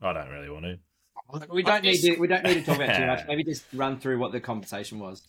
I 0.00 0.12
don't 0.14 0.30
really 0.30 0.48
want 0.50 0.64
to. 0.64 0.78
We 1.50 1.62
don't 1.62 1.82
need 1.84 1.98
to. 1.98 2.16
We 2.16 2.26
don't 2.28 2.44
need 2.44 2.54
to 2.54 2.62
talk 2.64 2.76
about 2.76 2.96
too 2.96 3.06
much. 3.06 3.20
Maybe 3.28 3.44
just 3.44 3.64
run 3.74 3.98
through 3.98 4.18
what 4.18 4.32
the 4.32 4.40
conversation 4.40 4.98
was. 4.98 5.26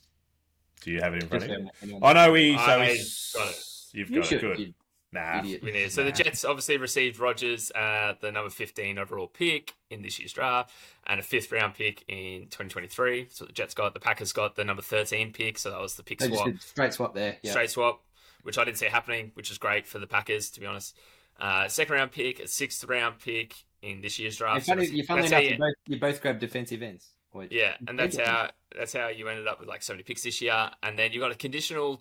Do 0.82 0.92
you 0.92 1.02
have 1.02 1.14
it 1.16 1.24
in 1.24 1.30
front 1.30 1.44
Just 1.46 1.84
of 1.84 1.90
you? 1.90 2.00
I 2.02 2.14
know 2.14 2.32
we. 2.32 2.56
So 2.56 2.62
I 2.64 2.80
we, 2.80 2.86
got 3.34 3.50
it. 3.50 3.64
You've 3.98 4.10
You 4.10 4.18
got 4.22 4.26
should. 4.28 4.38
it. 4.38 4.42
Good. 4.42 4.60
you 4.60 4.74
Nah. 5.14 5.40
idiot. 5.40 5.62
I 5.64 5.72
mean, 5.72 5.90
so 5.90 6.04
the 6.04 6.12
Jets 6.12 6.44
obviously 6.44 6.76
received 6.78 7.18
Rodgers, 7.18 7.72
uh, 7.72 8.16
the 8.20 8.30
number 8.32 8.50
15 8.50 8.98
overall 9.00 9.28
pick 9.28 9.74
in 9.90 10.02
this 10.02 10.20
year's 10.20 10.34
draft, 10.34 10.70
and 11.06 11.18
a 11.20 11.24
fifth 11.24 11.50
round 11.52 11.76
pick 11.76 12.04
in 12.10 12.42
2023. 12.50 13.28
So 13.30 13.46
the 13.46 13.54
Jets 13.54 13.74
got 13.74 13.94
the 13.94 14.02
Packers 14.02 14.34
got 14.34 14.56
the 14.56 14.66
number 14.66 14.82
13 14.82 15.32
pick, 15.32 15.58
so 15.58 15.72
that 15.72 15.80
was 15.80 15.96
the 15.96 16.04
pick 16.04 16.20
They 16.20 16.28
just 16.28 16.38
swap. 16.40 16.48
did 16.52 16.62
straight 16.62 16.94
swap 16.94 17.16
there. 17.16 17.38
Yeah. 17.42 17.52
straight 17.52 17.70
swap, 17.72 18.04
which 18.44 18.58
I 18.58 18.66
didn't 18.66 18.78
see 18.80 18.88
happening, 18.88 19.32
which 19.34 19.50
is 19.50 19.58
great 19.58 19.88
for 19.88 19.98
the 19.98 20.08
Packers, 20.08 20.50
to 20.52 20.60
be 20.60 20.66
honest. 20.66 20.96
Uh, 21.40 21.68
second 21.70 21.96
round 21.96 22.12
pick, 22.12 22.40
a 22.42 22.48
sixth 22.48 22.84
round 22.84 23.20
pick 23.20 23.56
in 23.82 24.02
this 24.02 24.20
year's 24.20 24.34
And 24.34 24.40
draft. 24.40 24.66
funny, 24.68 24.88
So 24.88 24.94
you 24.94 25.04
funnily 25.04 25.30
that's 25.30 25.34
how 25.34 25.40
enough, 25.40 25.50
you- 25.50 25.54
you 25.54 25.58
both, 25.58 25.76
you 25.94 26.00
both 26.00 26.22
grabbed 26.22 26.40
defensive 26.40 26.82
ends. 26.84 27.12
Or- 27.32 27.46
yeah, 27.50 27.78
and 27.88 27.98
that's 27.98 28.18
how 28.18 28.50
that's 28.76 28.92
how 28.94 29.08
you 29.08 29.28
ended 29.30 29.48
up 29.48 29.60
with 29.60 29.70
like 29.70 29.84
70 29.84 30.04
picks 30.04 30.24
this 30.24 30.42
year. 30.42 30.72
And 30.84 30.98
then 31.00 31.12
you 31.14 31.20
got 31.20 31.32
a 31.32 31.36
conditional 31.36 31.96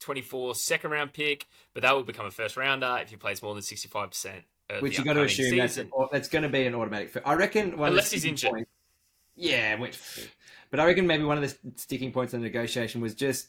2024 0.00 0.54
second 0.54 0.90
round 0.90 1.12
pick, 1.12 1.46
but 1.74 1.82
that 1.82 1.94
will 1.94 2.02
become 2.02 2.26
a 2.26 2.30
first 2.30 2.56
rounder 2.56 2.98
if 3.02 3.10
he 3.10 3.16
plays 3.16 3.42
more 3.42 3.54
than 3.54 3.62
65%. 3.62 4.42
Of 4.68 4.82
Which 4.82 4.96
the 4.96 5.02
you 5.02 5.04
got 5.06 5.12
to 5.14 5.22
assume 5.22 5.56
that's 5.58 5.74
season. 5.74 5.90
that's 6.10 6.28
going 6.28 6.42
to 6.42 6.48
be 6.48 6.66
an 6.66 6.74
automatic. 6.74 7.10
Fit. 7.10 7.22
I 7.24 7.34
reckon 7.34 7.76
one 7.78 7.90
Unless 7.90 8.10
he's 8.10 8.24
injured. 8.24 8.50
points- 8.50 8.70
yeah, 9.36 9.76
which, 9.78 9.98
but 10.70 10.80
I 10.80 10.86
reckon 10.86 11.06
maybe 11.06 11.22
one 11.24 11.42
of 11.42 11.48
the 11.48 11.56
sticking 11.76 12.10
points 12.10 12.34
in 12.34 12.40
the 12.40 12.46
negotiation 12.46 13.00
was 13.00 13.14
just 13.14 13.48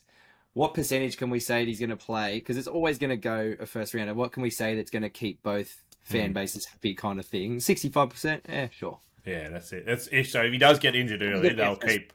what 0.54 0.74
percentage 0.74 1.18
can 1.18 1.30
we 1.30 1.40
say 1.40 1.66
he's 1.66 1.80
going 1.80 1.90
to 1.92 1.96
play? 1.98 2.36
Because 2.36 2.58
it's 2.58 2.68
always 2.68 2.98
going 3.00 3.10
to 3.10 3.18
go 3.18 3.56
a 3.60 3.66
first 3.66 3.94
rounder. 3.94 4.14
What 4.14 4.32
can 4.32 4.44
we 4.44 4.50
say 4.50 4.76
that's 4.76 4.92
going 4.92 5.04
to 5.04 5.10
keep 5.10 5.42
both 5.44 5.84
Hmm. 6.08 6.14
fan 6.14 6.34
bases 6.34 6.66
happy, 6.66 6.94
kind 6.94 7.20
of 7.20 7.26
thing? 7.26 7.60
Sixty-five 7.60 8.10
percent, 8.10 8.46
yeah, 8.48 8.68
sure. 8.72 9.00
Yeah, 9.26 9.50
that's 9.50 9.72
it. 9.74 9.86
That's 9.86 10.08
if 10.12 10.30
so. 10.30 10.44
If 10.44 10.52
he 10.54 10.58
does 10.58 10.78
get 10.80 10.96
injured 10.96 11.22
early, 11.22 11.50
they'll 11.50 11.76
keep 11.76 12.14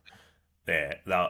there. 0.65 1.01
They'll, 1.07 1.29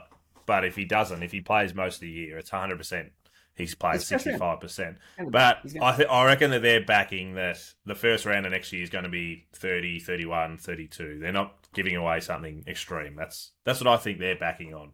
but 0.52 0.64
if 0.66 0.76
he 0.76 0.84
doesn't, 0.84 1.22
if 1.22 1.32
he 1.32 1.40
plays 1.40 1.74
most 1.74 1.94
of 1.96 2.00
the 2.02 2.10
year, 2.10 2.36
it's 2.36 2.50
hundred 2.50 2.76
percent. 2.76 3.12
He's 3.54 3.74
played 3.74 3.94
It's 3.96 4.04
first 4.04 4.12
round. 4.12 4.22
sixty-five 4.34 4.60
percent. 4.60 4.96
But 5.30 5.58
I, 5.80 5.96
th- 5.96 6.08
I 6.10 6.24
reckon 6.26 6.50
that 6.50 6.60
they're 6.60 6.84
backing 6.84 7.34
that 7.36 7.58
the 7.86 7.94
first 7.94 8.26
round 8.26 8.44
of 8.44 8.52
next 8.52 8.70
year 8.72 8.82
is 8.82 8.90
going 8.90 9.04
to 9.04 9.10
be 9.10 9.46
30, 9.54 10.00
31, 10.00 10.58
32. 10.58 11.18
They're 11.20 11.32
not 11.32 11.54
giving 11.74 11.96
away 11.96 12.20
something 12.20 12.64
extreme. 12.66 13.14
That's 13.16 13.52
that's 13.64 13.80
what 13.80 13.88
I 13.88 13.96
think 13.96 14.18
they're 14.18 14.36
backing 14.36 14.74
on. 14.74 14.90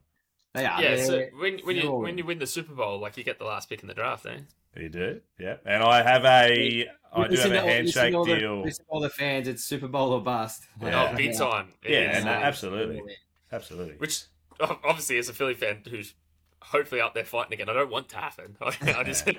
They 0.54 0.64
are. 0.64 0.80
Yeah, 0.82 0.94
They're- 0.96 1.04
so 1.04 1.26
when 1.40 1.59
when 1.64 1.76
you 1.76 1.90
when 1.92 2.18
you 2.18 2.24
win 2.24 2.38
the 2.38 2.46
Super 2.46 2.72
Bowl, 2.74 3.00
like 3.00 3.16
you 3.16 3.24
get 3.24 3.38
the 3.40 3.44
last 3.44 3.68
pick 3.68 3.82
in 3.82 3.88
the 3.88 3.94
draft, 3.94 4.26
eh? 4.26 4.38
You 4.76 4.88
do, 4.88 5.20
yeah. 5.40 5.56
And 5.64 5.82
I 5.82 6.02
have 6.02 6.24
a, 6.24 6.86
I 7.12 7.28
do 7.28 7.36
have 7.36 7.46
a 7.46 7.48
to 7.48 7.61
all- 7.61 7.66
listen 7.66 7.68
handshake 7.68 8.14
all 8.14 8.24
the- 8.24 8.36
deal. 8.38 8.62
listen 8.62 8.84
all 8.88 9.00
the 9.00 9.11
fans, 9.11 9.48
it's 9.48 9.64
Super 9.64 9.88
Bowl 9.88 10.12
or 10.12 10.20
bust. 10.20 10.64
Yeah. 10.80 11.11
Oh, 11.12 11.16
big 11.16 11.36
time. 11.36 11.68
It 11.82 11.92
Yeah, 11.92 12.11
is. 12.11 12.16
and, 12.18 12.28
uh, 12.28 12.32
absolutely, 12.32 13.02
absolutely. 13.52 13.94
Which 13.98 14.24
obviously, 14.61 15.18
as 15.18 15.28
a 15.28 15.32
Philly 15.32 15.54
fan 15.54 15.82
who's 15.88 16.14
hopefully 16.61 17.00
out 17.00 17.14
there 17.14 17.24
fighting 17.24 17.52
again, 17.54 17.68
I 17.68 17.72
don't 17.72 17.90
want 17.90 18.09
to 18.11 18.16
happen. 18.16 18.56
I, 18.61 18.76
I 18.98 19.02
just 19.04 19.26
I 19.28 19.34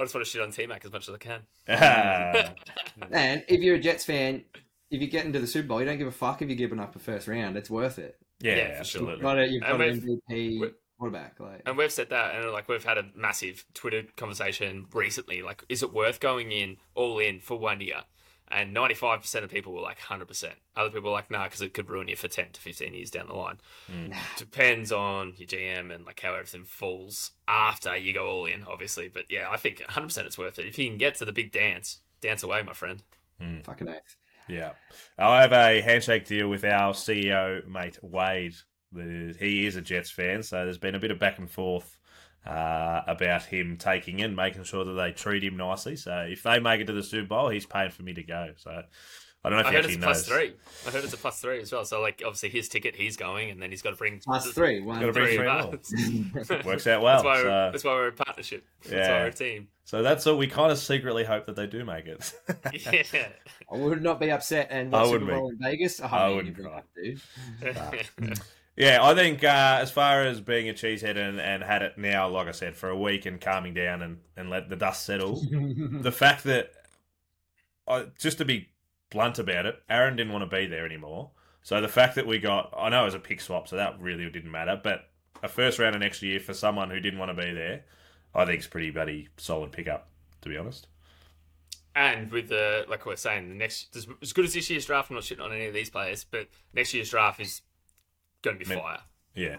just 0.00 0.14
want 0.14 0.24
to 0.24 0.30
shit 0.30 0.40
on 0.40 0.50
T 0.50 0.66
Mac 0.66 0.84
as 0.84 0.92
much 0.92 1.08
as 1.08 1.14
I 1.14 1.18
can. 1.18 1.40
And 3.10 3.44
if 3.48 3.60
you're 3.60 3.76
a 3.76 3.80
Jets 3.80 4.04
fan, 4.04 4.44
if 4.90 5.00
you 5.00 5.06
get 5.08 5.24
into 5.24 5.40
the 5.40 5.46
Super 5.46 5.68
Bowl, 5.68 5.80
you 5.80 5.86
don't 5.86 5.98
give 5.98 6.06
a 6.06 6.12
fuck 6.12 6.42
if 6.42 6.48
you're 6.48 6.56
giving 6.56 6.78
up 6.78 6.94
a 6.96 6.98
first 6.98 7.26
round. 7.28 7.56
It's 7.56 7.70
worth 7.70 7.98
it. 7.98 8.16
yeah, 8.40 8.56
Yeah, 8.56 8.78
for 8.78 8.84
sure. 8.84 9.10
absolutely. 9.10 9.12
You've 9.14 9.22
got, 9.22 9.38
a, 9.38 9.48
you've 9.48 9.62
got 9.62 9.80
an 9.80 10.18
we've- 10.28 10.60
MVP. 10.60 10.72
quarterback. 10.98 11.40
Like, 11.40 11.62
And 11.66 11.76
we've 11.76 11.90
said 11.92 12.10
that, 12.10 12.34
and 12.36 12.52
like 12.52 12.68
we've 12.68 12.84
had 12.84 12.98
a 12.98 13.04
massive 13.16 13.64
Twitter 13.74 14.04
conversation 14.16 14.86
recently. 14.92 15.42
Like, 15.42 15.64
is 15.68 15.82
it 15.82 15.92
worth 15.92 16.20
going 16.20 16.52
in 16.52 16.76
all 16.94 17.18
in 17.18 17.40
for 17.40 17.58
one 17.58 17.80
year? 17.80 18.02
And 18.52 18.74
ninety 18.74 18.94
five 18.94 19.20
percent 19.20 19.44
of 19.44 19.50
people 19.50 19.72
were 19.72 19.80
like 19.80 19.98
hundred 19.98 20.28
percent. 20.28 20.54
Other 20.76 20.90
people 20.90 21.10
were 21.10 21.16
like, 21.16 21.30
nah, 21.30 21.44
because 21.44 21.62
it 21.62 21.72
could 21.72 21.88
ruin 21.88 22.08
you 22.08 22.16
for 22.16 22.28
ten 22.28 22.46
to 22.52 22.60
fifteen 22.60 22.94
years 22.94 23.10
down 23.10 23.28
the 23.28 23.34
line. 23.34 23.58
Mm. 23.90 24.14
Depends 24.36 24.92
on 24.92 25.34
your 25.36 25.46
GM 25.46 25.94
and 25.94 26.04
like 26.04 26.20
how 26.20 26.34
everything 26.34 26.64
falls 26.64 27.32
after 27.48 27.96
you 27.96 28.12
go 28.12 28.26
all 28.26 28.46
in, 28.46 28.64
obviously. 28.64 29.08
But 29.08 29.24
yeah, 29.30 29.48
I 29.50 29.56
think 29.56 29.82
hundred 29.82 30.08
percent 30.08 30.26
it's 30.26 30.38
worth 30.38 30.58
it 30.58 30.66
if 30.66 30.78
you 30.78 30.88
can 30.88 30.98
get 30.98 31.14
to 31.16 31.24
the 31.24 31.32
big 31.32 31.52
dance. 31.52 31.98
Dance 32.20 32.42
away, 32.42 32.62
my 32.62 32.72
friend. 32.72 33.02
Mm. 33.40 33.64
fucking 33.64 33.88
oath. 33.88 34.16
Yeah. 34.48 34.72
I 35.18 35.42
have 35.42 35.52
a 35.52 35.80
handshake 35.80 36.26
deal 36.26 36.48
with 36.48 36.64
our 36.64 36.92
CEO, 36.92 37.66
mate 37.66 37.98
Wade. 38.02 38.54
He 38.94 39.66
is 39.66 39.76
a 39.76 39.80
Jets 39.80 40.10
fan, 40.10 40.42
so 40.42 40.64
there's 40.64 40.78
been 40.78 40.94
a 40.94 41.00
bit 41.00 41.10
of 41.10 41.18
back 41.18 41.38
and 41.38 41.50
forth 41.50 41.96
uh, 42.46 43.02
about 43.06 43.44
him 43.44 43.76
taking 43.78 44.18
in, 44.18 44.34
making 44.34 44.64
sure 44.64 44.84
that 44.84 44.92
they 44.94 45.12
treat 45.12 45.44
him 45.44 45.56
nicely. 45.56 45.96
So 45.96 46.26
if 46.28 46.42
they 46.42 46.58
make 46.58 46.80
it 46.80 46.86
to 46.86 46.92
the 46.92 47.02
Super 47.02 47.28
Bowl, 47.28 47.48
he's 47.48 47.66
paying 47.66 47.90
for 47.90 48.02
me 48.02 48.14
to 48.14 48.22
go. 48.22 48.50
So 48.56 48.82
I 49.44 49.48
don't 49.48 49.58
know 49.58 49.60
if 49.60 49.66
I 49.66 49.70
he 49.70 49.76
heard 49.76 49.84
actually 49.84 49.94
it's 49.94 50.02
a 50.02 50.06
plus 50.06 50.28
knows. 50.28 50.36
three. 50.38 50.52
I 50.86 50.90
heard 50.92 51.04
it's 51.04 51.12
a 51.14 51.16
plus 51.16 51.40
three 51.40 51.60
as 51.60 51.72
well. 51.72 51.84
So 51.84 52.00
like 52.00 52.22
obviously 52.24 52.48
his 52.50 52.68
ticket, 52.68 52.94
he's 52.96 53.16
going, 53.16 53.50
and 53.50 53.60
then 53.62 53.70
he's 53.70 53.82
got 53.82 53.90
to 53.90 53.96
bring 53.96 54.20
three. 54.20 54.80
One, 54.80 55.00
Gotta 55.00 55.12
bring 55.12 55.26
three 55.26 55.36
three 55.36 55.46
of 55.48 55.64
more. 55.66 56.54
us. 56.60 56.64
Works 56.64 56.86
out 56.86 57.02
well. 57.02 57.22
That's 57.22 57.24
why, 57.24 57.34
we're, 57.36 57.42
so, 57.42 57.70
that's 57.72 57.84
why 57.84 57.92
we're 57.92 58.08
a 58.08 58.12
partnership. 58.12 58.64
That's 58.82 58.92
Yeah. 58.92 59.10
why 59.12 59.20
we're 59.22 59.26
a 59.28 59.32
team. 59.32 59.68
so 59.84 60.02
that's 60.02 60.26
all. 60.26 60.36
We 60.38 60.46
kind 60.46 60.70
of 60.70 60.78
secretly 60.78 61.24
hope 61.24 61.46
that 61.46 61.56
they 61.56 61.66
do 61.66 61.84
make 61.84 62.06
it. 62.06 62.32
Yeah. 63.12 63.28
I 63.72 63.76
would 63.76 64.02
not 64.02 64.20
be 64.20 64.30
upset 64.30 64.68
and 64.70 64.94
I 64.94 65.02
watch 65.02 65.10
wouldn't 65.12 65.28
Super 65.28 65.32
be. 65.34 65.38
Bowl 65.40 65.50
in 65.50 65.58
Vegas. 65.58 66.00
I, 66.00 66.06
I 66.06 66.26
mean, 66.28 66.36
wouldn't 66.36 66.56
cry. 66.58 66.82
dude. 66.94 68.40
Yeah, 68.76 69.00
I 69.02 69.14
think 69.14 69.44
uh, 69.44 69.78
as 69.80 69.90
far 69.90 70.22
as 70.22 70.40
being 70.40 70.68
a 70.68 70.72
cheesehead 70.72 71.16
and, 71.16 71.38
and 71.38 71.62
had 71.62 71.82
it 71.82 71.98
now, 71.98 72.28
like 72.28 72.48
I 72.48 72.52
said, 72.52 72.74
for 72.74 72.88
a 72.88 72.98
week 72.98 73.26
and 73.26 73.40
calming 73.40 73.74
down 73.74 74.00
and, 74.00 74.18
and 74.36 74.48
let 74.48 74.70
the 74.70 74.76
dust 74.76 75.04
settle, 75.04 75.42
the 75.50 76.12
fact 76.12 76.44
that, 76.44 76.72
uh, 77.86 78.04
just 78.18 78.38
to 78.38 78.46
be 78.46 78.70
blunt 79.10 79.38
about 79.38 79.66
it, 79.66 79.82
Aaron 79.90 80.16
didn't 80.16 80.32
want 80.32 80.48
to 80.48 80.56
be 80.56 80.66
there 80.66 80.86
anymore. 80.86 81.30
So 81.62 81.80
the 81.80 81.88
fact 81.88 82.14
that 82.14 82.26
we 82.26 82.38
got, 82.38 82.72
I 82.76 82.88
know 82.88 83.02
it 83.02 83.06
was 83.06 83.14
a 83.14 83.18
pick 83.18 83.40
swap, 83.42 83.68
so 83.68 83.76
that 83.76 84.00
really 84.00 84.28
didn't 84.30 84.50
matter, 84.50 84.80
but 84.82 85.10
a 85.42 85.48
first 85.48 85.78
round 85.78 85.94
of 85.94 86.00
next 86.00 86.22
year 86.22 86.40
for 86.40 86.54
someone 86.54 86.88
who 86.88 86.98
didn't 86.98 87.18
want 87.18 87.36
to 87.36 87.40
be 87.44 87.52
there, 87.52 87.84
I 88.34 88.46
think 88.46 88.58
it's 88.58 88.66
pretty 88.66 88.90
bloody 88.90 89.28
solid 89.36 89.70
pickup, 89.72 90.08
to 90.40 90.48
be 90.48 90.56
honest. 90.56 90.86
and 91.94 92.30
with 92.32 92.48
the 92.48 92.86
like 92.88 93.04
we're 93.04 93.16
saying, 93.16 93.48
the 93.50 93.54
next 93.54 93.94
as, 93.94 94.06
as 94.22 94.32
good 94.32 94.46
as 94.46 94.54
this 94.54 94.70
year's 94.70 94.86
draft, 94.86 95.10
I'm 95.10 95.16
not 95.16 95.24
shitting 95.24 95.44
on 95.44 95.52
any 95.52 95.66
of 95.66 95.74
these 95.74 95.90
players, 95.90 96.24
but 96.24 96.48
next 96.72 96.94
year's 96.94 97.10
draft 97.10 97.38
is 97.40 97.60
going 98.42 98.58
to 98.58 98.64
be 98.64 98.68
Man. 98.68 98.78
fire. 98.82 98.98
Yeah. 99.34 99.56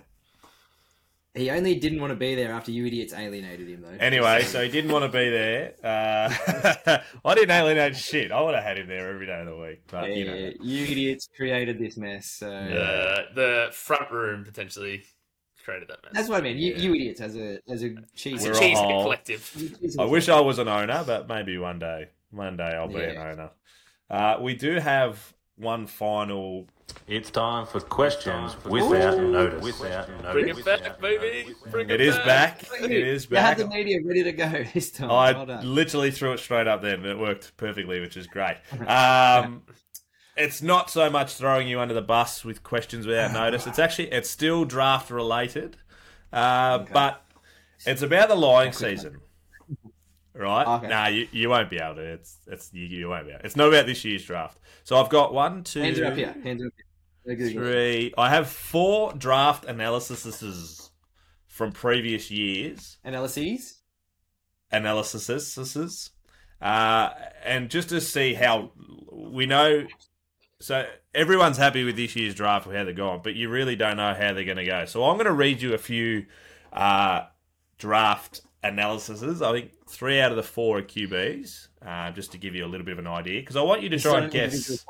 He 1.36 1.50
only 1.50 1.74
didn't 1.80 2.00
want 2.00 2.12
to 2.12 2.16
be 2.16 2.36
there 2.36 2.52
after 2.52 2.70
you 2.70 2.86
idiots 2.86 3.12
alienated 3.12 3.68
him, 3.68 3.82
though. 3.82 3.98
Anyway, 4.00 4.44
so 4.44 4.62
he 4.64 4.70
didn't 4.70 4.92
want 4.92 5.04
to 5.12 5.18
be 5.18 5.30
there. 5.32 5.74
Uh, 5.84 7.00
I 7.26 7.34
didn't 7.34 7.50
alienate 7.50 7.96
shit. 7.98 8.32
I 8.32 8.40
would 8.40 8.54
have 8.54 8.64
had 8.64 8.78
him 8.78 8.88
there 8.88 9.10
every 9.12 9.26
day 9.26 9.40
of 9.40 9.48
the 9.48 9.58
week. 9.58 9.82
But, 9.90 10.10
yeah, 10.10 10.16
you 10.16 10.26
know. 10.26 10.52
you 10.62 10.84
idiots 10.86 11.28
created 11.36 11.80
this 11.80 11.98
mess. 11.98 12.28
So 12.28 12.46
The 12.52 13.26
the 13.34 13.68
front 13.72 14.12
room 14.12 14.44
potentially 14.44 15.06
created 15.66 15.88
that 15.88 16.04
mess. 16.04 16.12
that's 16.14 16.30
what 16.30 16.38
I 16.38 16.42
mean. 16.42 16.58
You, 16.60 16.74
Yeah. 16.74 16.78
you 16.78 16.94
idiots, 16.94 17.20
as 17.22 17.36
a 17.36 17.58
as 17.68 17.84
a 17.84 17.96
cheese. 18.16 18.46
it's 18.46 18.46
a 18.46 18.50
We're 18.50 18.60
cheese 18.60 18.78
all- 18.78 19.02
collective. 19.02 19.96
I 19.98 20.06
wish 20.06 20.30
I 20.30 20.40
was 20.40 20.60
an 20.60 20.68
owner, 20.68 21.04
but 21.08 21.28
maybe 21.28 21.58
one 21.58 21.80
day. 21.80 22.10
One 22.30 22.58
day 22.58 22.64
I'll 22.76 22.88
be 22.88 23.02
an 23.02 23.18
owner. 23.18 23.50
Uh, 24.08 24.38
we 24.40 24.54
do 24.54 24.76
have 24.80 25.33
one 25.58 25.88
final. 25.88 26.68
It's 27.08 27.32
time 27.32 27.66
for 27.66 27.80
questions 27.80 28.56
without 28.66 29.18
notice. 29.20 29.64
Without 29.64 30.10
notice. 30.22 30.32
Bring 30.34 30.49
it 30.49 30.66
back, 30.66 30.99
baby. 31.01 31.54
Bring 31.72 31.89
it, 31.89 31.93
It 31.93 32.01
is 32.01 32.16
back. 32.18 32.62
Thank 32.62 32.84
It 32.86 32.91
you. 32.91 33.06
is 33.06 33.28
You 33.30 33.38
had 33.38 33.58
back. 33.58 33.58
the 33.58 33.68
media 33.68 33.99
ready 34.06 34.24
to 34.24 34.32
go 34.32 34.64
this 34.74 34.91
time. 34.91 35.10
I 35.10 35.32
well 35.32 35.64
literally 35.64 36.12
threw 36.12 36.34
it 36.34 36.39
straight 36.39 36.68
up 36.68 36.82
there, 36.82 36.95
and 36.95 37.06
it 37.06 37.18
worked 37.18 37.56
perfectly, 37.58 37.99
which 37.99 38.16
is 38.18 38.28
great. 38.28 38.58
Um, 38.88 39.64
it's 40.38 40.62
not 40.62 40.89
so 40.89 41.10
much 41.10 41.34
throwing 41.36 41.68
you 41.68 41.80
under 41.80 41.93
the 41.93 42.01
bus 42.01 42.43
with 42.45 42.64
questions 42.64 43.08
without 43.08 43.32
notice. 43.34 43.66
It's 43.66 43.80
actually 43.80 44.12
it's 44.12 44.30
still 44.30 44.66
draft 44.66 45.10
related, 45.10 45.78
uh, 46.32 46.80
but 46.91 47.26
it's 47.86 48.01
about 48.01 48.30
the 48.30 48.36
lying 48.36 48.72
season. 48.72 49.18
Right? 50.36 50.66
Okay. 50.68 50.88
Nah, 50.88 51.08
you, 51.08 51.28
you 51.32 51.50
won't 51.50 51.70
be 51.70 51.78
able 51.78 51.96
to. 51.96 52.02
It's 52.02 52.38
it's 52.48 52.74
you, 52.74 52.86
you 52.86 53.10
won't 53.10 53.26
be. 53.28 53.34
Able. 53.34 53.46
It's 53.46 53.56
not 53.56 53.68
about 53.68 53.86
this 53.86 54.04
year's 54.04 54.26
draft. 54.26 54.58
So 54.84 54.98
I've 54.98 55.10
got 55.10 55.34
one, 55.34 55.64
two, 55.64 55.82
Hands 55.82 56.00
up 56.02 56.16
here. 56.16 56.36
Hands 56.44 56.64
up 56.66 56.74
here. 57.26 57.36
Good. 57.36 57.54
three. 57.54 58.14
I 58.18 58.30
have 58.30 58.50
four 58.50 59.14
draft 59.14 59.66
analyses 59.66 60.90
from 61.48 61.72
previous 61.72 62.32
years 62.32 62.98
Analyses. 63.06 63.80
analyses, 64.72 66.10
uh, 66.62 67.10
and 67.46 67.70
just 67.70 67.90
to 67.90 68.02
see 68.02 68.34
how 68.34 68.72
we 69.12 69.46
know. 69.46 69.86
So 70.60 70.88
everyone's 71.14 71.58
happy 71.58 71.84
with 71.84 71.96
this 71.96 72.16
year's 72.16 72.36
draft 72.36 72.66
with 72.66 72.76
how 72.76 72.86
they're 72.86 72.94
going, 72.94 73.22
but 73.24 73.36
you 73.36 73.50
really 73.50 73.76
don't 73.76 73.98
know 73.98 74.14
how 74.14 74.34
they're 74.34 74.46
going 74.46 74.58
to 74.58 74.66
go. 74.66 74.86
So 74.86 75.04
I'm 75.04 75.16
going 75.16 75.26
to 75.26 75.34
read 75.34 75.62
you 75.62 75.74
a 75.74 75.78
few 75.78 76.26
uh, 76.72 77.24
draft 77.78 78.42
analyses. 78.64 79.41
I 79.41 79.51
think 79.51 79.72
three 79.88 80.20
out 80.20 80.32
of 80.32 80.38
the 80.38 80.43
four 80.43 80.80
are 80.80 80.82
QBs, 80.82 81.68
uh, 81.86 82.11
just 82.11 82.32
to 82.32 82.38
give 82.38 82.55
you 82.55 82.66
a 82.66 82.68
little 82.68 82.86
bit 82.86 82.93
of 82.93 82.99
an 82.99 83.07
idea, 83.07 83.41
because 83.41 83.55
I 83.55 83.61
want 83.61 83.82
you 83.82 83.89
to 83.89 83.95
It's 83.95 84.03
try 84.03 84.18
and 84.18 84.26
an 84.26 84.32
guess 84.32 84.86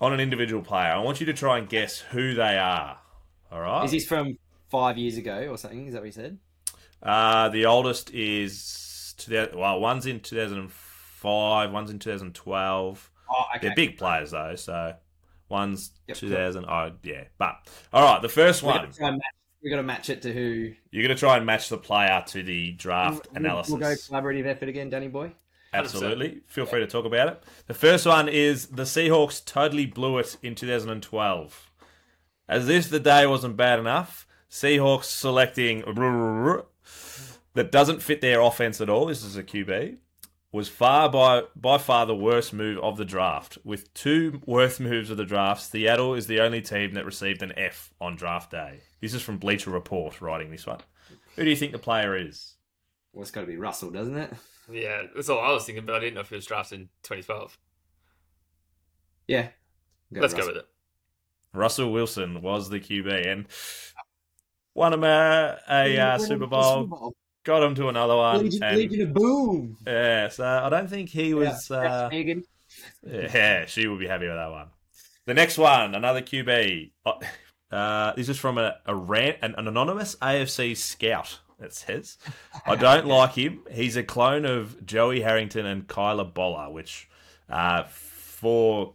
on 0.00 0.12
an 0.12 0.20
individual 0.20 0.62
player. 0.62 0.92
I 0.92 0.98
want 0.98 1.20
you 1.20 1.26
to 1.26 1.32
try 1.32 1.58
and 1.58 1.68
guess 1.68 1.98
who 1.98 2.34
they 2.34 2.58
are. 2.58 2.98
All 3.50 3.60
right. 3.60 3.84
Is 3.84 3.92
this 3.92 4.06
from 4.06 4.38
five 4.68 4.98
years 4.98 5.16
ago 5.16 5.48
or 5.48 5.56
something? 5.56 5.86
Is 5.86 5.94
that 5.94 6.00
what 6.00 6.06
you 6.06 6.12
said? 6.12 6.38
Uh, 7.02 7.48
the 7.50 7.66
oldest 7.66 8.10
is 8.10 9.14
2000, 9.18 9.58
well, 9.58 9.80
one's 9.80 10.06
in 10.06 10.20
2005, 10.20 11.72
one's 11.72 11.90
in 11.90 11.98
2012. 11.98 13.10
Oh, 13.28 13.44
okay. 13.56 13.66
They're 13.66 13.76
big 13.76 13.98
players 13.98 14.32
though, 14.32 14.54
so 14.56 14.94
one's 15.48 15.92
Yep, 16.08 16.16
2000. 16.18 16.64
Oh, 16.66 16.92
yeah. 17.02 17.24
But 17.38 17.56
all 17.92 18.04
right, 18.04 18.22
the 18.22 18.28
first 18.28 18.62
one, 18.62 18.90
gotta 19.70 19.82
try 19.82 19.82
and 19.82 19.86
match- 19.86 20.08
we 20.08 20.10
got 20.10 20.10
to 20.10 20.10
match 20.10 20.10
it 20.10 20.22
to 20.22 20.32
who. 20.32 20.72
you're 20.90 21.02
going 21.02 21.16
to 21.16 21.18
try 21.18 21.36
and 21.36 21.44
match 21.46 21.68
the 21.68 21.78
player 21.78 22.22
to 22.28 22.42
the 22.42 22.72
draft 22.72 23.26
We'll- 23.32 23.36
analysis. 23.42 23.70
We'll 23.72 23.80
go 23.80 23.92
collaborative 23.94 24.46
effort 24.46 24.68
again, 24.68 24.90
Danny 24.90 25.08
boy. 25.08 25.32
Absolutely. 25.74 26.40
Feel 26.46 26.64
free 26.66 26.80
to 26.80 26.86
talk 26.86 27.04
about 27.04 27.28
it. 27.28 27.42
The 27.66 27.74
first 27.74 28.06
one 28.06 28.28
is 28.28 28.68
the 28.68 28.84
Seahawks 28.84 29.44
totally 29.44 29.84
blew 29.86 30.18
it 30.18 30.36
in 30.42 30.54
2012. 30.54 31.70
As 32.48 32.68
if 32.68 32.88
the 32.88 33.00
day 33.00 33.26
wasn't 33.26 33.56
bad 33.56 33.78
enough, 33.78 34.26
Seahawks 34.50 35.04
selecting 35.04 35.80
that 37.54 37.72
doesn't 37.72 38.02
fit 38.02 38.20
their 38.20 38.40
offense 38.40 38.80
at 38.80 38.88
all. 38.88 39.06
This 39.06 39.24
is 39.24 39.36
a 39.36 39.42
QB. 39.42 39.98
Was 40.52 40.68
far 40.68 41.10
by 41.10 41.42
by 41.54 41.76
far 41.76 42.06
the 42.06 42.14
worst 42.16 42.54
move 42.54 42.78
of 42.78 42.96
the 42.96 43.04
draft. 43.04 43.58
With 43.64 43.92
two 43.92 44.40
worst 44.46 44.80
moves 44.80 45.10
of 45.10 45.16
the 45.18 45.24
draft, 45.26 45.60
Seattle 45.62 46.14
is 46.14 46.28
the 46.28 46.40
only 46.40 46.62
team 46.62 46.94
that 46.94 47.04
received 47.04 47.42
an 47.42 47.52
F 47.58 47.92
on 48.00 48.16
draft 48.16 48.52
day. 48.52 48.78
This 49.00 49.14
is 49.14 49.22
from 49.22 49.38
Bleacher 49.38 49.70
Report 49.70 50.20
writing 50.20 50.50
this 50.50 50.66
one. 50.66 50.80
Who 51.36 51.44
do 51.44 51.50
you 51.50 51.56
think 51.56 51.72
the 51.72 51.78
player 51.78 52.16
is? 52.16 52.54
Well, 53.12 53.22
it's 53.22 53.30
got 53.30 53.42
to 53.42 53.46
be 53.46 53.56
Russell, 53.56 53.90
doesn't 53.90 54.16
it? 54.16 54.32
Yeah, 54.70 55.02
that's 55.14 55.28
all 55.28 55.38
I 55.40 55.52
was 55.52 55.64
thinking, 55.64 55.84
but 55.86 55.94
I 55.94 56.00
didn't 56.00 56.14
know 56.14 56.20
if 56.22 56.32
it 56.32 56.36
was 56.36 56.46
drafted 56.46 56.80
in 56.80 56.86
2012. 57.02 57.56
Yeah. 59.28 59.48
Let's 60.10 60.34
go 60.34 60.46
with 60.46 60.56
it. 60.56 60.66
Russell 61.52 61.92
Wilson 61.92 62.42
was 62.42 62.68
the 62.68 62.80
QB 62.80 63.26
and 63.26 63.46
won 64.74 64.92
him 64.92 65.04
a, 65.04 65.58
a 65.70 65.98
uh, 65.98 66.18
Super 66.18 66.46
Bowl, 66.46 67.14
got 67.44 67.62
him 67.62 67.74
to 67.76 67.88
another 67.88 68.16
one. 68.16 68.44
Legion, 68.44 68.62
and- 68.62 68.76
Legion 68.76 69.00
of 69.02 69.14
Boom. 69.14 69.76
yeah, 69.86 70.28
so 70.28 70.44
I 70.44 70.68
don't 70.68 70.88
think 70.88 71.08
he 71.08 71.32
was. 71.34 71.68
Yeah, 71.70 71.76
Uh, 71.76 72.08
Megan. 72.10 72.44
yeah, 73.02 73.66
she 73.66 73.86
will 73.86 73.98
be 73.98 74.06
happy 74.06 74.26
with 74.26 74.36
that 74.36 74.50
one. 74.50 74.68
The 75.24 75.34
next 75.34 75.58
one, 75.58 75.94
another 75.94 76.22
QB. 76.22 76.92
Uh, 77.70 78.12
this 78.14 78.28
is 78.28 78.38
from 78.38 78.58
a, 78.58 78.76
a 78.86 78.94
rant, 78.94 79.38
an, 79.42 79.54
an 79.56 79.68
anonymous 79.68 80.16
AFC 80.16 80.76
scout. 80.76 81.40
It 81.58 81.72
says, 81.72 82.18
"I 82.66 82.76
don't 82.76 83.06
like 83.06 83.32
him. 83.32 83.62
He's 83.70 83.96
a 83.96 84.02
clone 84.02 84.44
of 84.44 84.84
Joey 84.84 85.20
Harrington 85.20 85.64
and 85.64 85.86
Kyler 85.86 86.30
Boller, 86.30 86.70
which, 86.70 87.08
uh, 87.48 87.84
for 87.84 88.94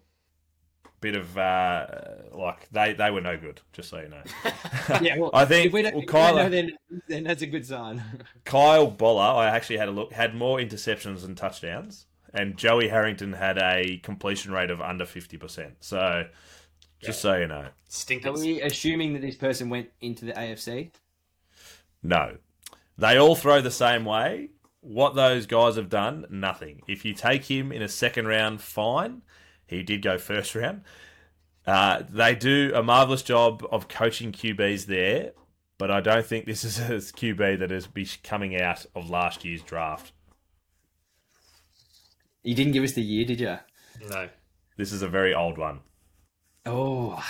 bit 1.01 1.15
of 1.15 1.35
uh, 1.37 1.87
like 2.31 2.69
they 2.71 2.93
they 2.93 3.11
were 3.11 3.21
no 3.21 3.35
good. 3.35 3.59
Just 3.73 3.89
so 3.89 3.99
you 3.99 4.07
know, 4.07 4.21
Yeah, 5.01 5.17
well, 5.17 5.31
I 5.33 5.45
think 5.45 5.65
if 5.67 5.73
we 5.73 5.81
don't, 5.81 5.95
well, 5.95 6.03
if 6.03 6.07
we 6.07 6.13
don't 6.13 6.35
know 6.35 6.43
Kyler, 6.43 6.51
then, 6.51 6.71
then 7.07 7.23
that's 7.23 7.41
a 7.41 7.47
good 7.47 7.65
sign. 7.65 8.01
Kyle 8.45 8.89
Boller, 8.89 9.35
I 9.35 9.47
actually 9.47 9.77
had 9.77 9.89
a 9.89 9.91
look, 9.91 10.13
had 10.13 10.35
more 10.35 10.59
interceptions 10.59 11.21
than 11.21 11.35
touchdowns, 11.35 12.05
and 12.33 12.55
Joey 12.55 12.87
Harrington 12.87 13.33
had 13.33 13.57
a 13.57 13.97
completion 14.03 14.53
rate 14.53 14.69
of 14.69 14.79
under 14.79 15.05
fifty 15.05 15.37
percent. 15.37 15.73
So, 15.81 16.27
just 17.01 17.21
so 17.21 17.35
you 17.35 17.47
know, 17.47 17.67
Stinkers. 17.89 18.39
Are 18.39 18.43
we 18.43 18.61
assuming 18.61 19.13
that 19.13 19.21
this 19.21 19.35
person 19.35 19.69
went 19.69 19.89
into 20.01 20.25
the 20.25 20.33
AFC? 20.33 20.91
no, 22.03 22.37
they 22.97 23.17
all 23.17 23.35
throw 23.35 23.61
the 23.61 23.71
same 23.71 24.05
way. 24.05 24.49
What 24.81 25.13
those 25.15 25.45
guys 25.45 25.75
have 25.75 25.89
done, 25.89 26.25
nothing. 26.29 26.81
If 26.87 27.05
you 27.05 27.13
take 27.13 27.45
him 27.45 27.71
in 27.71 27.81
a 27.83 27.87
second 27.87 28.27
round, 28.27 28.61
fine. 28.61 29.21
He 29.67 29.83
did 29.83 30.01
go 30.01 30.17
first 30.17 30.55
round. 30.55 30.81
Uh, 31.67 32.01
they 32.09 32.33
do 32.33 32.71
a 32.73 32.81
marvelous 32.81 33.21
job 33.21 33.63
of 33.71 33.87
coaching 33.87 34.31
QBs 34.31 34.87
there. 34.87 35.33
but 35.77 35.91
I 35.91 36.01
don't 36.01 36.25
think 36.25 36.45
this 36.45 36.63
is 36.63 36.79
a 36.79 36.83
QB 37.17 37.59
that 37.59 37.71
is 37.71 37.85
be 37.87 38.07
coming 38.23 38.59
out 38.59 38.85
of 38.95 39.09
last 39.09 39.45
year's 39.45 39.61
draft. 39.61 40.11
You 42.43 42.55
didn't 42.55 42.73
give 42.73 42.83
us 42.83 42.93
the 42.93 43.03
year, 43.03 43.25
did 43.25 43.39
you? 43.39 43.57
No. 44.09 44.29
This 44.77 44.91
is 44.91 45.03
a 45.03 45.07
very 45.07 45.33
old 45.35 45.59
one. 45.59 45.81
Oh. 46.65 47.23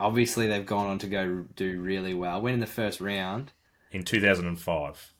Obviously, 0.00 0.46
they've 0.48 0.66
gone 0.66 0.86
on 0.86 0.98
to 1.00 1.06
go 1.06 1.44
do 1.54 1.80
really 1.80 2.14
well. 2.14 2.40
Went 2.40 2.54
in 2.54 2.60
the 2.60 2.66
first 2.66 3.00
round. 3.00 3.52
In 3.92 4.02
2005. 4.04 5.12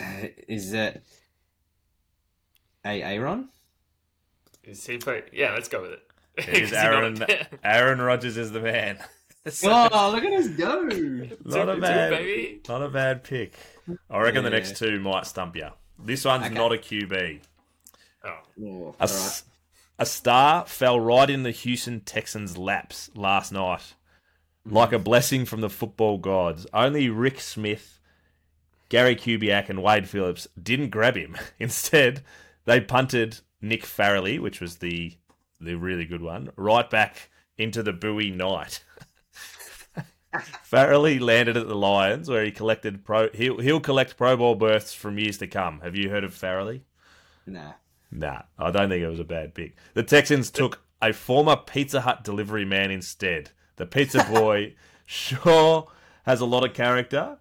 Uh, 0.00 0.04
is 0.48 0.70
that 0.72 1.02
a 2.84 3.02
Aaron? 3.02 3.48
Is 4.64 4.86
he 4.86 4.98
play? 4.98 5.22
Yeah, 5.32 5.54
let's 5.54 5.68
go 5.68 5.82
with 5.82 5.92
it. 5.92 6.02
It 6.36 6.48
is 6.48 6.58
Is 6.62 6.70
he 6.70 6.76
not 6.76 6.84
Aaron. 6.94 7.14
there? 7.14 7.46
Aaron 7.64 8.00
Rodgers 8.00 8.36
is 8.36 8.52
the 8.52 8.60
man. 8.60 8.98
So, 9.48 9.70
Oh, 9.92 10.10
look 10.14 10.24
at 10.24 10.32
us 10.32 10.48
go! 10.48 10.82
not 11.44 11.68
a 11.68 11.76
bad, 11.80 12.10
baby. 12.10 12.60
not 12.68 12.80
a 12.82 12.88
bad 12.88 13.24
pick. 13.24 13.54
I 14.08 14.20
reckon 14.20 14.44
the 14.44 14.50
next 14.50 14.76
two 14.76 15.00
might 15.00 15.26
stump 15.26 15.56
you. 15.56 15.68
This 15.98 16.24
one's 16.24 16.46
Okay. 16.46 16.54
not 16.54 16.72
a 16.72 16.76
QB. 16.76 17.40
Oh, 18.24 18.28
Oh, 18.28 18.64
A, 18.64 18.64
all 18.64 18.96
s- 19.02 19.42
a 20.02 20.06
star 20.06 20.66
fell 20.66 20.98
right 20.98 21.30
in 21.30 21.44
the 21.44 21.52
Houston 21.52 22.00
Texans' 22.00 22.58
laps 22.58 23.08
last 23.14 23.52
night, 23.52 23.94
like 24.66 24.92
a 24.92 24.98
mm. 24.98 25.04
blessing 25.04 25.44
from 25.44 25.60
the 25.60 25.70
football 25.70 26.18
gods. 26.18 26.66
Only 26.74 27.08
Rick 27.08 27.38
Smith, 27.38 28.00
Gary 28.88 29.14
Kubiak, 29.14 29.68
and 29.68 29.80
Wade 29.80 30.08
Phillips 30.08 30.48
didn't 30.60 30.90
grab 30.90 31.14
him. 31.14 31.36
Instead, 31.60 32.24
they 32.64 32.80
punted 32.80 33.42
Nick 33.60 33.86
Fairley, 33.86 34.40
which 34.40 34.60
was 34.60 34.78
the 34.78 35.14
the 35.60 35.76
really 35.76 36.04
good 36.04 36.22
one, 36.22 36.50
right 36.56 36.90
back 36.90 37.30
into 37.56 37.84
the 37.84 37.92
Bowie 37.92 38.32
night. 38.32 38.82
Fairley 40.64 41.20
landed 41.20 41.56
at 41.56 41.68
the 41.68 41.76
Lions, 41.76 42.28
where 42.28 42.44
he 42.44 42.50
collected 42.50 43.04
pro. 43.04 43.28
He'll, 43.28 43.60
he'll 43.60 43.78
collect 43.78 44.16
Pro 44.16 44.36
Bowl 44.36 44.56
berths 44.56 44.92
from 44.92 45.20
years 45.20 45.38
to 45.38 45.46
come. 45.46 45.78
Have 45.82 45.94
you 45.94 46.10
heard 46.10 46.24
of 46.24 46.34
Fairley? 46.34 46.82
Nah. 47.46 47.74
Nah, 48.12 48.42
I 48.58 48.70
don't 48.70 48.90
think 48.90 49.02
it 49.02 49.08
was 49.08 49.18
a 49.18 49.24
bad 49.24 49.54
pick. 49.54 49.74
The 49.94 50.02
Texans 50.02 50.50
took 50.50 50.82
a 51.00 51.14
former 51.14 51.56
Pizza 51.56 52.02
Hut 52.02 52.22
delivery 52.22 52.66
man 52.66 52.90
instead. 52.90 53.50
The 53.76 53.86
pizza 53.86 54.22
boy 54.30 54.74
sure 55.06 55.88
has 56.24 56.40
a 56.40 56.46
lot 56.46 56.64
of 56.64 56.74
character. 56.74 57.38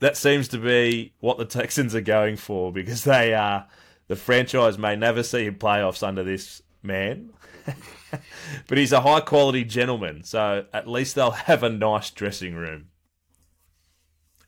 That 0.00 0.16
seems 0.16 0.48
to 0.48 0.58
be 0.58 1.14
what 1.20 1.38
the 1.38 1.44
Texans 1.44 1.94
are 1.94 2.00
going 2.02 2.36
for 2.36 2.72
because 2.72 3.04
they 3.04 3.32
are 3.32 3.68
the 4.08 4.16
franchise 4.16 4.76
may 4.76 4.96
never 4.96 5.22
see 5.22 5.50
playoffs 5.50 6.06
under 6.06 6.24
this 6.24 6.62
man. 6.82 7.30
but 8.68 8.78
he's 8.78 8.92
a 8.92 9.00
high 9.00 9.20
quality 9.20 9.64
gentleman, 9.64 10.24
so 10.24 10.66
at 10.72 10.88
least 10.88 11.14
they'll 11.14 11.30
have 11.30 11.62
a 11.62 11.70
nice 11.70 12.10
dressing 12.10 12.54
room. 12.54 12.88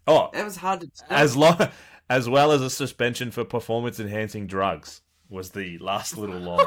Oh, 0.06 0.30
That 0.32 0.44
was 0.44 0.56
hard 0.56 0.80
to. 0.80 0.88
as 1.10 1.36
long 1.36 1.68
as 2.10 2.28
well 2.28 2.50
as 2.50 2.60
a 2.60 2.70
suspension 2.70 3.30
for 3.30 3.44
performance 3.44 4.00
enhancing 4.00 4.46
drugs 4.46 5.02
was 5.28 5.50
the 5.50 5.78
last 5.78 6.16
little 6.16 6.38
line. 6.40 6.66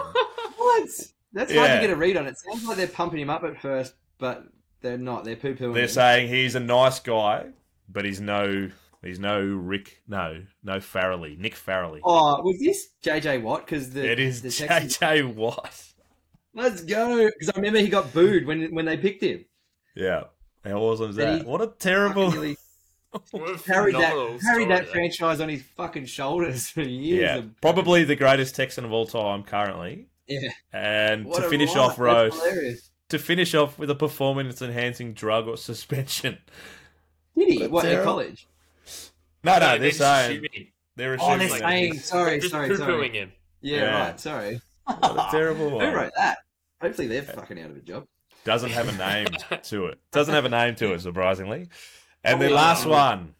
What? 0.57 0.89
That's 1.34 1.53
hard 1.53 1.72
to 1.72 1.80
get 1.82 1.89
a 1.89 1.95
read 1.95 2.18
on. 2.18 2.28
It 2.28 2.38
sounds 2.38 2.66
like 2.66 2.78
they're 2.78 2.88
pumping 2.88 3.20
him 3.20 3.30
up 3.30 3.43
at 3.43 3.62
first, 3.62 3.93
but 4.18 4.45
they're 4.82 4.97
not. 4.97 5.24
They're 5.24 5.36
poo 5.36 5.55
pooing 5.55 5.74
They're 5.74 5.84
him. 5.84 5.89
saying 5.89 6.28
he's 6.30 6.55
a 6.55 6.59
nice 6.59 6.99
guy, 6.99 7.47
but 7.89 8.03
he's 8.05 8.20
no 8.20 8.70
he's 9.03 9.18
no 9.20 9.41
Rick 9.41 10.01
no 10.07 10.43
no 10.64 10.80
Fairley 10.80 11.36
Nick 11.39 11.55
Fairley. 11.55 12.01
Oh, 12.03 12.41
was 12.41 12.59
this 12.59 12.89
JJ 13.03 13.41
Watt? 13.43 13.66
Because 13.66 13.91
the 13.91 14.09
it 14.12 14.20
is 14.20 14.41
the 14.41 14.49
Texans- 14.68 14.97
JJ 14.97 15.36
Watt. 15.36 15.84
Let's 16.53 16.82
go. 16.82 17.26
Because 17.30 17.49
I 17.49 17.55
remember 17.55 17.80
he 17.80 17.88
got 17.88 18.12
booed 18.14 18.45
when 18.45 18.74
when 18.76 18.86
they 18.86 18.97
picked 18.97 19.24
him. 19.24 19.45
Yeah, 19.95 20.24
how 20.66 20.78
awesome 20.80 21.12
is 21.12 21.16
that? 21.16 21.39
he- 21.41 21.47
What 21.47 21.62
a 21.62 21.68
terrible. 21.68 22.30
Really 22.32 22.49
what 22.49 22.57
a 22.57 22.61
carried 23.66 23.95
that 23.95 24.39
carried 24.41 24.70
that 24.70 24.84
eh? 24.88 24.91
franchise 24.91 25.41
on 25.41 25.49
his 25.49 25.62
fucking 25.76 26.05
shoulders 26.05 26.70
for 26.70 26.82
years. 26.82 27.22
Yeah, 27.22 27.36
of- 27.38 27.62
probably 27.62 28.03
the 28.03 28.16
greatest 28.16 28.55
Texan 28.55 28.86
of 28.86 28.91
all 28.91 29.05
time 29.05 29.43
currently. 29.43 30.07
Yeah. 30.28 30.49
And 30.72 31.26
What 31.26 31.43
to 31.43 31.49
finish 31.49 31.76
ride. 31.76 31.78
off, 31.82 31.99
Rose, 31.99 32.39
to 33.09 33.20
finish 33.20 33.53
off 33.53 33.78
with 33.78 33.89
a 33.89 33.95
performance 33.95 34.62
enhancing 34.62 35.14
drug 35.14 35.47
or 35.47 35.57
suspension. 35.57 36.38
Did 37.38 37.49
he? 37.49 37.57
What 37.64 37.72
What, 37.72 37.86
at 37.86 37.89
terrible- 37.89 38.12
college? 38.12 38.47
No, 39.43 39.53
no, 39.59 39.59
No, 39.74 39.78
they're 39.80 39.91
saying 39.91 40.45
they're 40.95 41.18
saying 41.18 41.20
assuming. 41.20 41.20
Oh, 41.20 41.38
they're 41.38 41.59
saying. 41.59 41.93
he's- 41.93 42.05
Sorry, 42.05 42.39
Just 42.39 42.51
sorry, 42.51 42.70
poo-pooing 42.70 42.78
sorry. 42.78 43.09
him. 43.09 43.32
Yeah, 43.62 43.78
Yeah. 43.78 44.07
right. 44.07 44.20
Sorry. 44.20 44.62
what 44.86 44.99
a 45.03 45.28
terrible 45.32 45.80
Who 45.80 45.91
wrote 45.91 46.12
that? 46.18 46.38
Hopefully 46.82 47.07
they're 47.07 47.24
fucking 47.24 47.59
out 47.62 47.72
of 47.72 47.78
a 47.78 47.82
job. 47.82 48.05
doesn't 48.43 48.72
have 48.72 48.88
a 48.88 48.97
name 48.97 49.28
to 49.64 49.86
it. 49.88 49.99
Doesn't 50.12 50.34
have 50.34 50.45
a 50.45 50.49
name 50.49 50.76
to 50.76 50.93
it, 50.93 51.01
surprisingly. 51.01 51.68
And 52.24 52.42
the 52.42 52.50
Oh, 52.50 52.54
last 52.56 52.86
yeah. 52.86 52.92
one, 52.92 53.36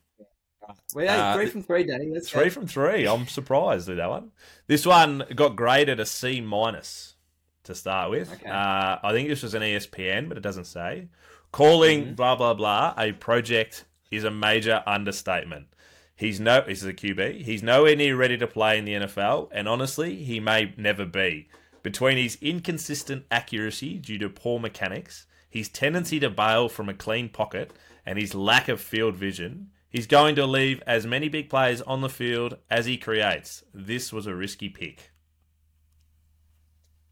Well, 0.96 1.06
hey, 1.08 1.20
Uh, 1.20 1.34
three 1.36 1.46
from 1.48 1.64
three, 1.64 1.84
Danny. 1.84 2.10
That's 2.14 2.30
three 2.30 2.50
from 2.50 2.66
three. 2.68 3.06
I'm 3.08 3.28
surprised 3.28 3.88
with 3.90 3.98
that 3.98 4.10
one. 4.10 4.32
This 4.68 4.86
one 4.86 5.24
got 5.36 5.56
graded 5.56 6.00
a 6.00 6.06
C 6.06 6.40
minus 6.42 7.16
to 7.64 7.76
start 7.76 8.10
with. 8.10 8.32
Okay. 8.34 8.50
Uh, 8.50 8.98
I 9.04 9.12
think 9.12 9.28
this 9.30 9.44
was 9.44 9.54
an 9.54 9.62
ESPN, 9.64 10.28
but 10.30 10.38
it 10.38 10.42
doesn't 10.44 10.66
say. 10.66 11.08
Calling 11.52 12.06
Mm-hmm. 12.06 12.14
blah 12.16 12.36
blah 12.36 12.54
blah 12.54 12.94
a 12.98 13.12
project 13.12 13.86
is 14.10 14.24
a 14.24 14.32
major 14.32 14.82
understatement. 14.88 15.68
He's 16.16 16.40
no. 16.40 16.62
This 16.62 16.80
is 16.82 16.88
a 16.88 16.94
QB. 16.94 17.42
He's 17.44 17.64
nowhere 17.64 17.96
near 17.96 18.16
ready 18.16 18.38
to 18.38 18.48
play 18.48 18.78
in 18.78 18.86
the 18.86 18.94
NFL, 18.94 19.50
and 19.52 19.68
honestly, 19.68 20.16
he 20.24 20.40
may 20.40 20.74
never 20.78 21.06
be. 21.06 21.50
Between 21.84 22.18
his 22.18 22.38
inconsistent 22.42 23.26
accuracy 23.32 23.98
due 23.98 24.20
to 24.20 24.30
poor 24.30 24.60
mechanics, 24.60 25.26
his 25.50 25.68
tendency 25.68 26.20
to 26.20 26.30
bail 26.30 26.70
from 26.70 26.88
a 26.90 26.94
clean 26.94 27.28
pocket, 27.28 27.72
and 28.06 28.18
his 28.20 28.34
lack 28.36 28.68
of 28.68 28.80
field 28.82 29.16
vision, 29.16 29.70
he's 29.90 30.08
going 30.08 30.36
to 30.36 30.46
leave 30.46 30.82
as 30.88 31.06
many 31.06 31.30
big 31.30 31.50
plays 31.50 31.82
on 31.82 32.02
the 32.02 32.10
field 32.10 32.58
as 32.70 32.86
he 32.86 32.98
creates. 32.98 33.64
This 33.74 34.12
was 34.12 34.28
a 34.28 34.36
risky 34.36 34.70
pick. 34.70 35.12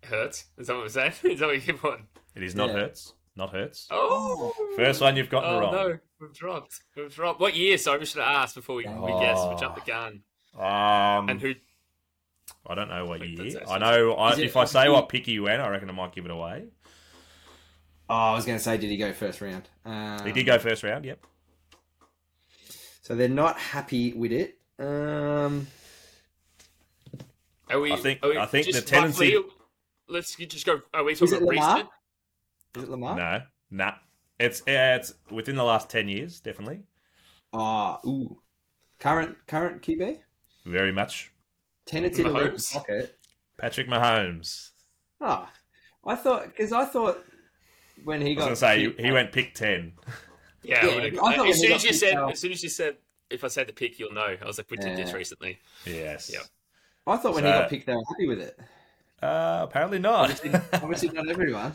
Hurts. 0.03 0.45
Is 0.57 0.67
that 0.67 0.73
what 0.75 0.83
we're 0.83 0.89
saying? 0.89 1.13
Is 1.23 1.39
that 1.39 1.45
what 1.47 1.55
you 1.55 1.61
give 1.61 1.83
one? 1.83 2.07
It 2.35 2.43
is 2.43 2.55
not 2.55 2.69
Yeah. 2.69 2.75
Hurts. 2.75 3.13
Not 3.35 3.51
Hurts. 3.51 3.87
Oh, 3.91 4.53
First 4.75 5.01
one 5.01 5.15
you've 5.15 5.29
gotten 5.29 5.49
oh 5.53 5.59
wrong. 5.59 5.71
no, 5.73 5.97
we've 6.19 6.33
dropped. 6.33 6.79
We've 6.95 7.13
dropped. 7.13 7.39
What 7.39 7.55
year? 7.55 7.77
Sorry, 7.77 7.99
we 7.99 8.05
should 8.05 8.21
have 8.21 8.35
asked 8.43 8.55
before 8.55 8.75
we, 8.75 8.85
we 8.85 9.11
guessed. 9.19 9.47
We 9.49 9.55
jumped 9.55 9.83
the 9.85 9.89
gun. 9.91 10.21
Um, 10.57 11.29
And 11.29 11.39
who? 11.41 11.53
I 12.67 12.75
don't 12.75 12.89
know 12.89 13.05
what 13.05 13.21
I 13.21 13.25
year. 13.25 13.61
I 13.69 13.77
know. 13.77 14.13
I, 14.13 14.35
if 14.37 14.57
I 14.57 14.65
say 14.65 14.89
what 14.89 15.07
pick 15.09 15.25
he 15.25 15.39
went, 15.39 15.61
I 15.61 15.69
reckon 15.69 15.89
I 15.89 15.93
might 15.93 16.13
give 16.13 16.25
it 16.25 16.31
away. 16.31 16.65
Oh, 18.09 18.15
I 18.15 18.33
was 18.33 18.45
going 18.45 18.57
to 18.57 18.63
say, 18.63 18.77
did 18.77 18.89
he 18.89 18.97
go 18.97 19.13
first 19.13 19.39
round? 19.39 19.69
Um, 19.85 20.25
He 20.25 20.31
did 20.31 20.45
go 20.45 20.57
first 20.57 20.83
round. 20.83 21.05
Yep. 21.05 21.19
So 23.01 23.15
they're 23.15 23.27
not 23.29 23.57
happy 23.57 24.13
with 24.13 24.31
it. 24.31 24.57
Um, 24.79 25.67
Are 27.69 27.79
we? 27.79 27.91
I 27.91 27.95
think- 27.97 28.19
Are 28.23 28.29
we 28.29 28.37
I 28.37 28.45
think 28.45 28.71
the 28.71 28.81
tendency- 28.81 29.35
roughly- 29.35 29.51
let's 30.07 30.35
just 30.35 30.65
go. 30.65 30.81
Are 30.93 31.03
we 31.03 31.13
is 31.13 31.19
talking 31.19 31.35
it 31.35 31.37
about 31.43 31.49
Lamar? 31.55 31.73
recent? 31.75 31.89
Is 32.77 32.83
it 32.83 32.89
Lamar? 32.89 33.15
No, 33.15 33.41
nah. 33.71 33.93
It's 34.39 34.63
it's 34.65 35.13
within 35.29 35.55
the 35.55 35.63
last 35.63 35.89
ten 35.89 36.07
years, 36.07 36.39
definitely. 36.39 36.83
Oh, 37.51 37.99
ooh. 38.05 38.41
Current 38.99 39.37
current 39.47 39.81
QB? 39.81 40.19
Very 40.65 40.91
much. 40.91 41.31
Tendency 41.85 42.23
to 42.23 42.29
Mahomes. 42.29 42.71
pocket. 42.73 43.17
Patrick 43.57 43.87
Mahomes. 43.87 44.71
Oh, 45.19 45.49
I 46.05 46.15
thought 46.15 46.45
because 46.45 46.71
I 46.71 46.85
thought 46.85 47.23
when 48.03 48.21
he 48.21 48.31
I 48.31 48.35
was 48.35 48.37
got 48.37 48.43
gonna 48.45 48.55
say 48.55 48.93
he, 48.97 49.03
he 49.07 49.11
went 49.11 49.31
pick 49.31 49.53
ten. 49.53 49.93
Yeah. 50.63 50.85
Yeah, 50.85 50.91
I 50.91 51.05
I 51.31 51.35
thought 51.37 51.49
as 51.49 51.59
soon 51.59 51.71
as 51.71 51.83
you 51.83 51.93
said, 51.93 52.15
out- 52.15 52.31
as 52.33 52.39
soon 52.39 52.51
as 52.51 52.61
you 52.63 52.69
said, 52.69 52.97
if 53.29 53.43
I 53.43 53.47
say 53.47 53.63
the 53.63 53.73
pick, 53.73 53.99
you'll 53.99 54.11
know. 54.13 54.35
I 54.41 54.45
was 54.45 54.57
like, 54.57 54.69
we 54.71 54.77
did 54.77 54.97
this 54.97 55.13
recently. 55.13 55.59
Yes. 55.85 56.29
Yep. 56.33 56.43
I 57.07 57.17
thought 57.17 57.33
when 57.35 57.45
he 57.45 57.49
got 57.51 57.69
picked, 57.69 57.85
they 57.87 57.93
were 57.93 58.03
happy 58.09 58.27
with 58.27 58.39
it. 58.39 58.59
Uh, 59.21 59.59
apparently 59.63 59.99
not. 59.99 60.29
Obviously, 60.31 60.51
obviously 60.73 61.09
not 61.09 61.27
everyone. 61.29 61.73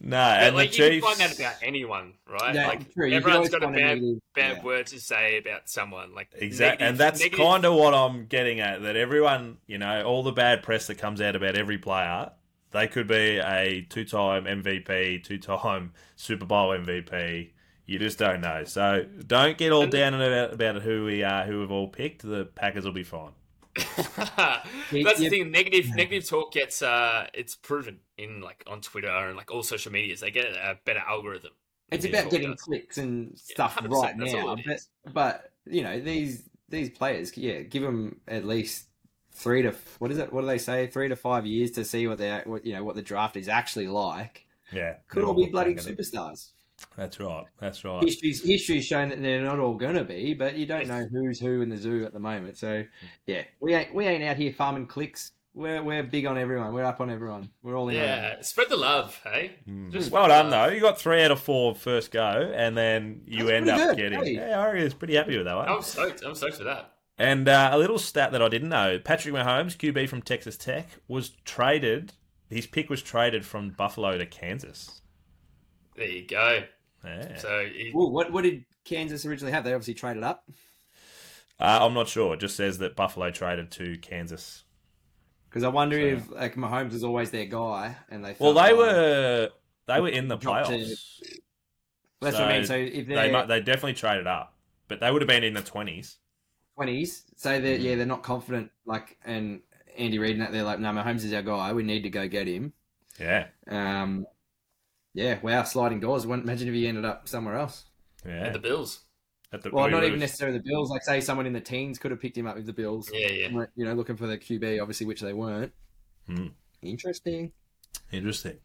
no, 0.00 0.16
But, 0.16 0.42
and 0.42 0.56
like 0.56 0.72
the 0.72 0.94
you 0.94 1.00
can 1.02 1.16
find 1.16 1.20
that 1.20 1.38
about 1.38 1.54
anyone, 1.62 2.14
right? 2.28 2.54
Yeah, 2.54 2.66
like 2.68 2.92
true. 2.94 3.06
You 3.06 3.12
can 3.12 3.30
everyone's 3.30 3.36
always 3.36 3.50
got 3.50 3.62
a 3.62 3.66
a 3.66 3.70
bad, 3.70 3.78
negative- 4.00 4.20
bad 4.34 4.56
yeah. 4.58 4.62
word 4.62 4.86
to 4.88 5.00
say 5.00 5.38
about 5.38 5.68
someone. 5.68 6.14
Like 6.14 6.28
Exactly, 6.36 6.84
negative- 6.84 6.88
and 6.88 6.98
that's 6.98 7.20
negative- 7.20 7.38
kind 7.46 7.64
of 7.64 7.74
what 7.74 7.94
I'm 7.94 8.26
getting 8.26 8.60
at. 8.60 8.82
That 8.82 8.96
everyone, 8.96 9.58
you 9.66 9.78
know, 9.78 10.02
all 10.04 10.22
the 10.22 10.32
bad 10.32 10.62
press 10.62 10.86
that 10.88 10.96
comes 10.96 11.20
out 11.20 11.36
about 11.36 11.54
every 11.56 11.78
player, 11.78 12.30
they 12.72 12.86
could 12.86 13.06
be 13.06 13.38
a 13.38 13.86
two-time 13.88 14.44
MVP, 14.44 15.24
two-time 15.24 15.92
Super 16.16 16.46
Bowl 16.46 16.70
MVP. 16.70 17.50
You 17.86 17.98
just 17.98 18.18
don't 18.18 18.40
know. 18.40 18.62
So 18.64 19.04
don't 19.26 19.58
get 19.58 19.72
all 19.72 19.86
down 19.86 20.14
and 20.14 20.22
about, 20.22 20.52
about 20.54 20.82
who 20.82 21.04
we 21.04 21.24
are, 21.24 21.44
who 21.44 21.60
we've 21.60 21.72
all 21.72 21.88
picked. 21.88 22.22
The 22.22 22.44
Packers 22.44 22.84
will 22.84 22.92
be 22.92 23.02
fine. 23.02 23.32
That's 23.96 25.18
the 25.18 25.28
thing. 25.28 25.50
Negative, 25.50 25.94
negative 25.94 26.28
talk 26.28 26.52
gets 26.52 26.82
uh, 26.82 27.26
it's 27.34 27.56
proven 27.56 27.98
in 28.16 28.40
like 28.40 28.62
on 28.66 28.80
Twitter 28.80 29.08
and 29.08 29.36
like 29.36 29.50
all 29.50 29.62
social 29.62 29.90
medias. 29.90 30.20
They 30.20 30.30
get 30.30 30.46
a 30.46 30.78
better 30.84 31.02
algorithm. 31.06 31.50
It's 31.90 32.04
about 32.04 32.30
getting 32.30 32.52
does. 32.52 32.62
clicks 32.62 32.98
and 32.98 33.36
stuff 33.36 33.76
100%, 33.76 33.90
right 33.90 34.16
now. 34.16 34.56
But, 34.64 35.12
but 35.12 35.52
you 35.66 35.82
know 35.82 36.00
these 36.00 36.48
these 36.68 36.90
players, 36.90 37.36
yeah, 37.36 37.62
give 37.62 37.82
them 37.82 38.20
at 38.28 38.44
least 38.44 38.86
three 39.32 39.62
to 39.62 39.74
what 39.98 40.10
is 40.10 40.18
it? 40.18 40.32
What 40.32 40.42
do 40.42 40.46
they 40.46 40.58
say? 40.58 40.86
Three 40.86 41.08
to 41.08 41.16
five 41.16 41.46
years 41.46 41.70
to 41.72 41.84
see 41.84 42.06
what 42.06 42.18
they 42.18 42.40
what 42.44 42.64
you 42.64 42.74
know 42.74 42.84
what 42.84 42.96
the 42.96 43.02
draft 43.02 43.36
is 43.36 43.48
actually 43.48 43.88
like. 43.88 44.46
Yeah, 44.72 44.94
Could 45.08 45.24
all 45.24 45.34
be 45.34 45.46
bloody 45.46 45.74
superstars. 45.74 46.50
That's 46.96 47.18
right. 47.20 47.44
That's 47.60 47.84
right. 47.84 48.02
History's 48.02 48.42
history's 48.42 48.86
shown 48.86 49.10
that 49.10 49.20
they're 49.20 49.42
not 49.42 49.58
all 49.58 49.74
gonna 49.74 50.04
be, 50.04 50.32
but 50.32 50.56
you 50.56 50.64
don't 50.64 50.86
know 50.86 51.04
who's 51.10 51.38
who 51.40 51.60
in 51.60 51.68
the 51.68 51.76
zoo 51.76 52.04
at 52.04 52.12
the 52.12 52.20
moment. 52.20 52.56
So 52.56 52.84
yeah, 53.26 53.42
we 53.60 53.74
ain't 53.74 53.94
we 53.94 54.06
ain't 54.06 54.22
out 54.24 54.36
here 54.36 54.52
farming 54.52 54.86
clicks. 54.86 55.32
We're 55.52 55.82
we're 55.82 56.04
big 56.04 56.26
on 56.26 56.38
everyone. 56.38 56.72
We're 56.72 56.84
up 56.84 57.00
on 57.00 57.10
everyone. 57.10 57.50
We're 57.62 57.76
all 57.76 57.88
in. 57.88 57.96
on 57.96 58.02
it. 58.02 58.06
Yeah, 58.06 58.40
spread 58.42 58.68
the 58.70 58.76
love, 58.76 59.20
hey. 59.24 59.56
Hmm. 59.66 59.90
Just 59.90 60.12
Well 60.12 60.28
done 60.28 60.48
love. 60.50 60.68
though. 60.70 60.74
You 60.74 60.80
got 60.80 60.98
three 60.98 61.22
out 61.22 61.32
of 61.32 61.40
four 61.40 61.74
first 61.74 62.12
go, 62.12 62.52
and 62.54 62.76
then 62.78 63.22
you 63.26 63.46
That's 63.46 63.50
end 63.52 63.68
up 63.70 63.88
good, 63.88 63.96
getting. 63.96 64.24
hey. 64.24 64.34
Yeah, 64.36 64.60
I 64.64 64.72
was 64.82 64.94
pretty 64.94 65.16
happy 65.16 65.36
with 65.36 65.46
that 65.46 65.56
one. 65.56 65.68
I'm 65.68 65.82
stoked. 65.82 66.22
I'm 66.24 66.36
stoked 66.36 66.56
for 66.58 66.64
that. 66.64 66.92
And 67.20 67.50
uh, 67.50 67.68
a 67.70 67.76
little 67.76 67.98
stat 67.98 68.32
that 68.32 68.40
I 68.40 68.48
didn't 68.48 68.70
know: 68.70 68.98
Patrick 68.98 69.34
Mahomes, 69.34 69.76
QB 69.76 70.08
from 70.08 70.22
Texas 70.22 70.56
Tech, 70.56 70.88
was 71.06 71.32
traded. 71.44 72.14
His 72.48 72.66
pick 72.66 72.88
was 72.88 73.02
traded 73.02 73.44
from 73.44 73.68
Buffalo 73.70 74.16
to 74.16 74.24
Kansas. 74.24 75.02
There 75.96 76.08
you 76.08 76.26
go. 76.26 76.62
Yeah. 77.04 77.36
So 77.36 77.66
he, 77.66 77.90
Ooh, 77.94 78.08
what 78.08 78.32
what 78.32 78.42
did 78.44 78.64
Kansas 78.86 79.26
originally 79.26 79.52
have? 79.52 79.64
They 79.64 79.74
obviously 79.74 79.92
traded 79.92 80.22
up. 80.22 80.48
Uh, 81.60 81.80
I'm 81.82 81.92
not 81.92 82.08
sure. 82.08 82.32
It 82.32 82.40
just 82.40 82.56
says 82.56 82.78
that 82.78 82.96
Buffalo 82.96 83.30
traded 83.30 83.70
to 83.72 83.98
Kansas. 83.98 84.64
Because 85.50 85.62
I 85.62 85.68
wonder 85.68 85.96
So- 85.96 86.06
if 86.16 86.30
like 86.30 86.54
Mahomes 86.54 86.92
was 86.92 87.04
always 87.04 87.30
their 87.30 87.44
guy, 87.44 87.96
and 88.08 88.24
they. 88.24 88.34
Well, 88.38 88.54
they 88.54 88.72
like- 88.72 88.76
were 88.76 89.50
they 89.88 90.00
were 90.00 90.08
in 90.08 90.28
the 90.28 90.36
Dropped 90.36 90.70
to- 90.70 90.72
playoffs. 90.72 91.22
That's 92.22 92.38
what 92.38 92.48
I 92.48 92.52
mean. 92.56 92.64
So 92.66 92.76
if 92.76 93.06
they 93.06 93.44
they 93.46 93.60
definitely 93.60 93.92
traded 93.92 94.26
up, 94.26 94.54
but 94.88 95.00
they 95.00 95.10
would 95.10 95.20
have 95.20 95.28
been 95.28 95.44
in 95.44 95.52
the 95.52 95.60
twenties. 95.60 96.16
Twenties, 96.76 97.24
say 97.36 97.60
that 97.60 97.80
yeah, 97.80 97.94
they're 97.96 98.06
not 98.06 98.22
confident. 98.22 98.70
Like 98.86 99.18
and 99.24 99.60
Andy 99.98 100.18
Reid 100.18 100.32
and 100.32 100.42
that 100.42 100.52
they're 100.52 100.62
like, 100.64 100.78
no, 100.80 100.88
Mahomes 100.90 101.24
is 101.24 101.32
our 101.32 101.42
guy. 101.42 101.72
We 101.72 101.82
need 101.82 102.02
to 102.02 102.10
go 102.10 102.26
get 102.28 102.46
him. 102.46 102.72
Yeah, 103.18 103.48
Um, 103.68 104.26
yeah, 105.12 105.38
wow, 105.42 105.62
sliding 105.64 106.00
doors. 106.00 106.24
Imagine 106.24 106.68
if 106.68 106.74
he 106.74 106.86
ended 106.86 107.04
up 107.04 107.28
somewhere 107.28 107.56
else. 107.56 107.84
yeah. 108.24 108.46
and 108.46 108.54
the 108.54 108.58
Bills. 108.60 109.00
At 109.52 109.62
the- 109.62 109.70
Well, 109.70 109.86
not 109.90 109.94
would've- 109.96 110.06
even 110.08 110.20
necessarily 110.20 110.56
the 110.58 110.64
Bills. 110.64 110.88
Like 110.90 111.02
say 111.02 111.20
someone 111.20 111.44
in 111.46 111.52
the 111.52 111.60
teens 111.60 111.98
could 111.98 112.12
have 112.12 112.20
picked 112.20 112.38
him 112.38 112.46
up 112.46 112.54
with 112.56 112.66
the 112.66 112.72
Bills. 112.72 113.10
Yeah, 113.12 113.28
yeah. 113.28 113.64
You 113.76 113.84
know, 113.84 113.94
looking 113.94 114.16
for 114.16 114.26
the 114.26 114.38
QB, 114.38 114.80
obviously, 114.80 115.06
which 115.06 115.20
they 115.20 115.32
weren't. 115.34 115.72
Hmm. 116.26 116.46
Interesting. 116.82 117.52
Interesting. 118.12 118.58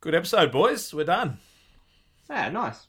Good 0.00 0.14
episode, 0.14 0.52
boys. 0.52 0.92
We're 0.94 1.04
done. 1.04 1.38
Ah, 2.28 2.48
nice. 2.50 2.86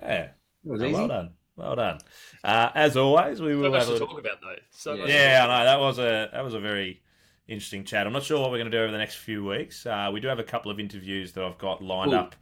Yeah. 0.00 0.22
It 0.22 0.30
was 0.64 0.82
easy. 0.82 0.92
well 0.94 1.08
done. 1.08 1.30
Well 1.58 1.74
done. 1.74 1.98
Uh, 2.44 2.70
as 2.74 2.96
always, 2.96 3.42
we 3.42 3.52
So 3.52 3.58
will 3.58 3.70
much 3.72 3.80
have 3.80 3.88
to 3.88 3.94
a 3.96 3.98
talk 3.98 4.18
about 4.18 4.40
though. 4.40 4.54
So 4.70 4.94
Yeah. 4.94 5.06
Yeah, 5.06 5.46
I 5.46 5.58
know 5.58 5.64
that 5.64 5.80
was 5.80 5.98
a 5.98 6.30
that 6.32 6.44
was 6.44 6.54
a 6.54 6.60
very 6.60 7.02
interesting 7.48 7.84
chat. 7.84 8.06
I'm 8.06 8.12
not 8.12 8.22
sure 8.22 8.40
what 8.40 8.50
we're 8.52 8.58
going 8.58 8.70
to 8.70 8.76
do 8.76 8.82
over 8.82 8.92
the 8.92 8.98
next 8.98 9.16
few 9.16 9.44
weeks. 9.44 9.84
Uh, 9.84 10.10
we 10.12 10.20
do 10.20 10.28
have 10.28 10.38
a 10.38 10.44
couple 10.44 10.70
of 10.70 10.78
interviews 10.78 11.32
that 11.32 11.44
I've 11.44 11.58
got 11.58 11.82
lined 11.82 12.12
Ooh. 12.12 12.16
up. 12.16 12.36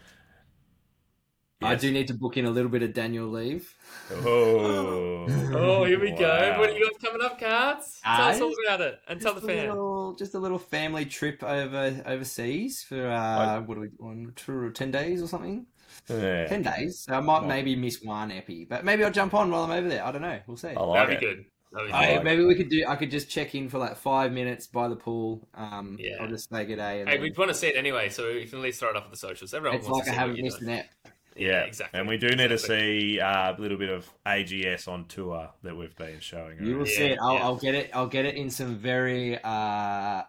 I 1.63 1.75
do 1.75 1.91
need 1.91 2.09
to 2.09 2.15
book 2.15 2.37
in 2.37 2.45
a 2.45 2.51
little 2.51 2.71
bit 2.71 2.83
of 2.83 2.93
Daniel 2.93 3.29
leave. 3.29 3.75
Oh, 4.13 5.25
Oh, 5.55 5.85
here 5.85 5.99
we 5.99 6.11
go. 6.11 6.57
What 6.59 6.69
do 6.69 6.77
you 6.77 6.91
got 6.91 7.01
coming 7.01 7.25
up, 7.25 7.41
cards? 7.41 7.99
Tell 8.05 8.13
us 8.13 8.35
Guys? 8.35 8.41
all 8.43 8.53
about 8.67 8.83
it 8.83 9.01
and 9.09 9.19
tell 9.19 9.33
the 9.33 9.41
Just 9.41 9.51
a 9.51 9.69
little, 9.71 10.15
just 10.17 10.35
a 10.35 10.39
little 10.39 10.59
family 10.59 11.07
trip 11.07 11.43
over 11.43 12.03
overseas 12.05 12.85
for 12.87 13.09
uh, 13.09 13.63
what 13.63 13.77
do 13.77 13.81
we 13.81 13.89
on 14.01 14.33
two 14.37 14.71
ten 14.73 14.91
days 14.91 15.23
or 15.23 15.29
something? 15.29 15.65
Yeah. 16.09 16.47
Ten 16.47 16.63
days. 16.63 17.01
So 17.01 17.15
I 17.15 17.21
might 17.21 17.41
Right. 17.41 17.49
maybe 17.49 17.77
miss 17.77 18.03
one 18.03 18.31
epi, 18.33 18.65
but 18.65 18.85
maybe 18.85 19.05
I'll 19.05 19.11
jump 19.11 19.35
on 19.35 19.51
while 19.51 19.65
I'm 19.65 19.71
over 19.71 19.89
there. 19.89 20.05
I 20.05 20.13
don't 20.13 20.23
know. 20.23 20.39
We'll 20.47 20.57
see. 20.57 20.69
I 20.69 20.81
like 20.81 21.09
That'd 21.09 21.21
be 21.21 21.27
it. 21.27 21.29
good. 21.37 21.45
That'd 21.73 21.89
be 21.89 21.93
good. 21.93 22.01
yeah, 22.01 22.23
maybe 22.23 22.45
we 22.45 22.55
could 22.55 22.69
do. 22.71 22.85
I 22.89 22.97
could 22.97 23.11
just 23.11 23.29
check 23.29 23.55
in 23.55 23.69
for 23.69 23.79
like 23.79 23.97
five 23.97 24.33
minutes 24.33 24.67
by 24.67 24.89
the 24.89 24.97
pool. 24.97 25.49
Um, 25.55 25.97
Yeah. 26.01 26.17
I'll 26.21 26.29
just 26.29 26.49
say 26.49 26.65
good 26.65 26.77
day. 26.77 26.99
Hey, 26.99 27.05
then- 27.05 27.21
we 27.23 27.33
want 27.37 27.49
to 27.51 27.55
see 27.55 27.69
it 27.69 27.77
anyway, 27.77 28.09
so 28.09 28.29
you 28.29 28.47
can 28.47 28.59
at 28.59 28.65
least 28.65 28.81
throw 28.81 28.91
it 28.91 28.97
up 28.97 29.05
on 29.05 29.11
the 29.11 29.17
socials. 29.17 29.53
Everyone 29.53 29.79
it's 29.79 29.89
wants 29.89 30.07
like 30.07 30.07
to 30.07 30.11
I 30.11 30.15
see 30.15 30.17
what 30.17 30.21
haven't 30.21 30.37
you're 30.37 30.45
missed 30.45 30.61
doing. 30.61 30.73
an 30.73 30.79
ep. 30.79 30.91
Yeah, 31.39 31.61
exactly. 31.65 32.01
And 32.01 32.09
we 32.09 32.17
do 32.17 32.29
need 32.29 32.49
to 32.49 32.55
Exactly. 32.55 33.11
see 33.11 33.21
uh, 33.21 33.55
a 33.55 33.61
little 33.61 33.77
bit 33.77 33.91
of 33.91 34.09
AGS 34.25 34.89
on 34.89 35.05
tour 35.05 35.51
that 35.65 35.77
we've 35.77 35.95
been 35.95 36.19
showing. 36.21 36.65
You 36.65 36.79
will. 36.79 36.89
Yeah, 36.89 36.97
see 36.97 37.05
it. 37.09 37.19
I'll, 37.21 37.35
yeah. 37.35 37.45
I'll 37.45 37.57
get 37.57 37.75
it. 37.75 37.91
I'll 37.93 38.07
get 38.07 38.25
it 38.25 38.37
in 38.37 38.49
some 38.49 38.77
very 38.77 39.39
uh, 39.45 40.23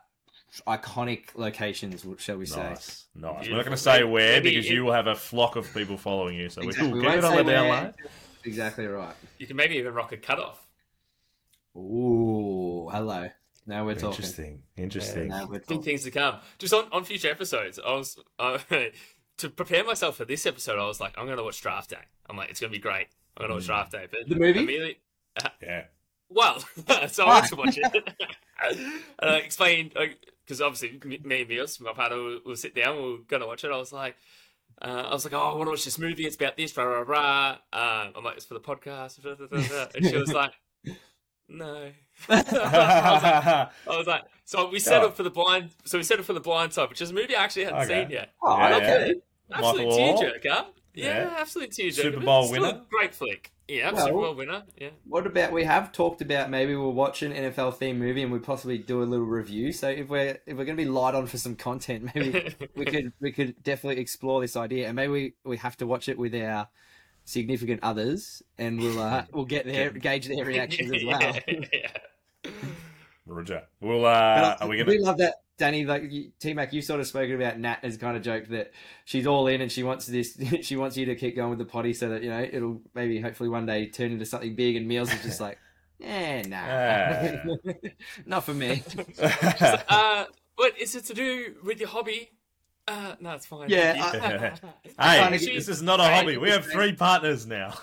iconic 0.68 1.36
locations, 1.36 2.06
shall 2.20 2.38
we 2.38 2.46
say? 2.46 2.62
Nice, 2.62 3.06
nice. 3.16 3.48
We're 3.48 3.56
not 3.56 3.66
going 3.66 3.76
to 3.78 3.82
say 3.82 4.04
where 4.04 4.34
Maybe 4.34 4.52
because 4.52 4.66
it- 4.66 4.74
you 4.74 4.86
will 4.86 4.94
have 4.94 5.08
a 5.08 5.16
flock 5.16 5.56
of 5.56 5.72
people 5.74 5.98
following 5.98 6.38
you. 6.38 6.50
So 6.50 6.62
Exactly. 6.62 6.92
we 6.92 7.00
We 7.00 7.06
will 7.06 7.12
keep 7.14 7.22
won't 7.22 7.24
it 7.24 7.26
on 7.26 7.32
say 7.38 7.44
the 7.44 7.52
down 7.52 7.68
where. 7.70 7.94
Exactly 8.46 8.86
right. 8.88 9.16
You 9.40 9.48
can 9.48 9.56
maybe 9.58 9.76
even 9.76 9.94
rock 9.94 10.12
a 10.14 10.18
cutoff. 10.18 10.66
Ooh, 11.76 12.90
hello. 12.92 13.30
Now 13.66 13.86
we're 13.86 13.94
talking. 13.96 14.10
Interesting, 14.12 14.64
interesting. 14.78 15.28
Now 15.28 15.46
we're 15.48 15.60
Big 15.60 15.84
things 15.84 16.04
to 16.04 16.12
come. 16.12 16.38
Just 16.58 16.74
on, 16.74 16.88
on 16.92 17.04
future 17.04 17.30
episodes, 17.30 17.80
I 17.86 17.92
was 17.94 18.18
uh, 18.40 18.58
to 19.38 19.50
prepare 19.50 19.84
myself 19.84 20.16
for 20.16 20.26
this 20.26 20.46
episode. 20.46 20.80
I 20.80 20.86
was 20.88 21.00
like, 21.02 21.18
I'm 21.18 21.26
going 21.26 21.38
to 21.38 21.44
watch 21.44 21.62
Draft 21.62 21.90
Day. 21.90 21.98
I'm 22.30 22.38
like, 22.38 22.50
it's 22.50 22.60
going 22.62 22.72
to 22.72 22.78
be 22.78 22.82
great. 22.82 23.08
I'm 23.36 23.42
going 23.42 23.50
to 23.50 23.56
watch 23.56 23.66
Draft 23.66 23.92
Day. 23.92 24.08
But 24.10 24.28
The 24.30 24.36
movie? 24.36 24.60
immediately- 24.60 24.98
Yeah, 25.62 25.84
Well, 26.30 26.60
so 27.10 27.26
I 27.26 27.34
went 27.36 27.48
to 27.50 27.56
watch 27.58 27.78
it. 27.78 28.10
and 29.20 29.30
I 29.30 29.36
explained 29.38 29.94
because 30.48 30.62
obviously 30.62 31.00
me 31.06 31.20
me 31.24 31.42
and 31.42 31.50
Mios, 31.50 31.80
my 31.82 31.92
partner, 31.94 32.18
will, 32.18 32.40
will 32.46 32.56
sit 32.56 32.74
down. 32.74 32.96
We're 32.96 33.18
going 33.28 33.42
to 33.42 33.48
watch 33.48 33.64
it. 33.64 33.72
I 33.72 33.78
was 33.78 33.92
like. 33.94 34.16
Uh, 34.80 35.06
I 35.08 35.12
was 35.14 35.24
like, 35.26 35.34
oh, 35.34 35.40
I 35.40 35.56
want 35.56 35.66
to 35.68 35.72
watch 35.72 35.86
this 35.86 35.98
movie. 35.98 36.28
It's 36.28 36.36
about 36.36 36.56
this, 36.56 36.76
rah, 36.78 36.84
rah, 36.84 37.00
rah. 37.02 37.50
Um, 37.74 38.14
I'm 38.16 38.24
like, 38.24 38.36
it's 38.36 38.46
for 38.46 38.54
the 38.54 38.60
podcast. 38.60 39.20
blah, 39.24 39.34
blah, 39.40 39.48
blah, 39.48 39.68
blah. 39.68 39.86
And 39.96 40.06
she 40.06 40.16
was 40.16 40.32
like, 40.34 40.52
no. 41.50 41.90
I, 42.30 42.36
was 42.38 42.54
like, 42.54 43.70
I 43.88 43.98
was 43.98 44.08
like, 44.08 44.24
so 44.46 44.70
we 44.70 44.78
settled 44.80 45.14
Oh. 45.14 45.16
for 45.16 45.24
the 45.24 45.32
blind. 45.32 45.72
So 45.86 45.98
we 45.98 46.04
settled 46.04 46.28
for 46.28 46.34
the 46.34 46.40
blind 46.42 46.74
side, 46.74 46.90
which 46.90 47.02
is 47.02 47.10
a 47.10 47.14
movie 47.14 47.36
I 47.36 47.44
actually 47.44 47.64
hadn't 47.66 47.80
Okay. 47.84 48.04
seen 48.04 48.12
yet. 48.12 48.34
Oh, 48.44 48.56
Yeah, 48.58 48.76
okay. 48.76 49.14
Absolute 49.52 49.88
Michael 49.88 49.92
Oher. 50.00 50.20
tearjerker. 50.44 50.66
Yeah, 50.94 51.06
Yeah. 51.06 51.34
absolute 51.38 51.72
tearjerker. 51.72 51.94
Super 51.94 52.18
but 52.18 52.26
Bowl 52.26 52.44
still 52.48 52.64
a 52.64 52.68
winner. 52.68 52.82
Great 52.90 53.16
flick. 53.16 53.52
Yeah, 53.68 53.92
Well- 53.92 54.06
Super 54.06 54.14
Bowl 54.18 54.36
winner. 54.36 54.64
Yeah. 54.78 54.90
What 55.08 55.28
about 55.28 55.52
we 55.52 55.64
have 55.66 55.92
talked 55.92 56.22
about 56.22 56.50
maybe 56.50 56.76
we'll 56.76 56.94
watch 56.94 57.22
an 57.22 57.34
NFL 57.34 57.78
themed 57.78 57.98
movie 57.98 58.24
and 58.24 58.32
we 58.32 58.40
possibly 58.40 58.78
do 58.78 59.02
a 59.02 59.06
little 59.06 59.26
review. 59.26 59.72
So 59.74 59.90
if 59.90 60.08
we're 60.08 60.38
if 60.46 60.58
we're 60.58 60.66
going 60.66 60.78
to 60.78 60.84
be 60.84 60.90
light 60.90 61.16
on 61.16 61.28
for 61.28 61.38
some 61.38 61.56
content, 61.56 62.10
maybe 62.16 62.56
we 62.76 62.86
could 62.86 63.12
we 63.20 63.32
could 63.32 63.62
definitely 63.64 64.02
explore 64.02 64.40
this 64.42 64.56
idea 64.56 64.88
and 64.88 64.96
maybe 64.96 65.12
we, 65.12 65.34
we 65.44 65.58
have 65.58 65.76
to 65.78 65.88
watch 65.88 66.08
it 66.08 66.18
with 66.18 66.34
our 66.36 66.70
significant 67.26 67.82
others 67.84 68.42
and 68.58 68.80
we'll 68.80 69.00
uh, 69.02 69.26
we'll 69.34 69.44
get 69.46 69.66
their 69.66 69.90
gauge 69.92 70.28
their 70.28 70.46
reactions 70.46 70.92
as 70.94 71.04
well. 71.04 71.36
yeah. 71.48 72.52
Roger. 73.26 73.64
We'll. 73.82 74.06
Uh, 74.06 74.10
I- 74.10 74.58
are 74.62 74.68
we 74.68 74.78
we 74.78 74.78
going 74.78 74.86
to? 74.88 74.92
We 74.98 75.00
love 75.04 75.18
that, 75.18 75.36
Danny. 75.58 75.86
Like 75.86 76.12
T 76.40 76.54
Mac, 76.54 76.74
you 76.74 76.82
sort 76.82 77.00
of 77.00 77.08
spoken 77.08 77.36
about 77.36 77.60
Nat 77.60 77.80
as 77.84 77.98
kind 77.98 78.16
of 78.16 78.24
joke 78.24 78.48
that 78.50 78.72
she's 79.06 79.28
all 79.28 79.48
in 79.48 79.62
and 79.62 79.72
she 79.72 79.84
wants 79.84 80.06
this. 80.06 80.38
She 80.62 80.76
wants 80.76 80.98
you 80.98 81.06
to 81.08 81.16
keep 81.16 81.36
going 81.36 81.50
with 81.50 81.60
the 81.60 81.66
potty 81.66 81.94
so 81.94 82.10
that 82.10 82.24
you 82.24 82.30
know 82.30 82.48
it'll 82.52 82.82
maybe 82.94 83.20
hopefully 83.20 83.50
one 83.50 83.66
day 83.66 83.88
turn 83.88 84.12
into 84.12 84.26
something 84.26 84.56
big. 84.56 84.76
And 84.76 84.88
Meals 84.88 85.12
is 85.14 85.22
just 85.24 85.42
like, 85.42 85.58
eh, 86.04 86.44
nah, 86.48 87.54
not 88.26 88.44
for 88.44 88.54
me. 88.54 88.84
Uh, 89.90 90.26
what 90.56 90.78
is 90.80 90.96
it 90.96 91.06
to 91.06 91.14
do 91.14 91.56
with 91.64 91.80
your 91.80 91.90
hobby? 91.90 92.30
Uh, 92.88 93.16
no, 93.20 93.32
it's 93.32 93.46
fine. 93.46 93.70
Yeah, 93.70 94.12
thank 94.12 94.42
you. 94.64 94.72
Hey, 94.98 95.20
Kinda 95.22 95.38
this 95.40 95.68
is 95.68 95.82
not 95.82 96.00
a 96.00 96.04
hobby. 96.04 96.38
We 96.38 96.50
have 96.52 96.66
three 96.66 96.94
partners 96.94 97.46
now. 97.46 97.74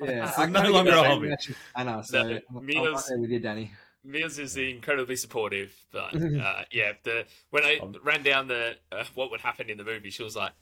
Yeah, 0.00 0.28
It's 0.28 0.50
no 0.50 0.70
longer 0.70 0.92
a 0.92 1.02
hobby. 1.02 1.34
I 1.74 1.82
know. 1.82 2.02
So 2.02 2.22
No, 2.22 2.28
I'm- 2.28 2.40
I'm 2.54 2.66
right 2.94 3.02
there 3.08 3.18
with 3.18 3.30
you, 3.30 3.40
Danny. 3.40 3.72
Mills 4.04 4.38
is 4.38 4.56
incredibly 4.56 5.16
supportive, 5.16 5.72
but 5.92 6.14
uh, 6.16 6.62
yeah, 6.72 6.92
the 7.04 7.24
when 7.50 7.64
I 7.64 7.80
ran 8.02 8.22
down 8.22 8.48
the 8.48 8.74
uh, 8.90 9.04
what 9.14 9.30
would 9.30 9.40
happen 9.40 9.70
in 9.70 9.78
the 9.78 9.84
movie, 9.84 10.10
she 10.10 10.22
was 10.24 10.34
like, 10.34 10.52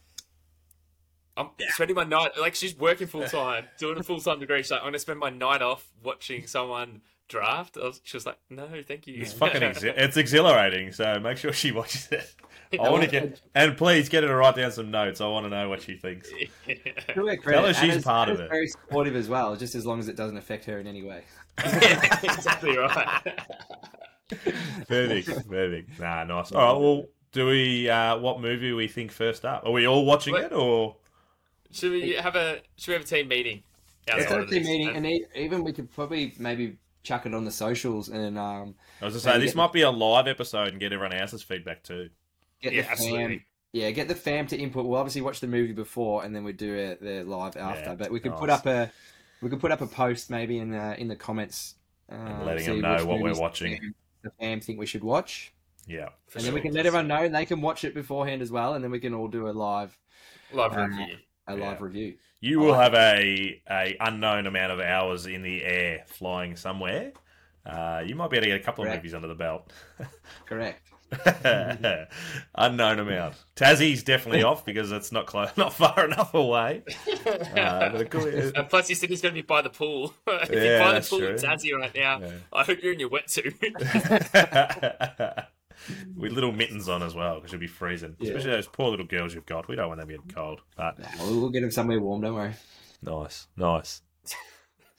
"I'm 1.36 1.48
spending 1.70 1.96
my 1.96 2.04
night 2.04 2.32
like 2.38 2.54
she's 2.54 2.76
working 2.76 3.06
full 3.06 3.26
time, 3.26 3.64
doing 3.78 3.98
a 3.98 4.02
full 4.02 4.20
time 4.20 4.40
degree. 4.40 4.58
She's 4.62 4.70
like, 4.70 4.80
I'm 4.80 4.88
gonna 4.88 4.98
spend 4.98 5.18
my 5.18 5.30
night 5.30 5.62
off 5.62 5.88
watching 6.02 6.46
someone 6.46 7.00
draft." 7.28 7.78
I 7.80 7.86
was, 7.86 8.00
she 8.04 8.16
was 8.16 8.26
like, 8.26 8.38
"No, 8.50 8.68
thank 8.86 9.06
you." 9.06 9.22
It's 9.22 9.32
fucking 9.32 9.60
exi- 9.62 9.94
it's 9.96 10.16
exhilarating. 10.18 10.92
So 10.92 11.18
make 11.18 11.38
sure 11.38 11.52
she 11.52 11.72
watches 11.72 12.08
it. 12.12 12.34
I 12.80 12.88
want 12.88 13.02
to 13.02 13.10
get 13.10 13.40
and 13.54 13.76
please 13.76 14.08
get 14.08 14.22
her 14.22 14.28
to 14.28 14.34
write 14.36 14.54
down 14.54 14.70
some 14.70 14.90
notes. 14.92 15.20
I 15.20 15.26
want 15.26 15.44
to 15.46 15.50
know 15.50 15.68
what 15.68 15.82
she 15.82 15.96
thinks. 15.96 16.28
To 16.28 17.26
her 17.26 17.36
Tell 17.38 17.66
her 17.66 17.72
she's 17.74 17.90
Anna's- 17.92 18.04
part 18.04 18.28
of 18.28 18.38
it. 18.38 18.48
Very 18.48 18.68
supportive 18.68 19.16
as 19.16 19.28
well, 19.28 19.56
just 19.56 19.74
as 19.74 19.84
long 19.86 19.98
as 19.98 20.06
it 20.08 20.14
doesn't 20.14 20.36
affect 20.36 20.66
her 20.66 20.78
in 20.78 20.86
any 20.86 21.02
way. 21.02 21.24
exactly 22.22 22.76
right. 22.76 23.22
Perfect, 24.88 25.48
perfect. 25.48 25.98
Nah, 26.00 26.24
nice. 26.24 26.52
All 26.52 26.60
right. 26.74 26.80
Well, 26.80 27.04
do 27.32 27.46
we? 27.46 27.88
Uh, 27.88 28.18
what 28.18 28.40
movie 28.40 28.72
we 28.72 28.88
think 28.88 29.10
first 29.12 29.44
up? 29.44 29.64
Are 29.66 29.72
we 29.72 29.86
all 29.86 30.04
watching 30.04 30.32
What? 30.34 30.44
it 30.44 30.52
or? 30.52 30.96
Should 31.72 31.92
we 31.92 32.12
have 32.14 32.36
a 32.36 32.60
Should 32.76 32.88
we 32.88 32.94
have 32.94 33.02
a 33.02 33.06
team 33.06 33.28
meeting? 33.28 33.62
Let's 34.08 34.24
have 34.30 34.40
a 34.40 34.46
team 34.46 34.64
meeting, 34.64 34.88
And- 34.96 35.06
and 35.06 35.20
even 35.36 35.62
we 35.62 35.72
could 35.72 35.90
probably 35.92 36.34
maybe 36.38 36.76
chuck 37.04 37.26
it 37.26 37.34
on 37.34 37.44
the 37.44 37.50
socials 37.50 38.08
and 38.08 38.36
um, 38.36 38.74
I 39.00 39.04
was 39.06 39.14
to 39.14 39.20
say 39.20 39.38
this 39.38 39.50
get- 39.52 39.56
might 39.56 39.72
be 39.72 39.82
a 39.82 39.90
live 39.90 40.26
episode 40.26 40.68
and 40.68 40.80
get 40.80 40.92
everyone 40.92 41.14
else's 41.16 41.42
feedback 41.42 41.82
too. 41.84 42.10
get 42.60 42.72
Yeah, 42.72 42.80
the 42.80 42.84
fam. 42.88 42.92
absolutely. 42.92 43.46
Yeah, 43.72 43.90
get 43.92 44.08
the 44.08 44.16
fam 44.16 44.48
to 44.48 44.56
input. 44.58 44.84
We'll 44.84 44.98
obviously 44.98 45.20
watch 45.20 45.38
the 45.40 45.46
movie 45.46 45.72
before, 45.72 46.24
and 46.24 46.34
then 46.34 46.42
we 46.42 46.52
do 46.52 46.74
it 46.74 47.00
the 47.00 47.22
live 47.22 47.56
after. 47.56 47.90
Yeah, 47.90 47.94
but 47.94 48.10
we 48.10 48.18
could 48.18 48.34
put 48.34 48.50
up 48.50 48.66
a 48.66 48.90
we 49.42 49.48
could 49.50 49.60
put 49.60 49.70
up 49.72 49.80
a 49.80 49.86
post 49.86 50.30
maybe 50.30 50.58
in 50.58 50.70
the 50.70 50.98
in 51.00 51.08
the 51.08 51.16
comments, 51.16 51.74
uh, 52.10 52.14
And 52.14 52.46
letting 52.46 52.64
see 52.64 52.72
them 52.72 52.80
know 52.80 53.06
what 53.06 53.20
we're 53.20 53.38
watching. 53.38 53.94
The 54.22 54.30
fam, 54.38 54.60
think 54.60 54.78
we 54.78 54.86
should 54.86 55.02
watch, 55.04 55.52
Yeah. 55.86 56.10
For 56.28 56.38
and 56.38 56.46
then 56.46 56.54
we 56.54 56.60
can 56.60 56.72
let 56.74 56.84
everyone 56.86 57.08
know, 57.08 57.24
and 57.24 57.34
they 57.34 57.46
can 57.46 57.60
watch 57.62 57.84
it 57.84 57.94
beforehand 57.94 58.42
as 58.42 58.52
well, 58.52 58.74
and 58.74 58.84
then 58.84 58.90
we 58.90 59.00
can 59.00 59.14
all 59.14 59.28
do 59.28 59.48
a 59.48 59.50
live 59.52 59.96
live 60.52 60.76
uh, 60.76 60.86
review. 60.86 61.16
a 61.46 61.56
Yeah. 61.56 61.68
live 61.70 61.80
review. 61.80 62.16
You 62.40 62.58
will 62.60 62.74
have 62.74 62.94
a 62.94 63.62
a 63.70 63.96
unknown 64.00 64.46
amount 64.46 64.72
of 64.72 64.80
hours 64.80 65.26
in 65.26 65.42
the 65.42 65.62
air 65.64 66.04
flying 66.06 66.56
somewhere. 66.56 67.12
Uh, 67.64 68.02
you 68.06 68.14
might 68.14 68.30
be 68.30 68.36
able 68.36 68.44
to 68.44 68.50
get 68.52 68.60
a 68.60 68.64
couple 68.64 68.84
of 68.84 68.90
movies 68.94 69.14
under 69.14 69.28
the 69.28 69.34
belt. 69.34 69.72
Correct. 70.46 70.89
Unknown 72.54 72.98
amount. 73.00 73.34
Tassie's 73.56 74.02
definitely 74.02 74.42
off 74.42 74.64
because 74.64 74.92
it's 74.92 75.10
not 75.12 75.26
close, 75.26 75.50
not 75.56 75.72
far 75.72 76.04
enough 76.04 76.32
away. 76.34 76.82
Uh, 77.56 78.04
could- 78.08 78.54
And 78.56 78.68
plus, 78.70 78.88
you 78.88 78.94
said 78.96 79.10
he's 79.10 79.20
going 79.22 79.34
to 79.34 79.42
be 79.42 79.46
by 79.46 79.62
the 79.62 79.70
pool. 79.70 80.14
if 80.26 80.50
Yeah, 80.50 80.62
you're 80.64 80.78
by 80.78 80.86
the 80.88 80.92
that's 80.94 81.08
pool 81.08 81.18
in 81.22 81.36
true. 81.38 81.48
Tassie 81.48 81.72
right 81.76 81.94
now, 81.94 82.20
Yeah. 82.20 82.32
I 82.52 82.62
hope 82.64 82.78
you're 82.82 82.92
in 82.92 83.00
your 83.00 83.10
wetsuit. 83.10 83.54
With 86.14 86.32
little 86.32 86.52
mittens 86.52 86.88
on 86.90 87.02
as 87.02 87.14
well, 87.14 87.36
because 87.36 87.52
you'll 87.52 87.60
be 87.60 87.66
freezing. 87.66 88.14
Yeah. 88.20 88.28
Especially 88.28 88.50
those 88.50 88.66
poor 88.66 88.90
little 88.90 89.06
girls 89.06 89.34
you've 89.34 89.46
got. 89.46 89.66
We 89.66 89.76
don't 89.76 89.88
want 89.88 89.98
them 90.00 90.08
getting 90.10 90.28
cold. 90.28 90.60
But 90.76 90.98
We'll, 91.18 91.40
we'll 91.40 91.48
get 91.50 91.62
them 91.62 91.70
somewhere 91.70 91.98
warm. 92.00 92.20
Don't 92.20 92.34
worry. 92.34 92.52
Nice, 93.02 93.46
nice. 93.56 94.02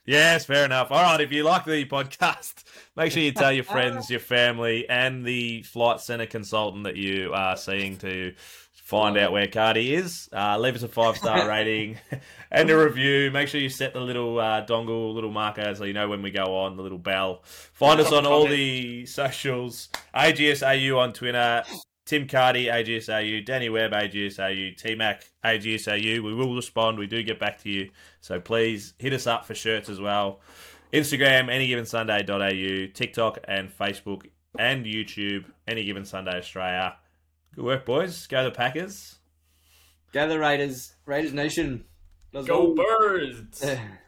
Yes, 0.05 0.45
fair 0.45 0.65
enough. 0.65 0.91
All 0.91 1.01
right, 1.01 1.21
if 1.21 1.31
you 1.31 1.43
like 1.43 1.65
the 1.65 1.85
podcast, 1.85 2.63
make 2.95 3.11
sure 3.11 3.21
you 3.21 3.31
tell 3.31 3.51
your 3.51 3.63
friends, 3.63 4.09
your 4.09 4.19
family, 4.19 4.89
and 4.89 5.23
the 5.23 5.61
flight 5.61 6.01
center 6.01 6.25
consultant 6.25 6.85
that 6.85 6.95
you 6.95 7.33
are 7.33 7.55
seeing 7.55 7.97
to 7.97 8.33
find 8.91 9.15
out 9.15 9.31
where 9.31 9.47
Cardy 9.47 9.91
is. 9.91 10.27
Uh, 10.33 10.57
leave 10.57 10.75
us 10.75 10.83
a 10.83 10.87
five 10.87 11.17
star 11.17 11.47
rating 11.49 11.99
and 12.51 12.69
a 12.69 12.77
review. 12.77 13.29
Make 13.31 13.47
sure 13.47 13.61
you 13.61 13.69
set 13.69 13.93
the 13.93 14.01
little 14.01 14.39
uh, 14.39 14.65
dongle, 14.65 15.13
little 15.13 15.31
marker, 15.31 15.75
so 15.75 15.83
you 15.83 15.93
know 15.93 16.09
when 16.09 16.23
we 16.23 16.31
go 16.31 16.57
on, 16.57 16.77
the 16.77 16.83
little 16.83 16.97
bell. 16.97 17.43
Find 17.43 17.99
us 18.01 18.11
on 18.11 18.25
all 18.25 18.47
the 18.47 19.05
socials 19.05 19.89
AGSAU 20.15 20.97
on 20.97 21.13
Twitter. 21.13 21.63
Tim 22.11 22.27
Cardy, 22.27 22.65
AGSAU, 22.65 23.45
Danny 23.45 23.69
Webb, 23.69 23.93
AGSAU, 23.93 24.75
T 24.75 24.95
Mac, 24.95 25.23
AGSAU. 25.45 26.21
We 26.21 26.33
will 26.33 26.53
respond. 26.53 26.99
We 26.99 27.07
do 27.07 27.23
get 27.23 27.39
back 27.39 27.59
to 27.59 27.69
you. 27.69 27.89
So 28.19 28.37
please 28.37 28.95
hit 28.99 29.13
us 29.13 29.27
up 29.27 29.45
for 29.45 29.55
shirts 29.55 29.87
as 29.87 30.01
well. 30.01 30.41
Instagram, 30.91 31.45
anygivensunday.au, 31.45 32.91
TikTok 32.93 33.37
and 33.45 33.69
Facebook 33.71 34.23
and 34.59 34.85
YouTube, 34.85 35.45
Any 35.65 35.85
Given 35.85 36.03
Sunday 36.03 36.37
Australia. 36.37 36.97
Good 37.55 37.63
work, 37.63 37.85
boys. 37.85 38.27
Go 38.27 38.43
the 38.43 38.51
Packers. 38.51 39.19
Go 40.11 40.27
the 40.27 40.37
Raiders. 40.37 40.93
Raiders 41.05 41.31
Nation. 41.31 41.85
Let's 42.33 42.45
Go 42.45 42.75
birds! 42.75 43.61
go. 43.61 43.77